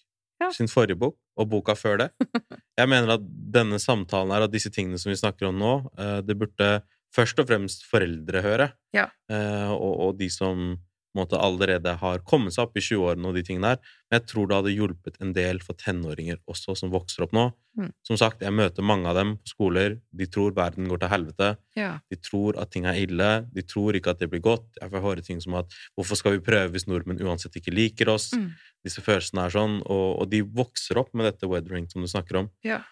Ja. 0.40 0.50
Sin 0.54 0.68
forrige 0.70 0.96
bok, 1.00 1.16
og 1.38 1.48
boka 1.50 1.74
før 1.78 1.98
det. 2.04 2.10
Jeg 2.80 2.88
mener 2.90 3.16
at 3.16 3.24
denne 3.54 3.78
samtalen 3.82 4.30
her, 4.34 4.46
og 4.46 4.52
disse 4.54 4.70
tingene 4.74 4.98
som 5.02 5.10
vi 5.10 5.18
snakker 5.18 5.48
om 5.50 5.58
nå, 5.60 5.72
eh, 5.98 6.20
det 6.26 6.38
burde 6.40 6.70
først 7.14 7.42
og 7.42 7.50
fremst 7.50 7.86
foreldre 7.90 8.44
høre. 8.44 8.70
Ja. 8.96 9.08
Eh, 9.30 9.72
og, 9.72 9.92
og 10.06 10.18
de 10.20 10.30
som 10.32 10.78
måte, 11.16 11.38
allerede 11.40 11.92
har 12.00 12.22
kommet 12.26 12.54
seg 12.54 12.68
opp 12.68 12.78
i 12.78 12.82
20-årene 12.84 13.30
og 13.30 13.36
de 13.36 13.42
tingene 13.46 13.72
der. 13.72 13.94
Men 14.08 14.18
jeg 14.20 14.26
tror 14.30 14.48
det 14.48 14.58
hadde 14.58 14.74
hjulpet 14.74 15.18
en 15.22 15.32
del 15.34 15.60
for 15.64 15.78
tenåringer 15.78 16.38
også, 16.50 16.76
som 16.78 16.92
vokser 16.92 17.26
opp 17.26 17.34
nå. 17.36 17.46
Mm. 17.78 17.90
Som 18.06 18.18
sagt, 18.20 18.44
jeg 18.44 18.54
møter 18.54 18.86
mange 18.86 19.10
av 19.10 19.18
dem 19.18 19.34
på 19.40 19.52
skoler. 19.52 19.96
De 20.16 20.28
tror 20.30 20.54
verden 20.56 20.88
går 20.90 21.02
til 21.02 21.12
helvete. 21.12 21.50
Ja. 21.78 21.92
De 22.10 22.18
tror 22.18 22.58
at 22.62 22.72
ting 22.74 22.86
er 22.90 23.00
ille. 23.00 23.30
De 23.54 23.64
tror 23.66 23.98
ikke 23.98 24.14
at 24.14 24.22
det 24.22 24.30
blir 24.32 24.44
godt. 24.44 24.68
Jeg 24.78 24.92
får 24.94 25.06
høre 25.06 25.26
ting 25.26 25.42
som 25.42 25.58
at 25.58 25.74
'hvorfor 25.96 26.18
skal 26.18 26.38
vi 26.38 26.46
prøve 26.46 26.70
hvis 26.74 26.86
nordmenn 26.86 27.22
uansett 27.22 27.56
ikke 27.56 27.74
liker 27.74 28.06
oss'? 28.06 28.34
Mm. 28.36 28.54
Disse 28.84 29.02
følelsene 29.02 29.44
er 29.44 29.50
sånn. 29.50 29.82
Og, 29.86 30.22
og 30.22 30.30
de 30.30 30.42
vokser 30.42 30.98
opp 30.98 31.14
med 31.14 31.26
dette 31.26 31.46
weathering 31.46 31.90
som 31.90 32.02
du 32.02 32.08
snakker 32.08 32.44
om. 32.44 32.50
ja. 32.64 32.82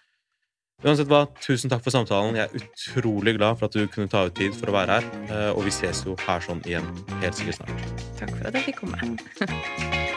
Uansett 0.79 1.09
hva, 1.11 1.25
tusen 1.43 1.67
takk 1.71 1.83
for 1.83 1.91
samtalen. 1.91 2.37
Jeg 2.39 2.47
er 2.47 2.61
utrolig 2.61 3.33
glad 3.35 3.59
for 3.59 3.67
at 3.67 3.75
du 3.75 3.83
kunne 3.91 4.07
ta 4.11 4.21
ut 4.29 4.35
tid 4.39 4.55
for 4.55 4.71
å 4.71 4.77
være 4.77 4.99
her. 4.99 5.09
Eh, 5.27 5.49
Og 5.57 5.65
vi 5.67 5.73
ses 5.75 6.05
jo 6.07 6.15
her 6.27 6.39
sånn 6.45 6.63
igjen 6.65 6.87
helt 7.19 7.35
sikkert 7.35 7.59
snart. 7.59 7.83
Takk 8.21 8.31
for 8.37 8.47
at 8.47 8.55
jeg 8.61 8.69
fikk 8.71 8.79
komme. 8.85 10.09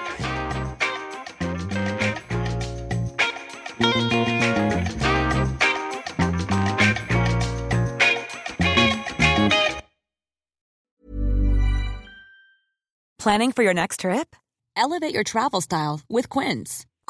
Planning 13.18 13.52
for 13.52 13.62
your 13.62 13.74
next 13.74 14.00
trip? 14.00 14.34
Elevate 14.76 15.14
your 15.14 15.24
travel 15.24 15.60
style 15.60 16.00
with 16.08 16.28
Quince. 16.28 16.86